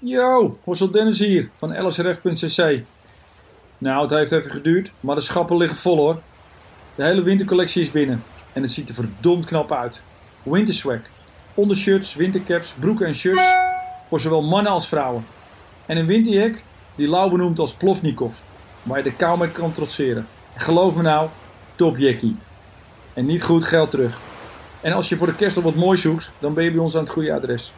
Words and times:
Yo, 0.00 0.58
Hossel 0.64 0.90
Dennis 0.90 1.18
hier 1.18 1.50
van 1.56 1.86
lsrf.cc. 1.86 2.82
Nou, 3.78 4.02
het 4.02 4.10
heeft 4.10 4.32
even 4.32 4.50
geduurd, 4.50 4.92
maar 5.00 5.14
de 5.14 5.20
schappen 5.20 5.56
liggen 5.56 5.78
vol 5.78 5.96
hoor. 5.96 6.20
De 6.94 7.04
hele 7.04 7.22
wintercollectie 7.22 7.82
is 7.82 7.90
binnen 7.90 8.22
en 8.52 8.62
het 8.62 8.70
ziet 8.70 8.88
er 8.88 8.94
verdomd 8.94 9.44
knap 9.44 9.72
uit. 9.72 10.02
Winterswag, 10.42 11.00
ondershirts, 11.54 12.14
wintercaps, 12.14 12.72
broeken 12.72 13.06
en 13.06 13.14
shirts 13.14 13.54
voor 14.08 14.20
zowel 14.20 14.42
mannen 14.42 14.72
als 14.72 14.88
vrouwen. 14.88 15.26
En 15.86 15.96
een 15.96 16.06
winterjack 16.06 16.62
die 16.94 17.08
Lau 17.08 17.30
benoemt 17.30 17.58
als 17.58 17.72
Plovnikov, 17.72 18.40
waar 18.82 18.98
je 18.98 19.04
de 19.04 19.14
kou 19.14 19.38
mee 19.38 19.50
kan 19.50 19.72
trotseren. 19.72 20.26
En 20.54 20.60
geloof 20.60 20.94
me 20.94 21.02
nou, 21.02 21.28
top 21.76 21.96
jackie. 21.96 22.36
En 23.14 23.26
niet 23.26 23.42
goed 23.42 23.64
geld 23.64 23.90
terug. 23.90 24.20
En 24.80 24.92
als 24.92 25.08
je 25.08 25.16
voor 25.16 25.26
de 25.26 25.34
kerst 25.34 25.56
op 25.56 25.64
wat 25.64 25.74
moois 25.74 26.00
zoekt, 26.00 26.32
dan 26.38 26.54
ben 26.54 26.64
je 26.64 26.70
bij 26.70 26.80
ons 26.80 26.94
aan 26.96 27.02
het 27.02 27.12
goede 27.12 27.32
adres. 27.32 27.72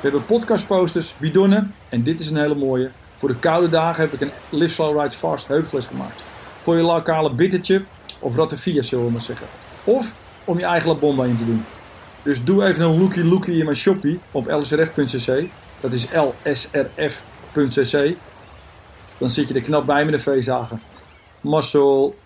We 0.00 0.08
hebben 0.08 0.26
podcastposters, 0.26 1.14
bidonnen 1.16 1.74
en 1.88 2.02
dit 2.02 2.20
is 2.20 2.30
een 2.30 2.36
hele 2.36 2.54
mooie. 2.54 2.90
Voor 3.16 3.28
de 3.28 3.36
koude 3.36 3.68
dagen 3.68 4.02
heb 4.02 4.12
ik 4.12 4.20
een 4.20 4.30
Live 4.48 4.74
Slow 4.74 5.00
Ride 5.00 5.14
Fast 5.14 5.48
heupfles 5.48 5.86
gemaakt. 5.86 6.22
Voor 6.62 6.76
je 6.76 6.82
lokale 6.82 7.32
bittertje 7.32 7.84
of 8.18 8.36
ratafia 8.36 8.82
zullen 8.82 9.04
we 9.04 9.10
maar 9.10 9.20
zeggen. 9.20 9.46
Of 9.84 10.14
om 10.44 10.58
je 10.58 10.64
eigen 10.64 10.88
La 10.88 10.94
Bomba 10.94 11.24
in 11.24 11.36
te 11.36 11.44
doen. 11.44 11.64
Dus 12.22 12.44
doe 12.44 12.64
even 12.64 12.84
een 12.84 13.00
lookie 13.00 13.24
lookie 13.24 13.58
in 13.58 13.64
mijn 13.64 13.76
shoppie 13.76 14.20
op 14.30 14.46
lsrf.cc. 14.46 15.44
Dat 15.80 15.92
is 15.92 16.08
lsrf.cc. 16.42 18.16
Dan 19.18 19.30
zit 19.30 19.48
je 19.48 19.54
er 19.54 19.62
knap 19.62 19.86
bij 19.86 20.04
met 20.04 20.14
de 20.14 20.20
feestdagen. 20.20 20.82
Marcel. 21.40 22.16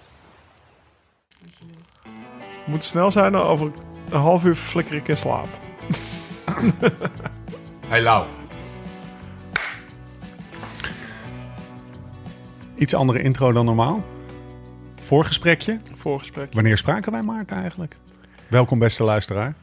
Moet 2.66 2.84
snel 2.84 3.10
zijn, 3.10 3.36
over 3.36 3.72
een 4.10 4.20
half 4.20 4.44
uur 4.44 4.54
flikker 4.54 4.96
ik 4.96 5.08
in 5.08 5.16
slaap. 5.16 5.48
Hey 7.92 8.02
Lau. 8.02 8.26
Iets 12.76 12.94
andere 12.94 13.22
intro 13.22 13.52
dan 13.52 13.64
normaal. 13.64 14.04
Voorgesprekje. 15.00 15.78
Voorgesprek. 15.94 16.52
Wanneer 16.52 16.78
spraken 16.78 17.12
wij 17.12 17.22
Maarten 17.22 17.56
eigenlijk? 17.56 17.96
Welkom 18.48 18.78
beste 18.78 19.04
luisteraar. 19.04 19.54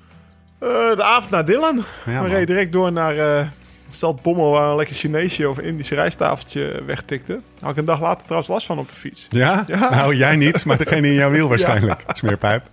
Eh, 0.60 0.70
de 0.70 1.04
avond 1.04 1.32
naar 1.32 1.46
Dylan. 1.46 1.84
Ja, 2.06 2.24
we 2.24 2.30
reden 2.30 2.46
direct 2.46 2.72
door 2.72 2.92
naar 2.92 3.16
uh, 3.16 3.48
Stad 3.90 4.22
Bommel, 4.22 4.52
waar 4.52 4.70
een 4.70 4.76
lekker 4.76 4.96
Chineesje 4.96 5.50
of 5.50 5.60
Indisch 5.60 5.90
rijstafeltje 5.90 6.84
wegtikte. 6.86 7.40
Had 7.60 7.72
ik 7.72 7.78
een 7.78 7.86
dag 7.86 8.02
later 8.02 8.22
trouwens 8.24 8.50
last 8.50 8.66
van 8.66 8.80
op 8.80 8.88
de 8.90 8.96
fiets. 8.96 9.28
Ja? 9.30 9.64
Ja. 9.68 9.90
Nou, 9.90 10.16
jij 10.16 10.36
niet, 10.36 10.66
maar 10.66 10.78
degene 10.78 11.08
in 11.08 11.14
jouw 11.14 11.30
wiel 11.32 11.48
waarschijnlijk. 11.50 12.04
Smeerpijp. 12.14 12.64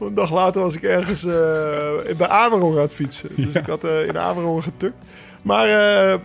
Een 0.00 0.14
dag 0.14 0.30
later 0.32 0.62
was 0.62 0.74
ik 0.74 0.82
ergens 0.82 1.24
eh, 1.24 2.16
bij 2.16 2.28
Amerongen 2.28 2.76
aan 2.76 2.82
het 2.84 2.94
fietsen. 2.94 3.28
Dus 3.36 3.52
Ja. 3.52 3.60
ik 3.60 3.66
had 3.66 3.84
eh, 3.84 4.06
in 4.06 4.18
Amerongen 4.18 4.62
getukt. 4.62 4.96
Maar 5.42 5.66
eh, 5.68 6.18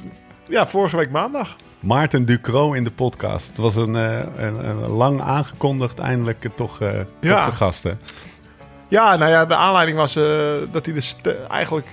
ja, 0.48 0.68
vorige 0.68 0.98
week 0.98 1.12
maandag. 1.12 1.56
Maarten 1.80 2.26
Ducro 2.26 2.74
in 2.74 2.84
de 2.84 2.92
podcast. 2.92 3.48
Het 3.48 3.58
was 3.58 3.76
een, 3.76 3.94
een, 3.94 4.70
een 4.70 4.88
lang 4.88 5.22
aangekondigd, 5.22 6.00
eindelijk 6.00 6.46
toch, 6.56 6.78
toch 7.20 7.46
de 7.46 7.52
gasten. 7.52 8.00
Ja, 8.88 9.16
nou 9.16 9.32
ja, 9.32 9.46
de 9.46 9.56
aanleiding 9.56 9.98
was 9.98 10.14
dat 10.72 10.86
hij 10.86 10.94
de 10.94 11.02
st- 11.02 11.34
eigenlijk 11.50 11.88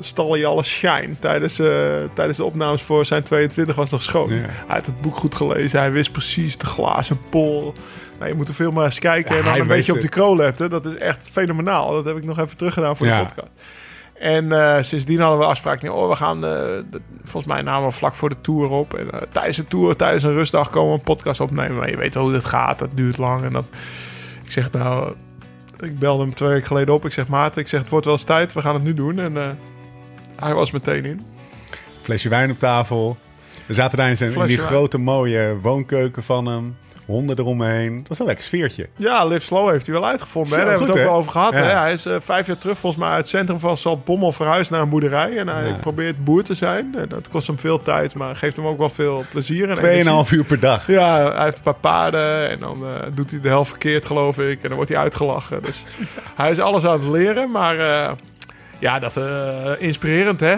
stal 0.00 0.32
hij 0.32 0.46
alle 0.46 0.62
shine 0.62 1.18
tijdens, 1.20 1.58
eh, 1.58 1.68
tijdens 2.14 2.36
de 2.38 2.44
opnames 2.44 2.82
voor 2.82 3.06
zijn 3.06 3.22
22 3.22 3.74
was 3.76 3.90
nog 3.90 4.02
schoon. 4.02 4.28
Ja. 4.34 4.40
Hij 4.40 4.48
had 4.66 4.86
het 4.86 5.00
boek 5.00 5.16
goed 5.16 5.34
gelezen, 5.34 5.78
hij 5.78 5.92
wist 5.92 6.12
precies 6.12 6.56
de 6.58 6.66
glazen 6.66 7.18
pol. 7.30 7.72
Nou, 8.18 8.30
je 8.30 8.36
moet 8.36 8.48
er 8.48 8.54
veel 8.54 8.72
maar 8.72 8.84
eens 8.84 8.98
kijken 8.98 9.32
Ja, 9.36 9.40
en 9.40 9.46
dan 9.46 9.60
een 9.60 9.66
beetje 9.66 9.92
op 9.92 10.00
die 10.00 10.08
crow 10.10 10.36
letten. 10.36 10.70
Dat 10.70 10.84
is 10.86 10.94
echt 10.96 11.28
fenomenaal. 11.32 11.92
Dat 11.92 12.04
heb 12.04 12.16
ik 12.16 12.24
nog 12.24 12.38
even 12.38 12.56
teruggedaan 12.56 12.96
voor 12.96 13.06
Ja. 13.06 13.18
de 13.20 13.26
podcast. 13.26 13.50
En 14.14 14.52
eh, 14.52 14.82
sindsdien 14.82 15.20
hadden 15.20 15.38
we 15.38 15.44
afspraak. 15.44 15.82
nee, 15.82 15.92
Oh, 15.92 16.08
we 16.08 16.16
gaan, 16.16 16.36
eh, 16.44 16.50
de- 16.90 17.00
volgens 17.24 17.52
mij 17.52 17.62
namen 17.62 17.88
we 17.88 17.94
vlak 17.94 18.14
voor 18.14 18.28
de 18.28 18.40
tour 18.40 18.70
op. 18.70 18.94
En 18.94 19.10
tijdens 19.32 19.56
de 19.56 19.66
tour, 19.66 19.96
tijdens 19.96 20.22
een 20.22 20.32
rustdag, 20.34 20.70
komen 20.70 20.92
we 20.92 20.98
een 20.98 21.04
podcast 21.04 21.40
opnemen. 21.40 21.76
Maar 21.76 21.90
je 21.90 21.96
weet 21.96 22.14
hoe 22.14 22.32
dat 22.32 22.44
gaat. 22.44 22.78
Dat 22.78 22.90
duurt 22.94 23.18
lang. 23.18 23.42
En 23.42 23.52
dat, 23.52 23.70
ik 24.44 24.50
zeg 24.50 24.70
nou, 24.72 25.12
ik 25.80 25.98
belde 25.98 26.22
hem 26.22 26.34
twee 26.34 26.48
weken 26.48 26.66
geleden 26.66 26.94
op. 26.94 27.04
Ik 27.04 27.12
zeg, 27.12 27.26
Maarten, 27.28 27.60
ik 27.62 27.68
zeg, 27.68 27.80
het 27.80 27.88
wordt 27.90 28.04
wel 28.06 28.14
eens 28.14 28.24
tijd. 28.24 28.52
We 28.52 28.60
gaan 28.60 28.74
het 28.74 28.84
nu 28.84 28.94
doen. 28.94 29.18
En 29.18 29.36
hij 30.36 30.54
was 30.54 30.70
meteen 30.70 31.04
in. 31.04 31.22
Flesje 32.02 32.28
wijn 32.28 32.50
op 32.50 32.58
tafel. 32.58 33.16
We 33.66 33.74
zaten 33.74 33.98
daar 33.98 34.08
in, 34.08 34.16
zijn, 34.16 34.32
in 34.32 34.46
die 34.46 34.56
wijn. 34.56 34.68
grote 34.68 34.98
mooie 34.98 35.56
woonkeuken 35.62 36.22
van 36.22 36.46
hem. 36.46 36.76
Honden 37.06 37.38
eromheen. 37.38 37.96
Het 37.98 38.08
was 38.08 38.18
een 38.18 38.26
lekker 38.26 38.44
sfeertje. 38.44 38.88
Ja, 38.96 39.24
Live 39.24 39.44
Slow 39.44 39.70
heeft 39.70 39.86
hij 39.86 39.94
wel 39.94 40.06
uitgevonden. 40.06 40.52
Zo, 40.52 40.58
hè? 40.58 40.64
Daar 40.64 40.70
hebben 40.70 40.86
we 40.88 40.92
het 40.98 41.02
ook 41.02 41.08
wel 41.10 41.18
over 41.20 41.32
gehad. 41.32 41.52
Ja. 41.52 41.58
Hè? 41.58 41.70
Hij 41.78 41.92
is 41.92 42.06
eh, 42.06 42.16
vijf 42.20 42.46
jaar 42.46 42.58
terug 42.58 42.78
volgens 42.78 43.02
mij 43.02 43.10
uit 43.12 43.20
het 43.20 43.28
centrum 43.28 43.60
van 43.60 43.76
Zaltbommel 43.76 44.32
verhuisd 44.32 44.70
naar 44.70 44.80
een 44.80 44.88
boerderij. 44.88 45.36
En 45.38 45.48
hij 45.48 45.66
Ja. 45.66 45.74
probeert 45.74 46.24
boer 46.24 46.42
te 46.42 46.54
zijn. 46.54 46.94
En 46.98 47.08
dat 47.08 47.28
kost 47.28 47.46
hem 47.46 47.58
veel 47.58 47.82
tijd, 47.82 48.14
maar 48.14 48.36
geeft 48.36 48.56
hem 48.56 48.66
ook 48.66 48.78
wel 48.78 48.88
veel 48.88 49.24
plezier. 49.30 49.68
En 49.68 49.74
Tweeënhalf 49.74 50.32
uur 50.32 50.44
per 50.44 50.60
dag. 50.60 50.86
Ja, 50.86 51.32
hij 51.34 51.44
heeft 51.44 51.56
een 51.56 51.62
paar 51.62 51.74
paarden 51.74 52.50
en 52.50 52.58
dan 52.58 52.86
eh, 52.86 53.02
doet 53.14 53.30
hij 53.30 53.40
de 53.40 53.48
helft 53.48 53.70
verkeerd, 53.70 54.06
geloof 54.06 54.38
ik. 54.38 54.56
En 54.62 54.66
dan 54.68 54.74
wordt 54.76 54.90
hij 54.90 54.98
uitgelachen. 55.00 55.62
Dus 55.62 55.76
hij 56.36 56.50
is 56.50 56.58
alles 56.58 56.84
aan 56.84 57.00
het 57.00 57.08
leren, 57.08 57.50
maar 57.50 57.78
eh, 57.78 58.12
ja, 58.78 58.98
dat 58.98 59.16
eh 59.16 59.70
inspirerend, 59.78 60.40
hè? 60.40 60.54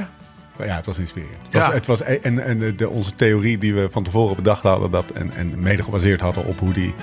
Ja, 0.64 0.76
het 0.76 0.86
was 0.86 0.98
inspirerend. 0.98 1.36
Het 1.42 1.52
Ja. 1.52 1.58
was, 1.58 1.72
het 1.72 1.86
was, 1.86 2.02
en 2.02 2.38
en 2.44 2.76
de, 2.76 2.88
onze 2.88 3.14
theorie 3.14 3.58
die 3.58 3.74
we 3.74 3.88
van 3.90 4.02
tevoren 4.02 4.36
bedacht 4.36 4.62
hadden... 4.62 4.90
Dat, 4.90 5.10
en, 5.10 5.32
en 5.34 5.60
mede 5.60 5.82
gebaseerd 5.82 6.20
hadden 6.20 6.44
op 6.44 6.58
hoe 6.58 6.72
die 6.72 6.94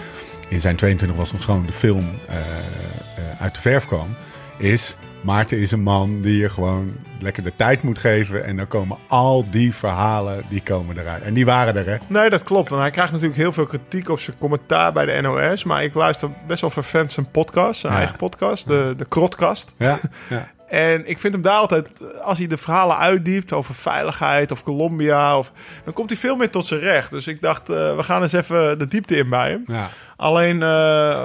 in 0.49 0.61
zijn 0.61 0.75
22 0.75 1.17
was 1.17 1.31
nog 1.31 1.41
schoon 1.41 1.65
de 1.65 1.71
film 1.71 2.09
eh, 2.27 2.37
eh, 2.37 3.41
uit 3.41 3.55
de 3.55 3.61
verf 3.61 3.85
kwam... 3.85 4.15
is 4.57 4.97
Maarten 5.21 5.57
is 5.57 5.71
een 5.71 5.81
man 5.81 6.21
die 6.21 6.37
je 6.37 6.49
gewoon 6.49 6.95
lekker 7.19 7.43
de 7.43 7.55
tijd 7.55 7.83
moet 7.83 7.99
geven... 7.99 8.45
en 8.45 8.55
dan 8.57 8.67
komen 8.67 8.97
al 9.07 9.49
die 9.49 9.73
verhalen, 9.75 10.43
die 10.49 10.61
komen 10.61 10.97
eruit. 10.99 11.23
En 11.23 11.33
die 11.33 11.45
waren 11.45 11.75
er, 11.75 11.85
hè? 11.89 11.97
Nee, 12.07 12.29
dat 12.29 12.43
klopt. 12.43 12.71
En 12.71 12.77
hij 12.79 12.91
krijgt 12.91 13.11
natuurlijk 13.11 13.39
heel 13.39 13.53
veel 13.53 13.65
kritiek 13.65 14.09
op 14.09 14.19
zijn 14.19 14.37
commentaar 14.37 14.93
bij 14.93 15.05
de 15.05 15.21
NOS. 15.21 15.63
Maar 15.63 15.83
ik 15.83 15.93
luister 15.93 16.29
best 16.47 16.61
wel 16.61 16.69
vervent 16.69 17.13
zijn 17.13 17.31
podcast, 17.31 17.79
zijn 17.79 17.93
Ja. 17.93 17.99
eigen 17.99 18.17
podcast, 18.17 18.67
de, 18.67 18.93
de 18.97 19.05
Krotkast. 19.05 19.73
Ja, 19.77 19.99
ja. 20.29 20.53
En 20.67 21.07
ik 21.07 21.19
vind 21.19 21.33
hem 21.33 21.41
daar 21.41 21.57
altijd, 21.57 21.87
als 22.21 22.37
hij 22.37 22.47
de 22.47 22.57
verhalen 22.57 22.97
uitdiept 22.97 23.53
over 23.53 23.73
veiligheid 23.73 24.51
of 24.51 24.63
Colombia, 24.63 25.37
of, 25.37 25.51
dan 25.83 25.93
komt 25.93 26.09
hij 26.09 26.19
veel 26.19 26.35
meer 26.35 26.49
tot 26.49 26.67
zijn 26.67 26.79
recht. 26.79 27.11
Dus 27.11 27.27
ik 27.27 27.41
dacht, 27.41 27.69
eh, 27.69 27.95
we 27.95 28.03
gaan 28.03 28.21
eens 28.21 28.33
even 28.33 28.79
de 28.79 28.87
diepte 28.87 29.17
in 29.17 29.29
bij 29.29 29.49
hem. 29.49 29.63
ja. 29.67 29.89
Alleen, 30.17 30.63
eh, 30.63 31.23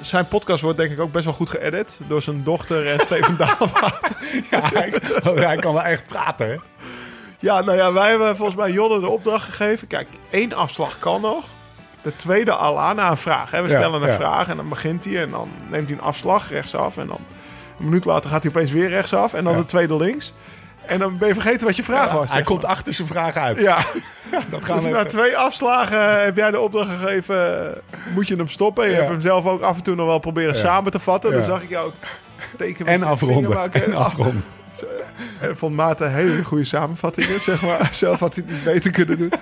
zijn 0.00 0.28
podcast 0.28 0.62
wordt 0.62 0.78
denk 0.78 0.90
ik 0.92 1.00
ook 1.00 1.12
best 1.12 1.24
wel 1.24 1.34
goed 1.34 1.50
geëdit 1.50 1.98
door 2.08 2.22
zijn 2.22 2.44
dochter 2.44 2.86
en 2.90 3.00
Steven 3.00 3.36
Dalemaat. 3.46 4.16
ja 4.50 4.60
hij, 4.72 4.92
oh, 5.24 5.34
hij 5.36 5.56
kan 5.56 5.72
wel 5.74 5.82
echt 5.82 6.06
praten, 6.06 6.48
hè? 6.48 6.56
Ja, 7.38 7.60
nou 7.60 7.76
ja, 7.76 7.92
wij 7.92 8.08
hebben 8.10 8.36
volgens 8.36 8.56
mij 8.58 8.70
Jonne 8.70 9.00
de 9.00 9.08
opdracht 9.08 9.44
gegeven. 9.44 9.86
Kijk, 9.86 10.08
één 10.30 10.52
afslag 10.52 10.98
kan 10.98 11.20
nog. 11.20 11.44
De 12.02 12.16
tweede 12.16 12.52
al 12.52 12.80
aan 12.80 12.96
na 12.96 13.10
een 13.10 13.16
vraag. 13.16 13.50
Hè. 13.50 13.62
We 13.62 13.68
Ja, 13.68 13.76
stellen 13.78 14.02
een 14.02 14.08
ja. 14.08 14.14
vraag 14.14 14.48
en 14.48 14.56
dan 14.56 14.68
begint 14.68 15.04
hij 15.04 15.22
en 15.22 15.30
dan 15.30 15.48
neemt 15.70 15.88
hij 15.88 15.98
een 15.98 16.04
afslag 16.04 16.50
rechtsaf. 16.50 16.96
En 16.96 17.06
dan 17.06 17.20
een 17.82 17.88
minuut 17.88 18.04
later 18.04 18.30
gaat 18.30 18.42
hij 18.42 18.52
opeens 18.52 18.70
weer 18.70 18.88
rechtsaf 18.88 19.34
en 19.34 19.44
dan 19.44 19.56
de 19.56 19.64
tweede 19.64 19.96
links. 19.96 20.34
En 20.86 20.98
dan 20.98 21.18
ben 21.18 21.28
je 21.28 21.34
vergeten 21.34 21.66
wat 21.66 21.76
je 21.76 21.82
vraag 21.82 22.12
was. 22.12 22.32
hij 22.32 22.42
komt 22.42 22.62
maar. 22.62 22.70
achter 22.70 22.92
zijn 22.92 23.08
vraag 23.08 23.36
uit. 23.36 23.60
Ja, 23.60 23.76
dat 24.50 24.64
gaan 24.64 24.76
dus 24.76 24.84
we 24.84 24.90
na 24.90 25.04
twee 25.04 25.36
afslagen 25.36 26.22
heb 26.24 26.36
jij 26.36 26.50
de 26.50 26.60
opdracht 26.60 26.88
gegeven. 27.00 27.74
Moet 28.14 28.28
je 28.28 28.36
hem 28.36 28.48
stoppen? 28.48 28.84
Je 28.84 28.90
Ja. 28.90 28.96
hebt 28.96 29.08
hem 29.08 29.20
zelf 29.20 29.46
ook 29.46 29.62
af 29.62 29.76
en 29.76 29.82
toe 29.82 29.94
nog 29.94 30.06
wel 30.06 30.18
proberen 30.18 30.54
Ja. 30.54 30.58
samen 30.60 30.90
te 30.92 30.98
vatten. 30.98 31.32
Dan 31.32 31.44
zag 31.44 31.62
ik 31.62 31.68
jou 31.68 31.86
ook 31.86 31.94
tekenen. 32.56 32.92
En 32.92 33.02
afronden. 33.02 33.72
En 33.72 33.94
af- 33.94 34.04
afronden. 34.06 34.44
en 35.40 35.56
vond 35.56 35.74
Maarten 35.76 36.12
hele 36.12 36.44
goede 36.44 36.64
samenvattingen, 36.64 37.40
zeg 37.40 37.62
maar. 37.62 37.88
Zelf 37.94 38.20
had 38.20 38.34
hij 38.34 38.44
het 38.46 38.54
niet 38.54 38.64
beter 38.64 38.90
kunnen 38.90 39.18
doen. 39.18 39.32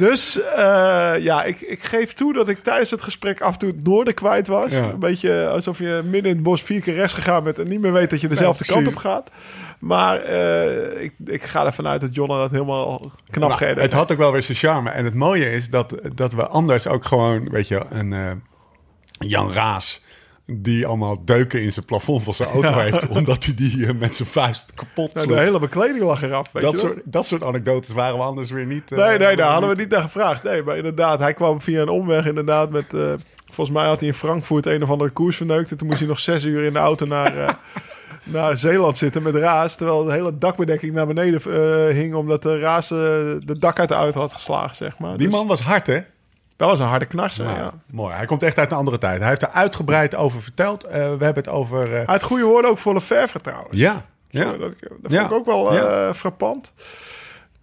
Dus 0.00 0.42
eh, 0.42 1.12
ja, 1.18 1.42
ik, 1.44 1.60
ik 1.60 1.84
geef 1.84 2.12
toe 2.12 2.32
dat 2.32 2.48
ik 2.48 2.62
tijdens 2.62 2.90
het 2.90 3.02
gesprek 3.02 3.40
af 3.40 3.52
en 3.52 3.58
toe 3.58 3.68
het 3.68 3.84
noorden 3.84 4.14
kwijt 4.14 4.46
was. 4.46 4.72
Ja. 4.72 4.88
Een 4.88 4.98
beetje 4.98 5.48
alsof 5.48 5.78
je 5.78 6.00
midden 6.04 6.30
in 6.30 6.36
het 6.36 6.42
bos 6.42 6.62
vier 6.62 6.80
keer 6.80 6.94
rechts 6.94 7.12
gegaan 7.14 7.44
bent... 7.44 7.58
en 7.58 7.68
niet 7.68 7.80
meer 7.80 7.92
weet 7.92 8.10
dat 8.10 8.20
je 8.20 8.28
dezelfde 8.28 8.64
kant 8.64 8.86
op 8.86 8.96
gaat. 8.96 9.30
Maar 9.78 10.22
eh, 10.22 11.02
ik, 11.02 11.14
ik 11.24 11.42
ga 11.42 11.66
ervan 11.66 11.86
uit 11.86 12.00
dat 12.00 12.14
Jonna 12.14 12.38
dat 12.38 12.50
helemaal 12.50 13.00
knap 13.30 13.60
Nou, 13.60 13.80
Het 13.80 13.92
had 13.92 14.12
ook 14.12 14.18
wel 14.18 14.32
weer 14.32 14.42
zijn 14.42 14.56
charme. 14.56 14.90
En 14.90 15.04
het 15.04 15.14
mooie 15.14 15.52
is 15.52 15.70
dat, 15.70 15.94
dat 16.14 16.32
we 16.32 16.46
anders 16.46 16.86
ook 16.86 17.04
gewoon, 17.04 17.50
weet 17.50 17.68
je, 17.68 17.84
een 17.90 18.12
eh, 18.12 18.30
Jan 19.18 19.52
Raas. 19.52 20.04
Die 20.52 20.86
allemaal 20.86 21.24
deuken 21.24 21.62
in 21.62 21.72
zijn 21.72 21.84
plafond 21.84 22.22
van 22.22 22.34
zijn 22.34 22.48
auto 22.48 22.68
Ja. 22.68 22.78
heeft. 22.78 23.08
Omdat 23.08 23.44
hij 23.44 23.54
die 23.54 23.86
eh, 23.86 23.94
met 23.98 24.14
zijn 24.14 24.28
vuist 24.28 24.72
kapot 24.74 25.14
Nou, 25.14 25.26
de 25.26 25.38
hele 25.38 25.58
bekleding 25.58 26.04
lag 26.04 26.22
eraf, 26.22 26.52
weet 26.52 26.62
dat, 26.62 26.72
je 26.72 26.82
wel. 26.82 26.86
soort, 26.90 27.02
dat 27.04 27.26
soort 27.26 27.42
anekdotes 27.42 27.94
waren 27.94 28.16
we 28.16 28.22
anders 28.22 28.50
weer 28.50 28.66
niet. 28.66 28.92
eh, 28.92 28.98
Nee, 28.98 29.18
nee, 29.18 29.36
daar 29.36 29.50
hadden 29.50 29.70
we 29.70 29.76
niet 29.76 29.88
naar 29.90 30.02
gevraagd. 30.02 30.42
Nee, 30.42 30.62
maar 30.62 30.76
inderdaad, 30.76 31.18
hij 31.18 31.32
kwam 31.32 31.60
via 31.60 31.80
een 31.82 31.88
omweg 31.88 32.26
inderdaad 32.26 32.70
met... 32.70 32.94
eh, 32.94 33.12
volgens 33.46 33.76
mij 33.76 33.86
had 33.86 33.98
hij 34.00 34.08
in 34.08 34.14
Frankfurt 34.14 34.66
een 34.66 34.82
of 34.82 34.90
andere 34.90 35.10
koers 35.10 35.36
verneukt. 35.36 35.70
En 35.70 35.76
toen 35.76 35.86
moest 35.86 35.98
hij 35.98 36.08
nog 36.08 36.18
zes 36.20 36.44
uur 36.44 36.62
in 36.64 36.72
de 36.72 36.78
auto 36.78 37.06
naar, 37.06 37.58
naar 38.24 38.56
Zeeland 38.56 38.96
zitten 38.96 39.22
met 39.22 39.34
raas. 39.34 39.76
Terwijl 39.76 40.04
de 40.04 40.12
hele 40.12 40.38
dakbedekking 40.38 40.92
naar 40.92 41.06
beneden 41.06 41.40
hing... 41.94 42.14
omdat 42.14 42.42
de 42.42 42.58
raas 42.58 42.88
de 42.88 43.56
dak 43.58 43.78
uit 43.78 43.88
de 43.88 43.94
auto 43.94 44.20
had 44.20 44.32
geslagen, 44.32 44.76
zeg 44.76 44.98
maar. 44.98 45.16
Die 45.16 45.26
Dus 45.28 45.36
man 45.36 45.46
was 45.46 45.60
hard, 45.60 45.86
hè? 45.86 45.98
Dat 46.60 46.68
was 46.68 46.78
een 46.80 46.86
harde 46.86 47.06
knarser, 47.06 47.44
Nou, 47.44 47.56
ja. 47.56 47.72
Mooi. 47.90 48.14
Hij 48.14 48.26
komt 48.26 48.42
echt 48.42 48.58
uit 48.58 48.70
een 48.70 48.76
andere 48.76 48.98
tijd. 48.98 49.18
Hij 49.20 49.28
heeft 49.28 49.42
er 49.42 49.48
uitgebreid 49.48 50.14
over 50.14 50.42
verteld. 50.42 50.84
Eh, 50.84 50.92
we 50.92 51.24
hebben 51.24 51.34
het 51.34 51.48
over... 51.48 51.90
Hij 51.90 52.02
had 52.06 52.22
goede 52.22 52.44
woorden 52.44 52.70
ook 52.70 52.78
voor 52.78 52.92
Lefevre 52.92 53.38
trouwens. 53.40 53.76
ja, 53.76 54.04
Ja. 54.28 54.44
Dat, 54.44 54.58
dat 54.58 55.10
Ja. 55.12 55.18
vond 55.18 55.30
ik 55.30 55.36
ook 55.36 55.46
wel 55.46 55.72
eh, 55.78 56.12
frappant. 56.12 56.72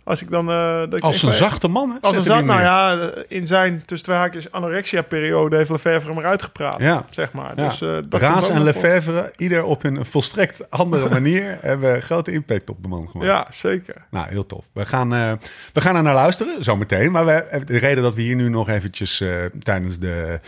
Als 0.08 0.22
ik 0.22 0.30
dan... 0.30 0.50
eh, 0.50 0.80
dat 0.90 1.02
Als 1.02 1.24
een 1.24 1.34
zachte 1.34 1.68
man, 1.68 1.90
hè? 1.90 1.98
Als 2.02 2.16
een 2.16 2.24
die 2.24 2.32
nou 2.32 2.62
ja, 2.62 3.10
in 3.28 3.48
zijn 3.48 3.84
tussen 3.86 4.08
twee 4.08 4.18
haakjes 4.18 4.52
anorexia-periode 4.52 5.56
heeft 5.56 5.70
Lefevre 5.70 6.10
hem 6.10 6.18
eruit 6.18 6.44
gepraat. 6.44 6.80
Ja. 6.80 7.06
Zeg 7.10 7.32
maar. 7.32 7.54
Ja. 7.56 7.68
Dus, 7.68 7.82
eh, 7.82 7.98
dat 8.10 8.22
Raas 8.22 8.50
en. 8.50 8.64
Lefevre, 8.64 9.34
ieder 9.38 9.64
op 9.64 9.82
hun 9.82 10.06
volstrekt 10.06 10.70
andere 10.72 11.10
manier, 11.20 11.58
hebben 11.62 12.02
grote 12.02 12.32
impact 12.32 12.70
op 12.70 12.82
de 12.82 12.88
man 12.88 13.10
gemaakt. 13.10 13.30
Ja, 13.30 13.48
zeker. 13.50 13.96
Nou, 14.10 14.30
heel 14.30 14.46
tof. 14.46 14.66
We 14.74 14.86
gaan, 14.86 15.14
eh, 15.14 15.32
we 15.74 15.82
gaan 15.82 15.96
er 15.96 16.04
naar 16.04 16.14
luisteren, 16.14 16.64
zometeen. 16.64 17.12
Maar 17.12 17.26
we, 17.26 17.62
de 17.66 17.78
reden 17.78 18.04
dat 18.04 18.14
we 18.14 18.22
hier 18.22 18.36
nu 18.36 18.50
nog 18.50 18.70
eventjes 18.70 19.24
tijdens 19.64 20.00
de 20.00 20.40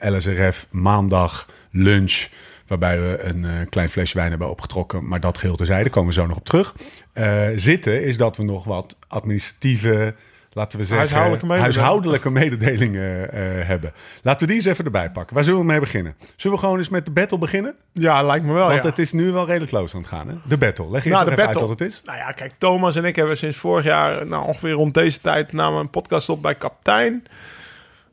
LSRF 0.00 0.66
maandag 0.70 1.46
lunch... 1.70 2.26
waarbij 2.66 3.00
we 3.00 3.22
een 3.22 3.68
klein 3.68 3.88
flesje 3.88 4.16
wijn 4.16 4.30
hebben 4.30 4.50
opgetrokken... 4.50 5.08
maar 5.08 5.20
dat 5.20 5.38
geheel 5.38 5.56
terzijde, 5.56 5.90
komen 5.90 6.08
we 6.08 6.20
zo 6.20 6.26
nog 6.26 6.36
op 6.36 6.44
terug... 6.44 6.74
eh, 7.20 7.48
zitten, 7.54 8.04
is 8.04 8.16
dat 8.16 8.36
we 8.36 8.42
nog 8.42 8.64
wat 8.64 8.96
administratieve... 9.08 10.14
Laten 10.52 10.78
we 10.78 10.84
zeggen, 10.84 10.98
Huishoudelijke 10.98 11.46
mededelingen. 11.46 11.82
huishoudelijke 11.82 12.30
mededelingen 12.30 13.32
eh, 13.32 13.66
hebben. 13.66 13.92
Laten 14.22 14.40
we 14.40 14.46
die 14.46 14.54
eens 14.54 14.64
even 14.64 14.84
erbij 14.84 15.10
pakken. 15.10 15.34
Waar 15.34 15.44
zullen 15.44 15.60
we 15.60 15.66
mee 15.66 15.80
beginnen? 15.80 16.14
Zullen 16.36 16.56
we 16.56 16.62
gewoon 16.62 16.78
eens 16.78 16.88
met 16.88 17.04
de 17.04 17.10
battle 17.10 17.38
beginnen? 17.38 17.74
Ja, 17.92 18.22
lijkt 18.22 18.44
me 18.44 18.52
wel, 18.52 18.68
Want 18.68 18.82
ja. 18.82 18.88
het 18.88 18.98
is 18.98 19.12
nu 19.12 19.30
wel 19.32 19.46
redelijk 19.46 19.70
close 19.70 19.94
aan 19.94 20.00
het 20.00 20.10
gaan. 20.10 20.28
Hè? 20.28 20.34
De 20.48 20.58
battle. 20.58 20.90
Leg 20.90 21.04
je 21.04 21.10
Nou, 21.10 21.24
de 21.24 21.30
battle. 21.30 21.46
uit 21.46 21.60
wat 21.60 21.68
het 21.78 21.80
is. 21.80 22.02
Nou 22.04 22.18
ja, 22.18 22.32
kijk, 22.32 22.52
Thomas 22.58 22.96
en 22.96 23.04
ik 23.04 23.16
hebben 23.16 23.36
sinds 23.36 23.56
vorig 23.56 23.84
jaar, 23.84 24.26
nou 24.26 24.46
ongeveer 24.46 24.70
rond 24.72 24.94
deze 24.94 25.20
tijd, 25.20 25.52
namen 25.52 25.80
een 25.80 25.90
podcast 25.90 26.28
op 26.28 26.42
bij 26.42 26.54
Kaptein. 26.54 27.24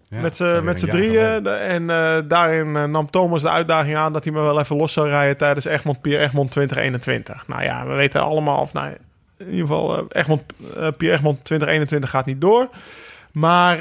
Ja, 0.09 0.21
met 0.21 0.35
z'n 0.35 0.63
met 0.63 0.79
z'n 0.79 0.87
drieën. 0.87 1.47
En 1.47 1.89
eh, 1.89 2.17
daarin 2.27 2.75
eh, 2.75 2.83
nam 2.83 3.09
Thomas 3.09 3.41
de 3.41 3.49
uitdaging 3.49 3.95
aan 3.95 4.13
dat 4.13 4.23
hij 4.23 4.33
me 4.33 4.41
wel 4.41 4.59
even 4.59 4.75
los 4.75 4.93
zou 4.93 5.09
rijden 5.09 5.37
tijdens 5.37 5.65
Egmond 5.65 6.01
Pier 6.01 6.19
Egmond 6.19 6.51
2021. 6.51 7.47
Nou 7.47 7.63
ja, 7.63 7.85
we 7.85 7.93
weten 7.93 8.21
allemaal, 8.21 8.61
of 8.61 8.73
nou, 8.73 8.93
in 9.37 9.49
ieder 9.49 9.67
geval, 9.67 9.97
eh, 9.97 10.03
Egmond, 10.09 10.41
Pier 10.97 11.13
Egmond 11.13 11.43
2021 11.43 12.09
gaat 12.09 12.25
niet 12.25 12.41
door. 12.41 12.69
Maar 13.31 13.77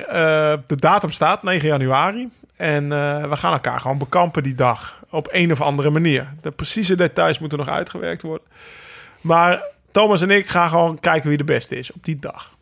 de 0.67 0.77
datum 0.77 1.11
staat 1.11 1.43
9 1.43 1.69
januari. 1.69 2.29
En 2.57 2.89
we 3.29 3.37
gaan 3.37 3.53
elkaar 3.53 3.81
gewoon 3.81 3.99
bekampen 3.99 4.43
die 4.43 4.55
dag. 4.55 5.01
Op 5.11 5.29
een 5.31 5.53
of 5.53 5.61
andere 5.61 5.91
manier. 5.91 6.33
De 6.43 6.51
precieze 6.51 6.95
details 6.95 7.39
moeten 7.39 7.59
nog 7.59 7.69
uitgewerkt 7.69 8.23
worden. 8.23 8.47
Maar 9.21 9.63
Thomas 9.91 10.23
en 10.23 10.31
ik 10.31 10.47
gaan 10.47 10.69
gewoon 10.69 11.01
kijken 11.01 11.29
wie 11.29 11.39
de 11.39 11.45
beste 11.45 11.77
is 11.77 11.93
op 11.93 12.05
die 12.05 12.19
dag. 12.19 12.56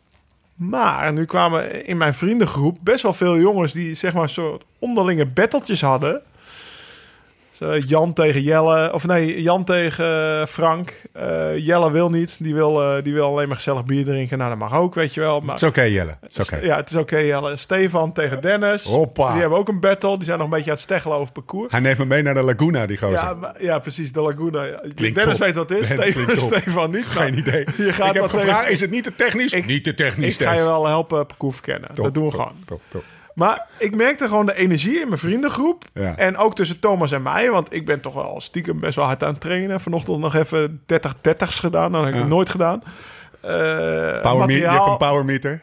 Maar 0.55 1.13
nu 1.13 1.25
kwamen 1.25 1.85
in 1.85 1.97
mijn 1.97 2.13
vriendengroep 2.13 2.77
best 2.83 3.03
wel 3.03 3.13
veel 3.13 3.37
jongens 3.37 3.73
die 3.73 3.93
zeg 3.93 4.13
maar 4.13 4.29
soort 4.29 4.65
onderlinge 4.79 5.25
battletjes 5.25 5.81
hadden. 5.81 6.21
Jan 7.87 8.13
tegen 8.13 8.41
Jelle, 8.41 8.93
of 8.93 9.07
nee, 9.07 9.41
Jan 9.41 9.63
tegen 9.63 10.47
Frank. 10.47 10.93
Eh, 11.13 11.57
Jelle 11.57 11.91
wil 11.91 12.09
niet, 12.09 12.43
die 12.43 12.53
wil, 12.53 12.81
eh, 12.83 13.03
die 13.03 13.13
wil 13.13 13.25
alleen 13.25 13.47
maar 13.47 13.55
gezellig 13.55 13.85
bier 13.85 14.05
drinken. 14.05 14.37
Nou, 14.37 14.49
dat 14.49 14.59
mag 14.59 14.73
ook, 14.75 14.95
weet 14.95 15.13
je 15.13 15.19
wel. 15.19 15.39
Maar, 15.39 15.53
Het 15.53 15.61
is 15.63 15.67
oké, 15.69 15.81
Jelle. 15.81 16.17
Het 16.21 16.37
is 16.37 16.51
oké. 16.51 16.65
Ja, 16.65 16.75
het 16.75 16.89
is 16.89 16.95
oké, 16.95 17.17
Jelle. 17.17 17.55
Stefan 17.57 18.13
tegen 18.13 18.41
Dennis. 18.41 18.83
Hoppa. 18.83 19.31
Die 19.31 19.39
hebben 19.39 19.57
ook 19.57 19.67
een 19.67 19.79
battle. 19.79 20.15
Die 20.15 20.25
zijn 20.25 20.37
nog 20.37 20.47
een 20.47 20.53
beetje 20.53 20.69
aan 20.69 20.75
het 20.75 20.83
steggelen 20.85 21.17
over 21.17 21.33
parcours. 21.33 21.71
Hij 21.71 21.79
neemt 21.79 21.97
me 21.97 22.05
mee 22.05 22.21
naar 22.21 22.33
de 22.33 22.41
Laguna, 22.41 22.85
die 22.85 22.97
gozer. 22.97 23.13
Ja, 23.19 23.33
maar- 23.33 23.55
ja, 23.63 23.79
precies, 23.79 24.11
de 24.11 24.21
Laguna. 24.21 24.63
Ja. 24.63 24.81
Dennis 24.95 25.23
top. 25.23 25.37
weet 25.37 25.55
wat 25.55 25.69
het 25.69 25.77
is, 26.29 26.41
Stefan, 26.41 26.91
niet. 26.91 27.05
Geen 27.05 27.33
Nou, 27.33 27.37
idee. 27.47 27.65
Je 27.77 27.93
gaat 27.93 28.07
ik 28.07 28.13
heb 28.13 28.23
gevraagd, 28.23 28.57
tegen- 28.59 28.71
is 28.71 28.79
het 28.79 28.91
niet 28.91 29.03
te 29.03 29.15
technisch? 29.15 29.51
Ik- 29.53 29.65
niet 29.65 29.83
te 29.83 29.93
technisch, 29.93 30.37
Ik 30.39 30.45
ga 30.45 30.53
je 30.53 30.63
wel 30.63 30.85
helpen 30.87 31.25
parcours 31.25 31.55
verkennen. 31.55 31.87
Top, 31.93 32.03
dat 32.05 32.13
doen 32.13 32.23
we 32.29 32.31
top, 32.31 32.39
gewoon. 32.67 33.03
Maar 33.35 33.65
ik 33.77 33.95
merkte 33.95 34.27
gewoon 34.27 34.45
de 34.45 34.55
energie 34.55 34.99
in 35.01 35.07
mijn 35.07 35.19
vriendengroep. 35.19 35.83
Ja. 35.93 36.15
En 36.17 36.37
ook 36.37 36.55
tussen 36.55 36.79
Thomas 36.79 37.11
en 37.11 37.21
mij. 37.21 37.49
Want 37.51 37.73
ik 37.73 37.85
ben 37.85 38.01
toch 38.01 38.13
wel 38.13 38.41
stiekem 38.41 38.79
best 38.79 38.95
wel 38.95 39.05
hard 39.05 39.23
aan 39.23 39.31
het 39.31 39.41
trainen. 39.41 39.81
Vanochtend 39.81 40.19
nog 40.19 40.35
even 40.35 40.81
30-30's 40.93 41.59
gedaan. 41.59 41.91
Dat 41.91 42.03
heb 42.05 42.13
ik 42.13 42.19
Ja. 42.19 42.25
nooit 42.27 42.49
gedaan. 42.49 42.83
Eh, 43.41 43.51
Power 44.21 44.45
meter, 44.45 44.61
je 44.61 44.69
hebt 44.69 44.85
een 44.85 44.97
power 44.97 45.25
meter. 45.25 45.59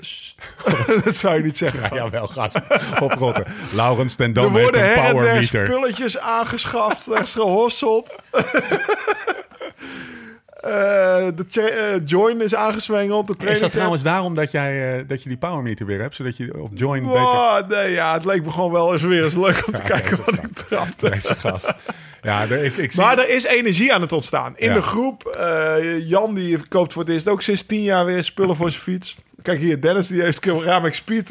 dat 1.04 1.16
zou 1.16 1.36
je 1.36 1.42
niet 1.42 1.58
zeggen. 1.58 1.80
Ja, 1.82 1.88
jawel, 2.02 2.26
gast. 2.26 2.60
Oprotten. 3.00 3.44
Laurens 3.74 4.14
ten 4.14 4.26
er 4.26 4.32
Dam 4.34 4.54
heeft 4.54 4.62
worden 4.62 4.88
een 5.04 5.10
power 5.12 5.34
meter. 5.34 5.66
spulletjes 5.66 6.18
aangeschaft. 6.18 7.06
Er 7.12 7.22
is 7.22 7.32
gehosseld. 7.34 8.16
Eh, 10.62 10.70
de 11.34 11.60
eh, 11.60 12.00
join 12.04 12.40
is 12.40 12.54
aangezwengeld. 12.54 13.40
De 13.40 13.50
Is 13.50 13.60
dat 13.60 13.70
trouwens 13.70 14.02
daarom 14.02 14.34
dat, 14.34 14.50
jij, 14.50 14.98
eh, 14.98 15.04
dat 15.06 15.22
je 15.22 15.28
die 15.28 15.38
power 15.38 15.62
meter 15.62 15.86
weer 15.86 16.00
hebt? 16.00 16.16
Zodat 16.16 16.36
je 16.36 16.60
op 16.60 16.70
join 16.74 17.02
beter... 17.02 17.20
Wow, 17.20 17.70
nee, 17.70 17.90
ja, 17.90 18.12
het 18.12 18.24
leek 18.24 18.44
me 18.44 18.50
gewoon 18.50 18.72
wel 18.72 18.92
eens 18.92 19.02
weer 19.02 19.24
eens 19.24 19.34
leuk 19.34 19.66
om 19.66 19.72
te 19.72 19.82
kijken 19.92 20.18
wat 20.24 20.34
ik 20.34 20.52
trapte. 20.52 21.10
Deze 21.10 21.34
gast. 21.34 21.72
Ja, 22.22 22.42
ik, 22.42 22.76
ik 22.76 22.92
zie... 22.92 23.02
Maar 23.02 23.18
er 23.18 23.28
is 23.28 23.44
energie 23.44 23.92
aan 23.92 24.00
het 24.00 24.12
ontstaan. 24.12 24.52
In 24.56 24.68
Ja. 24.68 24.74
de 24.74 24.82
groep, 24.82 25.36
Jan 26.06 26.34
die 26.34 26.68
koopt 26.68 26.92
voor 26.92 27.02
het 27.02 27.10
eerst 27.12 27.28
ook 27.28 27.42
sinds 27.42 27.62
tien 27.62 27.82
jaar 27.82 28.04
weer 28.04 28.24
spullen 28.24 28.56
voor 28.56 28.70
zijn 28.70 28.82
fiets. 28.82 29.16
Kijk 29.42 29.60
hier, 29.60 29.80
Dennis 29.80 30.06
die 30.06 30.22
heeft 30.22 30.46
Ramex 30.46 30.96
Speed 30.96 31.26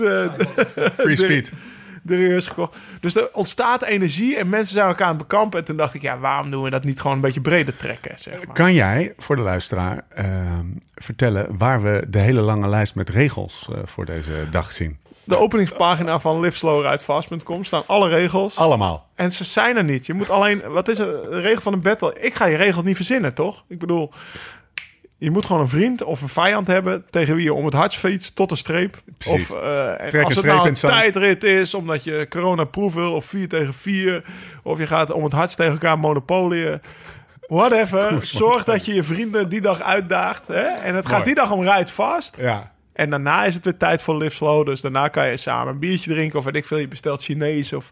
Free 0.97 1.15
speed. 1.15 1.51
er 2.07 2.19
is 2.19 2.45
gekocht. 2.45 2.77
Dus 2.99 3.15
er 3.15 3.29
ontstaat 3.33 3.83
energie 3.83 4.37
en 4.37 4.49
mensen 4.49 4.73
zijn 4.73 4.87
elkaar 4.87 5.07
aan 5.07 5.17
het 5.17 5.27
bekampen. 5.27 5.59
En 5.59 5.65
toen 5.65 5.77
dacht 5.77 5.93
ik, 5.93 6.01
ja, 6.01 6.19
waarom 6.19 6.51
doen 6.51 6.63
we 6.63 6.69
dat 6.69 6.83
niet 6.83 7.01
gewoon 7.01 7.15
een 7.15 7.21
beetje 7.21 7.41
breder 7.41 7.77
trekken? 7.77 8.17
Zeg 8.19 8.45
maar. 8.45 8.55
Kan 8.55 8.73
jij 8.73 9.13
voor 9.17 9.35
de 9.35 9.41
luisteraar 9.41 10.05
ehm, 10.09 10.65
vertellen 10.95 11.57
waar 11.57 11.81
we 11.81 12.05
de 12.07 12.19
hele 12.19 12.41
lange 12.41 12.67
lijst 12.67 12.95
met 12.95 13.09
regels 13.09 13.69
eh, 13.71 13.79
voor 13.85 14.05
deze 14.05 14.31
dag 14.51 14.71
zien? 14.71 14.99
De 15.23 15.37
openingspagina 15.37 16.19
van 16.19 16.39
liveslowridefast.com 16.39 17.63
staan 17.63 17.83
alle 17.85 18.09
regels. 18.09 18.55
Allemaal. 18.55 19.07
En 19.15 19.31
ze 19.31 19.43
zijn 19.43 19.77
er 19.77 19.83
niet. 19.83 20.05
Je 20.05 20.13
moet 20.13 20.29
alleen, 20.29 20.61
wat 20.67 20.87
is 20.87 20.97
de 20.97 21.39
regel 21.41 21.61
van 21.61 21.73
een 21.73 21.81
battle? 21.81 22.15
Ik 22.19 22.33
ga 22.33 22.45
je 22.45 22.57
regel 22.57 22.83
niet 22.83 22.95
verzinnen, 22.95 23.33
toch? 23.33 23.63
Ik 23.67 23.79
bedoel, 23.79 24.11
je 25.21 25.31
moet 25.31 25.45
gewoon 25.45 25.61
een 25.61 25.67
vriend 25.67 26.03
of 26.03 26.21
een 26.21 26.29
vijand 26.29 26.67
hebben 26.67 27.03
tegen 27.09 27.35
wie 27.35 27.43
je 27.43 27.53
om 27.53 27.65
het 27.65 27.73
hart 27.73 27.95
fietst 27.95 28.35
tot 28.35 28.49
de 28.49 28.55
streep. 28.55 29.01
Precies. 29.17 29.51
Of 29.51 29.61
en 29.61 30.09
Trek 30.09 30.23
als 30.23 30.35
een 30.35 30.49
het 30.49 30.55
nou 30.55 30.67
een 30.67 30.73
tijdrit 30.73 31.43
is, 31.43 31.73
omdat 31.73 32.03
je 32.03 32.25
corona 32.29 32.63
proef 32.63 32.93
wil, 32.93 33.13
of 33.13 33.25
4 33.25 33.47
tegen 33.47 33.73
4, 33.73 34.23
of 34.63 34.77
je 34.77 34.87
gaat 34.87 35.11
om 35.11 35.23
het 35.23 35.33
hart 35.33 35.55
tegen 35.55 35.71
elkaar 35.71 35.99
monopolieën. 35.99 36.79
Whatever. 37.47 38.25
Zorg 38.25 38.63
dat 38.63 38.85
je 38.85 38.93
je 38.93 39.03
vrienden 39.03 39.49
die 39.49 39.61
dag 39.61 39.81
uitdaagt. 39.81 40.47
Hè? 40.47 40.61
En 40.61 40.95
het 40.95 41.05
gaat 41.05 41.13
Mooi. 41.13 41.23
die 41.23 41.35
dag 41.35 41.51
om 41.51 41.61
ride 41.61 41.91
fast. 41.91 42.37
Ja. 42.37 42.71
En 42.93 43.09
daarna 43.09 43.43
is 43.43 43.53
het 43.53 43.63
weer 43.63 43.77
tijd 43.77 44.01
voor 44.01 44.17
live 44.17 44.35
slow. 44.35 44.65
Dus 44.65 44.81
daarna 44.81 45.07
kan 45.07 45.27
je 45.27 45.37
samen 45.37 45.73
een 45.73 45.79
biertje 45.79 46.11
drinken. 46.11 46.39
Of 46.39 46.45
weet 46.45 46.55
ik 46.55 46.65
veel, 46.65 46.77
je 46.77 46.87
bestelt 46.87 47.23
Chinees 47.23 47.73
of 47.73 47.91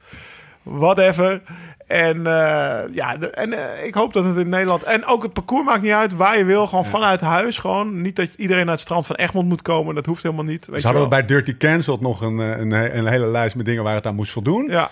whatever. 0.64 1.42
En 1.88 2.18
eh, 2.28 2.94
ja, 2.94 3.18
de- 3.18 3.30
en 3.30 3.54
eh, 3.78 3.86
ik 3.86 3.94
hoop 3.94 4.14
dat 4.14 4.24
het 4.24 4.38
in 4.38 4.50
Nederland... 4.50 4.84
En 4.84 5.06
ook 5.06 5.24
het 5.24 5.34
parcours 5.34 5.66
maakt 5.66 5.82
niet 5.82 5.92
uit 5.92 6.16
waar 6.16 6.38
je 6.38 6.46
wil. 6.46 6.68
Gewoon 6.68 6.86
vanuit 6.86 7.22
huis. 7.22 7.58
Gewoon 7.58 8.02
niet 8.02 8.16
dat 8.16 8.34
iedereen 8.38 8.64
naar 8.66 8.74
het 8.74 8.84
strand 8.84 9.06
van 9.06 9.16
Egmond 9.16 9.48
moet 9.48 9.62
komen. 9.62 9.96
Dat 9.96 10.06
hoeft 10.06 10.24
helemaal 10.24 10.44
niet. 10.46 10.66
Weet 10.66 10.70
Dus 10.74 10.82
je 10.82 10.88
hadden 10.88 11.04
we 11.04 11.10
bij 11.10 11.26
Dirty 11.26 11.58
Cancelled 11.58 12.02
nog 12.02 12.22
een, 12.22 12.40
eh, 12.40 12.58
een, 12.60 12.72
een 12.98 13.08
hele 13.08 13.26
lijst 13.28 13.56
met 13.56 13.66
dingen 13.66 13.84
waar 13.84 13.96
het 13.96 14.06
aan 14.06 14.16
moest 14.16 14.32
voldoen. 14.32 14.68
Ja. 14.70 14.90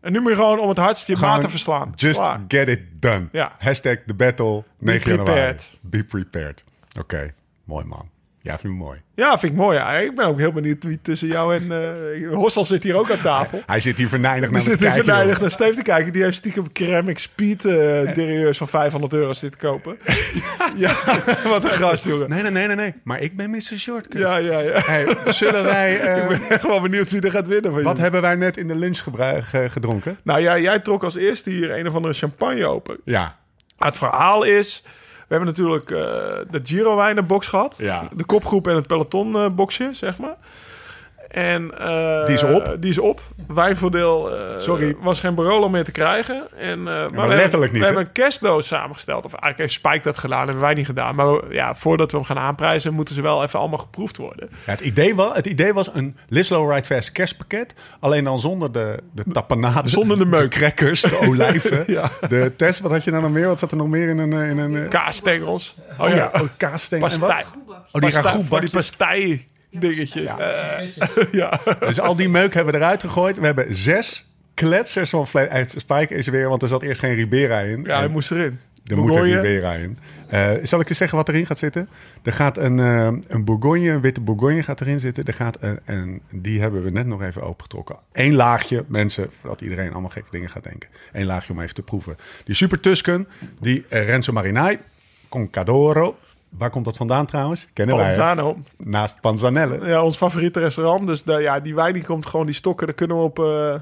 En 0.00 0.12
nu 0.12 0.20
moet 0.20 0.30
je 0.30 0.36
gewoon 0.36 0.58
om 0.58 0.68
het 0.68 0.78
hardst 0.78 1.06
je 1.06 1.16
Gewoon 1.16 1.30
maten 1.34 1.50
verslaan. 1.50 1.92
Just 1.96 2.18
Klaar. 2.18 2.40
get 2.48 2.68
it 2.68 2.80
done. 2.92 3.28
Ja. 3.32 3.52
Hashtag 3.58 3.96
the 4.06 4.14
battle 4.14 4.64
9 4.78 5.00
januari. 5.10 5.24
prepared. 5.32 5.78
Be 5.80 6.04
prepared. 6.04 6.64
Oké, 7.00 7.32
mooi 7.64 7.84
man. 7.84 8.08
Ja, 8.42 8.58
vind 8.58 8.72
ik 8.72 8.78
mooi. 8.78 9.00
Ja, 9.14 9.38
vind 9.38 9.52
ik 9.52 9.58
mooi. 9.58 9.76
Ja. 9.78 9.92
Ik 9.92 10.14
ben 10.16 10.26
ook 10.26 10.38
heel 10.38 10.52
benieuwd 10.52 10.84
wie 10.84 10.98
tussen 11.02 11.28
jou 11.28 11.56
en... 11.56 11.72
eh 11.72 12.34
Hossel 12.42 12.64
zit 12.64 12.82
hier 12.82 12.94
ook 12.96 13.10
aan 13.10 13.20
tafel. 13.20 13.62
Hij 13.66 13.80
zit 13.80 13.96
hier 13.96 14.08
verneinig 14.08 14.44
Die 14.44 14.52
naar 14.52 14.60
zit 14.60 14.70
hier 14.78 14.86
kijken. 14.88 15.04
verneidigd 15.04 15.32
joh. 15.40 15.40
naar 15.40 15.50
Steve 15.50 15.74
te 15.74 15.82
kijken. 15.82 16.12
Die 16.12 16.22
heeft 16.22 16.36
stiekem 16.36 16.64
Ceramic 16.72 17.18
Speed 17.18 17.64
eh 17.64 17.72
derieurs 18.14 18.58
van 18.58 18.68
500 18.68 19.12
euro 19.12 19.32
zitten 19.32 19.60
kopen. 19.60 19.98
ja, 20.76 20.92
wat 21.44 21.64
een 21.64 21.70
gast, 21.70 22.04
jongen. 22.04 22.28
Nee, 22.30 22.42
nee, 22.42 22.50
nee, 22.50 22.66
nee, 22.66 22.76
nee. 22.76 22.94
Maar 23.04 23.20
ik 23.20 23.36
ben 23.36 23.50
Mr. 23.50 23.60
Shortcut. 23.78 24.20
Ja, 24.20 24.36
ja, 24.36 24.58
ja. 24.58 24.80
Hey, 24.84 25.16
zullen 25.26 25.64
wij... 25.64 26.00
eh, 26.00 26.22
Ik 26.22 26.28
ben 26.28 26.48
echt 26.48 26.66
wel 26.66 26.80
benieuwd 26.80 27.10
wie 27.10 27.20
er 27.20 27.30
gaat 27.30 27.46
winnen 27.48 27.72
van 27.72 27.82
wat 27.82 27.84
jullie. 27.96 28.02
hebben 28.02 28.20
wij 28.22 28.34
net 28.34 28.56
in 28.56 28.68
de 28.68 28.74
lunch 28.76 28.98
gedronken? 29.72 30.18
Nou 30.24 30.40
ja, 30.40 30.58
jij 30.58 30.78
trok 30.80 31.04
als 31.04 31.14
eerste 31.16 31.50
hier 31.50 31.78
een 31.78 31.86
of 31.88 31.94
andere 31.94 32.14
champagne 32.14 32.66
open. 32.66 32.96
Ja. 33.04 33.36
Het 33.78 33.96
verhaal 33.98 34.42
is... 34.44 34.84
We 35.30 35.36
hebben 35.36 35.54
natuurlijk 35.54 35.90
eh, 35.90 35.98
de 36.50 36.60
Giro 36.62 36.96
wijnenbox 36.96 37.46
gehad. 37.46 37.74
Ja. 37.78 38.08
De 38.12 38.24
kopgroep 38.24 38.68
en 38.68 38.74
het 38.74 38.86
peloton 38.86 39.54
boxje, 39.54 39.88
zeg 39.92 40.18
maar. 40.18 40.36
En, 41.30 41.78
eh, 41.78 42.24
Die 42.26 42.34
is 42.34 42.42
op. 42.42 42.76
Die 42.80 42.90
is 42.90 42.98
op. 42.98 43.20
Wijnvoordeel 43.48 44.36
eh, 44.36 44.58
Sorry. 44.58 44.96
was 45.00 45.20
geen 45.20 45.34
Barolo 45.34 45.68
meer 45.68 45.84
te 45.84 45.90
krijgen. 45.92 46.42
En, 46.58 46.78
eh, 46.78 46.84
maar 46.84 47.08
we 47.10 47.16
letterlijk 47.16 47.40
hebben, 47.50 47.60
niet, 47.70 47.78
We 47.78 47.84
hebben 47.84 48.02
een 48.04 48.12
kerstdoos 48.12 48.66
samengesteld. 48.66 49.24
Of 49.24 49.32
eigenlijk 49.32 49.58
heeft 49.58 49.72
Spike 49.72 50.00
dat 50.04 50.18
gedaan, 50.18 50.44
hebben 50.44 50.60
wij 50.60 50.74
niet 50.74 50.86
gedaan. 50.86 51.14
Maar 51.14 51.32
we- 51.32 51.46
ja, 51.50 51.74
voordat 51.74 52.10
we 52.10 52.16
hem 52.16 52.26
gaan 52.26 52.38
aanprijzen, 52.38 52.94
moeten 52.94 53.14
ze 53.14 53.22
wel 53.22 53.42
even 53.42 53.58
allemaal 53.58 53.78
geproefd 53.78 54.16
worden. 54.16 54.48
Ja, 54.50 54.70
het, 54.70 54.80
idee 54.80 55.14
was, 55.14 55.36
het 55.36 55.46
idee 55.46 55.72
was 55.72 55.90
een 55.92 56.16
Lislow 56.28 56.72
Ride 56.72 56.84
Fast 56.86 57.12
kerstpakket. 57.12 57.74
Alleen 58.00 58.24
dan 58.24 58.40
zonder 58.40 58.72
de, 58.72 58.96
de 59.12 59.24
tapenade. 59.32 59.88
Zonder 59.88 60.18
de 60.18 60.26
meuk. 60.26 60.50
crackers, 60.50 61.00
de 61.00 61.18
olijven. 61.26 61.84
Ja. 61.90 62.10
De 62.28 62.52
test, 62.56 62.80
wat 62.80 62.90
had 62.90 63.04
je 63.04 63.10
nou 63.10 63.22
nog 63.22 63.32
meer? 63.32 63.46
Wat 63.46 63.58
zat 63.58 63.70
er 63.70 63.76
nog 63.76 63.88
meer 63.88 64.08
in 64.08 64.18
een... 64.18 64.32
eh, 64.32 64.48
In 64.50 64.58
een 64.58 64.76
eh, 64.76 64.88
Kaasstengels. 64.88 65.76
oh 65.98 66.08
ja, 66.08 66.30
oh, 66.34 66.40
kaassteng. 66.56 67.02
en 67.02 67.08
wat? 67.20 67.28
Pastei. 67.28 67.44
Oh, 67.92 68.00
die 68.00 68.10
ragout 68.10 68.60
die 68.60 68.70
pastei 68.70 69.48
dingetjes. 69.70 70.30
Ja. 70.30 70.80
ja. 71.32 71.60
Dus 71.80 72.00
al 72.00 72.16
die 72.16 72.28
meuk 72.28 72.54
hebben 72.54 72.72
we 72.72 72.78
eruit 72.80 73.00
gegooid. 73.00 73.38
We 73.38 73.46
hebben 73.46 73.74
zes 73.74 74.28
kletsers 74.54 75.10
van 75.10 75.26
Fle- 75.26 75.48
uit 75.48 75.74
Spike 75.78 76.14
is 76.14 76.26
er 76.26 76.32
weer, 76.32 76.48
want 76.48 76.62
er 76.62 76.68
zat 76.68 76.82
eerst 76.82 77.00
geen 77.00 77.14
Ribera 77.14 77.58
in. 77.60 77.82
ja, 77.84 77.94
hij 77.96 78.04
En- 78.04 78.10
moest 78.10 78.30
erin. 78.30 78.58
Er 78.86 78.96
moet 78.96 79.08
er 79.08 79.12
Bourgogne. 79.14 79.40
Ribera 79.40 79.72
in. 79.74 79.98
Eh, 80.28 80.50
zal 80.62 80.80
ik 80.80 80.88
je 80.88 80.94
zeggen 80.94 81.16
wat 81.18 81.28
erin 81.28 81.46
gaat 81.46 81.58
zitten? 81.58 81.88
Er 82.22 82.32
gaat 82.32 82.56
een, 82.56 82.78
eh, 82.78 83.08
een 83.28 83.44
Bourgogne, 83.44 83.88
een 83.90 84.00
witte 84.00 84.20
Bourgogne 84.20 84.62
gaat 84.62 84.80
erin 84.80 85.00
zitten. 85.00 85.24
Er 85.24 85.32
gaat 85.34 85.56
een, 85.60 85.78
en 85.84 86.20
die 86.30 86.60
hebben 86.60 86.82
we 86.82 86.90
net 86.90 87.06
nog 87.06 87.22
even 87.22 87.42
opengetrokken. 87.42 87.96
Eén 88.12 88.34
laagje, 88.34 88.84
mensen, 88.88 89.30
voordat 89.40 89.60
iedereen 89.60 89.92
allemaal 89.92 90.10
gekke 90.10 90.28
dingen 90.30 90.50
gaat 90.50 90.62
denken. 90.64 90.88
Eén 91.12 91.26
laagje 91.26 91.52
om 91.52 91.60
even 91.60 91.74
te 91.74 91.82
proeven. 91.82 92.16
Die 92.44 92.54
Super 92.54 92.80
Tusken, 92.80 93.28
die 93.60 93.84
eh, 93.88 94.04
Renzo 94.06 94.32
Marinai, 94.32 94.78
Concadoro. 95.28 96.18
Waar 96.50 96.70
komt 96.70 96.84
dat 96.84 96.96
vandaan 96.96 97.26
trouwens? 97.26 97.68
Kennen 97.72 97.96
wij. 97.96 98.04
Panzano. 98.06 98.56
Naast 98.76 99.20
Panzanelle. 99.20 99.86
Ja, 99.86 100.02
ons 100.02 100.16
favoriete 100.16 100.60
restaurant. 100.60 101.06
Dus 101.06 101.22
daar- 101.22 101.42
ja, 101.42 101.60
die 101.60 101.74
wijn 101.74 101.92
die 101.94 102.04
komt 102.04 102.26
gewoon, 102.26 102.46
die 102.46 102.54
stokken, 102.54 102.86
daar 102.86 102.96
kunnen 102.96 103.16
we 103.16 103.22
op, 103.22 103.38
eh 103.38 103.74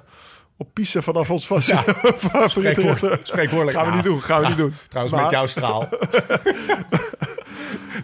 op 0.57 0.69
piezen 0.75 1.03
vanaf 1.03 1.31
ons 1.31 1.47
vast. 1.47 1.69
Ja. 1.69 1.83
favoriete 2.31 3.19
spreekwoordelijk. 3.23 3.77
Gaan 3.77 3.85
we 3.87 3.91
Ja. 3.91 3.97
niet 3.97 4.05
doen, 4.05 4.23
gaan 4.23 4.41
we 4.41 4.47
niet 4.47 4.57
doen. 4.57 4.75
Trouwens, 4.89 5.15
Maar- 5.15 5.25
met 5.25 5.33
jouw 5.35 5.47
straal. 5.47 5.89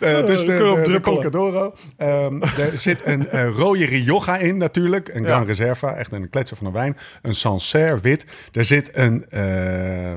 Eh, 0.00 0.26
dus 0.26 0.44
de, 0.44 0.80
de, 0.84 0.92
de. 0.92 1.00
Concadoro. 1.00 1.74
Ehm, 1.96 2.42
er 2.42 2.78
zit 2.78 3.00
een 3.10 3.50
rode 3.52 3.84
Rioja 3.84 4.36
in 4.36 4.56
natuurlijk. 4.56 5.08
Een 5.08 5.22
Ja. 5.22 5.28
Gran 5.28 5.46
Reserva. 5.46 5.94
Echt 5.94 6.12
een 6.12 6.30
kletser 6.30 6.56
van 6.56 6.66
een 6.66 6.72
wijn. 6.72 6.96
Een 7.22 7.34
Sancerre 7.34 8.00
wit. 8.00 8.26
Er 8.52 8.64
zit 8.64 8.90
een... 8.92 9.26
eh, 9.30 9.42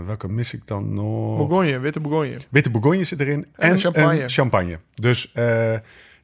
welke 0.06 0.28
mis 0.28 0.54
ik 0.54 0.62
dan 0.66 0.94
nog? 0.94 1.38
Bourgogne, 1.38 1.80
witte 1.80 2.00
Bourgogne. 2.00 2.38
Witte 2.50 2.70
Bourgogne 2.70 3.04
zit 3.04 3.20
erin. 3.20 3.46
En 3.56 3.78
champagne. 3.80 4.22
een 4.22 4.30
champagne. 4.30 4.80
Dus 4.94 5.32
eh, 5.34 5.74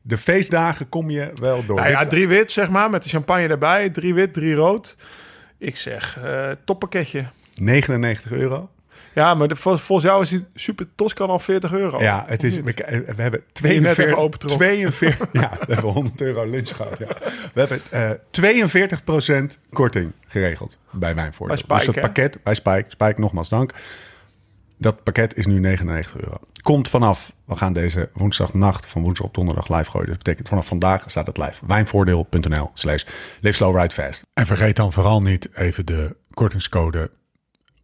de 0.01 0.17
feestdagen 0.17 0.89
kom 0.89 1.09
je 1.09 1.31
wel 1.35 1.65
door. 1.65 1.75
Nou 1.75 1.89
ja, 1.89 2.05
drie 2.07 2.27
wit, 2.27 2.51
zeg 2.51 2.69
maar, 2.69 2.89
met 2.89 3.03
de 3.03 3.09
champagne 3.09 3.47
erbij. 3.47 3.89
Drie 3.89 4.13
wit, 4.13 4.33
drie 4.33 4.53
rood. 4.55 4.95
Ik 5.57 5.77
zeg, 5.77 6.19
toppakketje. 6.65 7.25
99 7.59 8.31
euro. 8.31 8.69
Ja, 9.13 9.33
maar 9.33 9.47
de, 9.47 9.55
vol- 9.55 9.77
volgens 9.77 10.07
jou 10.07 10.21
is 10.21 10.29
die 10.29 10.45
super 10.53 10.87
Toscan 10.95 11.29
al 11.29 11.39
40 11.39 11.71
euro. 11.73 11.99
Ja, 12.01 12.23
het 12.27 12.43
is, 12.43 12.55
we, 12.55 12.73
we 13.15 13.21
hebben 13.21 13.43
Die 13.51 13.73
je 13.73 13.79
net 13.79 13.93
42, 13.93 14.05
even 14.05 14.17
opentrok. 14.17 14.51
42 14.57 15.27
ja, 15.41 15.51
we 15.67 15.73
hebben 15.73 15.91
100 15.91 16.21
euro 16.21 16.49
lunch 16.49 16.75
gehad. 16.75 16.97
Ja. 16.97 17.07
We 17.53 17.59
hebben 17.59 17.81
eh 17.89 18.11
42% 19.53 19.59
korting 19.69 20.11
geregeld 20.27 20.77
bij 20.91 21.15
Wijnvoordeel. 21.15 21.47
Bij 21.47 21.57
Spike, 21.57 21.75
dus 21.77 21.85
dat 21.85 21.95
hè? 21.95 22.01
pakket, 22.01 22.43
bij 22.43 22.53
Spike, 22.53 22.85
Spike 22.87 23.21
nogmaals 23.21 23.49
dank. 23.49 23.71
Dat 24.77 25.03
pakket 25.03 25.37
is 25.37 25.45
nu 25.45 25.59
99 25.59 26.15
euro. 26.17 26.37
Komt 26.61 26.89
vanaf, 26.89 27.33
we 27.45 27.55
gaan 27.55 27.73
deze 27.73 28.09
woensdagnacht 28.13 28.85
van 28.85 29.01
woensdag 29.01 29.27
op 29.27 29.33
donderdag 29.33 29.67
live 29.69 29.91
gooien. 29.91 30.07
Dat 30.07 30.17
betekent 30.17 30.47
vanaf 30.47 30.67
vandaag 30.67 31.03
staat 31.05 31.27
het 31.27 31.37
live. 31.37 31.65
Wijnvoordeel.nl 31.67 32.71
slash 32.73 33.03
live 33.41 33.55
slow 33.55 33.77
ride 33.77 33.93
fast. 33.93 34.23
En 34.33 34.45
vergeet 34.45 34.75
dan 34.75 34.93
vooral 34.93 35.21
niet 35.21 35.49
even 35.55 35.85
de 35.85 36.15
kortingscode 36.33 37.11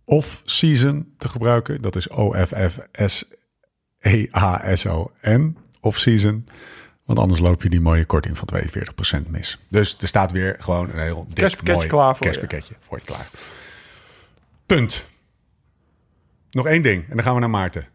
off-season 0.10 1.14
te 1.18 1.30
gebruiken. 1.30 1.82
Dat 1.82 1.96
is 1.96 2.10
O-F-F-S-E-A-S-O-N, 4.10 5.58
off-season. 5.82 6.48
Want 7.06 7.20
anders 7.20 7.40
loop 7.40 7.64
je 7.64 7.70
die 7.70 7.82
mooie 7.82 8.06
korting 8.06 8.38
van 8.38 8.48
42% 9.26 9.28
mis. 9.30 9.58
Dus 9.68 9.98
er 10.02 10.08
staat 10.08 10.32
weer 10.32 10.56
gewoon 10.60 10.90
een 10.94 11.00
heel 11.00 11.26
dik, 11.28 11.36
Kerstpakketje 11.36 11.76
mooi 11.78 11.88
klaar 11.88 12.16
voor 12.18 12.28
je. 12.28 12.32
kerstpakketje 12.32 12.74
voor 12.88 12.98
je 12.98 13.04
klaar. 13.06 13.28
Punt. 14.66 15.06
Nog 16.52 16.66
één 16.66 16.82
ding 16.82 17.04
en 17.10 17.16
dan 17.16 17.24
gaan 17.26 17.34
we 17.34 17.40
naar 17.40 17.50
Maarten. 17.50 17.88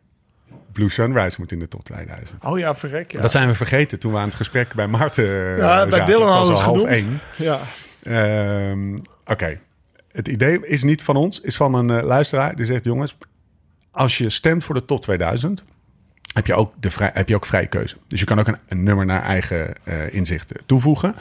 Blue 0.73 0.89
Sunrise 0.91 1.37
moet 1.41 1.53
in 1.53 1.59
de 1.59 1.69
top 1.69 1.85
2000. 1.85 2.45
Oh 2.45 2.59
ja, 2.59 2.75
verrek. 2.75 3.13
Ja, 3.13 3.21
Dat 3.21 3.31
zijn 3.31 3.49
we 3.49 3.55
vergeten 3.55 3.99
toen 3.99 4.13
we 4.13 4.19
aan 4.19 4.27
het 4.29 4.35
gesprek 4.37 4.75
bij 4.75 4.87
Maarten 4.87 5.25
eh, 5.25 5.57
Ja, 5.59 5.81
bij 5.87 5.99
zaten. 5.99 6.07
Dylan 6.07 6.39
Het 6.39 6.49
was 6.49 6.61
hadden 6.61 6.85
we 6.85 6.91
het 6.91 6.99
half 6.99 7.01
genoemd. 7.07 7.21
één. 7.39 7.47
ja. 7.47 7.59
Ehm, 8.03 8.99
Oké. 9.27 9.61
Het 10.15 10.29
idee 10.29 10.67
is 10.67 10.83
niet 10.83 11.03
van 11.03 11.17
ons, 11.17 11.41
is 11.41 11.57
van 11.57 11.75
een 11.75 11.91
eh, 11.91 12.05
luisteraar 12.05 12.57
die 12.57 12.65
zegt: 12.65 12.85
jongens, 12.85 13.17
als 13.91 14.19
je 14.19 14.31
stemt 14.31 14.65
voor 14.65 14.75
de 14.75 14.85
top 14.85 15.03
2000, 15.03 15.65
heb 16.33 16.47
je 16.47 16.55
ook, 16.55 16.75
de 16.81 16.91
vrij, 16.91 17.11
heb 17.13 17.29
je 17.29 17.35
ook 17.35 17.47
vrije 17.47 17.67
keuze. 17.67 17.97
Dus 18.09 18.21
je 18.21 18.27
kan 18.27 18.39
ook 18.39 18.47
een, 18.67 18.83
nummer 18.83 19.07
naar 19.07 19.23
eigen 19.23 19.75
eh, 19.85 20.15
inzichten 20.15 20.57
toevoegen. 20.67 21.15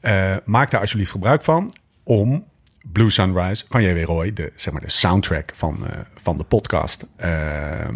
Eh, 0.00 0.36
maak 0.44 0.70
daar 0.70 0.80
alsjeblieft 0.80 1.10
gebruik 1.10 1.42
van 1.42 1.74
om 2.02 2.44
Blue 2.82 3.10
Sunrise 3.10 3.64
van 3.68 3.82
J.W. 3.82 4.04
Roy, 4.04 4.32
de, 4.32 4.52
zeg 4.54 4.72
maar 4.72 4.82
de 4.82 4.90
soundtrack 4.90 5.50
van, 5.54 5.86
eh, 5.86 5.98
van 6.22 6.36
de 6.36 6.44
podcast, 6.44 7.06
eh, 7.16 7.80
eh, 7.80 7.90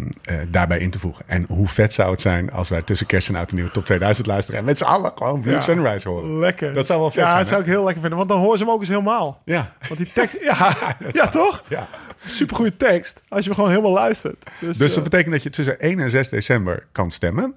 daarbij 0.47 0.79
in 0.79 0.89
te 0.89 0.99
voegen. 0.99 1.25
En 1.27 1.45
hoe 1.47 1.67
vet 1.67 1.93
zou 1.93 2.11
het 2.11 2.21
zijn 2.21 2.51
als 2.51 2.69
wij 2.69 2.81
tussen 2.81 3.07
kerst 3.07 3.29
en 3.29 3.35
oud 3.35 3.49
en 3.49 3.55
nieuw 3.55 3.69
top 3.69 3.85
2000 3.85 4.27
luisteren 4.27 4.59
en 4.59 4.65
met 4.65 4.77
z'n 4.77 4.83
allen 4.83 5.11
gewoon 5.15 5.41
Blue 5.41 5.53
Ja. 5.53 5.61
Sunrise 5.61 6.09
horen. 6.09 6.39
Lekker. 6.39 6.73
Dat 6.73 6.85
zou 6.85 6.99
wel 6.99 7.11
vet 7.11 7.23
ja, 7.23 7.27
zijn, 7.27 7.39
dat 7.39 7.47
zou 7.47 7.61
ik 7.61 7.67
heel 7.67 7.83
lekker 7.83 8.01
vinden. 8.01 8.17
Want 8.17 8.29
dan 8.29 8.39
horen 8.39 8.57
ze 8.57 8.63
hem 8.63 8.73
ook 8.73 8.79
eens 8.79 8.89
helemaal. 8.89 9.41
Ja, 9.45 9.73
Want 9.87 9.97
die 9.97 10.11
tekst... 10.13 10.37
Ja, 10.41 10.75
ja 11.11 11.27
toch? 11.27 11.63
ja. 11.67 11.87
Supergoeie 12.25 12.77
tekst. 12.77 13.21
Als 13.27 13.39
je 13.39 13.45
hem 13.45 13.53
gewoon 13.55 13.69
helemaal 13.69 13.93
luistert. 13.93 14.45
Dus, 14.59 14.77
Dus 14.77 14.93
dat 14.93 15.03
betekent 15.03 15.33
dat 15.33 15.43
je 15.43 15.49
tussen 15.49 15.79
1 15.79 15.99
en 15.99 16.09
6 16.09 16.29
december 16.29 16.85
kan 16.91 17.11
stemmen. 17.11 17.55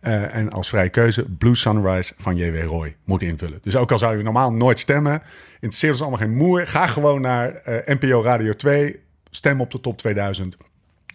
En 0.00 0.50
als 0.52 0.68
vrije 0.68 0.88
keuze 0.88 1.24
Blue 1.38 1.54
Sunrise 1.54 2.12
van 2.16 2.36
J.W. 2.36 2.66
Roy 2.66 2.96
moet 3.04 3.22
invullen. 3.22 3.58
Dus 3.62 3.76
ook 3.76 3.92
al 3.92 3.98
zou 3.98 4.16
je 4.16 4.22
normaal 4.22 4.52
nooit 4.52 4.78
stemmen, 4.78 5.22
interesseert 5.66 5.92
ons 5.92 6.00
allemaal 6.00 6.18
geen 6.18 6.36
moer. 6.36 6.66
Ga 6.66 6.86
gewoon 6.86 7.20
naar 7.20 7.54
eh, 7.54 7.94
NPO 7.96 8.22
Radio 8.22 8.52
2, 8.52 9.00
stem 9.30 9.60
op 9.60 9.70
de 9.70 9.80
top 9.80 9.98
2000 9.98 10.56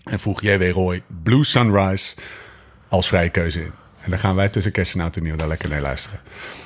en 0.03 0.19
voeg 0.19 0.41
J.W. 0.41 0.71
Roy 0.71 1.03
Blue 1.23 1.43
Sunrise 1.43 2.15
als 2.87 3.07
vrije 3.07 3.29
keuze 3.29 3.59
in. 3.59 3.71
En 4.01 4.09
dan 4.09 4.19
gaan 4.19 4.35
wij 4.35 4.49
tussen 4.49 4.71
kerst 4.71 4.93
en 4.93 5.01
oud 5.01 5.15
en 5.15 5.23
nieuw 5.23 5.35
daar 5.35 5.47
lekker 5.47 5.69
naar 5.69 5.81
luisteren. 5.81 6.19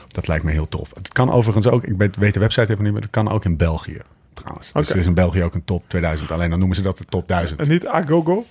Dat 0.08 0.27
lijkt 0.27 0.44
me 0.44 0.51
heel 0.51 0.70
tof. 0.70 0.92
Het 0.94 1.08
kan 1.08 1.32
overigens 1.32 1.68
ook, 1.68 1.84
ik 1.84 2.13
weet 2.18 2.34
de 2.34 2.39
website 2.39 2.72
even 2.72 2.84
niet, 2.84 2.94
maar 2.94 3.01
het 3.01 3.12
kan 3.12 3.30
ook 3.30 3.46
in 3.46 3.58
België 3.58 4.01
trouwens. 4.34 4.72
Dus 4.72 4.89
er 4.89 4.98
is 4.98 5.06
in 5.06 5.13
België 5.13 5.44
ook 5.44 5.54
een 5.54 5.63
top 5.63 5.84
2000. 5.88 6.32
Alleen 6.32 6.50
dan 6.50 6.60
noemen 6.60 6.77
ze 6.77 6.84
dat 6.84 6.98
de 6.98 7.06
top 7.06 7.27
1000. 7.27 7.60
En 7.60 7.70
niet 7.70 7.88
Agogo. 7.88 8.34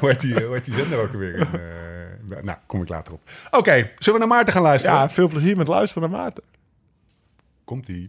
hoe, 0.00 0.08
heet 0.08 0.20
die, 0.20 0.44
hoe 0.44 0.54
heet 0.54 0.64
die 0.64 0.74
zender 0.74 0.98
ook 0.98 1.12
alweer? 1.12 1.40
Eh, 1.40 2.42
nou, 2.42 2.58
kom 2.66 2.82
ik 2.82 2.88
later 2.88 3.12
op. 3.12 3.20
Oké, 3.50 3.90
zullen 3.98 4.20
we 4.20 4.26
naar 4.26 4.36
Maarten 4.36 4.52
gaan 4.52 4.62
luisteren? 4.62 4.96
Ja, 4.96 5.10
veel 5.10 5.28
plezier 5.28 5.56
met 5.56 5.68
luisteren 5.68 6.10
naar 6.10 6.20
Maarten. 6.20 6.42
Komt-ie. 7.66 8.08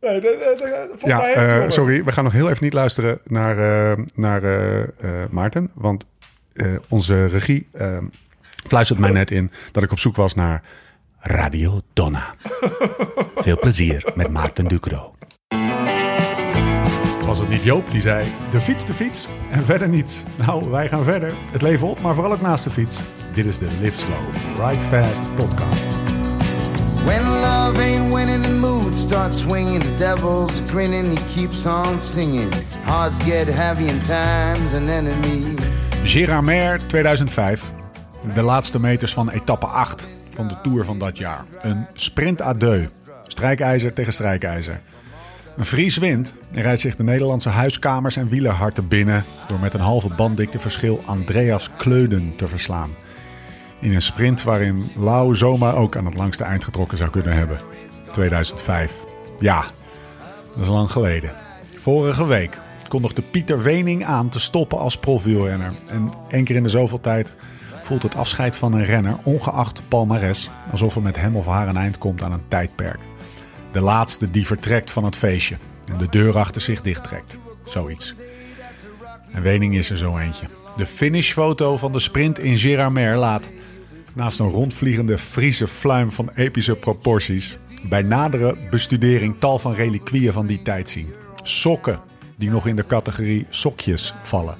Nee, 0.00 0.20
dat- 0.20 0.34
volgens 0.40 1.02
Ja, 1.02 1.16
mij 1.16 1.26
heeft 1.26 1.36
hij 1.38 1.62
eh, 1.62 1.68
sorry, 1.70 2.04
we 2.04 2.12
gaan 2.12 2.24
nog 2.24 2.32
heel 2.32 2.50
even 2.50 2.64
niet 2.64 2.72
luisteren 2.72 3.18
naar, 3.24 3.58
eh, 3.58 4.04
naar 4.14 4.42
eh, 4.44 4.82
Maarten. 5.30 5.70
Want 5.74 6.06
eh, 6.52 6.66
onze 6.88 7.26
regie 7.26 7.68
eh, 7.72 7.98
fluistert 8.66 8.98
mij 8.98 9.10
net 9.10 9.30
in 9.30 9.50
dat 9.72 9.82
ik 9.82 9.92
op 9.92 9.98
zoek 9.98 10.16
was 10.16 10.34
naar 10.34 10.62
Radio 11.18 11.80
Donna. 11.92 12.34
Veel 13.36 13.58
plezier 13.58 14.12
met 14.14 14.30
Maarten 14.30 14.64
Ducro. 14.68 15.14
Was 17.24 17.38
het 17.38 17.48
niet 17.48 17.62
Joop 17.62 17.90
die 17.90 18.00
zei, 18.00 18.26
de 18.50 18.60
fiets, 18.60 18.86
de 18.86 18.94
fiets 18.94 19.28
en 19.50 19.64
verder 19.64 19.88
niets. 19.88 20.22
Nou, 20.46 20.70
wij 20.70 20.88
gaan 20.88 21.04
verder. 21.04 21.34
Het 21.52 21.62
leven 21.62 21.86
op, 21.86 22.00
maar 22.00 22.14
vooral 22.14 22.32
ook 22.32 22.40
naast 22.40 22.64
de 22.64 22.70
fiets. 22.70 23.00
Dit 23.34 23.46
is 23.46 23.58
de 23.58 23.68
Live 23.80 23.98
Slow, 23.98 24.34
Ride 24.68 24.82
Fast 24.82 25.34
podcast. 25.34 25.86
When 27.04 27.24
love 27.24 27.78
ain't 27.78 28.12
winning, 28.12 28.42
the 28.42 28.50
mood 28.50 28.94
starts 28.94 29.38
swinging. 29.38 29.80
The 29.80 29.96
devil's 29.98 30.60
grinning, 30.60 31.16
he 31.16 31.24
keeps 31.34 31.66
on 31.66 32.00
singing. 32.00 32.52
Hearts 32.84 33.18
get 33.24 33.48
heavy 33.48 33.88
and 33.88 34.04
time's 34.04 34.72
an 34.72 34.88
enemy. 34.88 35.56
Mer 36.42 36.86
2005. 36.86 37.72
De 38.34 38.42
laatste 38.42 38.80
meters 38.80 39.12
van 39.12 39.30
etappe 39.30 39.66
8 39.66 40.08
van 40.34 40.48
de 40.48 40.54
Tour 40.62 40.84
van 40.84 40.98
dat 40.98 41.18
jaar. 41.18 41.44
Een 41.60 41.86
sprint 41.94 42.42
à 42.42 42.52
deux. 42.52 42.88
Strijkijzer 43.26 43.92
tegen 43.92 44.12
strijkijzer. 44.12 44.80
Een 45.56 45.64
Fries 45.64 45.96
wint 45.96 46.32
en 46.52 46.62
rijdt 46.62 46.80
zich 46.80 46.96
de 46.96 47.02
Nederlandse 47.02 47.48
huiskamers 47.48 48.16
en 48.16 48.28
wielerharten 48.28 48.88
binnen... 48.88 49.24
door 49.48 49.58
met 49.58 49.74
een 49.74 49.80
halve 49.80 50.08
banddikte 50.08 50.58
verschil 50.58 51.02
Andreas 51.06 51.70
Kleuden 51.76 52.36
te 52.36 52.48
verslaan. 52.48 52.90
In 53.82 53.94
een 53.94 54.02
sprint 54.02 54.42
waarin 54.42 54.90
Lau 54.96 55.34
zomaar 55.34 55.76
ook 55.76 55.96
aan 55.96 56.06
het 56.06 56.18
langste 56.18 56.44
eind 56.44 56.64
getrokken 56.64 56.98
zou 56.98 57.10
kunnen 57.10 57.36
hebben. 57.36 57.60
2005. 58.12 58.92
Ja, 59.38 59.64
dat 60.54 60.62
is 60.62 60.68
lang 60.68 60.90
geleden. 60.90 61.30
Vorige 61.76 62.26
week 62.26 62.58
kondigde 62.88 63.22
Pieter 63.22 63.62
Wening 63.62 64.04
aan 64.04 64.28
te 64.28 64.40
stoppen 64.40 64.78
als 64.78 64.98
profwielrenner. 64.98 65.72
En 65.86 66.10
één 66.28 66.44
keer 66.44 66.56
in 66.56 66.62
de 66.62 66.68
zoveel 66.68 67.00
tijd 67.00 67.34
voelt 67.82 68.02
het 68.02 68.14
afscheid 68.14 68.56
van 68.56 68.72
een 68.72 68.84
renner, 68.84 69.16
ongeacht 69.24 69.82
palmares, 69.88 70.50
alsof 70.70 70.96
er 70.96 71.02
met 71.02 71.16
hem 71.16 71.36
of 71.36 71.46
haar 71.46 71.68
een 71.68 71.76
eind 71.76 71.98
komt 71.98 72.22
aan 72.22 72.32
een 72.32 72.48
tijdperk. 72.48 73.00
De 73.72 73.80
laatste 73.80 74.30
die 74.30 74.46
vertrekt 74.46 74.90
van 74.90 75.04
het 75.04 75.16
feestje 75.16 75.56
en 75.92 75.98
de 75.98 76.08
deur 76.08 76.38
achter 76.38 76.60
zich 76.60 76.80
dichttrekt. 76.80 77.38
Zoiets. 77.64 78.14
En 79.32 79.42
Wening 79.42 79.74
is 79.74 79.90
er 79.90 79.98
zo 79.98 80.18
eentje. 80.18 80.46
De 80.76 80.86
finishfoto 80.86 81.76
van 81.76 81.92
de 81.92 82.00
sprint 82.00 82.38
in 82.38 82.58
Gérardmer 82.58 83.16
laat, 83.16 83.50
naast 84.14 84.38
een 84.38 84.48
rondvliegende 84.48 85.18
Friese 85.18 85.68
fluim 85.68 86.12
van 86.12 86.30
epische 86.34 86.74
proporties, 86.74 87.58
bij 87.82 88.02
nadere 88.02 88.56
bestudering 88.70 89.34
tal 89.38 89.58
van 89.58 89.74
reliquieën 89.74 90.32
van 90.32 90.46
die 90.46 90.62
tijd 90.62 90.90
zien. 90.90 91.14
Sokken 91.42 92.00
die 92.36 92.50
nog 92.50 92.66
in 92.66 92.76
de 92.76 92.86
categorie 92.86 93.46
sokjes 93.48 94.14
vallen. 94.22 94.56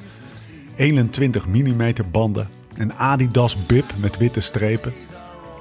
21 0.76 1.47
mm 1.47 1.92
banden, 2.11 2.49
een 2.75 2.94
Adidas 2.94 3.66
bib 3.66 3.92
met 3.97 4.18
witte 4.18 4.40
strepen. 4.40 4.92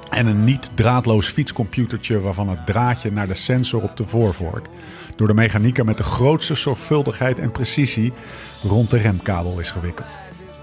En 0.09 0.25
een 0.25 0.43
niet 0.43 0.71
draadloos 0.75 1.27
fietscomputertje 1.27 2.19
waarvan 2.19 2.49
het 2.49 2.65
draadje 2.65 3.11
naar 3.11 3.27
de 3.27 3.33
sensor 3.33 3.81
op 3.81 3.97
de 3.97 4.07
voorvork 4.07 4.67
door 5.15 5.27
de 5.27 5.33
mechanieker 5.33 5.85
met 5.85 5.97
de 5.97 6.03
grootste 6.03 6.55
zorgvuldigheid 6.55 7.39
en 7.39 7.51
precisie 7.51 8.13
rond 8.63 8.89
de 8.89 8.97
remkabel 8.97 9.59
is 9.59 9.69
gewikkeld. 9.69 10.17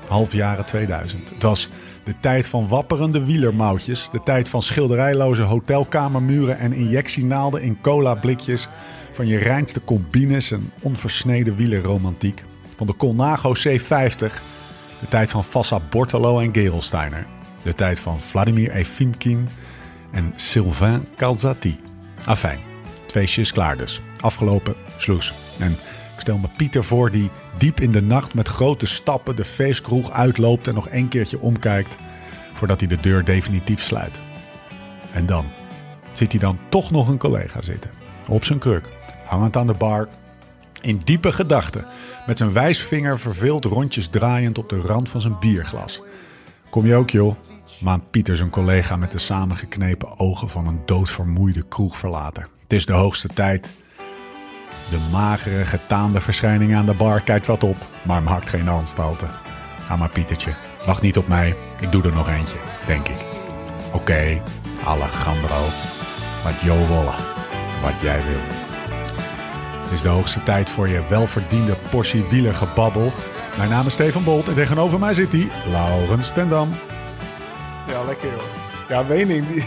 Half 0.09 0.33
jaren 0.33 0.65
2000. 0.65 1.29
Het 1.29 1.43
was 1.43 1.69
de 2.09 2.15
tijd 2.21 2.47
van 2.47 2.69
wapperende 2.69 3.25
wielermoutjes, 3.25 4.11
de 4.11 4.21
tijd 4.21 4.49
van 4.49 4.63
schilderijloze 4.63 5.43
hotelkamermuren 5.43 6.59
en 6.59 6.73
injectienaalden 6.73 7.63
in 7.63 7.81
cola-blikjes, 7.81 8.69
van 9.13 9.27
je 9.27 9.39
reinste 9.39 9.85
combines 9.85 10.51
en 10.51 10.73
onversneden 10.81 11.57
wielerromantiek, 11.57 12.45
van 12.77 12.87
de 12.87 12.97
Colnago 12.97 13.55
C50, 13.55 14.17
de 15.01 15.09
tijd 15.09 15.31
van 15.31 15.45
Fassa 15.45 15.81
Bortolo 15.91 16.41
en 16.41 16.55
Gerolsteiner, 16.55 17.27
de 17.63 17.75
tijd 17.75 18.01
van 18.01 18.21
Vladimir 18.21 18.71
Efimkin 18.71 19.49
en 20.11 20.33
Sylvain 20.37 21.09
Calzati. 21.17 21.81
Afijn, 22.25 22.61
twee 23.07 23.51
klaar 23.53 23.77
dus. 23.77 24.03
Afgelopen 24.21 24.75
sloes. 24.97 25.35
En 25.59 25.77
stel 26.29 26.41
me 26.41 26.57
Pieter 26.57 26.85
voor 26.85 27.11
die 27.11 27.31
diep 27.59 27.81
in 27.81 27.93
de 27.93 28.03
nacht 28.03 28.35
met 28.35 28.49
grote 28.49 28.87
stappen 28.87 29.37
de 29.37 29.45
feestkroeg 29.45 30.11
uitloopt 30.11 30.69
en 30.69 30.75
nog 30.75 30.89
één 30.89 31.09
keertje 31.09 31.41
omkijkt 31.41 31.97
voordat 32.53 32.81
hij 32.81 32.89
de 32.89 33.01
deur 33.01 33.25
definitief 33.25 33.83
sluit. 33.83 34.21
En 35.13 35.27
dan 35.27 35.51
ziet 36.13 36.33
hij 36.33 36.41
dan 36.41 36.59
toch 36.69 36.91
nog 36.91 37.09
een 37.09 37.19
collega 37.19 37.63
zitten. 37.63 37.91
Op 38.29 38.45
zijn 38.45 38.59
kruk, 38.59 38.89
hangend 39.25 39.57
aan 39.57 39.67
de 39.67 39.75
bar, 39.75 40.09
in 40.81 41.01
diepe 41.05 41.33
gedachten, 41.33 41.87
met 42.27 42.39
zijn 42.39 42.53
wijsvinger 42.53 43.19
verveeld 43.19 43.65
rondjes 43.65 44.09
draaiend 44.09 44.59
op 44.59 44.69
de 44.69 44.81
rand 44.81 45.09
van 45.09 45.21
zijn 45.21 45.39
bierglas. 45.41 46.03
Kom 46.71 46.87
je 46.87 46.95
ook, 46.95 47.11
joh? 47.11 47.35
maand 47.81 48.11
Pieter 48.11 48.37
zijn 48.37 48.51
collega 48.51 48.97
met 48.97 49.13
de 49.13 49.19
samengeknepen 49.19 50.19
ogen 50.19 50.49
van 50.49 50.67
een 50.67 50.83
doodvermoeide 50.85 51.63
kroegverlater. 51.63 52.49
Het 52.63 52.73
is 52.73 52.87
de 52.87 52.93
hoogste 52.93 53.29
tijd. 53.29 53.71
De 54.91 54.99
magere, 55.11 55.65
getaande 55.65 56.21
verschijning 56.21 56.77
aan 56.77 56.87
de 56.87 56.95
bar 56.95 57.21
kijkt 57.21 57.47
wat 57.47 57.65
op, 57.65 57.77
maar 58.03 58.23
maakt 58.23 58.49
geen 58.49 58.69
aanstalten. 58.69 59.31
Ga 59.87 59.97
maar, 59.97 60.11
Pietertje. 60.11 60.51
Wacht 60.87 61.03
niet 61.03 61.17
op 61.17 61.29
mij. 61.29 61.57
Ik 61.81 61.93
doe 61.93 62.03
er 62.03 62.13
nog 62.13 62.29
eentje, 62.29 62.57
denk 62.87 63.09
ik. 63.09 63.17
Oké, 63.93 64.43
Alejandro. 64.85 65.65
Wat 66.45 66.61
Jo 66.63 66.87
wolle. 66.87 67.15
Wat 67.83 68.01
jij 68.01 68.23
wil. 68.25 68.41
Het 69.83 69.93
is 69.93 70.03
de 70.03 70.09
hoogste 70.09 70.43
tijd 70.43 70.71
voor 70.71 70.89
je 70.89 71.03
welverdiende 71.09 71.77
portie 71.91 72.25
wielergebabbel. 72.31 73.13
Mijn 73.57 73.71
naam 73.71 73.87
is 73.87 73.93
Stefan 73.93 74.25
Bolt 74.25 74.49
en 74.49 74.55
tegenover 74.55 74.99
mij 74.99 75.15
zit 75.15 75.33
hij, 75.33 75.49
Laurens 75.71 76.33
Tendam. 76.33 76.69
Ja, 77.87 78.05
lekker 78.05 78.29
joh. 78.31 78.43
Ja, 78.89 79.07
Wening, 79.07 79.47
die, 79.49 79.65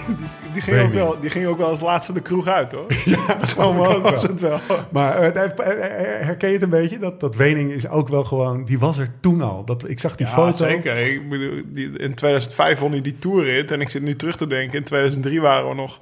die, 0.54 0.62
ging, 0.62 0.80
ook 0.82 0.94
wel, 0.94 1.20
die 1.20 1.30
ging 1.30 1.46
ook 1.46 1.58
wel 1.58 1.68
als 1.68 1.80
laatste 1.82 2.14
de 2.14 2.22
kroeg 2.22 2.48
uit 2.48 2.72
hoor. 2.72 2.86
Ja, 3.06 3.46
zo 3.46 3.74
was 4.02 4.24
het 4.24 4.42
wel. 4.42 4.60
Maar 4.92 5.18
eh, 5.18 5.44
eh, 5.44 5.52
eh, 5.60 6.26
herken 6.26 6.48
je 6.48 6.54
het 6.54 6.64
een 6.64 6.70
beetje? 6.70 7.00
Dat, 7.00 7.20
dat 7.20 7.36
Wening 7.36 7.72
is 7.72 7.88
ook 7.88 8.08
wel 8.10 8.24
gewoon... 8.24 8.66
Die 8.66 8.80
was 8.80 8.98
er 9.00 9.10
toen 9.20 9.42
al. 9.42 9.66
Dat, 9.66 9.90
ik 9.90 10.00
zag 10.00 10.16
die 10.16 10.26
Ja, 10.26 10.32
foto. 10.32 10.52
zeker. 10.66 10.98
Ik 10.98 11.30
bedoel, 11.30 11.62
die, 11.66 11.90
in 11.98 12.14
2005 12.14 12.80
won 12.80 12.92
hij 12.92 13.02
die 13.02 13.18
toerrit. 13.20 13.72
En 13.72 13.82
ik 13.82 13.90
zit 13.90 14.02
nu 14.02 14.16
terug 14.16 14.36
te 14.36 14.48
denken. 14.48 14.78
In 14.78 14.84
2003 14.84 15.42
waren 15.42 15.70
we 15.70 15.76
nog 15.76 16.00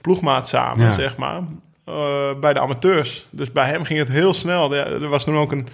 ploegmaat 0.00 0.48
samen, 0.48 0.86
Ja. 0.86 0.92
zeg 0.92 1.16
maar. 1.16 1.42
bij 2.40 2.52
de 2.52 2.60
amateurs. 2.60 3.26
Dus 3.30 3.52
bij 3.52 3.66
hem 3.68 3.84
ging 3.84 3.98
het 3.98 4.08
heel 4.08 4.34
snel. 4.34 4.74
Er 4.74 5.08
was 5.08 5.24
toen 5.24 5.36
ook 5.36 5.52
een... 5.52 5.68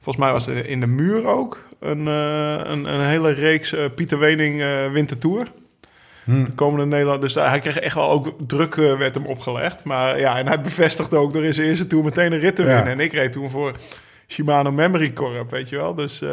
Volgens 0.00 0.24
mij 0.24 0.32
was 0.32 0.46
er 0.46 0.66
in 0.66 0.80
de 0.80 0.86
muur 0.86 1.26
ook 1.26 1.58
een, 1.80 2.06
een, 2.06 2.94
een 2.94 3.00
hele 3.06 3.30
reeks 3.32 3.74
Pieter 3.94 4.18
Wening 4.18 4.60
eh 4.62 4.92
Wintertour. 4.92 5.46
Hm. 6.28 6.44
De 6.44 6.52
komende 6.52 6.86
Nederland. 6.86 7.20
Dus 7.20 7.34
hij 7.34 7.58
kreeg 7.58 7.78
echt 7.78 7.94
wel 7.94 8.10
ook 8.10 8.34
druk 8.46 8.74
eh, 8.76 8.96
werd 8.98 9.14
hem 9.14 9.26
opgelegd. 9.26 9.84
Maar 9.84 10.18
ja, 10.18 10.38
en 10.38 10.46
hij 10.46 10.60
bevestigde 10.60 11.16
ook 11.16 11.32
door 11.32 11.44
in 11.44 11.54
zijn 11.54 11.66
eerste 11.68 11.86
tour 11.86 12.04
meteen 12.04 12.32
een 12.32 12.38
rit 12.38 12.56
te 12.56 12.62
Ja. 12.62 12.68
winnen. 12.68 12.92
En 12.92 13.00
ik 13.00 13.12
reed 13.12 13.32
toen 13.32 13.50
voor 13.50 13.72
Shimano 14.26 14.70
Memory 14.72 15.12
Corp, 15.12 15.50
weet 15.50 15.68
je 15.68 15.76
wel. 15.76 15.94
Dus 15.94 16.22
eh, 16.22 16.30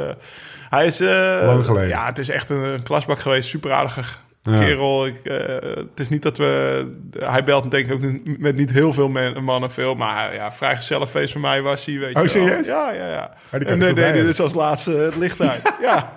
hij 0.70 0.86
is... 0.86 1.00
eh, 1.00 1.40
Lang 1.46 1.66
geleden. 1.66 1.88
Ja, 1.90 2.06
het 2.06 2.18
is 2.18 2.30
echt 2.30 2.50
een, 2.50 2.64
een 2.66 2.84
klasbak 2.84 3.20
geweest. 3.20 3.50
Super 3.50 3.72
aardige 3.72 4.02
Ja. 4.44 4.58
kerel. 4.58 5.06
Ik, 5.06 5.16
eh, 5.24 5.38
het 5.76 6.00
is 6.00 6.10
niet 6.10 6.22
dat 6.22 6.38
we... 6.38 6.86
Hij 7.20 7.44
belt 7.44 7.72
denk 7.72 7.88
ik 7.88 7.94
ook 7.94 8.12
met 8.40 8.56
niet 8.56 8.72
heel 8.72 8.94
veel 8.94 9.10
men- 9.10 9.44
mannen 9.44 9.72
veel. 9.72 9.96
Maar 9.96 10.34
ja, 10.34 10.52
vrij 10.52 10.76
gezellig 10.76 11.10
feest 11.10 11.32
voor 11.32 11.42
mij 11.42 11.62
was 11.62 11.86
hij, 11.86 12.00
weet 12.00 12.16
Oh, 12.16 12.24
je 12.26 12.34
wel. 12.40 12.46
serieus? 12.48 12.68
Ja, 12.68 12.92
ja, 12.92 13.08
ja. 13.10 13.32
kan 13.52 13.60
en 13.66 13.78
nee, 13.78 13.94
nee, 13.94 14.14
dit 14.14 14.26
is 14.26 14.40
als 14.40 14.54
laatste 14.54 14.92
het 14.92 15.16
licht 15.16 15.42
uit. 15.42 15.74
ja. 15.82 16.14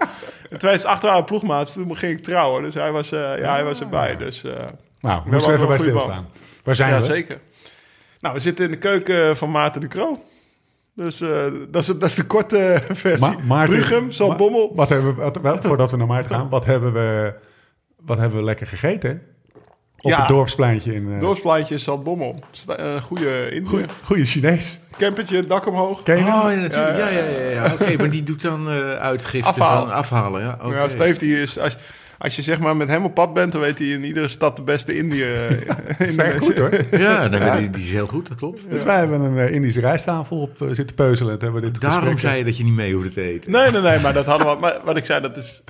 In 0.49 0.59
2008 0.59 1.03
waren 1.03 1.19
we 1.19 1.25
ploegmaats. 1.25 1.73
Toen 1.73 1.97
ging 1.97 2.19
ik 2.19 2.25
trouwen. 2.25 2.63
Dus 2.63 2.75
hij 2.75 2.93
was, 2.93 3.13
eh, 3.13 3.19
ja, 3.39 3.53
hij 3.53 3.65
was 3.65 3.81
erbij. 3.81 4.17
Dus... 4.17 4.45
eh, 4.45 4.53
Nou, 5.01 5.23
We 5.25 5.31
moesten 5.31 5.51
we 5.51 5.57
even 5.57 5.69
bij 5.69 5.79
stilstaan. 5.79 6.29
Waar 6.65 6.77
zijn 6.77 6.91
ja, 6.91 6.99
we? 6.99 7.05
zeker. 7.05 7.39
Nou, 8.21 8.35
we 8.35 8.41
zitten 8.41 8.65
in 8.65 8.71
de 8.71 8.77
keuken 8.79 9.37
van 9.37 9.51
Maarten 9.51 9.81
de 9.81 9.89
Croo. 9.89 10.23
Dus 10.95 11.21
eh, 11.21 11.45
dat, 11.69 11.83
is, 11.83 11.87
dat 11.87 12.03
is 12.03 12.15
de 12.15 12.25
korte 12.27 12.83
versie. 12.93 13.29
Ma- 13.29 13.37
Maarten- 13.45 13.75
Brughem, 13.77 14.11
Zaltbommel. 14.11 14.73
Wat 14.75 14.89
hebben 14.89 15.17
we, 15.17 15.31
wat, 15.43 15.59
voordat 15.65 15.91
we 15.91 15.97
naar 15.97 16.07
Maarten 16.07 16.37
gaan, 16.37 16.49
wat 16.49 16.65
hebben 16.65 16.93
we, 16.93 17.35
wat 18.01 18.19
hebben 18.19 18.39
we 18.39 18.45
lekker 18.45 18.67
gegeten? 18.67 19.23
Op 20.01 20.11
Ja. 20.11 20.19
het 20.19 20.29
dorpspleintje 20.29 20.95
in... 20.95 21.09
uh, 21.09 21.21
Dorpsplaatje, 21.21 21.79
Zaltbommel. 21.79 22.39
Sta- 22.51 22.79
Een 22.79 23.03
goede 23.03 23.51
Indië. 23.51 23.85
Goeie 24.03 24.25
Chinees. 24.25 24.81
Campertje, 24.99 25.47
dak 25.47 25.67
omhoog. 25.67 26.03
Ken 26.03 26.17
je 26.19 26.23
hem? 26.25 26.33
Oh, 26.35 26.51
ja, 26.53 26.57
natuurlijk. 26.57 26.99
Ja, 26.99 27.09
Ja, 27.09 27.19
ja, 27.19 27.29
ja, 27.29 27.39
ja. 27.39 27.51
ja. 27.51 27.73
Oké, 27.81 27.97
maar 27.97 28.11
die 28.11 28.23
doet 28.23 28.43
dan 28.43 28.69
eh 28.71 28.93
uitgifte 28.93 29.49
Afhalen. 29.49 29.89
van 29.89 29.97
afhalen. 29.97 30.57
Ja, 30.71 30.89
Steve, 30.89 31.19
die 31.19 31.41
is, 31.43 31.59
als, 31.59 31.77
als 32.19 32.37
je 32.37 32.43
zeg 32.43 32.59
maar 32.59 32.77
met 32.77 32.89
hem 32.89 33.05
op 33.05 33.15
pad 33.15 33.33
bent, 33.35 33.53
dan 33.53 33.61
weet 33.61 33.79
hij 33.79 33.89
in 33.89 34.05
iedere 34.05 34.29
stad 34.29 34.57
de 34.57 34.63
beste 34.63 34.97
Indië. 34.97 35.23
eh, 35.23 35.99
Dat 36.17 36.27
is 36.27 36.35
goed 36.35 36.59
hoor. 36.59 36.71
Ja, 37.01 37.29
dan, 37.29 37.57
Die, 37.57 37.71
die 37.71 37.85
is 37.85 37.91
heel 37.91 38.07
goed, 38.07 38.29
dat 38.29 38.37
klopt. 38.37 38.71
Dus 38.71 38.83
wij 38.83 38.97
hebben 38.99 39.21
een 39.21 39.53
Indische 39.53 39.81
rijsttafel 39.81 40.37
op 40.41 40.57
zitten 40.73 40.97
peuzelen. 40.97 41.31
Hebben 41.39 41.53
we 41.53 41.61
dit 41.71 41.81
Daarom 41.81 42.01
gesprek- 42.01 42.21
zei 42.21 42.39
je 42.39 42.45
dat 42.45 42.57
je 42.57 42.65
niet 42.65 42.75
mee 42.75 42.95
hoefde 42.95 43.11
te 43.13 43.23
eten. 43.23 43.51
Nee, 43.51 43.71
nee, 43.71 43.81
nee, 43.81 43.99
maar 44.01 44.13
dat 44.13 44.25
hadden 44.27 44.47
we. 44.47 44.57
Maar 44.61 44.77
wat 44.85 44.97
ik 44.97 45.05
zei, 45.05 45.21
dat 45.21 45.37
is. 45.37 45.63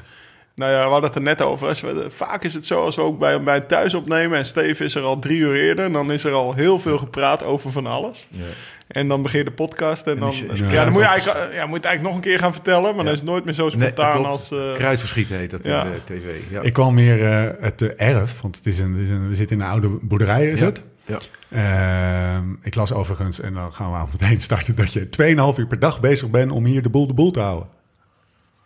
Nou 0.59 0.73
ja, 0.73 0.77
we 0.85 0.91
hadden 0.91 1.03
het 1.11 1.15
er 1.15 1.23
net 1.23 1.43
over. 1.43 1.77
Vaak 2.09 2.45
is 2.45 2.55
het 2.55 2.67
zo 2.67 2.85
als 2.85 2.97
we 2.97 3.03
ook 3.03 3.19
bij, 3.19 3.43
bij 3.43 3.61
thuis 3.61 3.95
opnemen. 3.95 4.39
En 4.39 4.47
Steve 4.47 4.85
is 4.85 4.95
er 4.95 5.03
al 5.03 5.19
drie 5.19 5.39
uur 5.39 5.55
eerder. 5.55 5.85
En 5.85 5.93
dan 5.93 6.13
is 6.13 6.25
er 6.25 6.33
al 6.33 6.55
heel 6.55 6.79
veel 6.79 6.99
gepraat 6.99 7.45
over 7.45 7.73
van 7.73 7.87
alles. 7.87 8.29
Ja. 8.31 8.43
En 8.89 9.09
dan 9.09 9.23
begin 9.23 9.39
je 9.39 9.45
de 9.45 9.51
podcast. 9.51 10.07
En 10.07 10.19
dan, 10.19 10.29
is- 10.33 10.43
is 10.43 10.59
ja, 10.61 10.67
kruid 10.67 10.85
dan 10.85 10.93
moet, 10.93 11.03
je 11.03 11.09
eigenlijk, 11.09 11.53
ja, 11.53 11.61
moet 11.61 11.71
je 11.71 11.77
het 11.77 11.85
eigenlijk 11.85 12.03
nog 12.03 12.15
een 12.15 12.21
keer 12.31 12.39
gaan 12.39 12.53
vertellen. 12.53 12.95
Maar 12.95 13.05
dan 13.05 13.13
is 13.13 13.21
het 13.21 13.29
nooit 13.29 13.45
meer 13.45 13.55
zo 13.55 13.69
spontaan 13.69 14.25
als. 14.25 14.51
eh, 14.51 14.73
Kruidverschiet 14.75 15.29
heet 15.29 15.51
dat 15.51 15.65
Ja. 15.65 15.85
in 15.85 15.91
de 15.93 16.15
tv. 16.15 16.51
Ja. 16.51 16.61
Ik 16.61 16.73
kwam 16.73 16.95
meer 16.95 17.33
eh, 17.33 17.63
het 17.65 17.83
erf, 17.97 18.41
want 18.41 18.57
het 18.57 18.67
is 18.67 18.79
een, 18.79 18.93
het 18.93 19.03
is 19.03 19.09
een, 19.11 19.29
we 19.29 19.35
zitten 19.35 19.57
in 19.57 19.63
een 19.63 19.71
oude 19.71 19.99
boerderij, 20.03 20.47
is 20.51 20.61
Ja. 20.61 20.67
het? 20.67 20.83
Ja. 21.05 21.19
Ehm, 21.51 22.45
ik 22.63 22.75
las 22.75 22.93
overigens, 22.93 23.41
en 23.41 23.55
dan 23.55 23.73
gaan 23.73 23.91
we 23.93 23.97
al 23.99 24.09
meteen 24.21 24.41
starten, 24.51 24.75
dat 24.77 24.93
je 24.93 25.09
2,5 25.11 25.59
uur 25.59 25.67
per 25.67 25.79
dag 25.79 26.01
bezig 26.01 26.31
bent 26.31 26.51
om 26.51 26.65
hier 26.65 26.83
de 26.83 26.89
boel 26.91 27.07
de 27.07 27.15
boel 27.15 27.31
te 27.31 27.41
houden. 27.41 27.69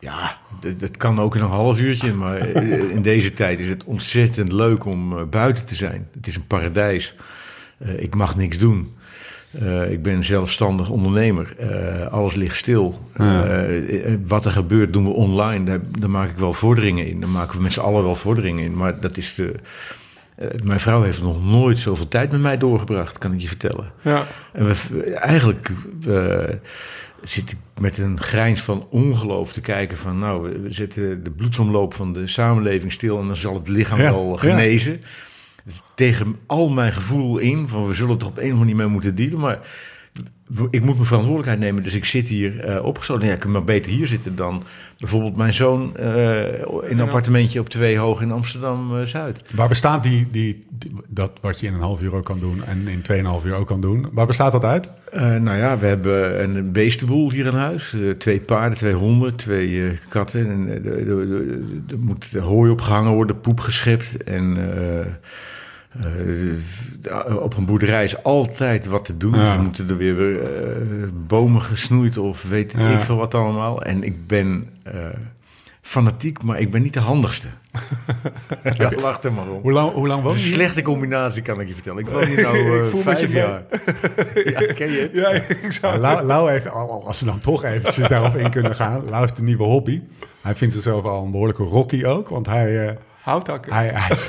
Ja, 0.03 0.39
dat 0.79 0.97
kan 0.97 1.21
ook 1.21 1.37
in 1.37 1.43
een 1.43 1.49
half 1.49 1.79
uurtje, 1.81 2.15
maar 2.15 2.37
eh, 2.37 2.91
in 2.91 3.03
deze 3.03 3.33
tijd 3.33 3.59
is 3.61 3.69
het 3.69 3.85
ontzettend 3.85 4.53
leuk 4.53 4.85
om 4.85 5.19
eh, 5.19 5.25
buiten 5.25 5.67
te 5.67 5.75
zijn. 5.75 6.09
Het 6.15 6.27
is 6.27 6.37
een 6.37 6.47
paradijs. 6.47 7.15
Eh, 7.79 8.03
ik 8.03 8.15
mag 8.15 8.37
niks 8.37 8.59
doen. 8.59 8.95
Eh, 9.61 9.91
ik 9.91 10.03
ben 10.03 10.25
zelfstandig 10.25 10.89
ondernemer. 10.91 11.55
Eh, 11.59 12.07
alles 12.07 12.35
ligt 12.35 12.57
stil. 12.57 13.09
Ja. 13.19 13.45
Eh, 13.45 14.13
eh, 14.13 14.19
wat 14.27 14.45
er 14.45 14.51
gebeurt 14.51 14.93
doen 14.93 15.05
we 15.05 15.11
online. 15.11 15.65
Daar, 15.65 15.81
daar 15.99 16.11
maak 16.11 16.31
ik 16.31 16.37
wel 16.37 16.53
vorderingen 16.53 17.07
in. 17.07 17.21
Daar 17.21 17.29
maken 17.31 17.57
we 17.57 17.63
met 17.63 17.73
z'n 17.73 17.81
allen 17.81 18.03
wel 18.03 18.15
vorderingen 18.15 18.65
in. 18.65 18.77
Maar 18.77 19.01
dat 19.01 19.17
is 19.17 19.35
de... 19.35 19.55
eh, 20.37 20.49
mijn 20.65 20.81
vrouw 20.81 21.03
heeft 21.03 21.23
nog 21.23 21.45
nooit 21.45 21.79
zoveel 21.79 22.09
tijd 22.09 22.31
met 22.31 22.41
mij 22.41 22.59
doorgebracht, 22.59 23.19
kan 23.19 23.33
ik 23.33 23.41
je 23.41 23.49
vertellen. 23.49 23.93
ja. 24.03 24.27
En 24.53 24.67
we, 24.67 25.03
eigenlijk 25.15 25.71
eh, 26.09 26.55
zit 27.23 27.51
ik 27.51 27.59
met 27.81 27.99
een 27.99 28.21
grijns 28.21 28.63
van 28.63 28.87
ongeloof 28.91 29.53
te 29.53 29.61
kijken 29.61 29.97
van... 29.97 30.19
nou, 30.19 30.63
we, 30.63 30.73
zetten 30.73 31.25
de 31.25 31.31
bloedsomloop 31.31 31.95
van 31.95 32.13
de 32.13 32.27
samenleving 32.27 32.93
stil... 32.93 33.21
en 33.21 33.27
dan 33.27 33.37
zal 33.37 33.55
het 33.55 33.69
lichaam 33.69 34.01
Ja, 34.01 34.13
wel 34.13 34.31
ja. 34.31 34.37
genezen. 34.37 34.99
Dus 35.65 35.83
tegen 35.95 36.37
al 36.47 36.69
mijn 36.69 36.93
gevoel 36.93 37.39
in 37.39 37.69
van 37.69 37.87
we 37.87 37.95
zullen 37.95 38.19
toch 38.19 38.29
op 38.29 38.37
een 38.37 38.43
of 38.43 38.51
andere 38.51 38.59
manier 38.59 38.77
mee 38.77 38.87
moeten 38.87 39.15
dealen... 39.15 39.39
maar 39.39 39.59
ik 40.71 40.83
moet 40.85 40.95
mijn 40.95 41.05
verantwoordelijkheid 41.07 41.59
nemen, 41.59 41.83
dus 41.83 41.95
ik 41.95 42.05
zit 42.05 42.29
hier 42.29 42.61
eh 42.61 42.85
opgesloten. 42.85 43.29
Ja, 43.29 43.35
ik 43.35 43.41
kan 43.41 43.51
maar 43.51 43.65
beter 43.65 43.93
hier 43.93 44.07
zitten 44.07 44.37
dan 44.37 44.63
bijvoorbeeld 44.99 45.37
mijn 45.37 45.53
zoon... 45.53 45.97
eh, 45.97 46.43
in 46.59 46.59
een 46.91 47.01
appartementje 47.01 47.61
op 47.61 47.69
twee 47.69 47.99
hoog 47.99 48.21
in 48.21 48.31
Amsterdam-Zuid. 48.31 49.53
Waar 49.55 49.69
bestaat 49.69 50.03
die, 50.03 50.27
die, 50.31 50.59
die- 50.71 50.93
dat 51.09 51.31
wat 51.41 51.61
je 51.61 51.67
in 51.67 51.75
een 51.75 51.81
half 51.81 52.03
uur 52.03 52.15
ook 52.15 52.25
kan 52.25 52.41
doen 52.41 52.65
en 52.65 52.89
in 52.89 53.03
2,5 53.41 53.47
uur 53.47 53.55
ook 53.55 53.67
kan 53.67 53.81
doen? 53.81 54.07
Waar 54.13 54.27
bestaat 54.27 54.53
dat 54.53 54.65
uit? 54.65 54.89
Eh, 55.13 55.21
nou 55.37 55.57
ja, 55.59 55.79
we 55.79 55.87
hebben 55.87 56.43
een 56.43 56.73
beestenboel 56.73 57.31
hier 57.31 57.47
in 57.47 57.55
huis. 57.55 57.93
Eh, 57.95 58.11
twee 58.11 58.41
paarden, 58.41 58.79
twee 58.79 58.95
honden, 58.95 59.37
twee 59.37 59.85
eh, 59.87 59.91
katten. 60.09 60.51
En, 60.51 60.85
eh, 60.85 61.09
er 61.91 61.99
moet 61.99 62.33
hooi 62.41 62.71
opgehangen 62.71 63.13
worden, 63.13 63.41
poep 63.41 63.61
geschept. 63.61 64.25
En 64.25 64.57
eh, 66.01 67.21
eh, 67.27 67.37
op 67.37 67.57
een 67.57 67.65
boerderij 67.65 68.05
is 68.05 68.23
altijd 68.23 68.87
wat 68.87 69.05
te 69.05 69.17
doen. 69.17 69.33
Ja. 69.35 69.43
Dus 69.45 69.53
we 69.57 69.63
moeten 69.63 69.89
er 69.89 69.97
weer 69.97 70.43
eh, 70.43 70.49
bomen 71.27 71.63
gesnoeid 71.63 72.19
of 72.19 72.43
weet 72.43 72.73
Ja. 72.73 72.91
ik 72.91 73.01
veel 73.01 73.17
wat 73.17 73.35
allemaal. 73.35 73.83
En 73.83 74.03
ik 74.03 74.27
ben 74.27 74.69
eh, 74.83 74.93
fanatiek, 75.81 76.43
maar 76.43 76.61
ik 76.61 76.71
ben 76.71 76.83
niet 76.83 76.95
de 76.95 77.01
handigste. 77.01 77.47
Ja, 78.77 78.91
lach 79.01 79.23
er 79.23 79.33
maar 79.33 79.49
om. 79.49 79.63
Hoe 79.63 79.73
lang, 79.73 79.93
hoe 79.93 80.07
lang 80.07 80.23
woon 80.23 80.33
Een 80.33 80.39
je 80.41 80.45
slechte 80.47 80.83
combinatie 80.83 81.43
kan 81.43 81.61
ik 81.61 81.69
je 81.69 81.75
vertellen. 81.75 81.99
Ik 81.99 82.09
woon 82.09 82.25
hier 82.25 82.43
nou 82.53 82.57
eh, 82.57 82.79
Ik 82.79 82.85
voel 82.85 83.03
met 83.05 83.21
je 83.21 83.29
vijf 83.29 83.33
jaar. 83.33 83.63
ja, 84.45 84.73
ken 84.73 84.91
je 84.93 85.01
het? 85.01 85.13
Ja, 85.13 85.29
ik 85.31 85.73
zou... 85.73 85.99
Lau, 85.99 86.27
Lau 86.27 86.51
heeft, 86.51 86.71
al- 86.71 87.07
als 87.07 87.21
we 87.21 87.27
dan 87.27 87.39
toch 87.39 87.65
eventjes 87.65 88.09
daarop 88.09 88.37
in 88.37 88.51
kunnen 88.51 88.75
gaan. 88.75 89.05
Lau 89.09 89.21
heeft 89.21 89.39
een 89.39 89.45
nieuwe 89.45 89.63
hobby. 89.65 90.01
Hij 90.41 90.55
vindt 90.55 90.75
zichzelf 90.75 91.05
al 91.05 91.25
een 91.25 91.31
behoorlijke 91.31 91.63
Rocky 91.65 92.05
ook. 92.05 92.29
Want 92.29 92.47
hij, 92.47 92.87
eh, 92.89 92.95
Houthakken. 93.23 93.73
hij, 93.73 93.91
hij, 93.95 94.11
is, 94.11 94.27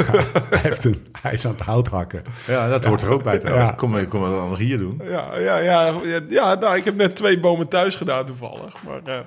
hij, 0.50 0.60
heeft 0.62 0.84
een, 0.84 1.06
hij 1.22 1.34
is 1.34 1.46
aan 1.46 1.52
het 1.52 1.62
hout 1.62 1.88
hakken. 1.88 2.24
Ja, 2.48 2.70
dat 2.70 2.86
hoort 2.86 3.02
er 3.02 3.12
ook 3.12 3.24
bij 3.24 3.38
trouwens. 3.38 3.70
Ja. 3.70 3.76
Kom, 3.76 3.90
maar- 3.92 4.06
kom 4.06 4.22
wat 4.22 4.40
anders 4.40 4.60
hier 4.60 4.78
doen. 4.78 5.02
Ja, 5.04 5.38
ja, 5.38 5.58
ja, 5.58 5.94
ja, 6.04 6.20
ja 6.30 6.54
nou, 6.56 6.76
ik 6.78 6.86
heb 6.86 6.96
net 6.96 7.16
twee 7.16 7.40
bomen 7.40 7.70
thuis 7.70 7.96
gedaan 7.96 8.26
toevallig. 8.26 8.76
Maar 8.88 9.16
eh, 9.16 9.20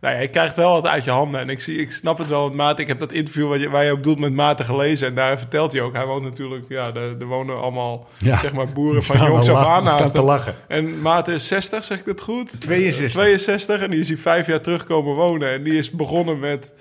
nou 0.00 0.14
ja, 0.14 0.20
je 0.20 0.28
krijgt 0.28 0.56
wel 0.56 0.72
wat 0.72 0.86
uit 0.86 1.04
je 1.04 1.10
handen. 1.10 1.40
En 1.40 1.48
ik, 1.48 1.60
zie, 1.60 1.78
ik 1.78 1.92
snap 1.92 2.18
het 2.18 2.28
wel 2.28 2.44
met 2.46 2.54
Maarten. 2.56 2.82
Ik 2.82 2.88
heb 2.88 2.98
dat 2.98 3.12
interview 3.12 3.48
wat 3.48 3.60
je, 3.60 3.70
waar 3.70 3.84
je 3.84 3.92
op 3.92 4.02
doet 4.02 4.18
met 4.18 4.32
Maarten 4.32 4.64
gelezen. 4.64 5.08
En 5.08 5.14
daar 5.14 5.38
vertelt 5.38 5.72
hij 5.72 5.80
ook. 5.80 5.94
Hij 5.94 6.06
woont 6.06 6.22
natuurlijk... 6.24 6.64
Ja, 6.68 6.94
er, 6.94 7.26
wonen 7.26 7.60
allemaal 7.60 8.06
Ja. 8.18 8.36
zeg 8.36 8.52
maar, 8.52 8.68
boeren 8.68 9.02
van 9.02 9.26
jongs 9.26 9.48
af 9.48 9.66
aan 9.66 9.84
naast 9.84 10.14
te 10.14 10.22
lachen. 10.22 10.54
En 10.68 11.00
Maarten 11.00 11.34
is 11.34 11.46
60, 11.46 11.84
zeg 11.84 11.98
ik 11.98 12.06
dat 12.06 12.20
goed? 12.20 12.60
62. 12.60 13.10
62. 13.10 13.80
En 13.80 13.90
die 13.90 14.00
is 14.00 14.08
hier 14.08 14.18
vijf 14.18 14.46
jaar 14.46 14.60
terugkomen 14.60 15.14
wonen. 15.14 15.52
En 15.52 15.62
die 15.62 15.78
is 15.78 15.90
begonnen 15.90 16.38
met... 16.38 16.72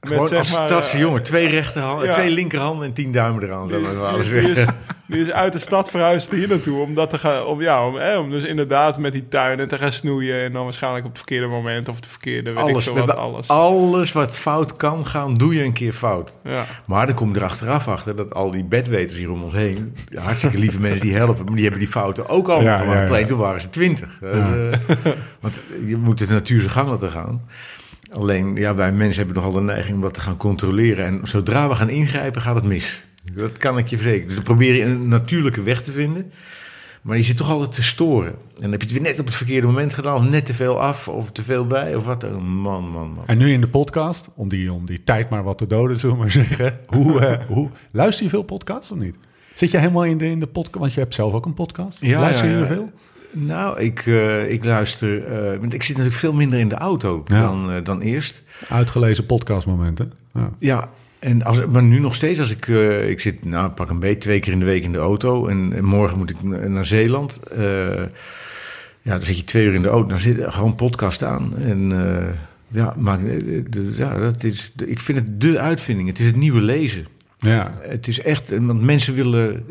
met 0.00 0.10
Gewoon 0.12 0.26
zeg 0.26 0.38
als 0.38 0.54
maar, 0.54 0.68
stadse 0.68 0.94
eh, 0.96 1.00
jongen. 1.02 1.22
Twee 1.22 1.48
rechterhanden, 1.48 2.06
ja. 2.06 2.12
twee 2.12 2.30
linkerhanden 2.30 2.86
en 2.86 2.92
tien 2.92 3.12
duimen 3.12 3.42
eraan. 3.42 3.66
Die 3.68 3.76
is, 3.80 3.94
alles 3.96 4.28
die, 4.28 4.38
is, 4.38 4.44
die 4.44 4.54
weg. 4.54 4.66
is- 4.66 4.72
die 5.06 5.20
is 5.20 5.30
uit 5.30 5.52
de 5.52 5.58
stad 5.58 5.90
verhuisd 5.90 6.30
hier 6.30 6.48
naartoe. 6.48 6.80
Om 6.82 6.94
dat 6.94 7.10
te 7.10 7.18
gaan. 7.18 7.44
Om, 7.44 7.60
ja, 7.62 7.86
om, 7.86 7.96
eh, 7.98 8.18
om 8.18 8.30
dus 8.30 8.44
inderdaad 8.44 8.98
met 8.98 9.12
die 9.12 9.28
tuinen 9.28 9.68
te 9.68 9.78
gaan 9.78 9.92
snoeien. 9.92 10.42
En 10.44 10.52
dan 10.52 10.64
waarschijnlijk 10.64 11.04
op 11.04 11.10
het 11.10 11.18
verkeerde 11.18 11.46
moment 11.46 11.88
of 11.88 11.96
het 11.96 12.06
verkeerde. 12.06 12.52
Weet 12.52 12.62
ik 12.62 12.68
Alles, 12.70 12.84
veel 12.84 12.94
we 12.94 13.00
wat, 13.00 13.16
alles. 13.16 13.48
alles 13.48 14.12
wat 14.12 14.34
fout 14.36 14.76
kan 14.76 15.06
gaan, 15.06 15.34
doe 15.34 15.54
je 15.54 15.62
een 15.64 15.72
keer 15.72 15.92
fout. 15.92 16.38
Ja. 16.44 16.64
Maar 16.84 17.06
dan 17.06 17.14
kom 17.14 17.32
je 17.32 17.38
er 17.38 17.44
achteraf 17.44 17.88
achter 17.88 18.16
dat 18.16 18.34
al 18.34 18.50
die 18.50 18.64
bedweters 18.64 19.18
hier 19.18 19.30
om 19.30 19.42
ons 19.42 19.54
heen... 19.54 19.94
hartstikke 20.14 20.58
lieve 20.58 20.80
mensen 20.86 21.00
die 21.00 21.14
helpen... 21.16 21.44
maar 21.44 21.54
die 21.54 21.62
hebben 21.62 21.80
die 21.80 21.88
fouten 21.90 22.28
ook 22.28 22.48
al 22.48 22.62
Ja, 22.62 22.78
gemaakt. 22.78 23.08
Alleen 23.08 23.26
toen 23.26 23.38
waren 23.38 23.60
ze 23.60 23.70
twintig. 23.70 24.18
Dus, 24.20 24.32
eh, 24.32 25.10
want 25.40 25.60
je 25.86 25.96
moet 25.96 26.18
de 26.18 26.26
natuur 26.28 26.58
zijn 26.60 26.72
gang 26.72 26.88
laten 26.88 27.10
gaan. 27.10 27.46
Alleen, 28.10 28.54
ja, 28.54 28.74
wij 28.74 28.92
mensen 28.92 29.24
hebben 29.24 29.42
nogal 29.42 29.58
de 29.58 29.72
neiging 29.72 29.94
om 29.94 30.00
dat 30.00 30.14
te 30.14 30.20
gaan 30.20 30.36
controleren. 30.36 31.06
En 31.06 31.20
zodra 31.22 31.68
we 31.68 31.74
gaan 31.74 31.90
ingrijpen, 31.90 32.42
gaat 32.42 32.54
het 32.54 32.64
mis. 32.64 33.04
Dat 33.34 33.58
kan 33.58 33.78
ik 33.78 33.86
je 33.86 33.96
verzekeren. 33.96 34.26
Dus 34.26 34.34
dan 34.34 34.44
probeer 34.44 34.74
je 34.74 34.82
een 34.82 35.08
natuurlijke 35.08 35.62
weg 35.62 35.82
te 35.82 35.92
vinden... 35.92 36.32
Maar 37.02 37.16
je 37.16 37.22
zit 37.22 37.36
toch 37.36 37.50
altijd 37.50 37.72
te 37.72 37.82
storen. 37.82 38.30
En 38.30 38.36
dan 38.54 38.70
heb 38.70 38.80
je 38.80 38.86
het 38.86 38.96
weer 38.96 39.06
net 39.06 39.18
op 39.18 39.26
het 39.26 39.34
verkeerde 39.34 39.66
moment 39.66 39.94
gedaan... 39.94 40.16
of 40.16 40.28
net 40.30 40.46
te 40.46 40.54
veel 40.54 40.80
af, 40.80 41.08
of 41.08 41.32
te 41.32 41.42
veel 41.42 41.66
bij, 41.66 41.94
of 41.94 42.04
wat. 42.04 42.30
Man, 42.40 42.90
man, 42.90 42.90
man. 42.90 43.22
En 43.26 43.38
nu 43.38 43.52
in 43.52 43.60
de 43.60 43.68
podcast, 43.68 44.28
om 44.34 44.48
die, 44.48 44.72
om 44.72 44.86
die 44.86 45.04
tijd 45.04 45.30
maar 45.30 45.42
wat 45.42 45.58
te 45.58 45.66
doden, 45.66 45.98
zullen 45.98 46.16
we 46.16 46.22
maar 46.22 46.30
zeggen. 46.30 46.78
Hoe, 46.86 47.20
eh, 47.20 47.46
hoe, 47.54 47.70
luister 47.90 48.24
je 48.24 48.30
veel 48.30 48.42
podcasts 48.42 48.92
of 48.92 48.98
niet? 48.98 49.16
Zit 49.54 49.70
je 49.70 49.78
helemaal 49.78 50.04
in 50.04 50.18
de, 50.18 50.26
in 50.26 50.40
de 50.40 50.46
podcast? 50.46 50.78
Want 50.78 50.92
je 50.92 51.00
hebt 51.00 51.14
zelf 51.14 51.32
ook 51.32 51.46
een 51.46 51.54
podcast. 51.54 52.00
Ja, 52.00 52.20
luister 52.20 52.48
je 52.48 52.54
ja, 52.54 52.60
ja. 52.60 52.66
veel? 52.66 52.90
Nou, 53.32 53.80
ik, 53.80 54.06
eh, 54.06 54.50
ik 54.50 54.64
luister... 54.64 55.22
eh, 55.24 55.58
want 55.58 55.74
ik 55.74 55.82
zit 55.82 55.96
natuurlijk 55.96 56.20
veel 56.20 56.32
minder 56.32 56.58
in 56.58 56.68
de 56.68 56.74
auto 56.74 57.22
Ja. 57.24 57.40
dan, 57.42 57.70
eh, 57.70 57.84
dan 57.84 58.00
eerst. 58.00 58.42
Uitgelezen 58.68 59.26
podcastmomenten. 59.26 60.12
Ja. 60.34 60.50
Ja, 60.58 60.88
en 61.18 61.42
als, 61.42 61.66
maar 61.66 61.82
nu 61.82 61.98
nog 61.98 62.14
steeds 62.14 62.40
als 62.40 62.50
ik... 62.50 62.66
ik 63.08 63.20
zit, 63.20 63.44
nou, 63.44 63.70
pak 63.70 63.90
een 63.90 63.98
beetje 63.98 64.18
twee 64.18 64.40
keer 64.40 64.52
in 64.52 64.58
de 64.58 64.64
week 64.64 64.84
in 64.84 64.92
de 64.92 64.98
auto. 64.98 65.46
En, 65.46 65.72
en 65.74 65.84
morgen 65.84 66.18
moet 66.18 66.30
ik 66.30 66.42
na- 66.42 66.68
naar 66.68 66.84
Zeeland. 66.84 67.40
Ja, 69.02 69.16
dan 69.16 69.22
zit 69.26 69.36
je 69.38 69.44
twee 69.44 69.66
uur 69.66 69.74
in 69.74 69.82
de 69.82 69.88
auto. 69.88 70.08
Dan 70.08 70.18
zit 70.18 70.38
er 70.38 70.52
gewoon 70.52 70.74
podcast 70.74 71.22
aan. 71.24 71.56
En 71.56 71.92
ja, 72.68 72.94
maar, 72.98 73.18
ja 73.96 74.18
dat 74.18 74.44
is, 74.44 74.72
ik 74.86 75.00
vind 75.00 75.18
het 75.18 75.40
de 75.40 75.58
uitvinding. 75.58 76.08
Het 76.08 76.18
is 76.18 76.26
het 76.26 76.36
nieuwe 76.36 76.60
lezen. 76.60 77.06
ja. 77.38 77.74
Het 77.80 78.08
is 78.08 78.20
echt, 78.20 78.50
want 78.60 78.82
mensen 78.82 79.14
willen. 79.14 79.64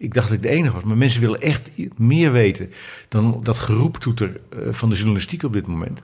Ik 0.00 0.14
dacht 0.14 0.28
dat 0.28 0.36
ik 0.36 0.42
de 0.42 0.48
enige 0.48 0.74
was, 0.74 0.82
maar 0.82 0.96
mensen 0.96 1.20
willen 1.20 1.40
echt 1.40 1.70
meer 1.96 2.32
weten 2.32 2.72
dan 3.08 3.40
dat 3.42 3.58
geroeptoeter 3.58 4.40
eh, 4.48 4.58
van 4.70 4.88
de 4.88 4.94
journalistiek 4.94 5.42
op 5.42 5.52
dit 5.52 5.66
moment. 5.66 6.00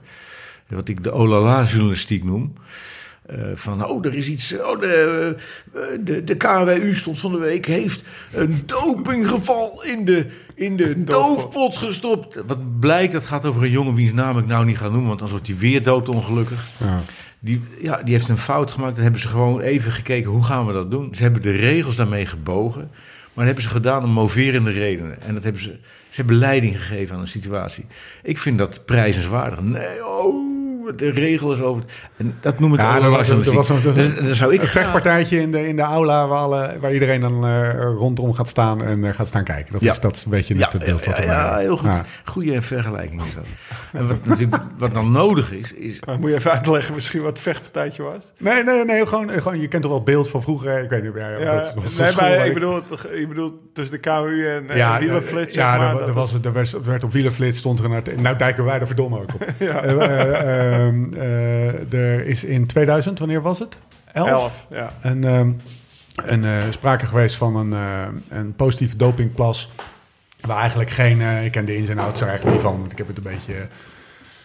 Wat 0.67 0.87
ik 0.87 1.03
de 1.03 1.11
olala-journalistiek 1.11 2.23
noem. 2.23 2.53
Eh, 3.25 3.37
van, 3.55 3.85
oh, 3.85 4.05
er 4.05 4.15
is 4.15 4.27
iets. 4.27 4.53
Oh, 4.59 4.79
de, 4.79 5.35
eh, 5.73 5.81
de, 5.99 6.23
de 6.23 6.35
KWU 6.35 6.95
stond 6.95 7.19
van 7.19 7.31
de 7.31 7.37
week. 7.37 7.65
heeft 7.65 8.03
een 8.33 8.61
dopinggeval 8.65 9.83
in 9.83 10.05
de, 10.05 10.25
in 10.55 10.77
de 10.77 11.03
doofpot 11.03 11.77
gestopt. 11.77 12.41
Wat 12.47 12.79
blijkt, 12.79 13.13
dat 13.13 13.25
gaat 13.25 13.45
over 13.45 13.63
een 13.63 13.71
jongen 13.71 13.93
wiens 13.93 14.13
naam 14.13 14.37
ik 14.37 14.47
nou 14.47 14.65
niet 14.65 14.77
ga 14.77 14.89
noemen, 14.89 15.07
want 15.07 15.21
anders 15.21 15.31
wordt 15.31 15.47
hij 15.47 15.57
weer 15.57 15.83
doodongelukkig. 15.83 16.67
Ja. 16.79 17.01
Die, 17.39 17.61
ja, 17.81 18.03
die 18.03 18.13
heeft 18.13 18.29
een 18.29 18.37
fout 18.37 18.71
gemaakt. 18.71 18.93
Dan 18.93 19.03
hebben 19.03 19.21
ze 19.21 19.27
gewoon 19.27 19.61
even 19.61 19.91
gekeken, 19.91 20.31
hoe 20.31 20.43
gaan 20.43 20.67
we 20.67 20.73
dat 20.73 20.91
doen? 20.91 21.15
Ze 21.15 21.23
hebben 21.23 21.41
de 21.41 21.51
regels 21.51 21.95
daarmee 21.95 22.25
gebogen. 22.25 22.89
Maar 23.37 23.45
dat 23.45 23.55
hebben 23.55 23.71
ze 23.73 23.77
gedaan 23.77 24.03
om 24.03 24.09
moverende 24.09 24.71
redenen. 24.71 25.21
En 25.21 25.33
dat 25.33 25.43
hebben 25.43 25.61
ze, 25.61 25.77
ze 26.09 26.15
hebben 26.15 26.35
leiding 26.35 26.77
gegeven 26.77 27.15
aan 27.15 27.21
een 27.21 27.27
situatie. 27.27 27.85
Ik 28.23 28.37
vind 28.37 28.57
dat 28.57 28.85
prijzenswaardig. 28.85 29.61
Nee, 29.61 30.05
oh, 30.05 30.46
de 30.95 31.09
regel 31.09 31.53
is 31.53 31.61
over. 31.61 31.83
En 32.17 32.35
dat 32.41 32.59
noem 32.59 32.73
ik 32.73 32.79
Ja, 32.79 32.95
er 33.01 33.09
was, 33.09 33.29
er 33.29 33.53
was, 33.53 33.71
zou 34.37 34.53
ik 34.53 34.61
een 34.61 34.67
vechtpartijtje 34.67 35.39
in 35.41 35.51
de, 35.51 35.67
in 35.67 35.75
de 35.75 35.81
aula 35.81 36.27
waar, 36.27 36.39
alle, 36.39 36.75
waar 36.79 36.93
iedereen 36.93 37.21
dan 37.21 37.45
eh, 37.45 37.69
rondom 37.97 38.33
gaat 38.33 38.47
staan 38.47 38.83
en 38.83 39.03
eh, 39.03 39.13
gaat 39.13 39.27
staan 39.27 39.43
kijken. 39.43 39.71
Dat, 39.71 39.81
Ja. 39.81 39.91
is, 39.91 39.99
dat 39.99 40.15
is 40.15 40.25
een 40.25 40.31
beetje 40.31 40.55
Ja, 40.57 40.69
het 40.71 40.83
beeld 40.85 41.05
wat 41.05 41.17
ja, 41.17 41.23
ja, 41.23 41.57
heel 41.57 41.77
goed. 41.77 41.89
Ja. 41.89 42.03
Goede 42.25 42.61
vergelijking 42.61 43.21
is 43.23 43.33
dat. 43.35 43.45
En 43.91 44.07
wat, 44.07 44.17
natuurlijk, 44.25 44.63
wat 44.77 44.93
dan 44.93 45.11
nodig 45.11 45.51
is, 45.51 45.73
is... 45.73 45.99
Maar 46.05 46.19
moet 46.19 46.29
je 46.29 46.35
even 46.35 46.51
uitleggen 46.51 46.93
misschien 46.93 47.21
wat 47.21 47.29
het 47.29 47.39
vechtpartijtje 47.39 48.03
was? 48.03 48.31
Nee, 48.39 48.63
nee, 48.63 48.85
nee, 48.85 49.05
gewoon, 49.07 49.29
gewoon, 49.29 49.59
je 49.61 49.67
kent 49.67 49.81
toch 49.81 49.91
wel 49.91 50.01
het 50.01 50.09
beeld 50.09 50.29
van 50.29 50.41
vroeger. 50.41 50.83
Ik 50.83 50.89
weet 50.89 51.03
niet, 51.03 51.11
ja, 51.15 51.29
Ja, 51.29 51.55
dat 51.55 51.73
nee, 51.97 52.11
maar 52.15 52.45
ik 52.45 52.53
bedoel, 52.53 52.77
ik 53.11 53.27
bedoel 53.27 53.69
tussen 53.73 54.01
de 54.01 54.09
KU 54.09 54.45
en, 54.47 54.69
en 54.69 54.77
ja, 54.77 54.99
wielerflits. 54.99 55.53
ja, 55.53 55.69
zeg 55.71 55.79
maar, 55.79 55.91
er, 55.91 55.99
dat 55.99 56.07
er, 56.07 56.13
was, 56.13 56.33
er, 56.33 56.53
werd, 56.53 56.71
er 56.73 56.83
werd 56.83 57.03
op 57.03 57.11
wielerflits 57.11 57.57
stond 57.57 57.79
er. 57.79 57.89
Nou, 58.17 58.37
dijken 58.37 58.65
wij 58.65 58.79
er 58.79 58.87
verdomme 58.87 59.17
ook 59.21 59.33
op. 59.33 59.45
Ja. 59.57 59.81
Eh, 59.83 60.76
eh, 60.77 60.87
ehm, 60.87 61.13
eh, 61.13 61.93
er 61.93 62.25
is 62.25 62.43
in 62.43 62.65
2000, 62.65 63.19
wanneer 63.19 63.41
was 63.41 63.59
het? 63.59 63.79
het- 64.05 64.15
11? 64.15 64.27
elf, 64.29 64.65
ja. 64.69 64.93
Een, 65.01 65.23
ehm, 65.23 65.51
een 66.15 66.45
eh, 66.45 66.63
sprake 66.69 67.05
geweest 67.05 67.35
van 67.35 67.55
een, 67.55 67.73
eh, 67.73 68.37
een 68.37 68.55
positieve 68.55 68.95
dopingplas. 68.95 69.69
Waar 70.41 70.59
eigenlijk 70.59 70.89
geen. 70.89 71.21
ik 71.21 71.51
ken 71.51 71.65
de 71.65 71.75
ins 71.75 71.89
en 71.89 71.97
outs 71.99 72.21
er 72.21 72.27
eigenlijk 72.27 72.57
niet 72.57 72.65
van. 72.67 72.79
Want 72.79 72.91
ik 72.91 72.97
heb 72.97 73.07
het 73.07 73.17
een 73.17 73.23
beetje 73.23 73.53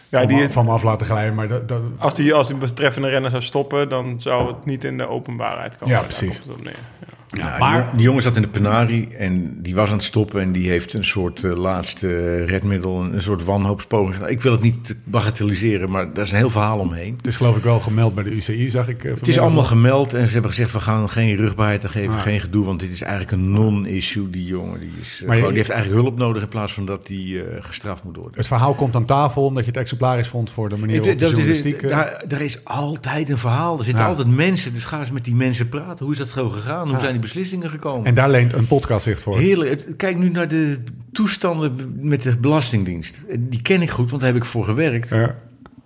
Ja, 0.09 0.19
van, 0.19 0.27
die, 0.27 0.37
me, 0.37 0.49
van 0.51 0.65
me 0.65 0.71
af 0.71 0.83
laten 0.83 1.05
glijden. 1.07 1.35
Maar 1.35 1.47
dat, 1.47 1.67
dat, 1.67 1.81
als, 1.97 2.15
die, 2.15 2.33
als 2.33 2.47
die 2.47 2.57
betreffende 2.57 3.09
renner 3.09 3.29
zou 3.31 3.43
stoppen, 3.43 3.89
dan 3.89 4.21
zou 4.21 4.47
het 4.47 4.65
niet 4.65 4.83
in 4.83 4.97
de 4.97 5.07
openbaarheid 5.07 5.77
komen. 5.77 5.95
Ja, 5.95 6.01
precies. 6.01 6.41
op 6.49 6.63
neer. 6.63 6.75
Ja. 6.99 7.07
Ja, 7.33 7.57
maar- 7.57 7.89
die, 7.95 8.01
jongen 8.05 8.21
zat 8.21 8.35
in 8.35 8.41
de 8.41 8.47
penarie 8.47 9.07
en 9.17 9.61
die 9.61 9.75
was 9.75 9.89
aan 9.89 9.95
het 9.95 10.03
stoppen 10.03 10.41
en 10.41 10.51
die 10.51 10.69
heeft 10.69 10.93
een 10.93 11.05
soort 11.05 11.43
eh, 11.43 11.51
laatste 11.55 12.43
redmiddel, 12.43 13.01
een, 13.03 13.21
soort 13.21 13.43
wanhoopspoging. 13.43 14.27
Ik 14.27 14.41
wil 14.41 14.51
het 14.51 14.61
niet 14.61 14.95
bagatelliseren, 15.03 15.89
maar 15.89 16.13
daar 16.13 16.23
is 16.23 16.31
een 16.31 16.37
heel 16.37 16.49
verhaal 16.49 16.79
omheen. 16.79 17.13
het 17.17 17.27
is 17.27 17.35
geloof 17.35 17.57
ik 17.57 17.63
wel 17.63 17.79
gemeld 17.79 18.15
bij 18.15 18.23
de 18.23 18.29
UCI, 18.35 18.69
zag 18.69 18.87
ik. 18.87 19.03
eh, 19.03 19.13
Het 19.13 19.27
is 19.27 19.39
allemaal 19.39 19.63
gemeld 19.63 20.13
en 20.13 20.25
ze 20.27 20.31
hebben 20.33 20.49
gezegd 20.51 20.71
we 20.71 20.79
gaan 20.79 21.09
geen 21.09 21.35
rugbaarheid 21.35 21.85
geven, 21.87 22.15
Ah. 22.15 22.21
geen 22.21 22.39
gedoe, 22.39 22.65
want 22.65 22.79
dit 22.79 22.91
is 22.91 23.01
eigenlijk 23.01 23.31
een 23.31 23.51
non-issue. 23.51 24.29
Die 24.29 24.45
jongen 24.45 24.79
die, 24.79 24.91
is, 25.01 25.13
eh, 25.13 25.19
je- 25.27 25.33
gewoon- 25.33 25.47
die 25.47 25.57
heeft 25.57 25.69
eigenlijk 25.69 26.01
hulp 26.01 26.17
nodig 26.17 26.41
in 26.41 26.47
plaats 26.49 26.73
van 26.73 26.85
dat 26.85 27.07
die 27.07 27.43
gestraft 27.59 28.03
moet 28.03 28.15
worden. 28.15 28.33
Het 28.35 28.47
verhaal 28.47 28.73
komt 28.73 28.95
aan 28.95 29.05
tafel 29.05 29.45
omdat 29.45 29.63
je 29.65 29.69
het 29.71 29.79
exemplarisch 29.79 30.27
vond 30.27 30.51
voor 30.51 30.69
de 30.69 30.77
manier 30.77 30.99
waarop 30.99 31.19
de 31.19 31.25
journalistiek... 31.27 31.89
daar, 31.89 32.23
daar 32.27 32.41
is 32.41 32.65
altijd 32.65 33.29
een 33.29 33.37
verhaal. 33.37 33.77
Er 33.77 33.83
zitten 33.83 34.03
Ja. 34.03 34.09
altijd 34.09 34.27
mensen. 34.27 34.73
Dus 34.73 34.85
ga 34.85 34.99
eens 34.99 35.11
met 35.11 35.23
die 35.25 35.35
mensen 35.35 35.69
praten. 35.69 36.05
Hoe 36.05 36.13
is 36.13 36.19
dat 36.19 36.29
zo 36.29 36.49
gegaan? 36.49 36.83
Hoe 36.83 36.93
Ja. 36.93 36.99
zijn 36.99 37.11
die 37.11 37.21
beslissingen 37.23 37.69
gekomen? 37.69 38.05
en 38.05 38.13
daar 38.13 38.29
leent 38.29 38.53
een 38.53 38.67
podcast 38.67 39.03
zich 39.03 39.19
voor. 39.19 39.37
Heerlijk. 39.37 39.97
Kijk 39.97 40.17
nu 40.17 40.29
naar 40.29 40.47
de 40.47 40.77
toestanden 41.11 41.93
met 41.95 42.23
de 42.23 42.37
Belastingdienst. 42.37 43.21
Die 43.39 43.61
ken 43.61 43.81
ik 43.81 43.89
goed, 43.89 44.09
want 44.09 44.21
daar 44.21 44.33
heb 44.33 44.41
ik 44.41 44.47
voor 44.47 44.65
gewerkt. 44.65 45.09
Ja. 45.09 45.35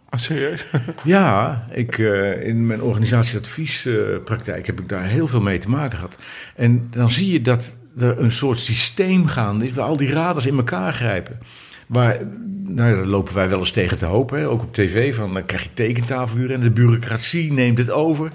Ah, 0.09 0.19
serieus? 0.19 0.67
Ja, 1.03 1.65
ik, 1.73 1.97
eh, 1.97 2.47
in 2.47 2.67
mijn 2.67 2.81
organisatieadviespraktijk 2.81 4.65
heb 4.65 4.79
ik 4.79 4.89
daar 4.89 5.03
heel 5.03 5.27
veel 5.27 5.41
mee 5.41 5.57
te 5.57 5.69
maken 5.69 5.97
gehad. 5.97 6.15
En 6.55 6.87
dan 6.91 7.09
zie 7.09 7.31
je 7.31 7.41
dat 7.41 7.75
er 7.97 8.19
een 8.19 8.31
soort 8.31 8.59
systeem 8.59 9.25
gaande 9.25 9.65
is 9.65 9.73
waar 9.73 9.85
al 9.85 9.97
die 9.97 10.09
radars 10.09 10.45
in 10.45 10.57
elkaar 10.57 10.93
grijpen. 10.93 11.39
Waar, 11.87 12.17
nou, 12.63 12.95
daar 12.95 13.05
lopen 13.05 13.33
wij 13.33 13.49
wel 13.49 13.59
eens 13.59 13.71
tegen 13.71 13.97
te 13.97 14.05
hopen, 14.05 14.39
hè? 14.39 14.47
ook 14.47 14.61
op 14.61 14.73
tv. 14.73 15.15
Van, 15.15 15.33
dan 15.33 15.45
krijg 15.45 15.63
je 15.63 15.73
tekentafeluren 15.73 16.55
en 16.55 16.61
de 16.61 16.71
bureaucratie 16.71 17.53
neemt 17.53 17.77
het 17.77 17.91
over. 17.91 18.31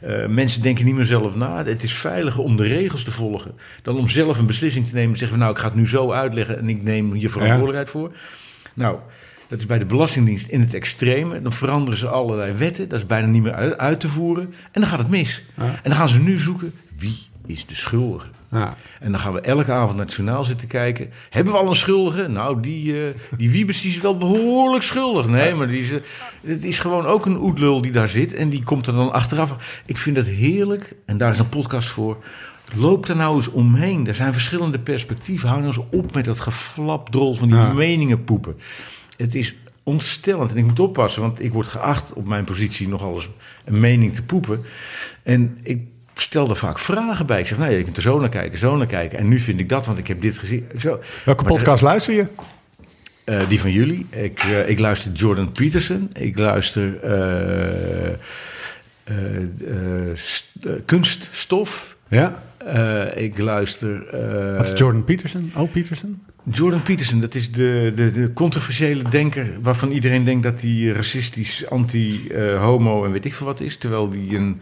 Eh, 0.00 0.26
mensen 0.26 0.62
denken 0.62 0.84
niet 0.84 0.94
meer 0.94 1.04
zelf 1.04 1.36
na. 1.36 1.64
Het 1.64 1.82
is 1.82 1.94
veiliger 1.94 2.42
om 2.42 2.56
de 2.56 2.66
regels 2.66 3.04
te 3.04 3.12
volgen 3.12 3.54
dan 3.82 3.96
om 3.96 4.08
zelf 4.08 4.38
een 4.38 4.46
beslissing 4.46 4.86
te 4.86 4.94
nemen. 4.94 5.10
En 5.10 5.18
zeggen 5.18 5.36
we, 5.36 5.42
nou, 5.42 5.54
ik 5.54 5.60
ga 5.60 5.66
het 5.68 5.76
nu 5.76 5.88
zo 5.88 6.12
uitleggen 6.12 6.58
en 6.58 6.68
ik 6.68 6.82
neem 6.82 7.12
hier 7.12 7.30
verantwoordelijkheid 7.30 7.90
voor. 7.90 8.12
Nou, 8.74 8.98
Dat 9.48 9.58
is 9.58 9.66
bij 9.66 9.78
de 9.78 9.86
Belastingdienst 9.86 10.48
in 10.48 10.60
het 10.60 10.74
extreme. 10.74 11.42
Dan 11.42 11.52
veranderen 11.52 11.98
ze 11.98 12.08
allerlei 12.08 12.52
wetten. 12.52 12.88
Dat 12.88 12.98
is 12.98 13.06
bijna 13.06 13.26
niet 13.26 13.42
meer 13.42 13.54
uit, 13.54 13.78
uit 13.78 14.00
te 14.00 14.08
voeren. 14.08 14.54
En 14.72 14.80
dan 14.80 14.90
gaat 14.90 14.98
het 14.98 15.08
mis. 15.08 15.44
Ja. 15.56 15.64
En 15.64 15.80
dan 15.82 15.94
gaan 15.94 16.08
ze 16.08 16.18
nu 16.18 16.38
zoeken 16.38 16.74
wie 16.98 17.18
is 17.46 17.66
de 17.66 17.74
schuldige. 17.74 18.26
Ja. 18.54 18.76
En 19.00 19.10
dan 19.10 19.20
gaan 19.20 19.32
we 19.32 19.40
elke 19.40 19.72
avond 19.72 19.96
naar 19.96 20.06
het 20.06 20.14
journaal 20.14 20.44
zitten 20.44 20.68
kijken. 20.68 21.10
Hebben 21.30 21.52
we 21.52 21.58
al 21.58 21.68
een 21.70 21.76
schuldige? 21.76 22.28
Nou, 22.28 22.60
die, 22.60 23.04
eh 23.04 23.08
die 23.36 23.50
Wiebes 23.50 23.80
die 23.80 23.90
is 23.90 24.00
wel 24.00 24.16
behoorlijk 24.16 24.82
schuldig. 24.84 25.26
Nee, 25.26 25.54
maar 25.54 25.66
die 25.68 25.80
is, 25.82 25.90
eh, 25.92 25.98
het 26.40 26.64
is 26.64 26.78
gewoon 26.78 27.06
ook 27.06 27.26
een 27.26 27.40
oetlul 27.40 27.80
die 27.80 27.92
daar 27.92 28.08
zit. 28.08 28.34
En 28.34 28.48
die 28.48 28.62
komt 28.62 28.86
er 28.86 28.92
dan 28.92 29.12
achteraf. 29.12 29.82
Ik 29.86 29.98
vind 29.98 30.16
het 30.16 30.28
heerlijk. 30.28 30.94
En 31.06 31.18
daar 31.18 31.30
is 31.30 31.38
een 31.38 31.48
podcast 31.48 31.88
voor. 31.88 32.16
Loop 32.74 33.08
er 33.08 33.16
nou 33.16 33.36
eens 33.36 33.50
omheen. 33.50 34.06
Er 34.06 34.14
zijn 34.14 34.32
verschillende 34.32 34.78
perspectieven. 34.78 35.48
Hou 35.48 35.60
nou 35.62 35.74
eens 35.76 35.84
op 35.90 36.14
met 36.14 36.24
dat 36.24 36.40
geflapdrol 36.40 37.34
van 37.34 37.48
die 37.48 37.56
Ja. 37.56 37.72
meningen 37.72 38.24
poepen. 38.24 38.56
Het 39.16 39.34
is 39.34 39.54
ontstellend. 39.82 40.50
En 40.50 40.56
ik 40.56 40.64
moet 40.64 40.80
oppassen, 40.80 41.22
want 41.22 41.42
ik 41.42 41.52
word 41.52 41.66
geacht 41.68 42.12
op 42.12 42.26
mijn 42.26 42.44
positie 42.44 42.88
nogal 42.88 43.14
eens 43.14 43.28
een 43.64 43.80
mening 43.80 44.14
te 44.14 44.22
poepen. 44.22 44.64
En 45.22 45.56
ik 45.62 45.82
stel 46.14 46.48
er 46.48 46.56
vaak 46.56 46.78
vragen 46.78 47.26
bij. 47.26 47.40
Ik 47.40 47.46
zeg, 47.46 47.58
nou 47.58 47.72
je 47.72 47.82
kunt 47.84 47.96
er 47.96 48.02
zo 48.02 48.18
naar 48.18 48.28
kijken, 48.28 48.58
zo 48.58 48.76
naar 48.76 48.86
kijken. 48.86 49.18
En 49.18 49.28
nu 49.28 49.38
vind 49.38 49.60
ik 49.60 49.68
dat, 49.68 49.86
want 49.86 49.98
ik 49.98 50.06
heb 50.06 50.20
dit 50.20 50.38
gezien. 50.38 50.66
Zo. 50.78 51.00
Welke 51.24 51.44
Maar 51.44 51.52
podcast 51.52 51.82
luister 51.82 52.14
je? 52.14 52.26
Eh, 53.24 53.48
die 53.48 53.60
van 53.60 53.72
jullie. 53.72 54.06
Ik, 54.10 54.38
eh, 54.38 54.68
ik 54.68 54.78
luister 54.78 55.12
Jordan 55.12 55.52
Peterson. 55.52 56.10
Ik 56.12 56.38
luister 56.38 57.00
eh, 57.00 58.14
st- 60.14 60.52
Kunststof. 60.84 61.96
Ja. 62.08 62.42
Ik 63.14 63.38
luister... 63.38 64.04
Wat 64.56 64.72
is 64.72 64.78
Jordan 64.78 65.04
Peterson? 65.04 65.52
Oh, 65.56 65.72
Peterson? 65.72 66.22
Jordan 66.50 66.82
Peterson, 66.82 67.20
dat 67.20 67.34
is 67.34 67.52
de, 67.52 67.92
de, 67.94 68.10
de 68.10 68.32
controversiële 68.32 69.08
denker... 69.08 69.46
waarvan 69.62 69.90
iedereen 69.90 70.24
denkt 70.24 70.42
dat 70.42 70.60
hij 70.60 70.86
racistisch, 70.86 71.68
anti-homo 71.68 73.04
en 73.04 73.10
weet 73.10 73.24
ik 73.24 73.34
veel 73.34 73.46
wat 73.46 73.60
is. 73.60 73.76
Terwijl 73.76 74.10
hij 74.10 74.36
een 74.36 74.60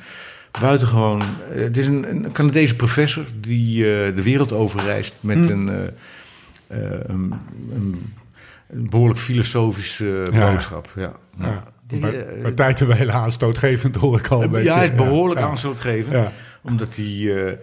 buitengewoon... 0.60 1.22
eh, 1.54 1.62
het 1.62 1.76
is 1.76 1.86
een, 1.86 2.08
een 2.10 2.32
Canadese 2.32 2.76
professor 2.76 3.24
die 3.40 3.78
eh, 3.78 4.16
de 4.16 4.22
wereld 4.22 4.52
overreist... 4.52 5.14
met 5.20 5.50
een, 5.50 5.68
eh, 5.68 6.78
een, 7.06 7.34
een, 7.74 8.12
behoorlijk 8.66 9.20
filosofische 9.20 10.26
Ja. 10.32 10.50
boodschap. 10.52 10.92
Ja. 10.94 11.12
Ja. 11.38 11.64
Die, 11.86 12.00
Bij, 12.00 12.26
eh, 12.26 12.42
bij 12.42 12.52
tijd 12.52 12.80
hele 12.80 13.12
aanstootgevend 13.12 13.96
hoor 13.96 14.18
ik 14.18 14.26
al 14.28 14.42
een 14.42 14.50
beetje. 14.50 14.68
ja, 14.68 14.76
hij 14.76 14.84
is 14.84 14.94
behoorlijk 14.94 15.40
ja. 15.40 15.46
aanstootgevend. 15.46 16.14
Ja. 16.14 16.32
Omdat 16.62 16.96
hij... 16.96 17.58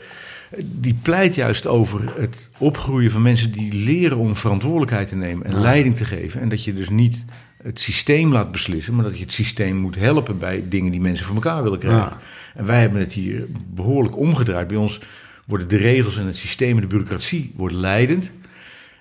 die 0.63 0.99
pleit 1.01 1.35
juist 1.35 1.67
over 1.67 1.99
het 2.17 2.49
opgroeien 2.57 3.11
van 3.11 3.21
mensen 3.21 3.51
die 3.51 3.73
leren 3.73 4.17
om 4.17 4.35
verantwoordelijkheid 4.35 5.07
te 5.07 5.15
nemen 5.15 5.45
en 5.45 5.59
leiding 5.61 5.95
te 5.95 6.05
geven. 6.05 6.41
En 6.41 6.49
dat 6.49 6.63
je 6.63 6.73
dus 6.73 6.89
niet 6.89 7.25
het 7.63 7.79
systeem 7.79 8.31
laat 8.31 8.51
beslissen, 8.51 8.95
maar 8.95 9.03
dat 9.03 9.17
je 9.17 9.23
het 9.23 9.33
systeem 9.33 9.75
moet 9.75 9.95
helpen 9.95 10.37
bij 10.39 10.63
dingen 10.69 10.91
die 10.91 11.01
mensen 11.01 11.25
voor 11.25 11.35
elkaar 11.35 11.63
willen 11.63 11.79
krijgen. 11.79 12.01
Ja. 12.01 12.17
En 12.55 12.65
wij 12.65 12.81
hebben 12.81 12.99
het 12.99 13.13
hier 13.13 13.45
behoorlijk 13.67 14.17
omgedraaid. 14.17 14.67
Bij 14.67 14.77
ons 14.77 14.99
worden 15.45 15.67
de 15.67 15.77
regels 15.77 16.17
en 16.17 16.25
het 16.25 16.35
systeem 16.35 16.75
en 16.75 16.81
de 16.81 16.87
bureaucratie 16.87 17.53
worden 17.55 17.77
leidend. 17.79 18.31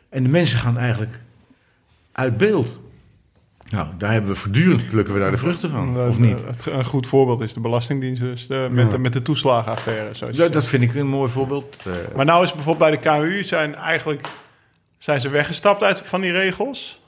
En 0.09 0.23
de 0.23 0.29
mensen 0.29 0.59
gaan 0.59 0.79
eigenlijk 0.79 1.21
uit 2.12 2.37
beeld. 2.37 2.79
Nou, 3.71 3.87
daar 3.99 4.12
hebben 4.12 4.31
we 4.31 4.37
voortdurend 4.37 4.87
plukken 4.90 5.14
we 5.14 5.21
daar 5.21 5.31
de 5.31 5.37
vruchten 5.37 5.71
van, 5.71 5.97
Eh, 5.99 6.09
of 6.09 6.18
niet? 6.18 6.44
eh, 6.44 6.75
Een 6.77 6.85
goed 6.85 7.07
voorbeeld 7.07 7.40
is 7.40 7.53
de 7.53 7.61
Belastingdienst 7.61 8.21
dus, 8.21 8.47
de- 8.47 8.68
met, 8.71 8.90
de, 8.90 8.99
met 8.99 9.12
de 9.12 9.23
toeslagenaffaire. 9.23 10.14
zoals 10.14 10.37
Ja, 10.37 10.49
dat 10.49 10.66
vind 10.66 10.83
ik 10.83 10.94
een 10.94 11.07
mooi 11.09 11.31
voorbeeld. 11.31 11.77
Eh, 11.87 11.92
Maar 12.16 12.25
nou 12.25 12.44
is 12.44 12.53
bijvoorbeeld 12.53 12.90
bij 12.90 13.01
de 13.01 13.27
KU 13.29 13.44
zijn 13.44 13.75
eigenlijk 13.75 14.29
zijn 14.99 15.21
ze 15.21 15.29
weggestapt 15.29 15.83
uit 15.83 15.99
van 16.01 16.21
die 16.21 16.31
regels, 16.33 17.01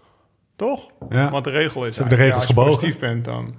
toch? 0.61 0.91
Ja. 1.11 1.31
Want 1.31 1.45
de 1.45 1.51
regel 1.51 1.87
is, 1.87 1.95
Ze 1.95 2.01
hebben 2.01 2.19
de 2.19 2.25
regels 2.25 2.43
ja, 2.43 2.49
als 2.49 2.49
je 2.49 2.49
gebogen. 2.49 2.73
positief 2.73 2.99
bent 2.99 3.25
dan. 3.25 3.55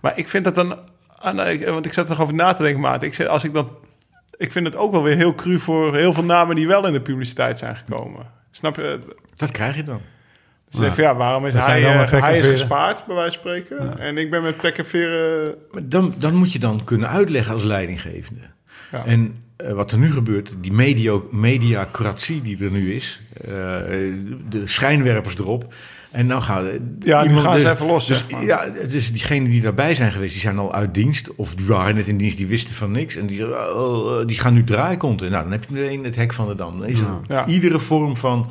Maar 0.00 0.18
ik 0.18 0.28
vind 0.28 0.44
dat 0.44 0.54
dan, 0.54 0.78
ah, 1.18 1.64
want 1.64 1.86
ik 1.86 1.92
zat 1.92 2.04
er 2.04 2.10
nog 2.10 2.20
over 2.20 2.34
na 2.34 2.52
te 2.52 2.62
denken, 2.62 2.80
maat. 2.80 3.02
Ik 3.02 3.14
zeg, 3.14 3.26
als 3.26 3.44
ik 3.44 3.52
dan, 3.52 3.68
ik 4.36 4.52
vind 4.52 4.66
het 4.66 4.76
ook 4.76 4.92
wel 4.92 5.02
weer 5.02 5.16
heel 5.16 5.34
cru 5.34 5.58
voor 5.58 5.96
heel 5.96 6.12
veel 6.12 6.24
namen 6.24 6.56
die 6.56 6.66
wel 6.66 6.86
in 6.86 6.92
de 6.92 7.00
publiciteit 7.00 7.58
zijn 7.58 7.76
gekomen. 7.76 8.26
Snap 8.50 8.76
je? 8.76 9.00
dat 9.36 9.50
krijg 9.50 9.76
je 9.76 9.84
dan. 9.84 10.00
Dus 10.70 10.94
van, 10.94 11.04
ja, 11.04 11.16
waarom 11.16 11.46
is 11.46 11.52
Dat 11.52 11.66
hij, 11.66 11.84
eh, 11.84 12.10
hij 12.10 12.38
is 12.38 12.46
gespaard, 12.46 13.04
bij 13.06 13.14
wijze 13.14 13.30
van 13.32 13.40
spreken. 13.40 13.98
En 13.98 14.18
ik 14.18 14.30
ben 14.30 14.42
met 14.42 14.56
pek 14.56 14.78
en 14.78 14.86
veren... 14.86 15.54
Maar 15.70 15.88
dan, 15.88 16.14
dan 16.18 16.34
moet 16.34 16.52
je 16.52 16.58
dan 16.58 16.84
kunnen 16.84 17.08
uitleggen 17.08 17.52
als 17.52 17.62
leidinggevende. 17.62 18.40
Ja. 18.92 19.04
En 19.04 19.42
eh, 19.56 19.72
wat 19.72 19.92
er 19.92 19.98
nu 19.98 20.12
gebeurt, 20.12 20.52
die 20.60 20.72
medio, 20.72 21.28
mediacratie 21.30 22.42
die 22.42 22.64
er 22.64 22.70
nu 22.70 22.94
is, 22.94 23.20
eh, 23.40 23.48
de 24.48 24.62
schijnwerpers 24.64 25.38
erop. 25.38 25.74
En 26.10 26.26
nou 26.26 26.42
gaan 26.42 26.64
Ja, 27.04 27.24
iemand- 27.24 27.40
gaan 27.42 27.60
ze 27.60 27.70
even 27.70 27.86
los, 27.86 28.06
Dus, 28.06 28.16
zeg 28.18 28.30
maar. 28.30 28.44
ja, 28.44 28.66
dus 28.88 29.12
diegenen 29.12 29.50
die 29.50 29.60
daarbij 29.60 29.94
zijn 29.94 30.12
geweest, 30.12 30.32
die 30.32 30.40
zijn 30.40 30.58
al 30.58 30.74
uit 30.74 30.94
dienst. 30.94 31.34
Of 31.34 31.54
die 31.54 31.66
waren 31.66 31.94
net 31.94 32.06
in 32.06 32.16
dienst, 32.16 32.36
die 32.36 32.46
wisten 32.46 32.74
van 32.74 32.90
niks. 32.90 33.16
En 33.16 33.26
die, 33.26 33.36
zeggen, 33.36 33.76
oh, 33.76 34.20
eh, 34.20 34.26
die 34.26 34.38
gaan 34.40 34.54
nu 34.54 34.64
draaikonten. 34.64 35.30
Nou, 35.30 35.42
dan 35.42 35.52
heb 35.52 35.64
je 35.68 35.74
meteen 35.74 36.04
het 36.04 36.16
hek 36.16 36.32
van 36.32 36.48
de 36.48 36.54
dam. 36.54 36.82
Is 36.82 37.00
er- 37.00 37.06
Ja. 37.26 37.46
Iedere 37.46 37.78
vorm 37.78 38.16
van 38.16 38.50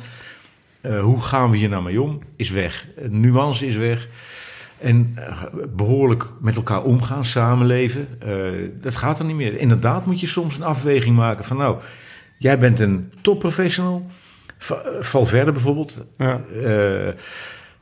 eh, 0.80 1.00
hoe 1.00 1.20
gaan 1.20 1.50
we 1.50 1.56
hier 1.56 1.68
nou 1.68 1.82
mee 1.82 2.02
om, 2.02 2.18
is 2.36 2.50
weg. 2.50 2.86
Eh, 2.96 3.08
nuance 3.08 3.66
is 3.66 3.76
weg. 3.76 4.08
En 4.78 5.12
eh, 5.14 5.42
behoorlijk 5.76 6.24
met 6.40 6.56
elkaar 6.56 6.82
omgaan, 6.82 7.24
samenleven, 7.24 8.08
dat 8.80 8.96
gaat 8.96 9.18
er 9.18 9.24
niet 9.24 9.36
meer. 9.36 9.58
Inderdaad 9.58 10.06
moet 10.06 10.20
je 10.20 10.26
soms 10.26 10.56
een 10.56 10.62
afweging 10.62 11.16
maken 11.16 11.44
van 11.44 11.56
nou, 11.56 11.76
jij 12.38 12.58
bent 12.58 12.78
een 12.80 13.12
topprofessional. 13.20 14.06
Va- 14.58 14.82
Valverde 15.00 15.52
bijvoorbeeld. 15.52 15.98
Ja. 16.18 16.32
Eh, 16.54 16.62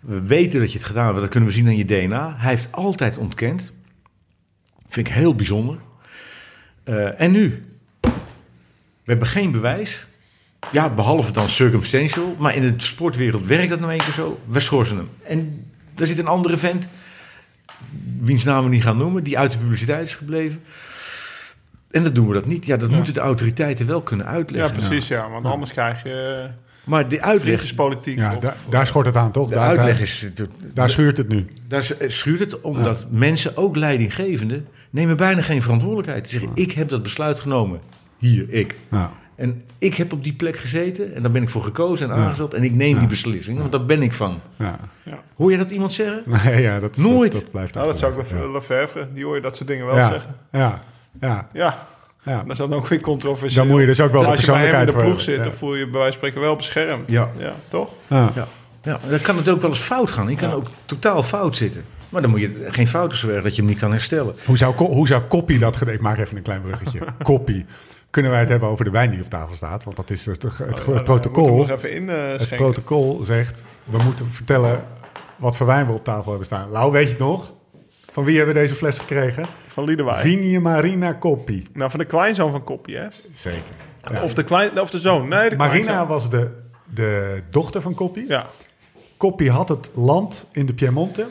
we 0.01 0.21
weten 0.27 0.61
dat 0.61 0.73
je 0.73 0.79
het 0.79 0.87
gedaan 0.87 1.07
hebt, 1.07 1.21
dat 1.21 1.29
kunnen 1.31 1.49
we 1.49 1.55
zien 1.55 1.67
aan 1.67 1.77
je 1.77 1.85
DNA. 1.85 2.35
Hij 2.39 2.51
heeft 2.51 2.69
altijd 2.73 3.19
ontkend. 3.19 3.73
Vind 4.89 5.07
ik 5.09 5.13
heel 5.15 5.35
bijzonder. 5.35 5.79
Eh, 6.85 7.21
en 7.21 7.31
nu? 7.31 7.65
We 8.01 9.13
hebben 9.13 9.27
geen 9.29 9.51
bewijs. 9.51 10.07
Ja, 10.73 10.89
behalve 10.91 11.33
dan 11.33 11.49
circumstantial. 11.49 12.37
Maar 12.39 12.55
in 12.55 12.63
de 12.63 12.75
sportwereld 12.77 13.47
werkt 13.47 13.69
dat 13.69 13.81
nou 13.81 13.93
een 13.93 13.99
keer 13.99 14.13
zo. 14.13 14.41
We 14.47 14.61
schorsen 14.61 14.97
hem. 14.97 15.09
En 15.23 15.71
er 15.97 16.07
zit 16.07 16.19
een 16.19 16.27
andere 16.27 16.57
vent, 16.57 16.89
wiens 18.21 18.45
naam 18.45 18.65
we 18.65 18.71
niet 18.71 18.83
gaan 18.83 18.97
noemen, 18.97 19.25
die 19.25 19.39
uit 19.39 19.53
de 19.53 19.59
publiciteit 19.59 20.07
is 20.07 20.15
gebleven. 20.15 20.63
En 21.91 22.03
dat 22.03 22.15
doen 22.15 22.27
we 22.29 22.35
dat 22.35 22.47
niet. 22.47 22.67
Ja, 22.67 22.77
dat 22.77 22.91
moeten 22.91 23.15
de 23.15 23.21
autoriteiten 23.21 23.87
wel 23.87 24.03
kunnen 24.03 24.27
Ja, 24.27 24.33
uitleggen. 24.33 24.73
precies, 24.73 25.09
ja. 25.09 25.31
Want 25.31 25.45
anders 25.47 25.73
krijg 25.73 26.03
je 26.03 26.49
Maar 26.87 27.09
de 27.09 27.23
uitleg, 27.23 27.43
vliegenspolitiek. 27.43 28.17
Ja, 28.19 28.35
of, 28.37 28.43
da- 28.43 28.55
daar 28.69 28.87
schort 28.87 29.07
het 29.07 29.17
aan, 29.17 29.33
toch? 29.33 29.49
de 29.49 29.55
Daar, 29.55 29.69
uitleg 29.69 30.01
is... 30.01 30.31
daar 30.75 30.91
schuurt 30.91 31.17
het 31.17 31.29
nu. 31.29 31.47
Daar 31.69 31.87
schuurt 32.07 32.41
het 32.41 32.61
omdat 32.61 33.07
mensen, 33.11 33.57
ook 33.57 33.77
leidinggevenden, 33.77 34.67
nemen 34.91 35.17
bijna 35.17 35.43
geen 35.43 35.63
verantwoordelijkheid. 35.63 36.25
Ze 36.29 36.31
zeggen, 36.39 36.51
ik 36.55 36.73
heb 36.73 36.89
dat 36.89 37.03
besluit 37.03 37.39
genomen. 37.41 37.81
Hier, 38.19 38.47
ik. 38.51 38.77
Ja. 38.91 39.13
En 39.35 39.63
ik 39.79 39.95
heb 39.95 40.13
op 40.13 40.25
die 40.25 40.33
plek 40.33 40.57
gezeten 40.57 41.15
en 41.15 41.23
daar 41.23 41.31
ben 41.31 41.43
ik 41.43 41.49
voor 41.51 41.63
gekozen 41.63 42.11
en 42.11 42.17
aangesteld. 42.17 42.55
En 42.55 42.63
ik 42.65 42.75
neem 42.75 42.99
die 42.99 43.09
beslissing, 43.09 43.59
want 43.59 43.73
daar 43.73 43.85
ben 43.85 44.03
ik 44.03 44.13
van. 44.13 44.41
Ja. 44.57 44.79
Hoor 45.37 45.51
je 45.51 45.57
dat 45.59 45.71
iemand 45.71 45.93
zeggen? 45.93 46.23
Nee, 46.45 46.63
ja, 46.63 46.79
dat, 46.79 46.97
Nooit. 46.97 47.33
Dat, 47.33 47.41
dat 47.41 47.51
blijft 47.51 47.75
Nou, 47.75 47.87
dat 47.87 47.99
zou 47.99 48.13
ik 48.13 48.19
achterwege. 48.19 48.47
Le- 48.49 48.53
Lefevre, 48.53 49.09
die 49.13 49.25
hoor 49.25 49.35
je 49.35 49.41
dat 49.41 49.57
soort 49.57 49.69
dingen 49.69 49.87
wel 49.87 49.97
ja. 49.97 50.11
zeggen. 50.11 50.35
Ja, 50.53 50.83
ja, 51.21 51.49
Ja, 51.53 51.87
ja. 52.27 52.43
dat 52.43 52.51
is 52.51 52.57
dan 52.57 52.75
ook 52.75 52.87
weer 52.87 53.01
controversieel. 53.01 53.63
Dan 53.63 53.73
moet 53.73 53.81
je 53.81 53.87
dus 53.87 54.01
ook 54.01 54.13
wel 54.13 54.23
de 54.23 54.27
als 54.29 54.41
je 54.41 54.47
bij 54.47 54.55
hem 54.55 54.65
in 54.65 54.71
persoonlijkheid 54.71 54.89
de 54.89 54.93
voor 54.93 55.03
ploeg 55.03 55.21
zit, 55.21 55.45
dan 55.45 55.59
voel 55.59 55.75
je 55.75 55.79
je 55.79 55.91
bij 55.91 56.01
wijze 56.01 56.19
van 56.19 56.29
spreken 56.29 56.41
wel 56.41 56.57
beschermd. 56.57 57.11
Ja. 57.11 57.31
ja 57.39 57.55
toch? 57.69 57.93
Ja. 58.07 58.33
Ja. 58.35 58.47
ja, 58.83 58.99
dan 59.09 59.21
kan 59.21 59.37
het 59.37 59.49
ook 59.49 59.61
wel 59.61 59.71
eens 59.71 59.79
fout 59.81 60.11
gaan. 60.11 60.29
Je 60.29 60.37
kan 60.37 60.53
ook 60.53 60.67
totaal 60.85 61.23
fout 61.23 61.57
zitten. 61.57 61.85
Maar 62.09 62.23
dan 62.23 62.31
moet 62.31 62.41
je 62.41 62.67
geen 62.69 62.89
fouten 62.89 63.19
zo 63.19 63.29
erg 63.29 63.43
dat 63.43 63.55
je 63.55 63.61
hem 63.61 63.71
niet 63.71 63.81
kan 63.81 63.91
herstellen. 63.91 64.35
Hoe 64.45 64.57
zou, 64.57 64.75
hoe 64.75 65.07
zou 65.07 65.23
Koppie 65.23 65.59
dat 65.59 65.77
gedaan? 65.77 65.95
Ik 65.95 66.01
maak 66.01 66.19
even 66.19 66.37
een 66.37 66.43
klein 66.43 66.63
bruggetje. 66.63 67.01
Koppie. 67.23 67.67
Kunnen 68.11 68.31
wij 68.31 68.41
het 68.41 68.51
hebben 68.51 68.69
over 68.69 68.85
de 68.85 68.91
wijn 68.91 69.11
die 69.11 69.23
op 69.23 69.31
tafel 69.31 69.55
staat? 69.55 69.85
Want 69.85 69.97
dat 69.97 70.11
is 70.11 70.27
het, 70.27 70.43
het, 70.43 70.59
het, 70.59 70.81
Oh, 70.81 70.87
Ja, 70.87 70.93
we 70.93 71.03
protocol. 71.03 71.57
moeten 71.57 71.75
nog 71.75 71.85
even 71.85 71.93
in 71.97 72.09
eh, 72.11 72.39
Het 72.39 72.49
protocol 72.49 73.23
zegt, 73.23 73.63
we 73.85 73.99
moeten 74.05 74.27
vertellen 74.31 74.83
wat 75.37 75.57
voor 75.57 75.67
wijn 75.67 75.87
we 75.87 75.93
op 75.93 76.05
tafel 76.05 76.29
hebben 76.29 76.47
staan. 76.47 76.69
Lau, 76.71 76.93
weet 76.93 77.05
je 77.05 77.09
het 77.09 77.19
nog? 77.19 77.53
Van 78.17 78.25
wie 78.25 78.37
hebben 78.37 78.55
we 78.55 78.61
deze 78.61 78.75
fles 78.75 78.99
gekregen? 78.99 79.47
Van 79.69 79.85
Liedewij. 79.85 80.21
Vinie 80.21 80.61
Marina 80.61 81.13
Koppie. 81.13 81.63
Nou, 81.73 81.91
van 81.91 81.99
de 82.01 82.07
kleinzoon 82.07 82.51
van 82.51 82.65
Koppie, 82.65 82.97
hè? 82.97 83.07
Zeker. 83.33 84.23
Of, 84.23 84.35
de 84.35 84.45
klein, 84.45 84.81
of 84.81 84.91
de 84.91 84.99
zoon. 84.99 85.29
Nee, 85.29 85.49
de 85.51 85.57
Marina 85.57 85.83
kleinzoon. 85.85 86.07
was 86.09 86.31
de, 86.31 86.51
de 86.85 87.43
dochter 87.51 87.81
van 87.83 87.95
Koppie. 87.95 88.25
Ja. 88.29 88.47
Koppie 89.17 89.51
had 89.51 89.69
het 89.69 89.91
land 89.95 90.47
in 90.53 90.67
de 90.67 90.73
Piemonte. 90.73 91.27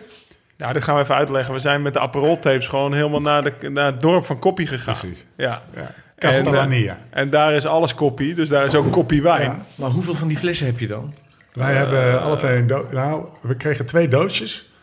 ja, 0.57 0.73
dit 0.73 0.83
gaan 0.83 0.95
we 0.95 1.01
even 1.01 1.15
uitleggen. 1.15 1.53
We 1.53 1.59
zijn 1.59 1.81
met 1.81 1.93
de 1.93 1.99
Aperol 1.99 2.39
tapes 2.39 2.67
gewoon 2.67 2.93
helemaal 2.93 3.21
naar, 3.21 3.43
de, 3.43 3.69
naar 3.69 3.85
het 3.85 4.01
dorp 4.01 4.25
van 4.25 4.39
Koppie 4.39 4.67
gegaan. 4.67 4.95
Precies. 4.99 5.25
Ja. 5.37 5.61
Ja. 5.75 5.81
En, 5.81 5.93
Castellania. 6.15 6.97
eh, 7.09 7.21
en 7.21 7.29
daar 7.29 7.53
is 7.53 7.65
alles 7.65 7.95
Koppie, 7.95 8.33
dus 8.33 8.49
daar 8.49 8.65
is 8.65 8.75
ook 8.75 8.91
Koppie 8.91 9.21
wijn. 9.21 9.41
Ja. 9.41 9.59
Maar 9.75 9.89
hoeveel 9.89 10.15
van 10.15 10.27
die 10.27 10.37
flessen 10.37 10.65
heb 10.65 10.79
je 10.79 10.87
dan? 10.87 11.13
Wij 11.53 11.73
hebben 11.75 12.21
alle 12.21 12.35
twee 12.35 12.57
een 12.57 12.67
do- 12.67 12.87
Nou, 12.91 13.27
we 13.41 13.55
kregen 13.55 13.85
twee 13.85 14.07
doosjes. 14.07 14.73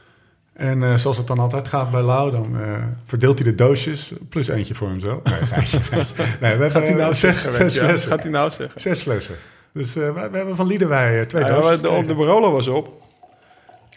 En 0.53 0.83
eh, 0.83 0.95
zoals 0.95 1.17
het 1.17 1.27
dan 1.27 1.38
altijd 1.38 1.69
gaat 1.69 1.91
bij 1.91 2.03
Lau, 2.03 2.31
dan 2.31 2.57
eh, 2.61 2.69
verdeelt 3.05 3.38
hij 3.38 3.49
de 3.51 3.55
doosjes 3.55 4.12
plus 4.29 4.49
eentje 4.49 4.75
voor 4.75 4.88
hemzelf. 4.88 5.21
Nee. 5.23 5.35
Nee, 6.41 6.57
we 6.57 6.71
Gaat 6.71 6.83
hij 6.83 6.93
nou 6.95 7.11
eh, 7.11 7.17
zes, 7.17 7.43
zeggen? 7.43 7.53
zes 7.53 7.59
weet 7.59 7.73
je? 7.75 7.81
flessen. 7.81 8.11
Gaat 8.11 8.23
hij 8.23 8.31
nou 8.33 8.51
zeggen? 8.51 8.81
Zes 8.81 9.03
flessen. 9.03 9.35
Dus 9.73 9.97
eh, 9.97 10.15
wij- 10.15 10.31
we 10.31 10.37
hebben 10.37 10.57
van 10.57 10.67
Liedewij 10.67 11.21
eh, 11.21 11.27
twee 11.27 11.45
Ja, 11.45 11.49
doosjes. 11.61 11.81
de, 11.81 12.05
de. 12.07 12.15
Barolo 12.15 12.51
was 12.53 12.69
op. 12.69 13.01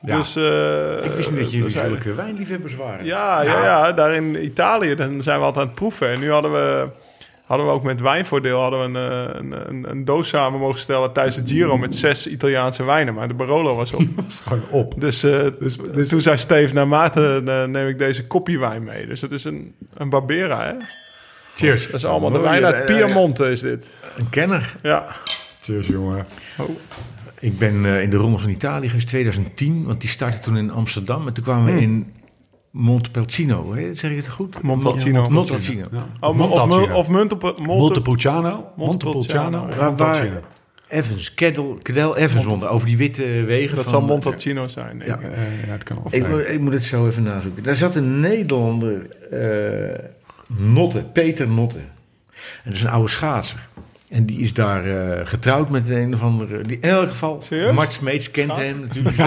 Ja. 0.02 0.18
Dus, 0.18 0.36
eh, 0.36 1.06
Ik 1.06 1.12
wist 1.12 1.32
niet 1.32 1.40
dat 1.40 1.52
jullie 1.52 1.72
zulke 1.72 2.14
wijnliefhebbers 2.14 2.76
waren. 2.76 3.06
Ja, 3.06 3.42
ja, 3.42 3.64
ja, 3.64 3.92
daar 3.92 4.14
in 4.16 4.44
Italië 4.46 4.96
dan 4.96 5.22
zijn 5.22 5.40
we 5.40 5.46
altijd 5.46 5.62
aan 5.64 5.72
het 5.72 5.80
proeven. 5.80 6.10
En 6.10 6.20
nu 6.20 6.32
hadden 6.32 6.52
we, 6.52 6.88
hadden 7.46 7.66
we 7.66 7.72
ook 7.72 7.84
met 7.84 8.02
wijnvoordeel 8.02 8.62
hadden 8.62 8.80
we 8.80 9.00
een, 9.00 9.12
eh, 9.12 9.36
een, 9.40 9.70
een, 9.70 9.90
een 9.90 10.06
doos 10.06 10.28
samen 10.28 10.60
mogen 10.60 10.80
stellen 10.80 11.14
tijdens 11.14 11.36
de 11.36 11.48
Giro 11.48 11.78
met 11.78 11.96
zes 11.96 12.28
Italiaanse 12.28 12.84
wijnen. 12.84 13.14
Maar 13.14 13.28
de 13.28 13.34
Barolo 13.34 13.76
was 13.76 13.94
op. 13.94 14.02
Gewoon 14.44 14.64
op. 14.70 14.94
dus, 15.02 15.24
eh, 15.24 15.48
dus- 15.60 16.08
toen 16.08 16.22
zei 16.22 16.38
Steve, 16.38 16.74
naar 16.74 16.88
mate 16.88 17.42
eh, 17.46 17.64
neem 17.64 17.88
ik 17.88 17.98
deze 17.98 18.28
koppiewijn 18.28 18.84
mee. 18.84 19.08
Dus 19.08 19.20
dat 19.20 19.32
is 19.32 19.44
een, 19.44 19.76
een 19.94 20.10
Barbera, 20.10 20.66
hè? 20.66 20.74
Cheers. 21.56 21.86
Dat 21.86 21.96
is 21.96 22.06
allemaal 22.06 22.32
de 22.32 22.40
wijn 22.40 22.66
uit. 22.66 22.86
Piemonte 22.86 23.50
is 23.50 23.60
dit. 23.60 23.94
Een 24.18 24.30
kenner. 24.30 24.76
Ja. 24.82 25.06
Cheers, 25.62 25.88
jongen. 25.88 26.26
Ik 27.40 27.58
ben 27.58 27.86
eh, 27.86 28.02
in 28.02 28.10
de 28.10 28.18
Ronde 28.18 28.38
van 28.38 28.50
Italië 28.50 28.88
geweest 28.88 29.08
2010, 29.08 29.84
want 29.86 30.02
die 30.02 30.10
startte 30.10 30.40
toen 30.40 30.58
in 30.58 30.72
Amsterdam. 30.72 31.28
En 31.28 31.34
toen 31.34 31.44
kwamen 31.44 31.74
we 31.74 31.82
in 31.82 32.14
Montepulciano, 32.76 33.74
hè? 33.76 33.96
zeg 33.96 34.12
je 34.12 34.18
het 34.18 34.28
goed? 34.30 34.62
Montalcino. 34.62 35.22
Ja, 35.24 35.30
Montalcino. 35.30 35.86
Ja. 35.92 36.08
Oh, 36.20 36.52
of, 36.52 36.92
of 36.92 37.08
munt 37.10 37.34
op 37.34 37.42
Monte, 37.42 37.62
Montepulciano. 37.62 38.72
Montepulciano. 38.76 39.68
Montepulciano. 39.80 40.40
Evans, 40.88 41.34
Cadel, 41.34 41.78
Cadel 41.82 42.18
Evans 42.18 42.46
won, 42.46 42.68
over 42.68 42.88
die 42.88 42.98
witte 42.98 43.24
wegen. 43.24 43.76
Dat 43.76 43.86
van, 43.86 43.94
zal 43.94 44.02
Montalcino 44.02 44.68
zijn, 44.68 44.98
denk 45.00 45.10
Ja. 45.22 45.28
ik. 45.28 45.34
Eh, 45.34 45.66
ja, 45.66 45.72
het 45.72 45.84
kan 45.84 45.98
Ik, 46.10 46.26
zijn. 46.26 46.54
ik 46.54 46.60
moet 46.60 46.74
het 46.74 46.84
zo 46.84 47.08
even 47.08 47.24
nazoeken. 47.24 47.64
Daar 47.64 47.76
zat 47.76 47.96
een 47.96 48.20
Nederlander, 48.20 49.10
eh, 49.32 50.00
Notte, 50.58 51.00
Peter 51.14 51.54
Notte. 51.54 51.78
En 51.80 51.86
dat 52.64 52.74
is 52.74 52.82
een 52.82 52.90
oude 52.90 53.10
schaatser. 53.10 53.68
En 54.10 54.26
die 54.26 54.40
is 54.40 54.54
daar 54.54 54.86
eh, 54.86 55.26
getrouwd 55.26 55.70
met 55.70 55.90
een 55.90 56.14
of 56.14 56.22
andere... 56.22 56.62
Die, 56.62 56.78
in 56.82 56.90
elk 56.90 57.10
geval, 57.10 57.42
Serieus? 57.42 57.74
Mart 57.74 57.94
Smeets 57.94 58.32
kent 58.32 58.52
Schaats? 58.52 58.66
hem 58.68 58.80
natuurlijk. 58.80 59.18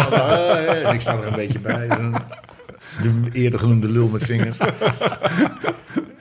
En 0.84 0.94
ik 0.94 1.00
sta 1.00 1.12
er 1.16 1.26
een 1.26 1.34
beetje 1.34 1.58
bij. 1.58 1.88
De 3.02 3.28
eerder 3.32 3.58
genoemde 3.60 3.88
lul 3.88 4.08
met 4.08 4.24
vingers. 4.24 4.58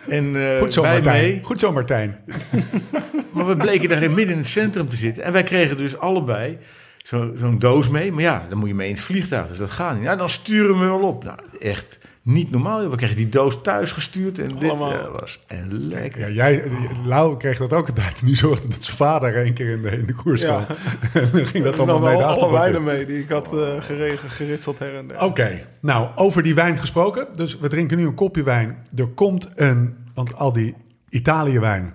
En 0.08 0.52
eh, 0.54 0.60
Goed 0.60 0.74
zo, 0.74 0.82
wij 0.82 0.94
Martijn. 0.94 1.22
mee. 1.22 1.40
Goed 1.44 1.60
zo, 1.60 1.72
Martijn. 1.72 2.16
Maar 3.34 3.48
we 3.48 3.58
bleken 3.58 3.90
daar 3.90 4.00
midden 4.12 4.30
in 4.30 4.38
het 4.38 4.48
centrum 4.48 4.90
te 4.90 4.96
zitten. 4.96 5.24
En 5.24 5.32
wij 5.32 5.44
kregen 5.44 5.78
dus 5.78 5.98
allebei 5.98 6.58
zo- 6.98 7.32
zo'n 7.36 7.60
doos 7.60 7.90
mee. 7.90 8.12
Maar 8.12 8.22
ja, 8.22 8.46
dan 8.50 8.58
moet 8.58 8.68
je 8.68 8.76
mee 8.76 8.88
in 8.90 8.94
het 8.94 9.04
vliegtuig. 9.04 9.48
Dus 9.48 9.58
dat 9.58 9.72
gaat 9.72 9.96
niet. 9.96 10.04
Ja, 10.04 10.16
dan 10.16 10.30
sturen 10.30 10.80
we 10.80 10.86
wel 10.86 11.00
op. 11.00 11.24
Nou, 11.24 11.38
echt 11.60 12.00
niet 12.28 12.52
normaal. 12.52 12.90
We 12.90 12.96
kregen 12.96 13.16
die 13.16 13.30
doos 13.30 13.58
thuis 13.62 13.92
gestuurd. 13.92 14.40
En 14.40 14.48
dit 14.60 14.78
was 14.78 15.40
en 15.48 15.88
lekker. 15.88 16.20
Ja, 16.20 16.30
jij, 16.30 16.64
Lau 17.06 17.38
kreeg 17.38 17.58
dat 17.58 17.74
ook 17.74 17.88
een 17.88 17.94
tijd. 17.94 18.22
Nu 18.22 18.36
zorgde 18.36 18.68
dat 18.68 18.84
zijn 18.84 18.98
vader 18.98 19.36
één 19.36 19.54
keer 19.54 19.70
in 19.70 19.82
de, 19.82 19.90
in 19.90 20.06
de 20.06 20.14
koers 20.14 20.42
Ja. 20.42 20.64
kwam. 20.64 20.78
en 21.24 21.30
dan 21.32 21.46
ging 21.46 21.64
dat 21.64 21.76
Dan 21.76 21.90
allemaal 21.90 22.10
mee 22.10 22.18
de 22.18 22.24
alle 22.24 22.52
wijnen 22.52 22.84
mee 22.84 23.06
die 23.06 23.20
ik 23.20 23.30
had 23.30 23.54
eh, 23.54 23.82
geregen, 23.82 24.30
geritseld 24.30 24.80
her 24.80 24.96
en 24.96 25.08
der. 25.08 25.22
Oké, 25.22 25.68
nou, 25.82 26.10
over 26.16 26.44
die 26.44 26.56
wijn 26.56 26.78
gesproken. 26.78 27.28
Dus 27.36 27.58
we 27.58 27.68
drinken 27.68 27.98
nu 27.98 28.06
een 28.06 28.14
kopje 28.14 28.44
wijn. 28.44 28.78
Er 28.96 29.08
komt 29.08 29.50
een, 29.56 29.96
want 30.14 30.36
al 30.36 30.54
die 30.54 30.76
Italië-wijn, 31.10 31.94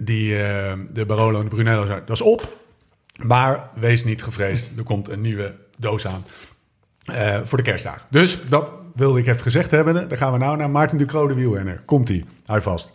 die 0.00 0.42
eh, 0.42 0.72
de 0.92 1.06
Barolo 1.06 1.38
en 1.38 1.44
de 1.48 1.54
Brunello 1.54 1.86
zijn, 1.86 2.02
dat 2.06 2.16
is 2.16 2.22
op. 2.22 2.56
Maar 3.26 3.68
wees 3.74 4.04
niet 4.04 4.22
gevreesd, 4.22 4.70
er 4.76 4.84
komt 4.84 5.08
een 5.08 5.20
nieuwe 5.20 5.54
doos 5.78 6.06
aan 6.06 6.24
eh, 7.04 7.40
voor 7.42 7.58
de 7.58 7.64
kerstdagen. 7.64 8.02
Dus 8.10 8.38
dat 8.48 8.70
wilde 8.94 9.18
ik 9.18 9.26
even 9.26 9.42
gezegd 9.42 9.70
hebben. 9.70 10.08
Dan 10.08 10.18
gaan 10.18 10.32
we 10.32 10.38
nou 10.38 10.56
naar 10.56 10.70
Maarten 10.70 10.98
Ducro, 10.98 11.28
de 11.28 11.34
wielrenner. 11.34 11.82
Komt-ie, 11.84 12.24
hou 12.46 12.62
vast. 12.62 12.90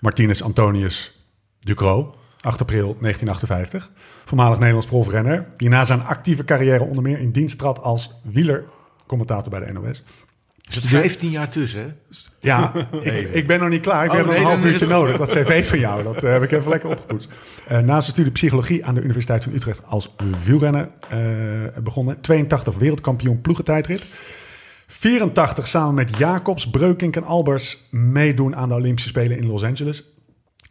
Martinus 0.00 0.42
Antonius 0.42 1.24
Ducro, 1.60 2.14
8 2.40 2.60
april 2.60 2.96
1958. 3.00 3.90
Voormalig 4.24 4.56
Nederlands 4.58 4.86
profrenner. 4.86 5.46
Die 5.56 5.68
na 5.68 5.84
zijn 5.84 6.02
actieve 6.02 6.44
carrière 6.44 6.82
onder 6.84 7.02
meer 7.02 7.18
in 7.18 7.30
dienst 7.30 7.58
trad 7.58 7.82
als 7.82 8.14
wielercommentator 8.22 9.50
bij 9.50 9.60
de 9.66 9.72
NOS. 9.72 10.02
Er 10.64 10.72
zit 10.72 10.84
15 10.84 11.30
jaar 11.30 11.50
tussen, 11.50 11.80
hè? 11.80 11.86
Ja, 12.40 12.72
ik, 13.02 13.28
ik 13.28 13.46
ben 13.46 13.60
nog 13.60 13.68
niet 13.68 13.80
klaar. 13.80 14.04
Ik 14.04 14.10
Oh, 14.10 14.16
heb 14.16 14.26
nog 14.26 14.34
nee, 14.34 14.44
een 14.44 14.48
half 14.50 14.58
is 14.58 14.64
uurtje 14.64 14.84
het 14.84 14.94
nodig. 14.94 15.16
Dat 15.16 15.28
cv 15.28 15.68
van 15.68 15.78
jou, 15.78 16.02
dat 16.02 16.22
eh, 16.22 16.30
heb 16.32 16.42
ik 16.42 16.52
even 16.52 16.70
lekker 16.70 16.88
opgepoetst. 16.90 17.28
Eh 17.68 17.78
na 17.78 18.00
zijn 18.00 18.12
studie 18.12 18.32
psychologie 18.32 18.84
aan 18.84 18.94
de 18.94 19.00
Universiteit 19.02 19.44
van 19.44 19.52
Utrecht 19.52 19.86
als 19.86 20.14
wielrenner 20.44 20.88
eh, 21.08 21.18
begonnen. 21.82 22.20
82 22.20 22.76
wereldkampioen 22.76 23.40
ploegentijdrit. 23.40 24.02
84 24.98 25.66
samen 25.66 25.94
met 25.94 26.16
Jacobs, 26.16 26.70
Breukink 26.70 27.16
en 27.16 27.24
Albers 27.24 27.88
meedoen 27.90 28.56
aan 28.56 28.68
de 28.68 28.74
Olympische 28.74 29.08
Spelen 29.08 29.36
in 29.36 29.46
Los 29.46 29.64
Angeles. 29.64 30.04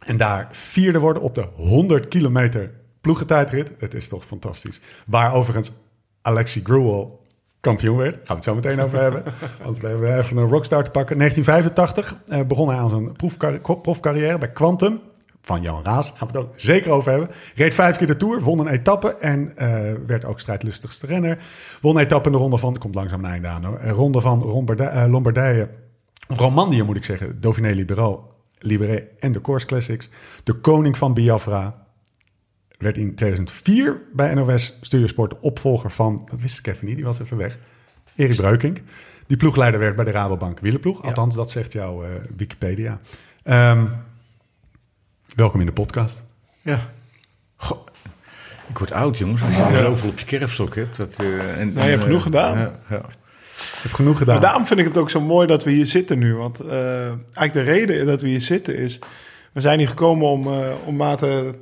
En 0.06 0.16
daar 0.16 0.48
vierde 0.52 0.98
worden 0.98 1.22
op 1.22 1.34
de 1.34 1.46
100 1.54 2.08
kilometer 2.08 2.70
ploegentijdrit. 3.00 3.70
Het 3.78 3.94
is 3.94 4.08
toch 4.08 4.24
fantastisch. 4.24 4.80
Waar 5.06 5.32
overigens 5.34 5.72
Alexi 6.22 6.60
Gruel 6.62 7.20
kampioen 7.60 7.96
werd. 7.96 8.14
Gaan 8.14 8.24
we 8.26 8.34
het 8.34 8.44
zo 8.44 8.54
meteen 8.54 8.80
over 8.80 9.00
hebben. 9.00 9.22
Want 9.64 9.80
we 9.80 9.86
hebben 9.86 10.18
even 10.18 10.36
een 10.36 10.48
rockstar 10.48 10.84
te 10.84 10.90
pakken. 10.90 11.18
1985 11.18 12.16
eh, 12.26 12.46
begon 12.46 12.68
hij 12.68 12.78
aan 12.78 12.90
zijn 12.90 13.12
proefcar- 13.12 13.60
profcarrière 13.80 14.38
bij 14.38 14.52
Quantum. 14.52 15.00
Van 15.44 15.62
Jan 15.62 15.84
Raas, 15.84 16.12
gaan 16.16 16.28
we 16.28 16.38
het 16.38 16.46
ook 16.46 16.52
zeker 16.56 16.90
over 16.90 17.10
hebben. 17.10 17.30
Reed 17.54 17.74
vijf 17.74 17.96
keer 17.96 18.06
de 18.06 18.16
Tour, 18.16 18.40
won 18.40 18.58
een 18.58 18.66
etappe 18.66 19.16
en 19.16 19.56
eh, 19.56 19.92
werd 20.06 20.24
ook 20.24 20.40
strijdlustigste 20.40 21.06
renner. 21.06 21.38
Won 21.80 21.96
een 21.96 22.02
etappe 22.02 22.26
in 22.26 22.32
de 22.32 22.38
ronde 22.38 22.58
van, 22.58 22.78
komt 22.78 22.94
langzaam 22.94 23.24
een 23.24 23.30
einde 23.30 23.48
aan 23.48 23.64
hoor. 23.64 23.78
Een 23.80 23.92
ronde 23.92 24.20
van 24.20 24.44
Lombardije, 24.44 24.88
eh, 24.88 25.10
Lombardije, 25.10 25.68
of 26.28 26.38
Romandie 26.38 26.82
moet 26.82 26.96
ik 26.96 27.04
zeggen. 27.04 27.40
Dauphiné 27.40 27.70
Libero, 27.70 28.30
Libéré 28.58 29.08
en 29.20 29.32
de 29.32 29.40
Course 29.40 29.66
Classics. 29.66 30.08
De 30.42 30.52
koning 30.52 30.98
van 30.98 31.14
Biafra, 31.14 31.84
werd 32.78 32.98
in 32.98 33.14
2004 33.14 34.02
bij 34.12 34.34
NOS 34.34 34.78
Studiosport 34.80 35.30
de 35.30 35.40
opvolger 35.40 35.90
van, 35.90 36.28
dat 36.30 36.40
wist 36.40 36.58
ik 36.58 36.66
even 36.66 36.86
niet, 36.86 36.96
die 36.96 37.04
was 37.04 37.20
even 37.20 37.36
weg, 37.36 37.58
Erik 38.16 38.36
Breukink. 38.36 38.80
Die 39.26 39.36
ploegleider 39.36 39.80
werd 39.80 39.96
bij 39.96 40.04
de 40.04 40.10
Rabobank 40.10 40.60
wielerploeg. 40.60 41.02
Althans, 41.02 41.34
dat 41.34 41.50
zegt 41.50 41.72
jouw 41.72 42.04
eh, 42.04 42.10
Wikipedia. 42.36 43.00
Ehm, 43.42 43.86
welkom 45.34 45.60
in 45.60 45.66
de 45.66 45.72
podcast. 45.72 46.24
Ja. 46.62 46.78
Goh, 47.56 47.86
ik 48.68 48.78
word 48.78 48.92
oud, 48.92 49.18
jongens. 49.18 49.42
Als 49.42 49.56
je 49.56 49.76
zoveel 49.78 50.08
op 50.08 50.18
je 50.18 50.24
kerfstok 50.24 50.74
hebt. 50.74 50.96
Dat, 50.96 51.14
eh, 51.18 51.60
en, 51.60 51.72
je 51.72 51.80
hebt 51.80 51.92
en, 51.92 52.00
genoeg 52.00 52.18
eh, 52.18 52.24
gedaan. 52.24 52.58
Ja, 52.58 52.78
ja. 52.90 53.02
Ik 53.56 53.78
heb 53.82 53.92
genoeg 53.92 54.18
gedaan. 54.18 54.34
Maar 54.34 54.44
daarom 54.44 54.66
vind 54.66 54.80
ik 54.80 54.86
het 54.86 54.96
ook 54.96 55.10
zo 55.10 55.20
mooi 55.20 55.46
dat 55.46 55.64
we 55.64 55.70
hier 55.70 55.86
zitten 55.86 56.18
nu. 56.18 56.34
Want 56.34 56.60
eh, 56.60 57.06
eigenlijk 57.06 57.52
de 57.52 57.62
reden 57.62 58.06
dat 58.06 58.20
we 58.20 58.28
hier 58.28 58.40
zitten 58.40 58.76
is... 58.76 58.98
We 59.52 59.60
zijn 59.60 59.78
hier 59.78 59.88
gekomen 59.88 60.28
om, 60.28 60.46
eh 60.46 60.72
om 60.84 60.96
Maarten 60.96 61.56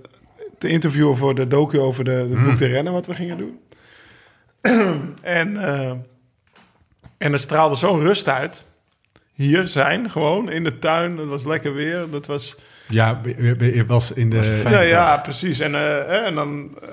te 0.59 0.69
interviewen 0.69 1.17
voor 1.17 1.35
de 1.35 1.47
docu 1.47 1.79
over 1.79 2.05
de, 2.05 2.27
de 2.31 2.37
boek 2.37 2.57
te 2.57 2.67
rennen 2.67 2.93
wat 2.93 3.07
we 3.07 3.15
gingen 3.15 3.39
doen. 3.39 3.61
en, 5.23 5.57
eh, 5.57 5.91
en 7.19 7.33
er 7.33 7.39
straalde 7.39 7.77
zo'n 7.77 8.01
rust 8.01 8.29
uit. 8.29 8.67
Hier 9.35 9.69
zijn, 9.69 10.11
gewoon 10.11 10.51
in 10.51 10.65
de 10.65 10.79
tuin. 10.79 11.17
Het 11.17 11.29
was 11.29 11.45
lekker 11.45 11.75
weer. 11.75 12.11
Dat 12.11 12.27
was... 12.27 12.57
Ja, 12.89 13.21
je- 13.37 13.85
was 13.87 14.13
in 14.13 14.31
de... 14.31 14.61
Ja, 14.71 14.81
ja, 14.81 15.17
precies. 15.17 15.61
En, 15.61 15.75
eh, 15.75 16.27
en 16.27 16.35
dan, 16.35 16.79
eh, 16.83 16.89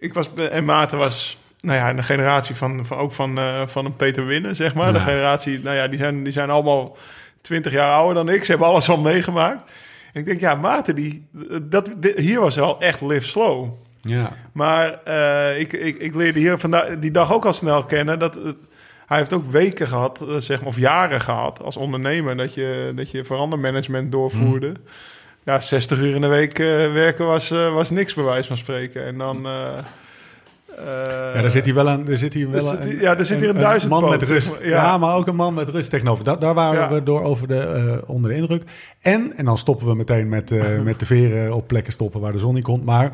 ik 0.00 0.14
was 0.14 0.30
en 0.50 0.64
Maarten 0.64 0.98
was, 0.98 1.38
nou 1.60 1.78
ja, 1.78 1.90
een 1.90 2.04
generatie 2.04 2.54
van, 2.54 2.86
van 2.86 2.98
ook 2.98 3.12
van, 3.12 3.38
eh, 3.38 3.62
van 3.66 3.84
een 3.84 3.96
Peter 3.96 4.26
Winnen, 4.26 4.56
zeg 4.56 4.74
maar. 4.74 4.92
De 4.92 5.00
generatie, 5.00 5.60
nou 5.62 5.76
ja, 5.76 5.88
die 5.88 5.98
zijn, 5.98 6.22
die 6.24 6.32
zijn 6.32 6.50
allemaal 6.50 6.96
twintig 7.40 7.72
jaar 7.72 7.92
ouder 7.92 8.14
dan 8.24 8.34
ik. 8.34 8.44
Ze 8.44 8.50
hebben 8.50 8.68
alles 8.68 8.88
al 8.88 8.98
meegemaakt. 8.98 9.70
En 10.12 10.20
ik 10.20 10.26
denk, 10.26 10.40
ja, 10.40 10.54
Maarten, 10.54 10.94
die, 10.96 11.26
dat, 11.62 11.90
dit- 11.96 12.18
hier 12.18 12.40
was 12.40 12.54
wel 12.56 12.80
echt 12.80 13.00
live 13.00 13.28
slow. 13.28 13.68
Ja. 14.02 14.32
Maar 14.52 14.98
eh, 15.04 15.60
ik, 15.60 15.72
ik, 15.72 15.98
ik 15.98 16.14
leerde 16.14 16.38
hier 16.38 16.58
vandaag, 16.58 16.98
die 16.98 17.10
dag 17.10 17.32
ook 17.32 17.44
al 17.44 17.52
snel 17.52 17.84
kennen 17.84 18.18
dat 18.18 18.38
hij 19.06 19.18
heeft 19.18 19.32
ook 19.32 19.50
weken 19.50 19.88
gehad, 19.88 20.20
eh, 20.28 20.36
zeg 20.36 20.58
maar, 20.58 20.68
of 20.68 20.78
jaren 20.78 21.20
gehad 21.20 21.62
als 21.62 21.76
ondernemer, 21.76 22.36
dat 22.36 22.54
je, 22.54 22.92
dat 22.96 23.10
je 23.10 23.24
verandermanagement 23.24 24.12
doorvoerde. 24.12 24.72
Ja, 25.44 25.58
60 25.60 25.98
uur 25.98 26.14
in 26.14 26.20
de 26.20 26.26
week 26.26 26.58
eh, 26.58 26.66
werken 26.92 27.24
was, 27.26 27.50
eh, 27.50 27.72
was 27.72 27.90
niks 27.90 28.14
bij 28.14 28.24
wijze 28.24 28.48
van 28.48 28.56
spreken. 28.56 29.04
En 29.06 29.18
dan. 29.18 29.36
eh, 29.46 29.78
Ja, 31.34 31.40
daar 31.40 31.50
zit 31.50 31.64
hij 31.64 31.74
wel 31.74 31.88
een, 31.88 32.04
daar 32.04 32.16
zit 32.16 32.34
hij 32.34 32.48
wel 32.48 32.60
zit 32.66 32.78
een, 32.78 32.82
hij- 32.82 32.96
ja, 33.00 33.14
daar 33.14 33.26
zit 33.26 33.40
hier 33.40 33.48
een 33.48 33.54
duizendpoot, 33.60 34.00
man 34.00 34.10
met 34.10 34.22
rust. 34.22 34.58
Ja. 34.62 34.68
Ja. 34.68 34.98
maar 34.98 35.14
ook 35.14 35.26
een 35.26 35.34
man 35.36 35.54
met 35.54 35.68
rust 35.68 35.90
tegenover. 35.90 36.24
Da- 36.24 36.36
daar 36.36 36.54
waren 36.54 36.80
Ja. 36.80 36.90
we 36.90 37.02
door 37.02 37.22
over 37.22 37.48
de, 37.48 37.58
eh, 37.58 38.08
onder 38.08 38.30
de 38.30 38.36
indruk. 38.36 38.62
En, 39.00 39.32
en 39.36 39.44
dan 39.44 39.58
stoppen 39.58 39.86
we 39.86 39.94
meteen 39.94 40.28
met, 40.28 40.50
eh, 40.50 40.80
met 40.82 41.00
de 41.00 41.06
veren 41.06 41.52
op 41.54 41.66
plekken 41.68 41.92
stoppen 41.92 42.20
waar 42.20 42.32
de 42.32 42.38
zon 42.38 42.54
niet 42.54 42.64
komt. 42.64 42.84
Maar 42.84 43.12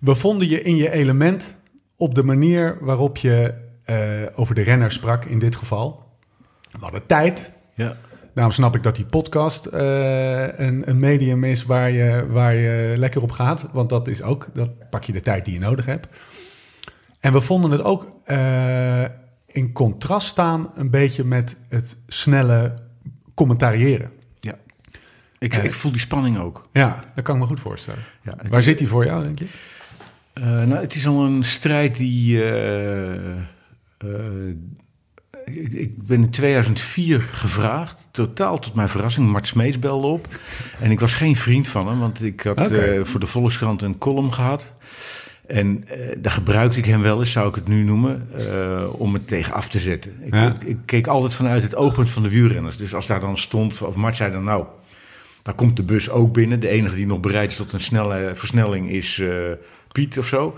we 0.00 0.14
vonden 0.14 0.48
je 0.48 0.62
in 0.62 0.76
je 0.76 0.90
element 0.92 1.54
op 1.96 2.14
de 2.14 2.22
manier 2.22 2.78
waarop 2.80 3.16
je 3.16 3.54
eh, 3.84 3.98
over 4.34 4.54
de 4.54 4.62
renner 4.62 4.92
sprak 4.92 5.24
in 5.24 5.38
dit 5.38 5.56
geval. 5.56 6.04
We 6.70 6.78
hadden 6.80 7.06
tijd. 7.06 7.50
Ja. 7.74 7.96
Daarom 8.36 8.54
snap 8.54 8.74
ik 8.74 8.82
dat 8.82 8.96
die 8.96 9.04
podcast 9.04 9.66
eh, 9.66 10.58
een, 10.58 10.88
een 10.88 10.98
medium 10.98 11.44
is 11.44 11.64
waar 11.64 11.90
je, 11.90 12.26
waar 12.28 12.54
je 12.54 12.94
lekker 12.98 13.22
op 13.22 13.30
gaat. 13.32 13.68
Want 13.72 13.88
dat 13.88 14.08
is 14.08 14.22
ook, 14.22 14.48
dat 14.54 14.88
pak 14.90 15.04
je 15.04 15.12
de 15.12 15.20
tijd 15.20 15.44
die 15.44 15.54
je 15.54 15.60
nodig 15.60 15.86
hebt. 15.86 16.06
En 17.20 17.32
we 17.32 17.40
vonden 17.40 17.70
het 17.70 17.82
ook 17.82 18.06
eh, 18.24 19.04
in 19.46 19.72
contrast 19.72 20.26
staan 20.26 20.70
een 20.74 20.90
beetje 20.90 21.24
met 21.24 21.56
het 21.68 21.96
snelle 22.06 22.74
commentariëren. 23.34 24.10
ja. 24.40 24.54
Ik, 25.38 25.54
Eh. 25.54 25.64
ik 25.64 25.72
voel 25.74 25.92
die 25.92 26.00
spanning 26.00 26.38
ook. 26.38 26.68
Ja, 26.72 27.04
dat 27.14 27.24
kan 27.24 27.34
ik 27.34 27.40
me 27.40 27.46
goed 27.46 27.60
voorstellen. 27.60 28.00
Ja, 28.22 28.36
Waar 28.48 28.58
is- 28.58 28.64
zit 28.64 28.78
die 28.78 28.88
voor 28.88 29.04
jou, 29.04 29.22
denk 29.22 29.38
je? 29.38 29.46
Nou, 30.40 30.74
het 30.74 30.94
is 30.94 31.06
al 31.06 31.24
een 31.24 31.44
strijd 31.44 31.96
die 31.96 32.38
ik, 35.46 35.72
ik 35.72 36.06
ben 36.06 36.22
in 36.22 36.30
2004 36.30 37.20
gevraagd, 37.20 38.08
totaal 38.10 38.58
tot 38.58 38.74
mijn 38.74 38.88
verrassing. 38.88 39.28
Mart 39.28 39.46
Smeets 39.46 39.78
belde 39.78 40.06
op. 40.06 40.26
En 40.80 40.90
ik 40.90 41.00
was 41.00 41.14
geen 41.14 41.36
vriend 41.36 41.68
van 41.68 41.88
hem, 41.88 41.98
want 41.98 42.22
ik 42.22 42.40
had 42.40 42.70
eh, 42.70 43.04
voor 43.04 43.20
de 43.20 43.26
Volkskrant 43.26 43.82
een 43.82 43.98
column 43.98 44.32
gehad. 44.32 44.72
En 45.46 45.84
eh, 45.88 45.98
daar 46.18 46.32
gebruikte 46.32 46.78
ik 46.78 46.84
hem 46.84 47.02
wel 47.02 47.18
eens, 47.18 47.32
zou 47.32 47.48
ik 47.48 47.54
het 47.54 47.68
nu 47.68 47.82
noemen, 47.82 48.28
eh, 48.36 49.00
om 49.00 49.14
het 49.14 49.28
tegen 49.28 49.54
af 49.54 49.68
te 49.68 49.78
zetten. 49.78 50.12
Ik, 50.22 50.34
Ja. 50.34 50.46
ik, 50.46 50.64
ik 50.64 50.78
keek 50.84 51.06
altijd 51.06 51.34
vanuit 51.34 51.62
het 51.62 51.76
oogpunt 51.76 52.10
van 52.10 52.22
de 52.22 52.28
wielrenners. 52.28 52.76
Dus 52.76 52.94
als 52.94 53.06
daar 53.06 53.20
dan 53.20 53.38
stond, 53.38 53.82
of 53.82 53.96
Mart 53.96 54.16
zei 54.16 54.32
dan 54.32 54.44
nou, 54.44 54.64
daar 55.42 55.54
komt 55.54 55.76
de 55.76 55.82
bus 55.82 56.10
ook 56.10 56.32
binnen. 56.32 56.60
De 56.60 56.68
enige 56.68 56.94
die 56.94 57.06
nog 57.06 57.20
bereid 57.20 57.50
is 57.50 57.56
tot 57.56 57.72
een 57.72 57.80
snelle 57.80 58.30
versnelling 58.34 58.90
is 58.90 59.22
Piet 59.92 60.18
of 60.18 60.26
zo. 60.26 60.54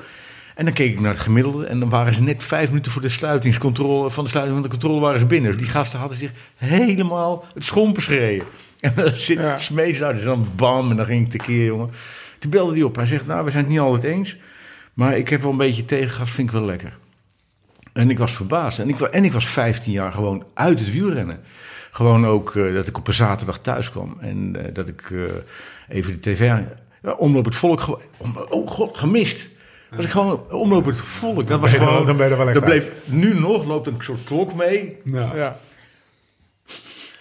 En 0.58 0.64
dan 0.64 0.74
keek 0.74 0.92
ik 0.92 1.00
naar 1.00 1.12
het 1.12 1.20
gemiddelde 1.20 1.66
en 1.66 1.80
dan 1.80 1.88
waren 1.88 2.14
ze 2.14 2.22
net 2.22 2.44
vijf 2.44 2.68
minuten 2.68 2.92
voor 2.92 3.02
de 3.02 3.08
sluitingscontrole, 3.08 4.10
van 4.10 4.24
de 4.24 4.30
sluiting 4.30 4.58
van 4.58 4.64
de 4.68 4.72
controle 4.72 5.00
waren 5.00 5.20
ze 5.20 5.26
binnen. 5.26 5.50
Dus 5.50 5.60
die 5.60 5.70
gasten 5.70 5.98
hadden 5.98 6.18
zich 6.18 6.30
helemaal 6.56 7.44
het 7.54 7.64
schompen 7.64 8.02
gereden. 8.02 8.46
En 8.80 8.92
dan 8.96 9.10
zit 9.14 9.38
Ja. 9.38 9.58
Smees 9.58 9.98
daar, 9.98 10.14
dus 10.14 10.22
dan 10.22 10.48
bam, 10.56 10.90
en 10.90 10.96
dan 10.96 11.06
ging 11.06 11.24
ik 11.24 11.30
tekeer, 11.30 11.64
jongen. 11.64 11.90
Toen 12.38 12.50
belde 12.50 12.72
hij 12.72 12.82
op. 12.82 12.96
Hij 12.96 13.06
zegt, 13.06 13.26
nou, 13.26 13.44
we 13.44 13.50
zijn 13.50 13.62
het 13.62 13.72
niet 13.72 13.80
altijd 13.80 14.04
eens, 14.04 14.36
maar 14.94 15.16
ik 15.16 15.28
heb 15.28 15.40
wel 15.40 15.50
een 15.50 15.56
beetje 15.56 15.84
tegengas, 15.84 16.30
vind 16.30 16.48
ik 16.48 16.54
wel 16.54 16.64
lekker. 16.64 16.96
En 17.92 18.10
ik 18.10 18.18
was 18.18 18.32
verbaasd. 18.32 18.78
En 18.78 18.88
ik, 18.88 19.00
en 19.00 19.24
ik 19.24 19.32
was 19.32 19.46
15 19.46 19.92
jaar 19.92 20.12
gewoon 20.12 20.44
uit 20.54 20.80
het 20.80 20.92
wielrennen. 20.92 21.40
Gewoon 21.90 22.26
ook 22.26 22.56
eh, 22.56 22.72
dat 22.74 22.86
ik 22.86 22.98
op 22.98 23.06
een 23.06 23.14
zaterdag 23.14 23.58
thuis 23.58 23.90
kwam. 23.90 24.16
En 24.20 24.64
eh, 24.64 24.74
dat 24.74 24.88
ik 24.88 25.10
eh, 25.10 25.20
even 25.88 26.12
de 26.12 26.20
tv 26.20 26.50
aan... 26.50 26.68
Ja, 27.02 27.12
omloop 27.12 27.44
het 27.44 27.56
volk... 27.56 28.00
oh 28.48 28.68
god, 28.68 28.96
gemist. 28.96 29.48
Dat 29.90 30.04
ik 30.04 30.10
gewoon 30.10 30.50
omloop 30.52 30.84
het 30.84 30.96
volk. 31.00 31.46
Dat 31.48 31.60
was 31.60 31.72
gewoon... 31.72 32.06
dan 32.06 32.16
ben 32.16 32.26
je 32.26 32.30
er 32.32 32.38
wel 32.38 32.46
echt 32.46 32.54
dat 32.54 32.64
bleef, 32.64 32.90
nu 33.04 33.38
nog 33.40 33.64
loopt 33.64 33.86
een 33.86 33.94
soort 34.00 34.24
klok 34.24 34.54
mee. 34.54 34.96
Ja. 35.04 35.34
Ja. 35.34 35.58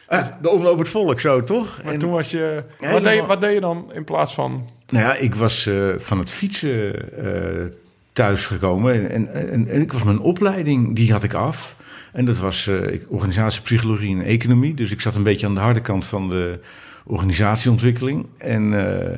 Eh, 0.08 0.26
de 0.42 0.50
omloop 0.50 0.78
het 0.80 0.90
volk, 0.90 1.20
zo 1.20 1.44
toch? 1.44 1.80
Maar 1.84 1.94
En- 1.94 2.00
toen 2.00 2.12
was 2.12 2.32
je... 2.32 2.64
Wat 2.64 2.74
Helemaal- 2.80 3.02
deed, 3.02 3.16
je- 3.22 3.26
wat 3.26 3.42
deed 3.42 3.54
je 3.54 3.60
dan 3.60 3.92
in 3.94 4.04
plaats 4.04 4.34
van... 4.34 4.70
Nou 4.90 5.06
ja, 5.06 5.16
ik 5.16 5.36
was 5.36 5.66
eh, 5.66 5.88
van 5.98 6.20
het 6.20 6.30
fietsen 6.30 6.94
eh 7.24 7.66
thuisgekomen. 8.14 8.94
En, 9.10 9.34
en, 9.34 9.50
en, 9.52 9.68
en 9.70 9.82
ik 9.82 9.92
was 9.94 10.04
mijn 10.04 10.20
opleiding, 10.20 10.96
die 10.96 11.12
had 11.12 11.24
ik 11.24 11.34
af. 11.34 11.76
En 12.14 12.26
dat 12.26 12.38
was 12.38 12.68
eh, 12.68 12.88
ik- 12.94 13.06
organisatiepsychologie 13.10 14.16
en 14.18 14.24
economie. 14.26 14.74
Dus 14.74 14.92
ik 14.92 15.02
zat 15.02 15.16
een 15.16 15.24
beetje 15.24 15.48
aan 15.48 15.54
de 15.54 15.60
harde 15.60 15.82
kant 15.82 16.06
van 16.06 16.30
de 16.30 16.60
organisatieontwikkeling. 17.06 18.26
En 18.38 18.74
eh, 19.02 19.18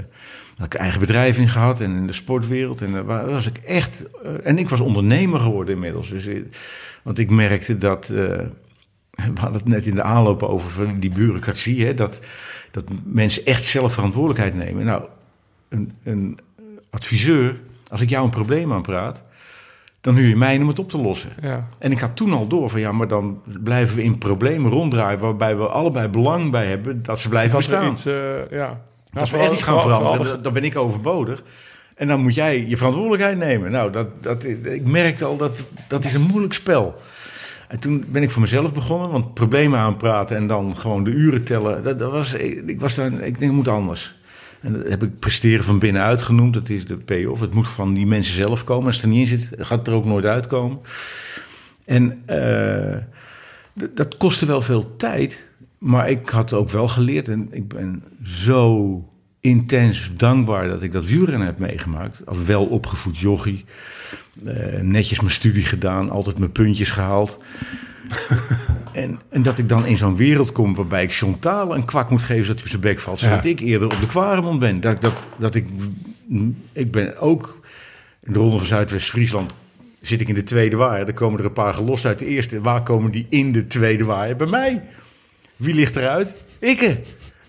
had 0.60 0.74
ik 0.74 0.80
eigen 0.80 0.99
bedrijf 0.99 1.38
in 1.38 1.49
gehad 1.49 1.80
en 1.80 1.95
in 1.95 2.07
de 2.07 2.14
sportwereld. 2.14 2.82
En 2.82 2.91
daar 2.91 3.05
wa- 3.05 3.26
was 3.26 3.47
ik 3.47 3.57
echt... 3.57 4.05
eh, 4.24 4.32
en 4.43 4.57
ik 4.57 4.70
was 4.70 4.80
ondernemer 4.80 5.39
geworden 5.39 5.74
inmiddels. 5.74 6.10
Dus, 6.10 6.26
eh, 6.26 6.41
want 7.03 7.18
ik 7.20 7.30
merkte 7.30 7.78
dat... 7.78 8.03
eh, 8.10 8.16
we 9.34 9.39
hadden 9.39 9.53
het 9.60 9.66
net 9.68 9.86
in 9.86 9.95
de 9.95 10.03
aanloop 10.03 10.43
over 10.43 10.70
van 10.70 10.99
die 10.99 11.10
bureaucratie, 11.10 11.86
hè, 11.86 11.93
dat, 11.93 12.20
dat 12.72 12.84
mensen 13.03 13.45
echt 13.45 13.66
zelf 13.66 13.93
verantwoordelijkheid 13.93 14.55
nemen. 14.55 14.86
Nou, 14.86 15.03
een, 15.70 15.91
een 16.03 16.39
adviseur, 16.89 17.60
als 17.89 18.01
ik 18.01 18.10
jou 18.10 18.24
een 18.24 18.30
probleem 18.30 18.74
aanpraat, 18.74 19.22
dan 20.01 20.16
huur 20.16 20.28
je 20.28 20.36
mij 20.36 20.57
om 20.57 20.68
het 20.68 20.80
op 20.80 20.89
te 20.89 20.97
lossen. 20.97 21.30
Ja. 21.41 21.68
En 21.80 21.91
ik 21.91 21.99
had 21.99 22.16
toen 22.16 22.34
al 22.34 22.47
door 22.47 22.70
van 22.70 22.80
ja, 22.80 22.91
maar 22.91 23.07
dan 23.07 23.41
blijven 23.64 23.95
we 23.95 24.03
in 24.03 24.18
problemen 24.18 24.72
ronddraaien 24.72 25.20
waarbij 25.20 25.57
we 25.57 25.68
allebei 25.68 26.07
belang 26.07 26.51
bij 26.51 26.66
hebben 26.68 27.03
dat 27.03 27.20
ze 27.20 27.30
blijven 27.30 27.57
bestaan. 27.57 27.91
iets... 27.91 28.03
ja. 28.49 28.82
Als 29.14 29.32
we 29.32 29.49
iets 29.51 29.64
gaan 29.64 29.82
veranderen, 29.82 30.41
dan, 30.41 30.53
ben 30.53 30.64
ik 30.64 30.78
overbodig. 30.78 31.43
En 31.95 32.07
dan 32.07 32.22
moet 32.22 32.36
jij 32.36 32.66
je 32.68 32.78
verantwoordelijkheid 32.78 33.38
nemen. 33.38 33.72
Nou, 33.72 33.91
dat, 33.91 34.24
dat, 34.24 34.43
ik 34.43 34.86
merkte 34.86 35.26
al 35.26 35.38
dat 35.38 35.64
dat 35.88 36.03
is 36.03 36.14
een 36.14 36.22
moeilijk 36.22 36.53
spel. 36.53 37.01
En 37.68 37.80
toen 37.80 38.05
ben 38.07 38.24
ik 38.24 38.32
voor 38.32 38.41
mezelf 38.41 38.74
begonnen, 38.74 39.10
want 39.10 39.34
problemen 39.34 39.80
aanpraten 39.80 40.36
en 40.36 40.47
dan 40.47 40.78
gewoon 40.78 41.03
de 41.03 41.12
uren 41.12 41.43
tellen, 41.43 41.84
dat, 41.84 41.99
dat 41.99 42.12
was, 42.12 42.34
ik, 42.34 42.80
was 42.80 42.95
daar, 42.95 43.12
ik 43.12 43.20
denk, 43.20 43.39
het 43.39 43.51
moet 43.51 43.68
anders. 43.68 44.18
En 44.62 44.74
dat 44.74 44.88
heb 44.88 45.03
ik 45.03 45.20
presteren 45.20 45.64
van 45.64 45.80
binnenuit 45.80 46.22
genoemd, 46.22 46.53
dat 46.53 46.70
is 46.70 46.86
de 46.86 46.97
payoff. 46.97 47.41
Het 47.41 47.53
moet 47.53 47.68
van 47.68 47.93
die 47.93 48.07
mensen 48.07 48.34
zelf 48.34 48.64
komen. 48.64 48.86
Als 48.86 48.95
het 48.95 49.03
er 49.03 49.10
niet 49.10 49.30
in 49.30 49.39
zit, 49.39 49.66
gaat 49.66 49.78
het 49.78 49.88
er 49.88 49.93
ook 49.93 50.05
nooit 50.05 50.26
uitkomen. 50.26 50.80
En 51.86 52.22
eh, 52.26 52.97
dat 53.93 54.18
kostte 54.18 54.45
wel 54.45 54.62
veel 54.62 54.95
tijd, 54.95 55.49
maar 55.80 56.10
ik 56.10 56.30
had 56.30 56.54
ook 56.54 56.70
wel 56.70 56.88
geleerd 56.88 57.28
en 57.28 57.48
ik 57.52 57.68
ben 57.68 58.04
zo 58.24 59.04
intens 59.42 60.12
dankbaar 60.18 60.68
dat 60.68 60.82
ik 60.82 60.92
dat 60.92 61.06
wielrennen 61.06 61.48
heb 61.48 61.60
meegemaakt. 61.60 62.22
Als 62.26 62.38
wel 62.46 62.66
opgevoed 62.66 63.18
jochie. 63.18 63.66
Eh, 64.46 64.82
netjes 64.82 65.20
mijn 65.20 65.32
studie 65.34 65.64
gedaan, 65.64 66.10
altijd 66.10 66.38
mijn 66.38 66.52
puntjes 66.52 66.92
gehaald. 66.92 67.44
en, 68.92 69.20
en 69.30 69.42
dat 69.42 69.58
ik 69.58 69.70
dan 69.70 69.86
in 69.86 69.98
zo'n 69.98 70.16
wereld 70.16 70.52
kom 70.52 70.76
waarbij 70.76 71.04
ik 71.04 71.14
Chantal 71.14 71.76
een 71.76 71.86
kwak 71.86 72.10
moet 72.10 72.24
geven 72.24 72.44
zodat 72.46 72.56
hij 72.56 72.64
op 72.64 72.70
zijn 72.70 72.82
bek 72.82 73.00
valt. 73.00 73.20
Zodat 73.20 73.44
Ja. 73.44 73.50
ik 73.50 73.60
eerder 73.60 73.88
op 73.88 74.00
de 74.00 74.08
Kwaremond 74.08 74.60
ben. 74.60 74.82
Dat, 74.82 75.02
dat, 75.02 75.14
dat 75.38 75.56
ik, 75.56 75.68
ik 76.74 76.92
ben 76.92 77.18
ook 77.20 77.60
in 78.24 78.34
de 78.34 78.40
Ronde 78.40 78.58
van 78.58 78.66
Zuidwest-Friesland 78.66 79.52
zit 80.02 80.22
ik 80.22 80.28
in 80.28 80.36
de 80.36 80.44
tweede 80.44 80.76
waaier. 80.76 81.06
Dan 81.06 81.14
komen 81.14 81.40
er 81.40 81.46
een 81.46 81.54
paar 81.54 81.74
gelost 81.74 82.06
uit 82.06 82.20
de 82.20 82.26
eerste. 82.26 82.62
Waar 82.62 82.84
komen 82.84 83.12
die 83.12 83.26
in 83.30 83.52
de 83.52 83.66
tweede 83.68 84.04
waaier? 84.04 84.36
Bij 84.36 84.48
mij. 84.48 84.82
Wie 85.60 85.74
ligt 85.74 85.95
eruit? 85.95 86.36
Ikke. 86.60 86.99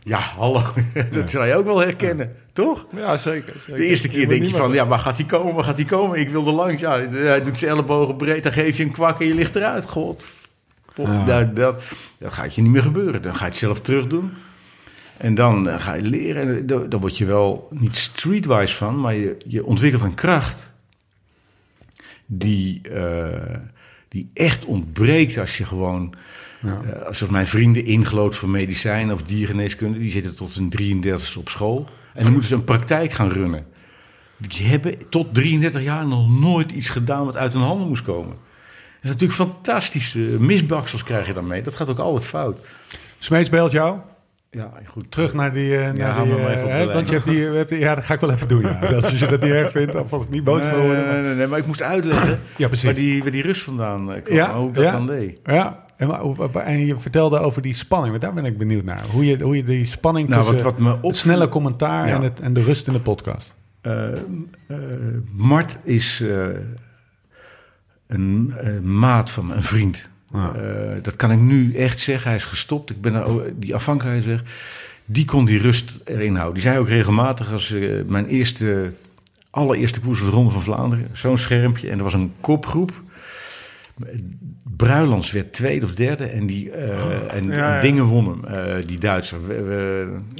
Ja, 0.02 0.18
hallo. 0.18 0.62
Dat 1.12 1.30
zou 1.30 1.46
je 1.46 1.54
ook 1.54 1.64
wel 1.64 1.80
herkennen, 1.80 2.36
toch? 2.52 2.86
Ja, 2.96 3.16
zeker. 3.16 3.54
zeker. 3.58 3.80
De 3.80 3.86
eerste 3.86 4.08
keer 4.08 4.28
denk 4.28 4.44
je 4.44 4.50
van, 4.50 4.72
ja, 4.72 4.86
waar 4.86 4.98
gaat 4.98 5.16
hij 5.16 5.26
komen? 5.26 5.54
Waar 5.54 5.64
gaat 5.64 5.76
hij 5.76 5.84
komen? 5.84 6.18
Ik 6.18 6.28
wil 6.28 6.46
er 6.46 6.52
langs. 6.52 6.80
Ja, 6.80 7.08
hij 7.10 7.42
doet 7.42 7.58
zijn 7.58 7.70
ellebogen 7.70 8.16
breed, 8.16 8.42
dan 8.42 8.52
geef 8.52 8.76
je 8.76 8.82
een 8.82 8.90
kwak 8.90 9.20
en 9.20 9.26
je 9.26 9.34
ligt 9.34 9.56
eruit. 9.56 9.88
God. 9.88 10.28
Ja. 10.94 11.24
Dat, 11.24 11.56
dat, 11.56 11.82
dat 12.18 12.32
gaat 12.32 12.54
je 12.54 12.62
niet 12.62 12.70
meer 12.70 12.82
gebeuren. 12.82 13.22
Dan 13.22 13.36
ga 13.36 13.44
je 13.44 13.50
het 13.50 13.58
zelf 13.58 13.80
terug 13.80 14.06
doen. 14.06 14.32
En 15.16 15.34
dan 15.34 15.68
eh, 15.68 15.80
ga 15.80 15.94
je 15.94 16.02
leren. 16.02 16.56
En 16.56 16.66
daar 16.66 16.88
daar 16.88 17.00
word 17.00 17.18
je 17.18 17.24
wel 17.24 17.68
niet 17.70 17.96
streetwise 17.96 18.74
van, 18.74 19.00
maar 19.00 19.14
je, 19.14 19.36
je 19.46 19.64
ontwikkelt 19.64 20.02
een 20.02 20.14
kracht 20.14 20.70
die, 22.26 22.80
eh, 22.88 23.56
die 24.08 24.30
echt 24.34 24.64
ontbreekt 24.64 25.38
als 25.38 25.58
je 25.58 25.64
gewoon... 25.64 26.14
Ja. 26.62 26.80
Eh, 26.84 27.00
zoals 27.12 27.32
mijn 27.32 27.46
vrienden 27.46 27.84
ingelood 27.84 28.36
voor 28.36 28.48
medicijn 28.48 29.12
of 29.12 29.22
diergeneeskunde, 29.22 29.98
die 29.98 30.10
zitten 30.10 30.34
tot 30.34 30.54
hun 30.54 30.68
33 30.70 31.36
op 31.36 31.48
school. 31.48 31.88
En 32.14 32.22
dan 32.22 32.32
moeten 32.32 32.48
ze 32.48 32.54
een 32.54 32.64
praktijk 32.64 33.12
gaan 33.12 33.30
runnen. 33.30 33.66
Die 34.36 34.66
hebben 34.66 34.94
tot 35.08 35.34
33 35.34 35.82
jaar 35.82 36.06
nog 36.06 36.28
nooit 36.40 36.70
iets 36.72 36.88
gedaan 36.88 37.24
wat 37.24 37.36
uit 37.36 37.52
hun 37.52 37.62
handen 37.62 37.88
moest 37.88 38.02
komen. 38.02 38.34
Dat 39.02 39.02
is 39.02 39.10
natuurlijk 39.10 39.40
fantastisch. 39.40 40.14
Eh, 40.14 40.22
misbaksels 40.38 41.02
krijg 41.02 41.26
je 41.26 41.32
dan 41.32 41.46
mee. 41.46 41.62
Dat 41.62 41.76
gaat 41.76 41.88
ook 41.90 41.98
altijd 41.98 42.26
fout. 42.26 42.58
Smeets 43.18 43.48
belt 43.48 43.72
jou. 43.72 43.98
Ja, 44.50 44.72
goed. 44.86 45.10
Terug 45.10 45.34
naar 45.34 45.52
die... 45.52 45.76
eh, 45.76 45.92
naar 45.92 46.24
die, 46.24 46.34
eh, 46.36 46.92
want 46.94 47.08
je 47.08 47.14
hebt 47.14 47.24
die, 47.26 47.38
je 47.38 47.44
hebt 47.46 47.68
die- 47.68 47.78
Ja, 47.78 47.94
dat 47.94 48.04
ga 48.04 48.14
ik 48.14 48.20
wel 48.20 48.30
even 48.32 48.48
doen. 48.48 48.60
Ja. 48.62 48.78
Als 48.94 49.10
je 49.10 49.26
dat 49.26 49.40
niet 49.42 49.50
erg 49.52 49.70
vindt, 49.70 49.94
of 49.94 50.12
als 50.12 50.22
het 50.22 50.30
niet 50.30 50.44
boos 50.44 50.62
Nee, 50.62 50.72
worden. 50.74 50.94
nee, 50.96 51.04
maar- 51.04 51.22
nee, 51.22 51.34
nee, 51.34 51.46
maar 51.46 51.58
ik 51.58 51.66
moest 51.66 51.82
uitleggen 51.82 52.40
Ja, 52.56 52.66
precies. 52.66 52.84
waar 52.84 52.94
die, 52.94 53.22
waar 53.22 53.30
die 53.32 53.42
rust 53.42 53.62
vandaan 53.62 54.22
kwam. 54.22 54.36
Ja, 54.36 54.54
hoe 54.54 54.68
ik 54.68 54.74
dat 54.74 54.84
ja. 54.84 54.92
dan 54.92 55.06
deed. 55.06 55.38
Ja, 55.44 55.84
en, 56.64 56.86
je 56.86 56.98
vertelde 56.98 57.38
over 57.38 57.62
die 57.62 57.74
spanning, 57.74 58.10
maar 58.10 58.20
daar 58.20 58.32
ben 58.32 58.44
ik 58.44 58.58
benieuwd 58.58 58.84
naar. 58.84 59.04
Hoe 59.12 59.24
je, 59.26 59.42
hoe 59.42 59.56
je 59.56 59.64
die 59.64 59.84
spanning 59.84 60.28
Nou, 60.28 60.40
tussen 60.40 60.62
wat, 60.64 60.78
wat 60.78 61.00
me 61.02 61.06
het 61.08 61.16
snelle 61.16 61.48
commentaar 61.48 62.08
Ja. 62.08 62.14
en, 62.14 62.22
het, 62.22 62.40
en 62.40 62.52
de 62.52 62.62
rust 62.62 62.86
in 62.86 62.92
de 62.92 63.00
podcast. 63.00 63.54
Eh, 63.80 64.12
eh, 64.12 64.18
Mart 65.32 65.78
is 65.84 66.20
eh, 66.20 66.46
een 68.06 68.52
maat 68.82 69.30
van 69.30 69.46
me, 69.46 69.54
een 69.54 69.62
vriend. 69.62 70.08
Ja. 70.32 70.54
Eh, 70.54 71.02
dat 71.02 71.16
kan 71.16 71.30
ik 71.32 71.38
nu 71.38 71.74
echt 71.74 72.00
zeggen. 72.00 72.28
Hij 72.28 72.36
is 72.36 72.44
gestopt. 72.44 72.90
Ik 72.90 73.00
ben 73.00 73.14
er, 73.14 73.52
die 73.54 73.74
afhankelijkheid 73.74 74.24
zeg. 74.24 74.52
Die 75.04 75.24
kon 75.24 75.44
die 75.44 75.58
rust 75.58 75.98
erin 76.04 76.34
houden. 76.34 76.54
Die 76.54 76.62
zei 76.62 76.78
ook 76.78 76.88
regelmatig 76.88 77.52
als 77.52 77.74
mijn 78.06 78.26
eerste, 78.26 78.92
allereerste 79.50 80.00
koers 80.00 80.20
was 80.20 80.28
de 80.28 80.34
Ronde 80.34 80.50
van 80.50 80.62
Vlaanderen. 80.62 81.06
Zo'n 81.12 81.38
schermpje. 81.38 81.90
En 81.90 81.98
er 81.98 82.04
was 82.04 82.14
een 82.14 82.32
kopgroep. 82.40 83.02
Bruilands 84.76 85.30
werd 85.32 85.52
tweede 85.52 85.86
of 85.86 85.92
derde. 85.94 86.24
En, 86.24 86.46
die, 86.46 86.70
eh, 86.70 87.34
en, 87.34 87.46
ja, 87.46 87.54
ja. 87.56 87.74
en 87.74 87.80
dingen 87.80 88.04
won 88.04 88.28
hem. 88.28 88.44
eh, 88.44 88.86
die 88.86 88.98
Duitser. 88.98 89.46
We- 89.46 89.54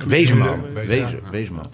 Wezenman. 0.06 0.62
Wezenman. 0.62 0.86
Wezen- 0.86 1.20
Wezenman. 1.30 1.70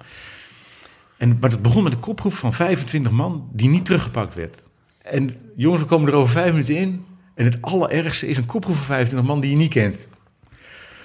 En, 1.17 1.37
maar 1.39 1.49
het 1.49 1.61
begon 1.61 1.83
met 1.83 1.93
een 1.93 1.99
kopgroep 1.99 2.33
van 2.33 2.53
25 2.53 3.11
man 3.11 3.49
die 3.53 3.69
niet 3.69 3.85
teruggepakt 3.85 4.35
werd. 4.35 4.63
En 5.01 5.35
jongens, 5.55 5.81
we 5.81 5.87
komen 5.87 6.07
er 6.09 6.15
over 6.15 6.31
vijf 6.33 6.51
minuten 6.51 6.75
in. 6.75 7.05
En 7.35 7.45
het 7.45 7.57
allerergste 7.61 8.27
is 8.27 8.37
een 8.37 8.45
kopgroep 8.45 8.75
van 8.75 8.85
25 8.85 9.27
man 9.29 9.39
die 9.39 9.49
je 9.51 9.57
niet 9.57 9.73
kent. 9.73 10.07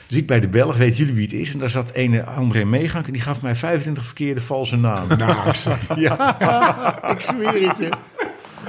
Dus 0.06 0.20
ik 0.20 0.26
bij 0.26 0.40
de 0.40 0.48
Belg, 0.48 0.76
weet 0.76 0.96
jullie 0.96 1.14
wie 1.14 1.22
het 1.24 1.32
is? 1.32 1.52
En 1.52 1.58
daar 1.58 1.70
zat 1.70 1.90
ene 1.92 2.24
André 2.24 2.64
Meegank 2.64 3.06
en 3.06 3.12
die 3.12 3.22
gaf 3.22 3.42
mij 3.42 3.54
25 3.54 4.04
verkeerde 4.04 4.40
valse 4.40 4.76
namen. 4.76 5.18
Nou, 5.18 5.52
ja, 5.96 7.10
ik 7.12 7.20
zweer 7.20 7.68
het 7.68 7.78
je. 7.78 7.88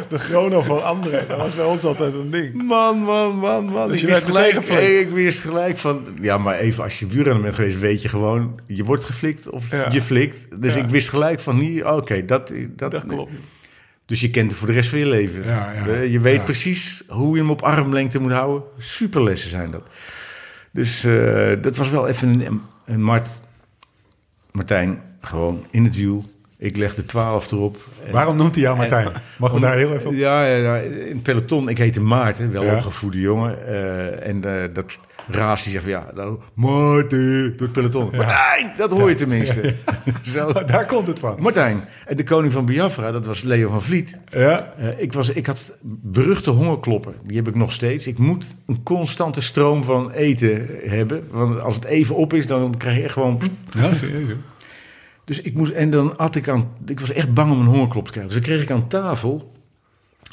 De 0.09 0.19
chrono 0.19 0.61
van 0.61 0.83
André, 0.83 1.25
dat 1.27 1.37
was 1.37 1.55
bij 1.55 1.65
ons 1.65 1.83
altijd 1.83 2.13
een 2.13 2.29
ding. 2.29 2.53
Man, 2.63 2.97
man, 2.99 3.35
man, 3.35 3.65
man. 3.65 3.87
Dus 3.87 3.95
ik, 3.95 4.01
je 4.01 4.07
wist 4.07 4.23
gelijk, 4.23 4.67
hey, 4.67 4.95
ik 4.95 5.09
wist 5.09 5.39
gelijk 5.39 5.77
van... 5.77 6.01
Ja, 6.21 6.37
maar 6.37 6.55
even 6.59 6.83
als 6.83 6.99
je 6.99 7.05
buurrenner 7.05 7.41
bent 7.43 7.55
geweest, 7.55 7.79
weet 7.79 8.01
je 8.01 8.09
gewoon... 8.09 8.59
Je 8.67 8.83
wordt 8.83 9.03
geflikt 9.03 9.49
of 9.49 9.71
Ja. 9.71 9.91
je 9.91 10.01
flikt. 10.01 10.61
Dus 10.61 10.73
Ja. 10.73 10.79
ik 10.83 10.89
wist 10.89 11.09
gelijk 11.09 11.39
van... 11.39 11.57
niet. 11.57 11.83
Oké, 11.83 12.25
dat, 12.25 12.53
dat, 12.75 12.91
Dat 12.91 13.05
klopt. 13.05 13.31
Dus 14.05 14.21
je 14.21 14.29
kent 14.29 14.49
het 14.49 14.59
voor 14.59 14.67
de 14.67 14.73
rest 14.73 14.89
van 14.89 14.99
je 14.99 15.05
leven. 15.07 15.43
Ja, 15.43 15.71
ja. 15.71 15.85
Eh, 15.87 16.11
je 16.11 16.19
weet 16.19 16.45
precies 16.45 17.03
hoe 17.07 17.33
je 17.35 17.41
hem 17.41 17.49
op 17.51 17.61
armlengte 17.61 18.19
moet 18.19 18.31
houden. 18.31 18.63
Superlessen 18.77 19.49
zijn 19.49 19.71
dat. 19.71 19.87
Dus 20.71 21.03
eh, 21.03 21.51
dat 21.61 21.77
was 21.77 21.89
wel 21.89 22.07
even 22.07 22.45
een... 22.45 22.61
een 22.85 23.03
Mart, 23.03 23.27
Martijn, 24.51 25.01
gewoon 25.21 25.65
in 25.71 25.83
het 25.83 25.95
wiel. 25.95 26.25
Ik 26.57 26.77
leg 26.77 26.95
de 26.95 27.05
12 27.05 27.51
erop. 27.51 27.77
Waarom 28.11 28.35
noemt 28.35 28.55
hij 28.55 28.63
jou 28.63 28.77
Martijn? 28.77 29.11
Mogen 29.39 29.55
we 29.55 29.61
daar 29.61 29.77
heel 29.77 29.93
even 29.93 30.07
op? 30.09 30.13
ja, 30.15 30.45
ja, 30.45 30.55
ja, 30.55 30.75
in 30.77 31.13
het 31.13 31.23
peloton. 31.23 31.69
Ik 31.69 31.77
heette 31.77 32.01
Maarten, 32.01 32.51
wel 32.51 32.63
Ja. 32.63 32.73
opgevoede 32.75 33.19
jongen. 33.19 33.67
eh, 33.67 34.27
en 34.27 34.43
eh, 34.43 34.73
dat 34.73 34.97
Raas 35.27 35.63
die 35.63 35.71
zegt 35.71 35.83
van 35.83 35.93
ja, 35.93 36.07
nou, 36.15 36.39
Maarten, 36.53 37.47
door 37.57 37.61
het 37.67 37.71
peloton. 37.71 38.09
Martijn, 38.15 38.71
dat 38.77 38.91
hoor 38.91 39.09
je 39.09 39.15
tenminste. 39.15 39.73
Zo. 40.33 40.51
Daar 40.65 40.85
komt 40.85 41.07
het 41.07 41.19
van. 41.19 41.35
Martijn. 41.39 41.81
En 42.05 42.17
de 42.17 42.23
koning 42.23 42.53
van 42.53 42.65
Biafra, 42.65 43.11
dat 43.11 43.25
was 43.25 43.41
Leo 43.41 43.69
van 43.69 43.81
Vliet. 43.81 44.17
Ja, 44.31 44.73
Eh, 44.77 44.87
ik, 44.97 45.13
was, 45.13 45.29
ik 45.29 45.45
had 45.45 45.73
beruchte 46.01 46.49
hongerkloppen. 46.49 47.13
Die 47.23 47.37
heb 47.37 47.47
ik 47.47 47.55
nog 47.55 47.71
steeds. 47.73 48.07
Ik 48.07 48.17
moet 48.17 48.45
een 48.67 48.83
constante 48.83 49.41
stroom 49.41 49.83
van 49.83 50.11
eten 50.11 50.67
hebben. 50.85 51.23
Want 51.31 51.59
als 51.59 51.75
het 51.75 51.85
even 51.85 52.15
op 52.15 52.33
is, 52.33 52.47
dan 52.47 52.77
krijg 52.77 52.95
je 52.97 53.03
echt 53.03 53.13
gewoon... 53.13 53.41
ja 53.77 53.93
serieus. 53.93 54.35
Dus 55.25 55.41
ik 55.41 55.53
moest, 55.53 55.71
en 55.71 55.89
dan 55.89 56.13
had 56.17 56.35
ik 56.35 56.47
aan, 56.49 56.67
ik 56.85 56.99
was 56.99 57.11
echt 57.11 57.33
bang 57.33 57.51
om 57.51 57.59
een 57.59 57.65
hongerklop 57.67 58.05
te 58.05 58.11
krijgen. 58.11 58.33
Dus 58.33 58.41
dan 58.45 58.53
kreeg 58.53 58.63
ik 58.63 58.71
aan 58.71 58.87
tafel, 58.87 59.51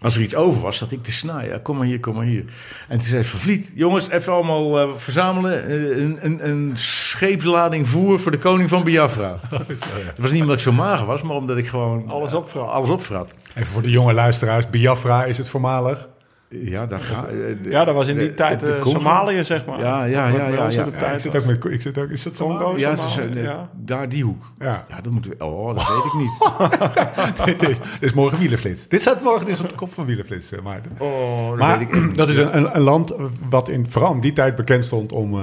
als 0.03 0.17
er 0.17 0.23
iets 0.23 0.35
over 0.35 0.63
was, 0.63 0.77
zat 0.77 0.91
ik 0.91 1.03
te 1.03 1.13
snijden. 1.13 1.63
Kom 1.63 1.77
maar 1.77 1.87
hier, 1.87 2.01
kom 2.01 2.15
maar 2.15 2.25
hier. 2.25 2.45
En 2.89 2.99
toen 2.99 3.09
zei 3.09 3.25
Van 3.25 3.41
Vliet, 3.41 3.73
jongens, 3.75 4.09
even 4.11 4.33
allemaal 4.33 4.81
eh, 4.81 4.89
verzamelen. 4.97 5.67
Eh, 5.67 5.99
een, 6.03 6.19
een, 6.25 6.49
een 6.49 6.73
scheepslading 6.75 7.89
voer 7.89 8.21
voor 8.21 8.31
de 8.31 8.39
koning 8.39 8.69
van 8.69 8.85
Biafra. 8.85 9.39
Het 9.51 10.19
was 10.21 10.31
niet 10.31 10.41
omdat 10.41 10.57
ik 10.57 10.63
zo 10.63 10.73
mager 10.73 11.07
was, 11.07 11.23
maar 11.23 11.37
omdat 11.37 11.57
ik 11.57 11.69
gewoon 11.69 12.09
Alles 12.09 12.33
opvrat. 12.33 12.69
alles 12.69 12.89
opvrat. 12.89 13.35
Even 13.55 13.67
voor 13.73 13.83
de 13.83 13.91
jonge 13.91 14.13
luisteraars. 14.13 14.71
Biafra 14.71 15.25
is 15.25 15.39
het 15.39 15.49
voormalig. 15.49 16.09
Ja, 16.53 16.87
daar 16.87 17.01
ga 17.01 17.27
eh, 17.27 17.37
de- 17.63 17.71
Ja, 17.71 17.85
dat 17.85 17.95
was 17.95 18.09
in 18.09 18.19
die 18.19 18.29
de- 18.29 18.35
tijd 18.35 18.61
de 18.61 18.75
eh. 18.75 18.87
Somalië, 18.87 19.45
zeg 19.45 19.65
maar. 19.67 19.79
Ja, 19.81 20.05
ja, 20.05 20.27
ja, 20.27 20.47
ja, 20.49 20.69
ja. 20.71 21.13
ik 21.13 21.21
zit 21.21 21.37
ook 21.37 21.45
met... 21.45 21.65
Ik 21.65 21.83
zit 21.83 21.99
ook, 21.99 22.09
is 22.11 22.23
dat? 22.23 22.37
Congo? 22.37 22.75
Ja, 22.77 22.91
het 22.91 22.99
Somalië, 22.99 23.39
eh, 23.39 23.43
ja. 23.45 23.71
daar 23.77 24.09
die 24.09 24.25
hoek. 24.25 24.45
Ja. 24.59 24.85
Ja, 24.89 25.01
dat 25.01 25.13
moeten 25.13 25.31
we... 25.39 25.45
Oh, 25.45 25.67
dat 25.75 25.89
weet 25.89 26.05
ik 26.05 26.15
niet. 26.19 27.69
dit, 27.69 27.79
is, 28.01 28.13
morgen 28.13 28.39
wielenflits. 28.39 28.89
Dit 28.89 29.01
staat 29.01 29.23
morgen 29.23 29.47
dus 29.47 29.61
op 29.61 29.69
de 29.69 29.75
kop 29.75 29.93
van 29.93 30.07
wielenflits, 30.07 30.51
Maarten. 30.63 30.93
Oh, 30.99 31.49
dat 31.49 31.59
Maar 31.59 31.79
weet 31.79 31.95
ik 31.97 32.15
dat 32.17 32.29
is 32.29 32.37
een, 32.37 32.57
een, 32.57 32.77
een 32.77 32.83
land 32.83 33.15
wat 33.49 33.69
in, 33.69 33.87
vooral 33.91 34.13
in 34.13 34.21
die 34.21 34.33
tijd 34.33 34.55
bekend 34.57 34.85
stond 34.85 35.13
om 35.13 35.35
eh, 35.35 35.41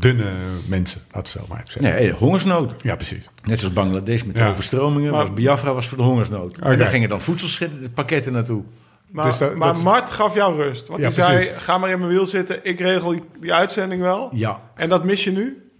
dunne 0.00 0.24
mensen. 0.66 1.00
Laten 1.12 1.32
we 1.32 1.38
zo 1.38 1.46
maar 1.48 1.58
even 1.66 1.70
zeggen. 1.82 2.00
Nee, 2.02 2.12
hongersnood. 2.12 2.82
Ja, 2.82 2.94
precies. 2.96 3.28
Net 3.44 3.58
zoals 3.58 3.74
Bangladesh 3.74 4.22
met 4.22 4.36
de 4.36 4.44
overstromingen. 4.44 5.10
Maar- 5.12 5.20
was 5.20 5.32
Biafra 5.32 5.74
was 5.74 5.86
voor 5.88 5.98
de 5.98 6.04
hongersnood. 6.04 6.58
En 6.58 6.78
daar 6.78 6.86
gingen 6.88 7.08
dan 7.08 7.20
voedselpakketten 7.20 8.32
naartoe. 8.32 8.62
Maar, 9.10 9.24
Dus 9.26 9.38
dat- 9.38 9.54
maar 9.54 9.72
dat- 9.72 9.82
Mart 9.82 10.10
gaf 10.10 10.34
jou 10.34 10.56
rust. 10.62 10.88
Want 10.88 10.98
Ja, 11.00 11.04
hij 11.04 11.14
zei, 11.14 11.36
precies. 11.44 11.62
ga 11.64 11.78
maar 11.78 11.90
in 11.90 11.98
mijn 11.98 12.10
wiel 12.10 12.26
zitten. 12.26 12.60
Ik 12.62 12.80
regel 12.80 13.10
die, 13.10 13.22
die 13.40 13.52
uitzending 13.54 14.00
wel. 14.00 14.30
Ja. 14.32 14.60
En 14.74 14.88
dat 14.88 15.04
mis 15.04 15.24
je 15.24 15.32
nu? 15.32 15.70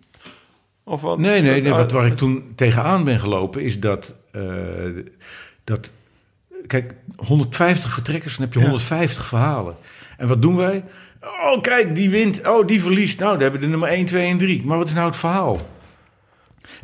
Of 0.84 1.00
wat? 1.00 1.18
Nee, 1.18 1.42
nee, 1.42 1.62
nee. 1.62 1.72
Oh, 1.72 1.78
Wat, 1.78 1.92
waar 1.92 2.06
ik 2.06 2.16
toen 2.16 2.52
tegenaan 2.56 3.04
ben 3.04 3.20
gelopen 3.20 3.62
is 3.62 3.80
dat... 3.80 4.14
eh, 4.32 4.42
dat 5.64 5.90
kijk, 6.66 6.94
150 7.16 7.92
vertrekkers, 7.92 8.36
dan 8.36 8.44
heb 8.44 8.54
je 8.54 8.60
150 8.60 9.26
verhalen. 9.26 9.76
En 10.16 10.28
wat 10.28 10.42
doen 10.42 10.56
wij? 10.56 10.84
Oh, 11.22 11.60
kijk, 11.62 11.94
die 11.94 12.10
wint. 12.10 12.48
Oh, 12.48 12.66
die 12.66 12.82
verliest. 12.82 13.18
Nou, 13.18 13.32
dan 13.32 13.40
hebben 13.42 13.60
we 13.60 13.66
de 13.66 13.70
nummer 13.72 13.88
1, 13.88 14.06
2 14.06 14.26
en 14.30 14.38
3. 14.38 14.62
Maar 14.66 14.78
wat 14.78 14.86
is 14.86 14.92
nou 14.94 15.06
het 15.06 15.16
verhaal? 15.16 15.60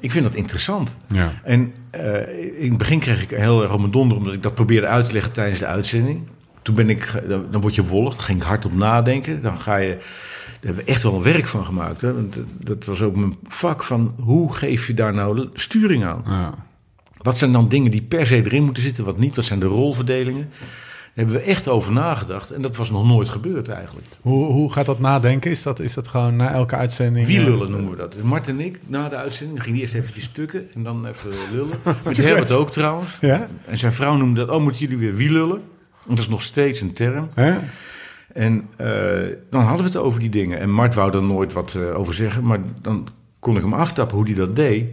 Ik 0.00 0.10
vind 0.10 0.24
dat 0.24 0.34
interessant. 0.34 0.96
Ja. 1.08 1.32
En 1.42 1.74
eh, 1.90 2.60
in 2.62 2.68
het 2.68 2.78
begin 2.78 2.98
kreeg 2.98 3.22
ik 3.22 3.30
heel 3.30 3.62
erg 3.62 3.72
op 3.72 3.78
mijn 3.78 3.90
donder... 3.90 4.16
omdat 4.16 4.32
ik 4.32 4.42
dat 4.42 4.54
probeerde 4.54 4.86
uit 4.86 5.06
te 5.06 5.12
leggen 5.12 5.32
tijdens 5.32 5.58
de 5.58 5.66
uitzending. 5.66 6.28
Toen 6.64 6.74
ben 6.74 6.90
ik... 6.90 7.22
Dan 7.50 7.60
word 7.60 7.74
je 7.74 7.86
wollig, 7.86 8.14
dan 8.14 8.22
ging 8.24 8.40
ik 8.40 8.46
hard 8.46 8.64
op 8.64 8.74
nadenken. 8.74 9.42
Dan 9.42 9.58
ga 9.60 9.76
je... 9.76 9.88
Daar 9.88 10.72
hebben 10.72 10.84
we 10.84 10.90
echt 10.90 11.02
wel 11.02 11.14
een 11.14 11.22
werk 11.22 11.46
van 11.48 11.64
gemaakt. 11.64 12.00
Hè? 12.00 12.28
Dat- 12.28 12.44
dat 12.58 12.84
was 12.84 13.02
ook 13.02 13.16
mijn 13.16 13.36
vak 13.48 13.82
van... 13.82 14.14
hoe 14.18 14.52
geef 14.54 14.86
je 14.86 14.94
daar 14.94 15.14
nou 15.14 15.48
sturing 15.54 16.04
aan? 16.04 16.22
Ja. 16.26 16.54
Wat 17.18 17.38
zijn 17.38 17.52
dan 17.52 17.68
dingen 17.68 17.90
die 17.90 18.02
per 18.02 18.26
se 18.26 18.36
erin 18.44 18.64
moeten 18.64 18.82
zitten, 18.82 19.04
wat 19.04 19.18
niet? 19.18 19.36
Wat 19.36 19.44
zijn 19.44 19.60
de 19.60 19.66
rolverdelingen? 19.66 20.48
Daar 20.50 21.24
hebben 21.24 21.34
we 21.34 21.40
echt 21.50 21.68
over 21.68 21.92
nagedacht. 21.92 22.50
En 22.50 22.62
dat 22.62 22.76
was 22.76 22.90
nog 22.90 23.06
nooit 23.06 23.28
gebeurd 23.28 23.68
eigenlijk. 23.68 24.06
Hoe, 24.20 24.44
hoe 24.52 24.72
gaat 24.72 24.86
dat 24.86 24.98
nadenken? 24.98 25.50
Is 25.50 25.62
dat, 25.62 25.80
is 25.80 25.94
dat 25.94 26.08
gewoon 26.08 26.36
na 26.36 26.52
elke 26.52 26.76
uitzending? 26.76 27.26
Wielullen 27.26 27.66
eh, 27.66 27.72
noemen 27.72 27.90
we 27.90 27.96
dat. 27.96 28.12
Dus 28.12 28.22
Mart 28.22 28.48
en 28.48 28.60
ik, 28.60 28.80
na 28.86 29.08
de 29.08 29.16
uitzending, 29.16 29.58
gingen 29.58 29.74
die 29.74 29.82
eerst 29.82 29.94
eventjes 29.94 30.24
stukken 30.24 30.66
en 30.74 30.82
dan 30.82 31.06
even 31.06 31.30
lullen. 31.52 31.78
Met 32.04 32.16
Herbert 32.16 32.52
ook 32.52 32.70
trouwens. 32.72 33.18
Ja? 33.20 33.48
En 33.66 33.78
zijn 33.78 33.92
vrouw 33.92 34.16
noemde 34.16 34.46
dat, 34.46 34.56
oh, 34.56 34.62
moeten 34.62 34.80
jullie 34.80 34.98
weer 34.98 35.14
wielullen? 35.14 35.48
Want 35.48 35.62
dat 36.08 36.18
is 36.18 36.28
nog 36.28 36.42
steeds 36.42 36.80
een 36.80 36.92
term. 36.92 37.28
Hè? 37.34 37.58
En 38.32 38.68
eh, 38.76 39.36
dan 39.50 39.62
hadden 39.62 39.86
we 39.86 39.92
het 39.92 39.96
over 39.96 40.20
die 40.20 40.30
dingen. 40.30 40.58
En 40.60 40.70
Mart 40.70 40.94
wou 40.94 41.14
er 41.16 41.22
nooit 41.22 41.52
wat 41.52 41.74
eh, 41.74 41.98
over 41.98 42.14
zeggen, 42.14 42.44
maar 42.44 42.58
dan 42.80 43.08
kon 43.38 43.56
ik 43.56 43.62
hem 43.62 43.72
aftappen 43.72 44.16
hoe 44.16 44.26
hij 44.26 44.34
dat 44.34 44.56
deed. 44.56 44.88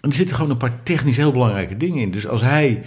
En 0.00 0.08
er 0.08 0.16
zitten 0.16 0.36
gewoon 0.36 0.50
een 0.50 0.56
paar 0.56 0.82
technisch 0.82 1.16
heel 1.16 1.32
belangrijke 1.32 1.76
dingen 1.76 2.02
in. 2.02 2.10
Dus 2.10 2.26
als 2.26 2.40
hij 2.40 2.82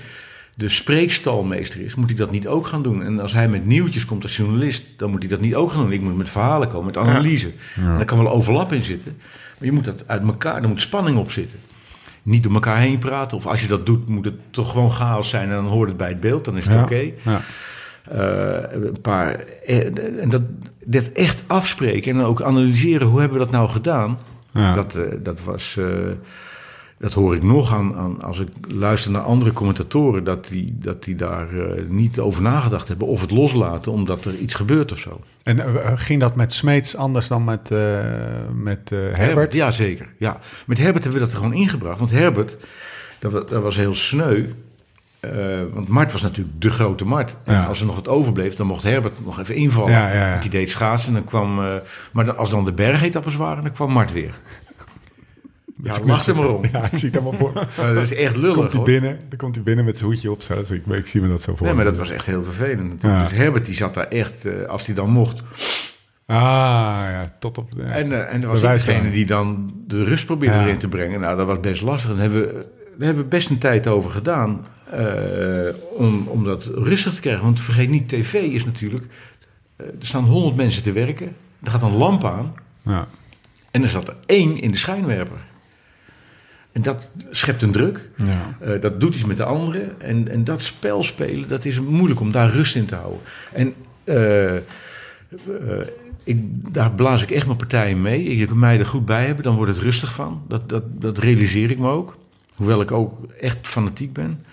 de 0.56 0.70
spreekstalmeester 0.70 1.82
is, 1.82 1.96
moet 1.96 2.10
hij 2.10 2.18
dat 2.18 2.32
niet 2.32 2.48
ook 2.48 2.68
gaan 2.68 2.84
doen. 2.84 3.04
En 3.04 3.20
als 3.20 3.34
hij 3.34 3.48
met 3.48 3.66
nieuwtjes 3.66 4.06
komt 4.06 4.24
als 4.24 4.38
journalist, 4.38 4.84
dan 4.98 5.12
moet 5.12 5.22
hij 5.22 5.30
dat 5.30 5.40
niet 5.40 5.56
ook 5.56 5.72
gaan 5.72 5.82
doen. 5.82 5.92
Ik 5.92 6.02
moet 6.02 6.18
met 6.18 6.30
verhalen 6.30 6.68
komen, 6.68 6.86
met 6.86 6.98
analyse. 6.98 7.52
En 7.76 7.96
daar 7.96 8.06
kan 8.06 8.18
wel 8.18 8.32
overlap 8.32 8.72
in 8.74 8.84
zitten. 8.84 9.18
Maar 9.60 9.68
je 9.68 9.72
moet 9.72 9.86
dat 9.86 10.08
uit 10.08 10.22
elkaar, 10.22 10.62
er 10.62 10.68
moet 10.68 10.82
spanning 10.82 11.18
op 11.18 11.32
zitten. 11.32 11.60
Niet 12.26 12.44
door 12.44 12.54
elkaar 12.54 12.78
heen 12.78 12.98
praten. 13.00 13.38
Of 13.38 13.46
als 13.46 13.62
je 13.62 13.68
dat 13.68 13.86
doet, 13.86 14.10
moet 14.10 14.26
het 14.26 14.34
toch 14.52 14.72
gewoon 14.72 14.92
chaos 14.92 15.30
zijn 15.30 15.50
en 15.50 15.56
dan 15.56 15.66
hoort 15.66 15.88
het 15.90 15.98
bij 15.98 16.08
het 16.10 16.20
beeld. 16.20 16.46
Dan 16.46 16.58
is 16.58 16.66
het 16.66 16.74
Ja. 16.76 16.82
oké. 16.84 17.12
Ja. 17.24 17.42
Eh, 18.10 18.82
een 18.84 19.02
paar. 19.02 19.40
eh, 19.66 20.22
En 20.22 20.30
dat, 20.30 20.42
dat 20.86 21.06
echt 21.08 21.44
afspreken 21.48 22.12
en 22.12 22.18
dan 22.18 22.28
ook 22.28 22.42
analyseren 22.42 23.08
hoe 23.08 23.20
hebben 23.20 23.38
we 23.38 23.44
dat 23.44 23.54
nou 23.54 23.70
gedaan. 23.70 24.18
Ja. 24.54 24.76
Dat, 24.76 24.96
eh, 24.96 25.04
dat 25.24 25.44
was. 25.44 25.80
Eh, 27.06 27.12
dat 27.12 27.14
hoor 27.24 27.36
ik 27.36 27.44
nog 27.44 27.74
aan, 27.74 27.96
aan 27.96 28.22
als 28.22 28.40
ik 28.40 28.48
luister 28.68 29.12
naar 29.12 29.22
andere 29.22 29.52
commentatoren, 29.54 30.24
dat 30.24 30.48
die, 30.48 30.76
dat 30.80 31.04
die 31.04 31.16
daar 31.16 31.48
eh, 31.60 31.88
niet 31.88 32.20
over 32.20 32.42
nagedacht 32.42 32.88
hebben 32.88 33.08
of 33.08 33.22
het 33.22 33.32
loslaten 33.32 33.92
omdat 33.92 34.26
er 34.26 34.36
iets 34.36 34.54
gebeurt 34.56 34.92
of 34.92 34.98
zo. 35.00 35.20
En 35.44 35.60
eh, 35.60 35.92
ging 35.96 36.20
dat 36.20 36.36
met 36.36 36.54
Smeets 36.54 36.96
anders 36.98 37.28
dan 37.28 37.44
met, 37.44 37.72
eh, 37.72 37.80
met 38.54 38.92
eh, 38.92 39.00
Herbert? 39.12 39.54
Ja, 39.54 39.72
zeker. 39.72 40.08
Ja. 40.18 40.40
Met 40.66 40.78
Herbert 40.78 41.04
hebben 41.04 41.22
we 41.22 41.26
dat 41.28 41.36
er 41.36 41.42
gewoon 41.44 41.60
ingebracht. 41.62 42.00
Want 42.00 42.12
Herbert, 42.12 42.58
dat, 43.20 43.32
wa- 43.32 43.44
dat 43.50 43.64
was 43.64 43.76
heel 43.76 43.96
sneu. 43.96 44.44
Eh, 45.20 45.32
want 45.74 45.88
Mart 45.88 46.12
was 46.12 46.22
natuurlijk 46.22 46.62
de 46.62 46.70
grote 46.70 47.06
Mart. 47.06 47.38
En 47.44 47.54
Ja. 47.54 47.66
als 47.66 47.80
er 47.80 47.86
nog 47.86 47.96
wat 47.96 48.08
overbleef, 48.08 48.54
dan 48.56 48.68
mocht 48.68 48.84
Herbert 48.84 49.26
nog 49.26 49.40
even 49.40 49.56
invallen. 49.56 49.92
Ja, 49.92 50.14
ja, 50.14 50.40
die 50.40 50.50
deed 50.50 50.70
schaatsen. 50.70 51.08
En 51.08 51.14
dan 51.14 51.24
kwam, 51.24 51.60
eh, 51.60 51.74
maar 52.12 52.34
als 52.36 52.50
dan 52.50 52.66
de 52.66 52.74
bergetappes 52.74 53.36
waren, 53.36 53.64
dan 53.64 53.72
kwam 53.72 53.92
Mart 53.92 54.12
weer. 54.12 54.34
Ja, 55.86 56.00
lach 56.06 56.28
er 56.28 56.36
maar 56.36 56.50
om. 56.50 56.64
Ja, 56.72 56.84
ik 56.84 56.98
zie 56.98 57.10
het 57.10 57.20
helemaal 57.20 57.40
voor. 57.40 57.54
Dat 57.94 58.04
is 58.04 58.14
echt 58.14 58.36
lullig 58.36 58.56
komt 58.56 58.68
hij 58.68 58.78
hoor. 58.78 58.86
binnen, 58.86 59.18
dan 59.30 59.38
komt 59.38 59.56
hij 59.56 59.64
binnen 59.64 59.86
met 59.86 59.98
zijn 59.98 60.10
hoedje 60.10 60.32
op. 60.32 60.42
Zo, 60.42 60.56
dus 60.56 60.72
ik, 60.72 60.86
ik 60.86 61.08
zie 61.08 61.22
me 61.22 61.28
dat 61.28 61.42
zo 61.42 61.56
voor. 61.56 61.66
Nee, 61.66 61.76
maar 61.76 61.86
dat 61.86 61.98
was 61.98 62.10
echt 62.10 62.26
heel 62.26 62.44
vervelend. 62.44 63.02
Ja. 63.02 63.22
Dus 63.22 63.32
Herbert 63.32 63.66
die 63.66 63.76
zat 63.76 63.94
daar 63.94 64.08
echt, 64.08 64.46
eh, 64.46 64.66
als 64.66 64.86
hij 64.86 64.96
dan 64.96 65.10
mocht. 65.10 65.42
Ah, 66.26 66.36
ja, 67.12 67.36
tot 67.40 67.58
op... 67.58 67.70
Ja. 67.78 67.84
En, 67.84 68.12
eh, 68.12 68.34
en 68.34 68.42
er 68.42 68.48
was 68.48 68.62
degene 68.62 69.12
die 69.12 69.26
dan 69.26 69.74
de 69.88 70.04
rust 70.04 70.26
probeerde 70.26 70.60
erin 70.60 70.78
te 70.78 70.88
brengen. 70.88 71.20
Nou, 71.20 71.38
dat 71.38 71.48
was 71.48 71.60
best 71.60 71.82
lastig. 71.82 72.12
En 72.12 72.18
hebben 72.18 72.42
we, 72.42 72.52
daar 72.98 73.06
hebben 73.06 73.24
we 73.24 73.30
best 73.30 73.50
een 73.50 73.58
tijd 73.58 73.88
over 73.88 74.12
gedaan. 74.12 74.66
eh, 74.92 75.74
om, 75.92 76.28
om 76.28 76.44
dat 76.44 76.66
rustig 76.76 77.14
te 77.14 77.22
krijgen. 77.22 77.44
Want 77.44 77.60
vergeet 77.60 77.90
niet, 77.90 78.08
tv 78.08 78.34
is 78.34 78.66
natuurlijk... 78.66 79.06
er 79.78 79.86
staan 80.00 80.24
honderd 80.26 80.56
mensen 80.56 80.84
te 80.84 80.92
werken. 80.92 81.36
Er 81.64 81.72
gaat 81.72 81.82
een 81.82 81.98
lamp 81.98 82.24
aan. 82.26 82.54
Ja. 82.82 83.08
En 83.72 83.84
er 83.84 83.90
zat 83.90 84.08
er 84.08 84.16
één 84.26 84.62
in 84.62 84.72
de 84.72 84.78
schijnwerper. 84.78 85.38
En 86.76 86.82
dat 86.82 87.12
schept 87.32 87.62
een 87.62 87.72
druk. 87.72 88.10
Ja. 88.16 88.58
Eh, 88.60 88.82
dat 88.82 89.00
doet 89.00 89.16
iets 89.16 89.26
met 89.26 89.38
de 89.38 89.44
anderen. 89.44 90.02
En, 90.02 90.32
en 90.32 90.44
dat 90.44 90.64
spel 90.64 91.04
spelen, 91.04 91.48
dat 91.48 91.66
is 91.66 91.80
moeilijk 91.80 92.20
om 92.20 92.32
daar 92.32 92.50
rust 92.50 92.76
in 92.76 92.86
te 92.86 92.96
houden. 92.96 93.20
En 93.54 93.74
eh, 94.04 94.56
eh, 94.56 94.62
ik, 96.24 96.38
daar 96.74 96.92
blaas 96.92 97.22
ik 97.24 97.32
echt 97.32 97.46
mijn 97.46 97.58
partijen 97.58 98.02
mee. 98.02 98.24
Ik 98.24 98.48
kan 98.48 98.60
mij 98.60 98.80
er 98.80 98.86
goed 98.86 99.06
bij 99.06 99.26
hebben, 99.26 99.44
dan 99.44 99.56
wordt 99.56 99.72
het 99.72 99.82
rustig 99.82 100.14
van. 100.14 100.42
Dat, 100.48 100.70
dat, 100.70 100.84
dat 101.02 101.18
realiseer 101.18 101.72
ik 101.72 101.80
me 101.80 101.90
ook. 101.90 102.18
Hoewel 102.56 102.82
ik 102.82 102.92
ook 102.92 103.34
echt 103.40 103.58
fanatiek 103.62 104.14
ben. 104.14 104.46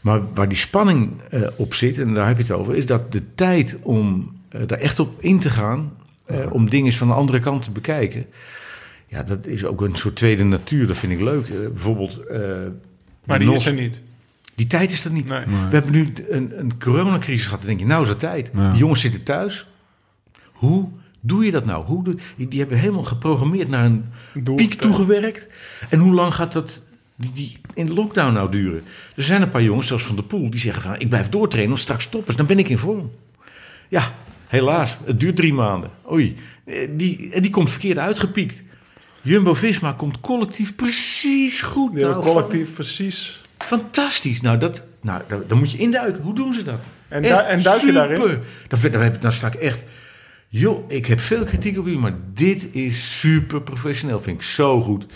Maar 0.00 0.20
waar 0.34 0.48
die 0.48 0.58
spanning 0.58 1.22
op 1.56 1.74
zit, 1.74 1.98
en 1.98 2.14
daar 2.14 2.26
heb 2.26 2.36
je 2.36 2.42
het 2.42 2.52
over, 2.52 2.76
is 2.76 2.86
dat 2.86 3.12
de 3.12 3.22
tijd 3.34 3.76
om 3.82 4.32
daar 4.50 4.78
echt 4.78 5.00
op 5.00 5.22
in 5.22 5.38
te 5.38 5.50
gaan, 5.50 5.92
om 6.50 6.70
dingen 6.70 6.92
van 6.92 7.08
de 7.08 7.14
andere 7.14 7.40
kant 7.40 7.62
te 7.62 7.70
bekijken. 7.70 8.26
Ja, 9.08 9.22
dat 9.22 9.46
is 9.46 9.64
ook 9.64 9.80
een 9.80 9.96
soort 9.96 10.16
tweede 10.16 10.44
natuur. 10.44 10.86
Dat 10.86 10.96
vind 10.96 11.12
ik 11.12 11.20
leuk. 11.20 11.48
Eh, 11.48 11.56
bijvoorbeeld. 11.58 12.18
eh, 12.26 12.40
Maar 13.24 13.38
die 13.38 13.48
Nos- 13.48 13.56
is 13.58 13.66
er 13.66 13.72
niet. 13.74 14.00
die 14.54 14.66
tijd 14.66 14.90
is 14.90 15.04
er 15.04 15.10
niet. 15.10 15.28
Nee. 15.28 15.44
We 15.44 15.52
hebben 15.76 15.92
nu 15.92 16.12
een, 16.28 16.58
een 16.58 16.78
coronacrisis 16.78 17.44
gehad. 17.44 17.58
Dan 17.58 17.68
denk 17.68 17.80
je, 17.80 17.86
nou 17.86 18.02
is 18.02 18.08
het 18.08 18.18
tijd. 18.18 18.50
Ja. 18.54 18.70
Die 18.70 18.78
jongens 18.78 19.00
zitten 19.00 19.22
thuis. 19.22 19.66
Hoe 20.52 20.88
doe 21.20 21.44
je 21.44 21.50
dat 21.50 21.64
nou? 21.64 21.84
Hoe 21.84 22.04
doe, 22.04 22.16
die, 22.36 22.48
die 22.48 22.58
hebben 22.58 22.78
helemaal 22.78 23.02
geprogrammeerd 23.02 23.68
naar 23.68 23.84
een 23.84 24.04
Doel- 24.34 24.56
piek 24.56 24.74
toegewerkt. 24.74 25.46
En 25.88 25.98
hoe 25.98 26.12
lang 26.14 26.34
gaat 26.34 26.52
dat 26.52 26.82
Die, 27.16 27.32
die 27.34 27.56
in 27.74 27.86
de 27.86 27.92
lockdown 27.92 28.32
nou 28.32 28.50
duren. 28.50 28.82
Er 29.16 29.22
zijn 29.22 29.42
een 29.42 29.48
paar 29.48 29.62
jongens, 29.62 29.86
zoals 29.86 30.02
Van 30.02 30.14
der 30.16 30.24
Poel, 30.24 30.50
die 30.50 30.60
zeggen 30.60 30.82
van... 30.82 30.98
ik 30.98 31.08
blijf 31.08 31.28
doortrainen, 31.28 31.70
want 31.70 31.82
straks 31.82 32.04
stoppen 32.04 32.30
ze, 32.32 32.38
dan 32.38 32.46
ben 32.46 32.58
ik 32.58 32.68
in 32.68 32.78
vorm. 32.78 33.10
Ja, 33.88 34.14
helaas, 34.46 34.98
het 35.04 35.20
duurt 35.20 35.36
drie 35.36 35.52
maanden. 35.54 35.90
Oei, 36.12 36.36
eh, 36.64 36.88
die, 36.96 37.28
en 37.32 37.42
die 37.42 37.50
komt 37.50 37.70
verkeerd 37.70 37.98
uitgepiekt. 37.98 38.62
Jumbo-Visma 39.28 39.92
komt 39.92 40.20
collectief 40.20 40.74
precies 40.74 41.62
goed. 41.62 41.92
Hebben 41.92 42.10
Nou, 42.10 42.22
collectief 42.22 42.74
precies. 42.74 43.40
Fantastisch. 43.58 44.40
Nou, 44.40 44.58
dat, 44.58 44.82
nou, 45.00 45.22
daar 45.46 45.58
moet 45.58 45.70
je 45.70 45.78
induiken. 45.78 46.22
Hoe 46.22 46.34
doen 46.34 46.54
ze 46.54 46.64
dat? 46.64 46.80
En, 47.08 47.22
du- 47.22 47.28
en 47.28 47.62
duik 47.62 47.80
je 47.80 47.86
super. 47.86 47.94
daarin? 47.94 48.40
Dan, 48.68 48.80
dan, 48.90 49.00
heb, 49.00 49.22
dan 49.22 49.32
sta 49.32 49.46
ik 49.46 49.54
echt... 49.54 49.82
Joh, 50.48 50.90
ik 50.90 51.06
heb 51.06 51.20
veel 51.20 51.44
kritiek 51.44 51.78
op 51.78 51.86
u, 51.86 51.98
maar 51.98 52.14
dit 52.34 52.66
is 52.72 53.18
super 53.20 53.62
professioneel. 53.62 54.20
Vind 54.20 54.36
ik 54.36 54.46
zo 54.46 54.80
goed. 54.80 55.06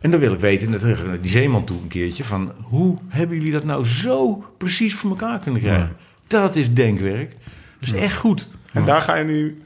En 0.00 0.10
dan 0.10 0.20
wil 0.20 0.32
ik 0.32 0.40
weten, 0.40 0.72
en 0.72 0.78
terug 0.78 1.04
naar 1.04 1.20
die 1.20 1.30
zeeman 1.30 1.64
toe 1.64 1.80
een 1.82 1.88
keertje... 1.88 2.24
van 2.24 2.52
hoe 2.62 2.98
hebben 3.08 3.36
jullie 3.36 3.52
dat 3.52 3.64
nou 3.64 3.86
zo 3.86 4.44
precies 4.58 4.94
voor 4.94 5.10
elkaar 5.10 5.38
kunnen 5.38 5.62
krijgen? 5.62 5.96
Dat 6.26 6.56
is 6.56 6.72
denkwerk. 6.72 7.36
Dat 7.78 7.94
is 7.94 8.00
echt 8.00 8.16
goed. 8.16 8.48
En 8.72 8.84
daar 8.84 9.00
ga 9.00 9.16
je 9.16 9.24
nu 9.24 9.62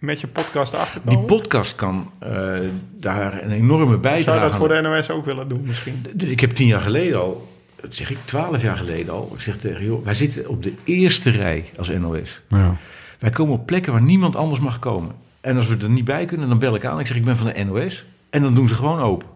met 0.00 0.20
je 0.20 0.26
podcast 0.26 0.74
achterkomen. 0.74 1.18
Die 1.18 1.36
podcast 1.36 1.74
kan 1.74 2.10
eh, 2.18 2.58
daar 2.96 3.42
een 3.42 3.50
enorme 3.50 3.98
bijdrage 3.98 4.22
Zou 4.22 4.36
je 4.36 4.42
dat 4.42 4.56
voor 4.56 4.68
de 4.68 4.80
NOS 4.80 5.10
ook 5.10 5.24
willen 5.24 5.48
doen 5.48 5.62
misschien? 5.66 6.04
Ik 6.16 6.40
heb 6.40 6.50
tien 6.50 6.66
jaar 6.66 6.80
geleden 6.80 7.18
al, 7.18 7.48
dat 7.80 7.94
zeg 7.94 8.10
ik 8.10 8.18
twaalf 8.24 8.62
jaar 8.62 8.76
geleden 8.76 9.14
al, 9.14 9.30
ik 9.34 9.40
zeg 9.40 9.56
tegen 9.56 9.84
joh, 9.84 10.04
wij 10.04 10.14
zitten 10.14 10.48
op 10.48 10.62
de 10.62 10.74
eerste 10.84 11.30
rij 11.30 11.70
als 11.76 11.88
NOS. 11.88 12.40
Ja. 12.48 12.76
Wij 13.18 13.30
komen 13.30 13.54
op 13.54 13.66
plekken 13.66 13.92
waar 13.92 14.02
niemand 14.02 14.36
anders 14.36 14.60
mag 14.60 14.78
komen. 14.78 15.14
En 15.40 15.56
als 15.56 15.66
we 15.68 15.76
er 15.76 15.90
niet 15.90 16.04
bij 16.04 16.24
kunnen, 16.24 16.48
dan 16.48 16.58
bel 16.58 16.74
ik 16.74 16.84
aan. 16.84 17.00
Ik 17.00 17.06
zeg, 17.06 17.16
ik 17.16 17.24
ben 17.24 17.36
van 17.36 17.46
de 17.46 17.64
NOS. 17.64 18.04
En 18.30 18.42
dan 18.42 18.54
doen 18.54 18.68
ze 18.68 18.74
gewoon 18.74 19.00
open. 19.00 19.28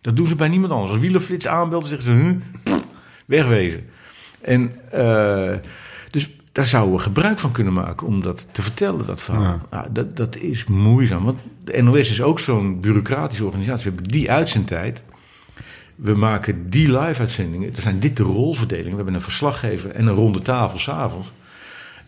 Dat 0.00 0.16
doen 0.16 0.26
ze 0.26 0.34
bij 0.34 0.48
niemand 0.48 0.72
anders. 0.72 0.90
Als 0.90 1.00
Wielerflits 1.00 1.46
aanbelt, 1.46 1.88
dan 1.88 2.00
zeggen 2.00 2.18
ze, 2.18 2.24
huh, 2.24 2.36
pff, 2.62 2.86
wegwezen. 3.26 3.90
En 4.40 4.74
eh, 4.90 5.52
daar 6.52 6.66
zouden 6.66 6.94
we 6.94 7.02
gebruik 7.02 7.38
van 7.38 7.52
kunnen 7.52 7.72
maken 7.72 8.06
om 8.06 8.22
dat 8.22 8.46
te 8.52 8.62
vertellen, 8.62 9.06
dat 9.06 9.20
verhaal. 9.22 9.42
Ja. 9.42 9.60
Nou, 9.70 9.86
dat, 9.92 10.16
dat 10.16 10.36
is 10.36 10.64
moeizaam, 10.64 11.24
want 11.24 11.38
de 11.64 11.82
NOS 11.82 12.10
is 12.10 12.22
ook 12.22 12.38
zo'n 12.38 12.80
bureaucratische 12.80 13.44
organisatie. 13.44 13.90
We 13.90 13.96
hebben 13.96 14.12
die 14.12 14.30
uitzendtijd. 14.30 15.04
We 15.94 16.14
maken 16.14 16.70
die 16.70 16.98
live-uitzendingen. 16.98 17.76
Er 17.76 17.82
zijn 17.82 18.00
dit 18.00 18.16
de 18.16 18.22
rolverdelingen. 18.22 18.90
We 18.90 18.96
hebben 18.96 19.14
een 19.14 19.20
verslaggever 19.20 19.90
en 19.90 20.06
een 20.06 20.14
ronde 20.14 20.42
tafel 20.42 20.78
s'avonds. 20.78 21.32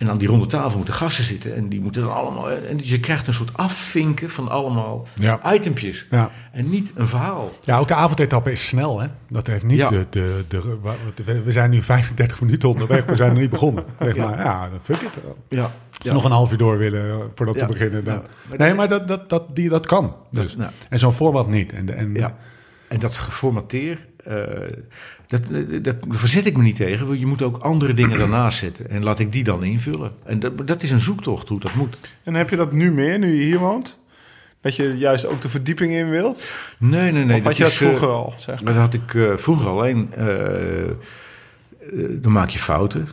En 0.03 0.11
aan 0.11 0.19
die 0.19 0.29
ronde 0.29 0.47
tafel 0.47 0.77
moeten 0.77 0.95
gasten 0.95 1.25
zitten. 1.25 1.55
En 1.55 1.69
die 1.69 1.81
moeten 1.81 2.03
dan 2.03 2.15
allemaal. 2.15 2.51
En 2.51 2.79
je 2.83 3.01
krijgt 3.01 3.27
een 3.27 3.35
soort 3.35 3.57
afvinken 3.57 4.31
van 4.31 4.49
allemaal 4.49 5.07
Ja. 5.15 5.55
itempjes. 5.55 6.07
Ja. 6.11 6.31
En 6.53 6.71
niet 6.71 6.93
een 6.95 7.07
verhaal. 7.09 7.51
ja, 7.63 7.79
ook 7.79 7.89
de 7.89 7.95
avondetappe 7.95 8.51
is 8.53 8.67
snel, 8.67 9.01
hè? 9.01 9.07
Dat 9.29 9.47
heeft 9.47 9.65
niet 9.65 9.77
Ja. 9.77 9.89
de, 9.89 10.07
de, 10.11 10.45
de, 10.49 10.79
we- 11.25 11.43
We 11.43 11.53
zijn 11.53 11.71
nu 11.71 11.83
35 11.83 12.41
minuten 12.41 12.69
onderweg, 12.69 13.05
we 13.05 13.17
zijn 13.17 13.31
nog 13.31 13.41
niet 13.41 13.51
begonnen. 13.51 13.85
Zeg 14.01 14.17
maar, 14.17 14.39
ja, 14.39 14.69
dan 14.71 14.79
fuck 14.83 15.01
it. 15.01 15.11
Ja. 15.49 15.63
Als 15.63 16.07
we 16.09 16.13
nog 16.13 16.25
een 16.25 16.31
half 16.31 16.53
uur 16.53 16.59
door 16.59 16.79
willen 16.79 17.11
eh, 17.11 17.17
voordat 17.35 17.61
we 17.61 17.67
beginnen. 17.67 18.05
Dan... 18.05 18.23
Nee, 18.57 18.75
maar 18.75 18.89
dat, 18.89 19.09
dat, 19.09 19.29
dat, 19.29 19.57
die, 19.57 19.69
dat 19.69 19.87
kan. 19.87 20.17
Dus. 20.31 20.57
nou. 20.57 20.71
En 20.89 20.99
zo'n 20.99 21.13
format 21.13 21.49
niet. 21.49 21.73
En, 21.73 21.87
de- 21.87 21.93
en, 21.93 22.15
Ja. 22.15 22.37
En 22.89 22.99
dat 22.99 23.17
geformateer, 23.17 24.07
eh, 24.25 24.37
dat, 25.41 25.43
dat, 25.71 25.85
daar 25.85 26.19
verzet 26.19 26.47
ik 26.47 26.57
me 26.57 26.63
niet 26.63 26.77
tegen. 26.77 27.07
want 27.07 27.19
Je 27.21 27.27
moet 27.27 27.43
ook 27.43 27.57
andere 27.57 27.95
dingen 27.95 28.19
daarnaast 28.19 28.59
zetten. 28.59 28.91
En 28.91 29.03
laat 29.03 29.19
ik 29.19 29.33
die 29.33 29.45
dan 29.45 29.65
invullen. 29.65 30.13
En 30.25 30.39
dat, 30.41 30.67
dat 30.67 30.83
is 30.83 30.91
een 30.91 31.01
zoektocht 31.01 31.49
hoe 31.49 31.61
dat 31.61 31.75
moet. 31.75 31.97
En 32.23 32.35
heb 32.35 32.51
je 32.51 32.57
dat 32.57 32.73
nu 32.73 32.93
meer, 32.93 33.19
nu 33.19 33.35
je 33.35 33.43
hier 33.45 33.59
woont? 33.59 33.99
Dat 34.61 34.77
je 34.77 34.97
juist 34.99 35.27
ook 35.27 35.41
de 35.41 35.49
verdieping 35.49 35.93
in 35.93 36.11
wilt? 36.11 36.51
Nee, 36.79 37.13
nee, 37.13 37.25
nee. 37.25 37.39
of 37.39 37.45
had 37.45 37.57
je 37.57 37.63
dat 37.63 37.73
is, 37.73 37.81
eh, 37.81 37.87
vroeger 37.87 38.09
al, 38.09 38.35
zeg 38.37 38.63
maar? 38.63 38.73
Dat 38.73 38.83
had 38.83 38.95
ik 38.95 39.15
eh, 39.15 39.37
vroeger 39.37 39.71
alleen. 39.71 40.09
eh, 40.17 40.83
eh, 40.83 40.93
dan 42.11 42.33
maak 42.33 42.49
je 42.49 42.59
fouten. 42.59 43.07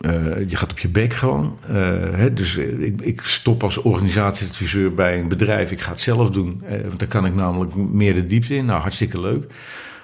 Eh, 0.00 0.48
je 0.48 0.56
gaat 0.56 0.70
op 0.70 0.78
je 0.78 0.88
bek 0.88 1.12
gewoon. 1.12 1.58
Eh, 1.68 1.74
hè, 2.12 2.32
dus 2.32 2.56
eh, 2.56 2.80
ik, 2.80 3.00
ik 3.00 3.20
stop 3.24 3.62
als 3.62 3.78
organisatieadviseur 3.78 4.94
bij 4.94 5.18
een 5.18 5.28
bedrijf. 5.28 5.70
Ik 5.70 5.80
ga 5.80 5.90
het 5.90 6.00
zelf 6.00 6.30
doen. 6.30 6.62
Eh, 6.64 6.80
want 6.80 6.98
daar 6.98 7.08
kan 7.08 7.26
ik 7.26 7.34
namelijk 7.34 7.74
meer 7.74 8.14
de 8.14 8.26
diepte 8.26 8.54
in. 8.54 8.64
Nou, 8.64 8.80
hartstikke 8.80 9.20
leuk. 9.20 9.52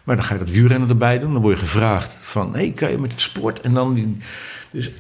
Maar 0.07 0.17
dan 0.17 0.25
ga 0.25 0.33
je 0.33 0.39
dat 0.41 0.51
wielrennen 0.51 0.89
erbij 0.89 1.19
doen. 1.19 1.33
Dan 1.33 1.43
word 1.43 1.59
je 1.59 1.65
gevraagd 1.65 2.13
van... 2.21 2.55
Hey, 2.55 2.71
kan 2.71 2.91
je 2.91 2.99
met 2.99 3.13
het 3.13 3.21
sport? 3.21 3.61
En 3.61 3.75
dan... 3.75 4.17
Dus 4.71 4.91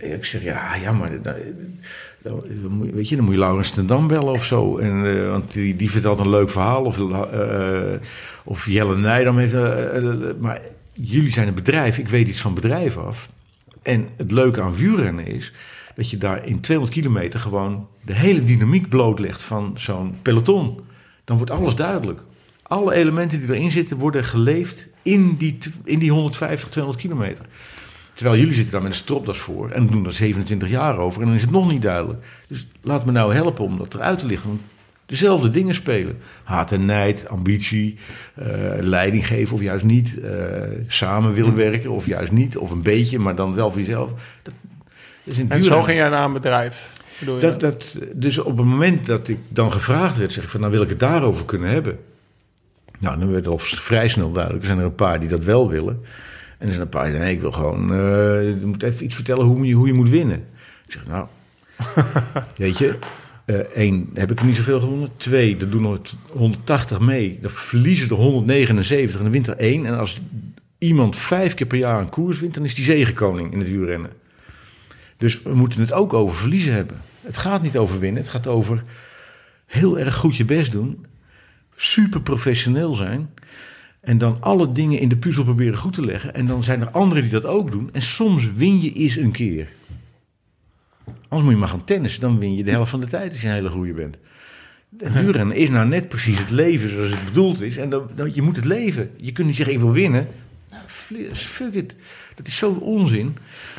ik 0.00 0.24
zeg, 0.24 0.42
ja, 0.42 0.74
ja, 0.74 0.92
maar... 0.92 1.22
dan- 1.22 1.34
je- 2.22 2.90
weet 2.94 3.08
je, 3.08 3.16
dan 3.16 3.24
moet 3.24 3.34
je 3.34 3.40
Laurens 3.40 3.70
ten 3.70 3.86
Dam 3.86 4.06
bellen 4.06 4.32
of 4.32 4.44
zo. 4.44 4.78
En, 4.78 5.06
eh, 5.06 5.30
want 5.30 5.52
die, 5.52 5.76
die 5.76 5.90
vertelt 5.90 6.18
een 6.18 6.28
leuk 6.30 6.50
verhaal. 6.50 6.84
Of, 6.84 6.98
eh, 7.10 7.92
of 8.44 8.66
Jelle 8.66 8.96
Nijdam 8.96 9.38
heeft... 9.38 9.54
eh, 9.54 9.96
eh, 9.96 10.04
maar 10.40 10.60
jullie 10.92 11.32
zijn 11.32 11.48
een 11.48 11.54
bedrijf. 11.54 11.98
Ik 11.98 12.08
weet 12.08 12.28
iets 12.28 12.40
van 12.40 12.54
bedrijf 12.54 12.96
af. 12.96 13.28
En 13.82 14.08
het 14.16 14.30
leuke 14.30 14.62
aan 14.62 14.74
wielrennen 14.76 15.26
is... 15.26 15.52
dat 15.96 16.10
je 16.10 16.18
daar 16.18 16.46
in 16.46 16.60
200 16.60 16.98
kilometer 16.98 17.40
gewoon... 17.40 17.86
de 18.02 18.14
hele 18.14 18.44
dynamiek 18.44 18.88
blootlegt 18.88 19.42
van 19.42 19.74
zo'n 19.76 20.14
peloton. 20.22 20.80
Dan 21.24 21.36
wordt 21.36 21.52
alles 21.52 21.74
duidelijk. 21.74 22.20
Alle 22.74 22.94
elementen 22.94 23.40
die 23.40 23.48
erin 23.48 23.70
zitten 23.70 23.96
worden 23.96 24.24
geleefd 24.24 24.86
in 25.02 25.36
die, 25.36 25.58
in 25.84 25.98
die 25.98 26.10
150, 26.10 26.68
200 26.68 27.04
kilometer. 27.04 27.44
Terwijl 28.14 28.38
jullie 28.38 28.54
zitten 28.54 28.72
daar 28.72 28.82
met 28.82 28.90
een 28.90 28.96
stropdas 28.96 29.38
voor 29.38 29.70
en 29.70 29.86
doen 29.86 30.06
er 30.06 30.12
27 30.12 30.68
jaar 30.68 30.98
over 30.98 31.20
en 31.20 31.26
dan 31.26 31.36
is 31.36 31.42
het 31.42 31.50
nog 31.50 31.70
niet 31.70 31.82
duidelijk. 31.82 32.24
Dus 32.48 32.66
laat 32.82 33.04
me 33.04 33.12
nou 33.12 33.34
helpen 33.34 33.64
om 33.64 33.78
dat 33.78 33.94
eruit 33.94 34.18
te 34.18 34.26
lichten. 34.26 34.48
Want 34.48 34.60
dezelfde 35.06 35.50
dingen 35.50 35.74
spelen. 35.74 36.18
Haat 36.44 36.72
en 36.72 36.84
nijd, 36.84 37.28
ambitie, 37.28 37.98
eh, 38.34 38.46
leiding 38.80 39.26
geven 39.26 39.54
of 39.54 39.62
juist 39.62 39.84
niet. 39.84 40.20
eh, 40.20 40.30
samen 40.86 41.32
willen 41.32 41.54
werken 41.54 41.90
of 41.90 42.06
juist 42.06 42.32
niet. 42.32 42.56
Of 42.56 42.70
een 42.70 42.82
beetje, 42.82 43.18
maar 43.18 43.34
dan 43.34 43.54
wel 43.54 43.70
voor 43.70 43.80
jezelf. 43.80 44.10
Dat, 44.10 44.18
dat 44.42 44.54
is 45.24 45.36
het 45.38 45.50
En 45.50 45.64
zo 45.64 45.82
ging 45.82 45.98
jij 45.98 46.08
naar 46.08 46.24
een 46.24 46.32
bedrijf? 46.32 46.88
Dat, 47.40 47.60
dat, 47.60 47.98
dus 48.12 48.38
op 48.38 48.56
het 48.56 48.66
moment 48.66 49.06
dat 49.06 49.28
ik 49.28 49.38
dan 49.48 49.72
gevraagd 49.72 50.16
werd, 50.16 50.32
zeg 50.32 50.44
ik 50.44 50.50
van, 50.50 50.60
nou 50.60 50.72
wil 50.72 50.82
ik 50.82 50.88
het 50.88 51.00
daarover 51.00 51.44
kunnen 51.44 51.70
hebben. 51.70 51.98
Nou, 53.04 53.18
dan 53.18 53.30
werd 53.30 53.44
het 53.44 53.52
al 53.52 53.58
vrij 53.58 54.08
snel 54.08 54.32
duidelijk. 54.32 54.62
Er 54.62 54.68
zijn 54.68 54.78
er 54.78 54.84
een 54.84 54.94
paar 54.94 55.20
die 55.20 55.28
dat 55.28 55.44
wel 55.44 55.68
willen. 55.68 56.00
En 56.58 56.66
er 56.66 56.72
zijn 56.72 56.80
een 56.80 56.88
paar 56.88 57.10
die 57.10 57.20
nee, 57.20 57.34
ik 57.34 57.40
wil 57.40 57.52
gewoon, 57.52 57.92
eh, 57.92 57.98
je 58.42 58.62
moet 58.64 58.82
even 58.82 59.04
iets 59.04 59.14
vertellen 59.14 59.44
hoe 59.44 59.66
je, 59.66 59.74
hoe 59.74 59.86
je 59.86 59.92
moet 59.92 60.08
winnen. 60.08 60.44
Ik 60.86 60.92
zeg, 60.92 61.06
nou, 61.06 61.26
weet 62.56 62.78
je, 62.78 62.98
eh, 63.44 63.56
één, 63.56 64.10
heb 64.14 64.30
ik 64.30 64.38
er 64.38 64.46
niet 64.46 64.56
zoveel 64.56 64.80
gewonnen. 64.80 65.10
Twee, 65.16 65.56
er 65.56 65.70
doen 65.70 65.92
er 65.92 66.00
180 66.28 67.00
mee. 67.00 67.38
Dan 67.40 67.50
verliezen 67.50 68.08
er 68.08 68.14
179 68.14 69.16
en 69.16 69.22
dan 69.22 69.32
wint 69.32 69.46
er 69.46 69.56
één. 69.56 69.86
En 69.86 69.98
als 69.98 70.20
iemand 70.78 71.16
vijf 71.16 71.54
keer 71.54 71.66
per 71.66 71.78
jaar 71.78 72.00
een 72.00 72.08
koers 72.08 72.40
wint, 72.40 72.54
dan 72.54 72.64
is 72.64 72.74
die 72.74 72.84
zegenkoning 72.84 73.52
in 73.52 73.58
het 73.58 73.68
wielrennen. 73.68 74.10
Dus 75.16 75.42
we 75.42 75.54
moeten 75.54 75.80
het 75.80 75.92
ook 75.92 76.12
over 76.12 76.36
verliezen 76.36 76.72
hebben. 76.72 76.96
Het 77.20 77.36
gaat 77.36 77.62
niet 77.62 77.76
over 77.76 77.98
winnen, 77.98 78.22
het 78.22 78.30
gaat 78.30 78.46
over 78.46 78.82
heel 79.66 79.98
erg 79.98 80.14
goed 80.14 80.36
je 80.36 80.44
best 80.44 80.72
doen. 80.72 81.06
Super 81.76 82.20
professioneel 82.20 82.94
zijn. 82.94 83.30
En 84.00 84.18
dan 84.18 84.36
alle 84.40 84.72
dingen 84.72 84.98
in 84.98 85.08
de 85.08 85.16
puzzel 85.16 85.44
proberen 85.44 85.76
goed 85.78 85.92
te 85.92 86.04
leggen. 86.04 86.34
En 86.34 86.46
dan 86.46 86.64
zijn 86.64 86.80
er 86.80 86.90
anderen 86.90 87.22
die 87.22 87.32
dat 87.32 87.46
ook 87.46 87.70
doen. 87.70 87.88
En 87.92 88.02
soms 88.02 88.52
win 88.52 88.82
je 88.82 88.92
eens 88.92 89.16
een 89.16 89.30
keer. 89.32 89.68
Anders 91.06 91.42
moet 91.42 91.50
je 91.52 91.56
maar 91.58 91.68
gaan 91.68 91.84
tennissen. 91.84 92.20
Dan 92.20 92.38
win 92.38 92.56
je 92.56 92.64
de 92.64 92.70
helft 92.70 92.90
van 92.90 93.00
de 93.00 93.06
tijd 93.06 93.32
als 93.32 93.40
je 93.40 93.46
een 93.48 93.54
hele 93.54 93.68
goeie 93.70 93.92
bent. 93.92 94.16
En 94.98 95.12
wielrennen 95.22 95.56
is 95.56 95.68
nou 95.70 95.86
net 95.88 96.08
precies 96.08 96.38
het 96.38 96.50
leven 96.50 96.88
zoals 96.90 97.10
het 97.10 97.24
bedoeld 97.24 97.60
is. 97.62 97.76
En 97.76 97.90
dan, 97.90 98.10
dan- 98.14 98.34
je 98.34 98.42
moet 98.42 98.56
het 98.56 98.64
leven. 98.64 99.10
Je 99.16 99.32
kunt 99.32 99.46
niet 99.46 99.56
zeggen, 99.56 99.74
ik 99.74 99.80
wil 99.80 99.92
winnen. 99.92 100.28
Nou, 100.70 100.82
fuck 101.32 101.74
it. 101.74 101.96
Dat 102.34 102.46
is 102.46 102.56
zo 102.56 102.70
onzin. 102.70 103.36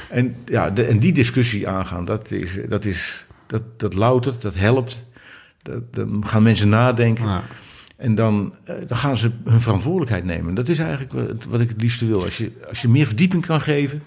En, 0.10 0.36
ja, 0.46 0.70
de- 0.70 0.84
en 0.86 1.00
die 1.00 1.14
discussie 1.14 1.68
aangaan, 1.68 2.06
dat, 2.06 2.32
is, 2.32 2.50
dat, 2.70 2.86
is, 2.86 3.26
dat, 3.48 3.80
dat 3.80 3.94
loutert, 3.94 4.42
dat 4.42 4.56
helpt. 4.56 5.06
Dat, 5.62 5.94
dan 5.94 6.24
gaan 6.28 6.44
mensen 6.44 6.70
nadenken. 6.70 7.26
Ja. 7.26 7.44
En 7.98 8.16
dan, 8.16 8.54
eh, 8.64 8.76
dan 8.88 8.98
gaan 8.98 9.18
ze 9.18 9.32
hun 9.44 9.62
verantwoordelijkheid 9.62 10.24
nemen. 10.26 10.56
Dat 10.56 10.68
is 10.68 10.80
eigenlijk 10.80 11.14
wat, 11.14 11.44
wat 11.50 11.60
ik 11.60 11.70
het 11.70 11.82
liefste 11.82 12.06
wil. 12.06 12.24
Als 12.24 12.38
je, 12.38 12.52
als 12.70 12.82
je 12.82 12.88
meer 12.88 13.06
verdieping 13.06 13.46
kan 13.46 13.62
geven, 13.62 14.02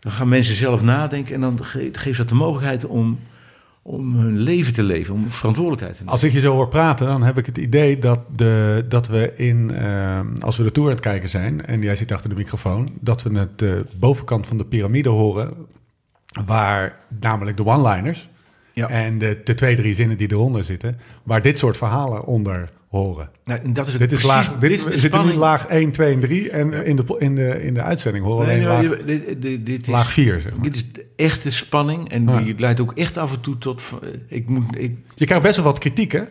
dan 0.00 0.12
gaan 0.12 0.28
mensen 0.28 0.54
zelf 0.54 0.82
nadenken. 0.82 1.34
En 1.34 1.40
dan 1.40 1.64
ge, 1.64 1.88
geeft 1.92 2.18
dat 2.18 2.28
de 2.28 2.34
mogelijkheid 2.34 2.86
om, 2.86 3.18
om 3.82 4.16
hun 4.16 4.38
leven 4.38 4.72
te 4.72 4.82
leven, 4.82 5.14
om 5.14 5.30
verantwoordelijkheid 5.30 5.94
te 5.94 6.00
nemen. 6.00 6.14
Als 6.14 6.24
ik 6.24 6.32
je 6.32 6.40
zo 6.40 6.52
hoor 6.52 6.68
praten, 6.68 7.06
dan 7.06 7.22
heb 7.22 7.38
ik 7.38 7.46
het 7.46 7.58
idee 7.58 7.98
dat, 7.98 8.20
de, 8.36 8.84
dat 8.88 9.08
we 9.08 9.32
in, 9.36 9.70
eh, 9.70 10.20
als 10.38 10.56
we 10.56 10.62
de 10.62 10.72
tour 10.72 10.88
aan 10.88 10.94
het 10.94 11.04
kijken 11.04 11.28
zijn, 11.28 11.66
en 11.66 11.80
jij 11.82 11.96
zit 11.96 12.12
achter 12.12 12.30
de 12.30 12.36
microfoon, 12.36 12.90
dat 13.00 13.22
we 13.22 13.38
het 13.38 13.58
de 13.58 13.86
bovenkant 13.98 14.46
van 14.46 14.58
de 14.58 14.64
piramide 14.64 15.08
horen, 15.08 15.54
waar 16.46 17.00
namelijk 17.20 17.56
de 17.56 17.64
one-liners 17.64 18.28
Ja. 18.72 18.88
en 18.88 19.18
de, 19.18 19.40
de 19.44 19.54
twee, 19.54 19.76
drie 19.76 19.94
zinnen 19.94 20.16
die 20.16 20.32
eronder 20.32 20.64
zitten, 20.64 20.98
waar 21.22 21.42
dit 21.42 21.58
soort 21.58 21.76
verhalen 21.76 22.24
onder 22.24 22.68
horen. 22.90 23.30
Nou, 23.44 23.60
en 23.60 23.72
dat 23.72 23.86
is 23.86 23.96
Dit 23.96 24.12
is 24.12 24.22
laag, 24.22 24.58
dit, 24.58 24.86
is 24.86 25.00
zitten 25.00 25.26
nu 25.26 25.32
laag 25.34 25.66
1, 25.66 25.90
2 25.90 26.12
en 26.14 26.20
3 26.20 26.50
en 26.50 26.72
in, 26.72 26.96
de, 26.96 27.16
in, 27.18 27.34
de, 27.34 27.62
in 27.62 27.74
de 27.74 27.82
uitzending 27.82 28.24
horen 28.24 28.46
Nee, 28.46 28.66
alleen 28.68 28.80
nee, 28.80 28.88
laag, 28.90 28.98
dit, 29.06 29.26
dit- 29.26 29.42
dit- 29.42 29.66
dit 29.66 29.82
is, 29.82 29.88
laag 29.88 30.12
4. 30.12 30.40
Zeg 30.40 30.52
maar. 30.54 30.62
Dit 30.62 30.74
is 30.74 30.92
de 30.92 31.06
echte 31.16 31.50
spanning 31.50 32.08
en 32.08 32.26
Ja. 32.28 32.40
die 32.40 32.58
leidt 32.58 32.80
ook 32.80 32.92
echt 32.92 33.16
af 33.16 33.32
en 33.34 33.40
toe 33.40 33.58
tot... 33.58 33.82
Ik 34.28 34.48
moet, 34.48 34.76
ik, 34.78 34.98
Je 35.14 35.24
krijgt 35.24 35.44
best 35.44 35.56
wel 35.56 35.64
wat 35.64 35.78
kritiek 35.78 36.12
hè, 36.12 36.22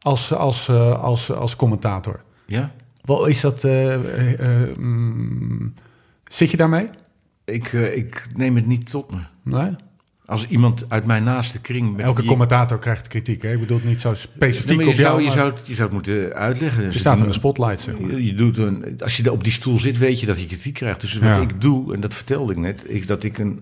als, 0.00 0.32
als, 0.34 0.68
eh, 0.68 1.02
als, 1.02 1.32
als 1.32 1.56
commentator. 1.56 2.22
ja? 2.46 2.72
Wel, 3.02 3.26
is 3.26 3.40
dat... 3.40 3.64
eh, 3.64 3.96
mm, 4.78 5.72
zit 6.24 6.50
je 6.50 6.56
daarmee? 6.56 6.88
Ik, 7.44 7.72
ik 7.72 8.28
neem 8.36 8.56
het 8.56 8.66
niet 8.66 8.90
tot 8.90 9.10
me. 9.10 9.18
Nee? 9.44 9.70
Als 10.30 10.46
iemand 10.48 10.84
uit 10.88 11.04
mijn 11.06 11.24
naaste 11.24 11.60
kring... 11.60 11.96
met 11.96 12.04
Elke 12.06 12.22
ik- 12.22 12.28
commentator 12.28 12.78
krijgt 12.78 13.08
kritiek. 13.08 13.42
Hè? 13.42 13.52
Ik 13.52 13.60
bedoel 13.60 13.76
het 13.76 13.86
niet 13.86 14.00
zo 14.00 14.08
Nee, 14.08 14.18
specifiek 14.18 14.76
maar 14.76 14.84
je, 14.84 14.90
op 14.90 14.96
jou. 14.96 15.08
zou, 15.08 15.18
je, 15.20 15.24
maar 15.26 15.36
zou, 15.36 15.50
het- 15.52 15.66
je 15.66 15.74
zou 15.74 15.82
het 15.84 15.92
moeten 15.92 16.32
uitleggen. 16.34 16.82
je 16.84 16.88
Dus 16.90 16.98
staat 17.00 17.18
in 17.20 17.26
de 17.26 17.32
spotlight, 17.32 17.80
zeg 17.80 17.98
maar. 17.98 18.10
Je, 18.10 18.24
je 18.24 18.34
doet 18.34 18.58
een, 18.58 18.94
als 18.98 19.16
je 19.16 19.32
op 19.32 19.44
die 19.44 19.52
stoel 19.52 19.78
zit, 19.78 19.98
weet 19.98 20.20
je 20.20 20.26
dat 20.26 20.40
je 20.40 20.46
kritiek 20.46 20.74
krijgt. 20.74 21.00
Dus 21.00 21.14
wat 21.18 21.28
Ja. 21.28 21.36
ik 21.40 21.60
doe, 21.60 21.94
en 21.94 22.00
dat 22.00 22.14
vertelde 22.14 22.52
ik 22.52 22.58
net, 22.58 22.84
is 22.88 23.06
dat 23.06 23.22
ik 23.24 23.38
een 23.38 23.60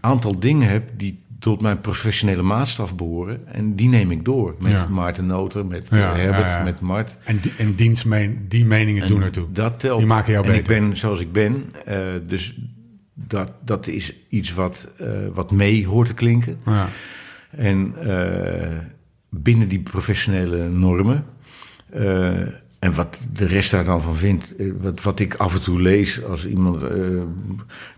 aantal 0.00 0.38
dingen 0.38 0.68
heb 0.68 0.82
die 0.96 1.18
tot 1.38 1.60
mijn 1.60 1.80
professionele 1.80 2.42
maatstaf 2.42 2.94
behoren. 2.96 3.46
En 3.54 3.74
die 3.74 3.88
neem 3.88 4.10
ik 4.10 4.24
door. 4.24 4.54
Met 4.58 4.72
Ja. 4.72 4.86
Maarten 4.90 5.26
Noter, 5.26 5.66
met 5.66 5.86
Ja, 5.90 6.14
Herbert, 6.14 6.46
ja, 6.50 6.62
met 6.62 6.80
Mart. 6.80 7.16
En, 7.24 7.38
die, 7.40 7.52
en 7.58 7.74
diens 7.74 8.04
meen, 8.04 8.44
die 8.48 8.64
meningen 8.64 9.02
En 9.02 9.08
doen 9.08 9.22
ertoe. 9.22 9.46
Dat 9.52 9.80
telt. 9.80 9.98
Die 9.98 10.06
maken 10.06 10.32
jou 10.32 10.44
en 10.46 10.52
beter. 10.52 10.74
ik 10.74 10.80
ben 10.80 10.96
zoals 10.96 11.20
ik 11.20 11.32
ben. 11.32 11.64
eh, 11.84 11.98
dus 12.28 12.56
dat, 13.18 13.50
dat 13.64 13.86
is 13.86 14.14
iets 14.28 14.54
wat, 14.54 14.86
eh, 14.98 15.08
wat 15.34 15.50
mee 15.50 15.86
hoort 15.86 16.06
te 16.06 16.14
klinken. 16.14 16.58
Ja. 16.66 16.88
En 17.50 17.94
eh, 18.00 18.78
binnen 19.28 19.68
die 19.68 19.80
professionele 19.80 20.68
normen. 20.68 21.24
eh, 21.92 22.64
en 22.78 22.94
wat 22.94 23.26
de 23.32 23.46
rest 23.46 23.70
daar 23.70 23.84
dan 23.84 24.02
van 24.02 24.16
vindt. 24.16 24.54
wat, 24.80 25.02
wat 25.02 25.20
ik 25.20 25.34
af 25.34 25.54
en 25.54 25.60
toe 25.60 25.82
lees 25.82 26.24
als 26.24 26.46
iemand. 26.46 26.82
eh 26.82 26.90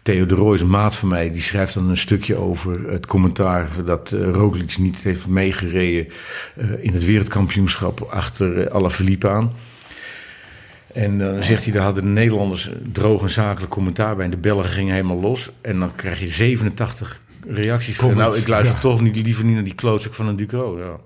Theo 0.02 0.26
de 0.26 0.34
Rooij 0.34 0.54
is 0.54 0.60
een 0.60 0.70
maat 0.70 0.96
van 0.96 1.08
mij. 1.08 1.30
Die 1.30 1.42
schrijft 1.42 1.74
dan 1.74 1.88
een 1.88 1.96
stukje 1.96 2.36
over 2.36 2.90
het 2.90 3.06
commentaar. 3.06 3.68
dat 3.84 4.12
uh, 4.12 4.30
Roglic 4.30 4.78
niet 4.78 4.98
heeft 4.98 5.26
meegereden. 5.26 6.12
in 6.80 6.92
het 6.92 7.04
wereldkampioenschap 7.04 8.00
achter 8.00 8.56
uh, 8.58 8.66
Alaphilippe 8.66 9.28
aan. 9.28 9.52
En 10.94 11.18
dan 11.18 11.44
zegt 11.44 11.64
hij, 11.64 11.72
daar 11.72 11.82
hadden 11.82 12.04
de 12.04 12.10
Nederlanders 12.10 12.70
droog 12.92 13.22
en 13.22 13.28
zakelijk 13.30 13.70
commentaar 13.72 14.16
bij. 14.16 14.24
En 14.24 14.30
de 14.30 14.36
Belgen 14.36 14.70
gingen 14.70 14.94
helemaal 14.94 15.20
los. 15.20 15.50
En 15.60 15.78
dan 15.78 15.94
krijg 15.94 16.20
je 16.20 16.28
87 16.28 17.20
reacties 17.46 17.96
van... 17.96 18.16
Nou, 18.16 18.36
ik 18.36 18.48
luister 18.48 18.74
ja. 18.74 18.80
toch 18.80 19.00
niet, 19.00 19.16
liever 19.16 19.44
niet 19.44 19.54
naar 19.54 19.64
die 19.64 19.74
klootzak 19.74 20.14
van 20.14 20.26
een 20.26 20.36
Ducro. 20.36 20.78
Ja. 20.78 20.96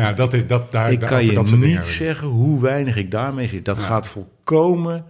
ja, 0.00 0.12
dat 0.12 0.34
is 0.34 0.46
dat 0.46 0.72
daar. 0.72 0.92
ik 0.92 1.00
daar- 1.00 1.08
kan 1.08 1.24
je 1.24 1.32
dat 1.32 1.50
niet 1.50 1.60
dingen 1.60 1.84
zeggen 1.84 2.28
hoe 2.28 2.60
weinig 2.60 2.96
ik 2.96 3.10
daarmee 3.10 3.48
zit. 3.48 3.64
Dat 3.64 3.76
Ja. 3.76 3.82
gaat 3.82 4.06
volkomen... 4.06 5.04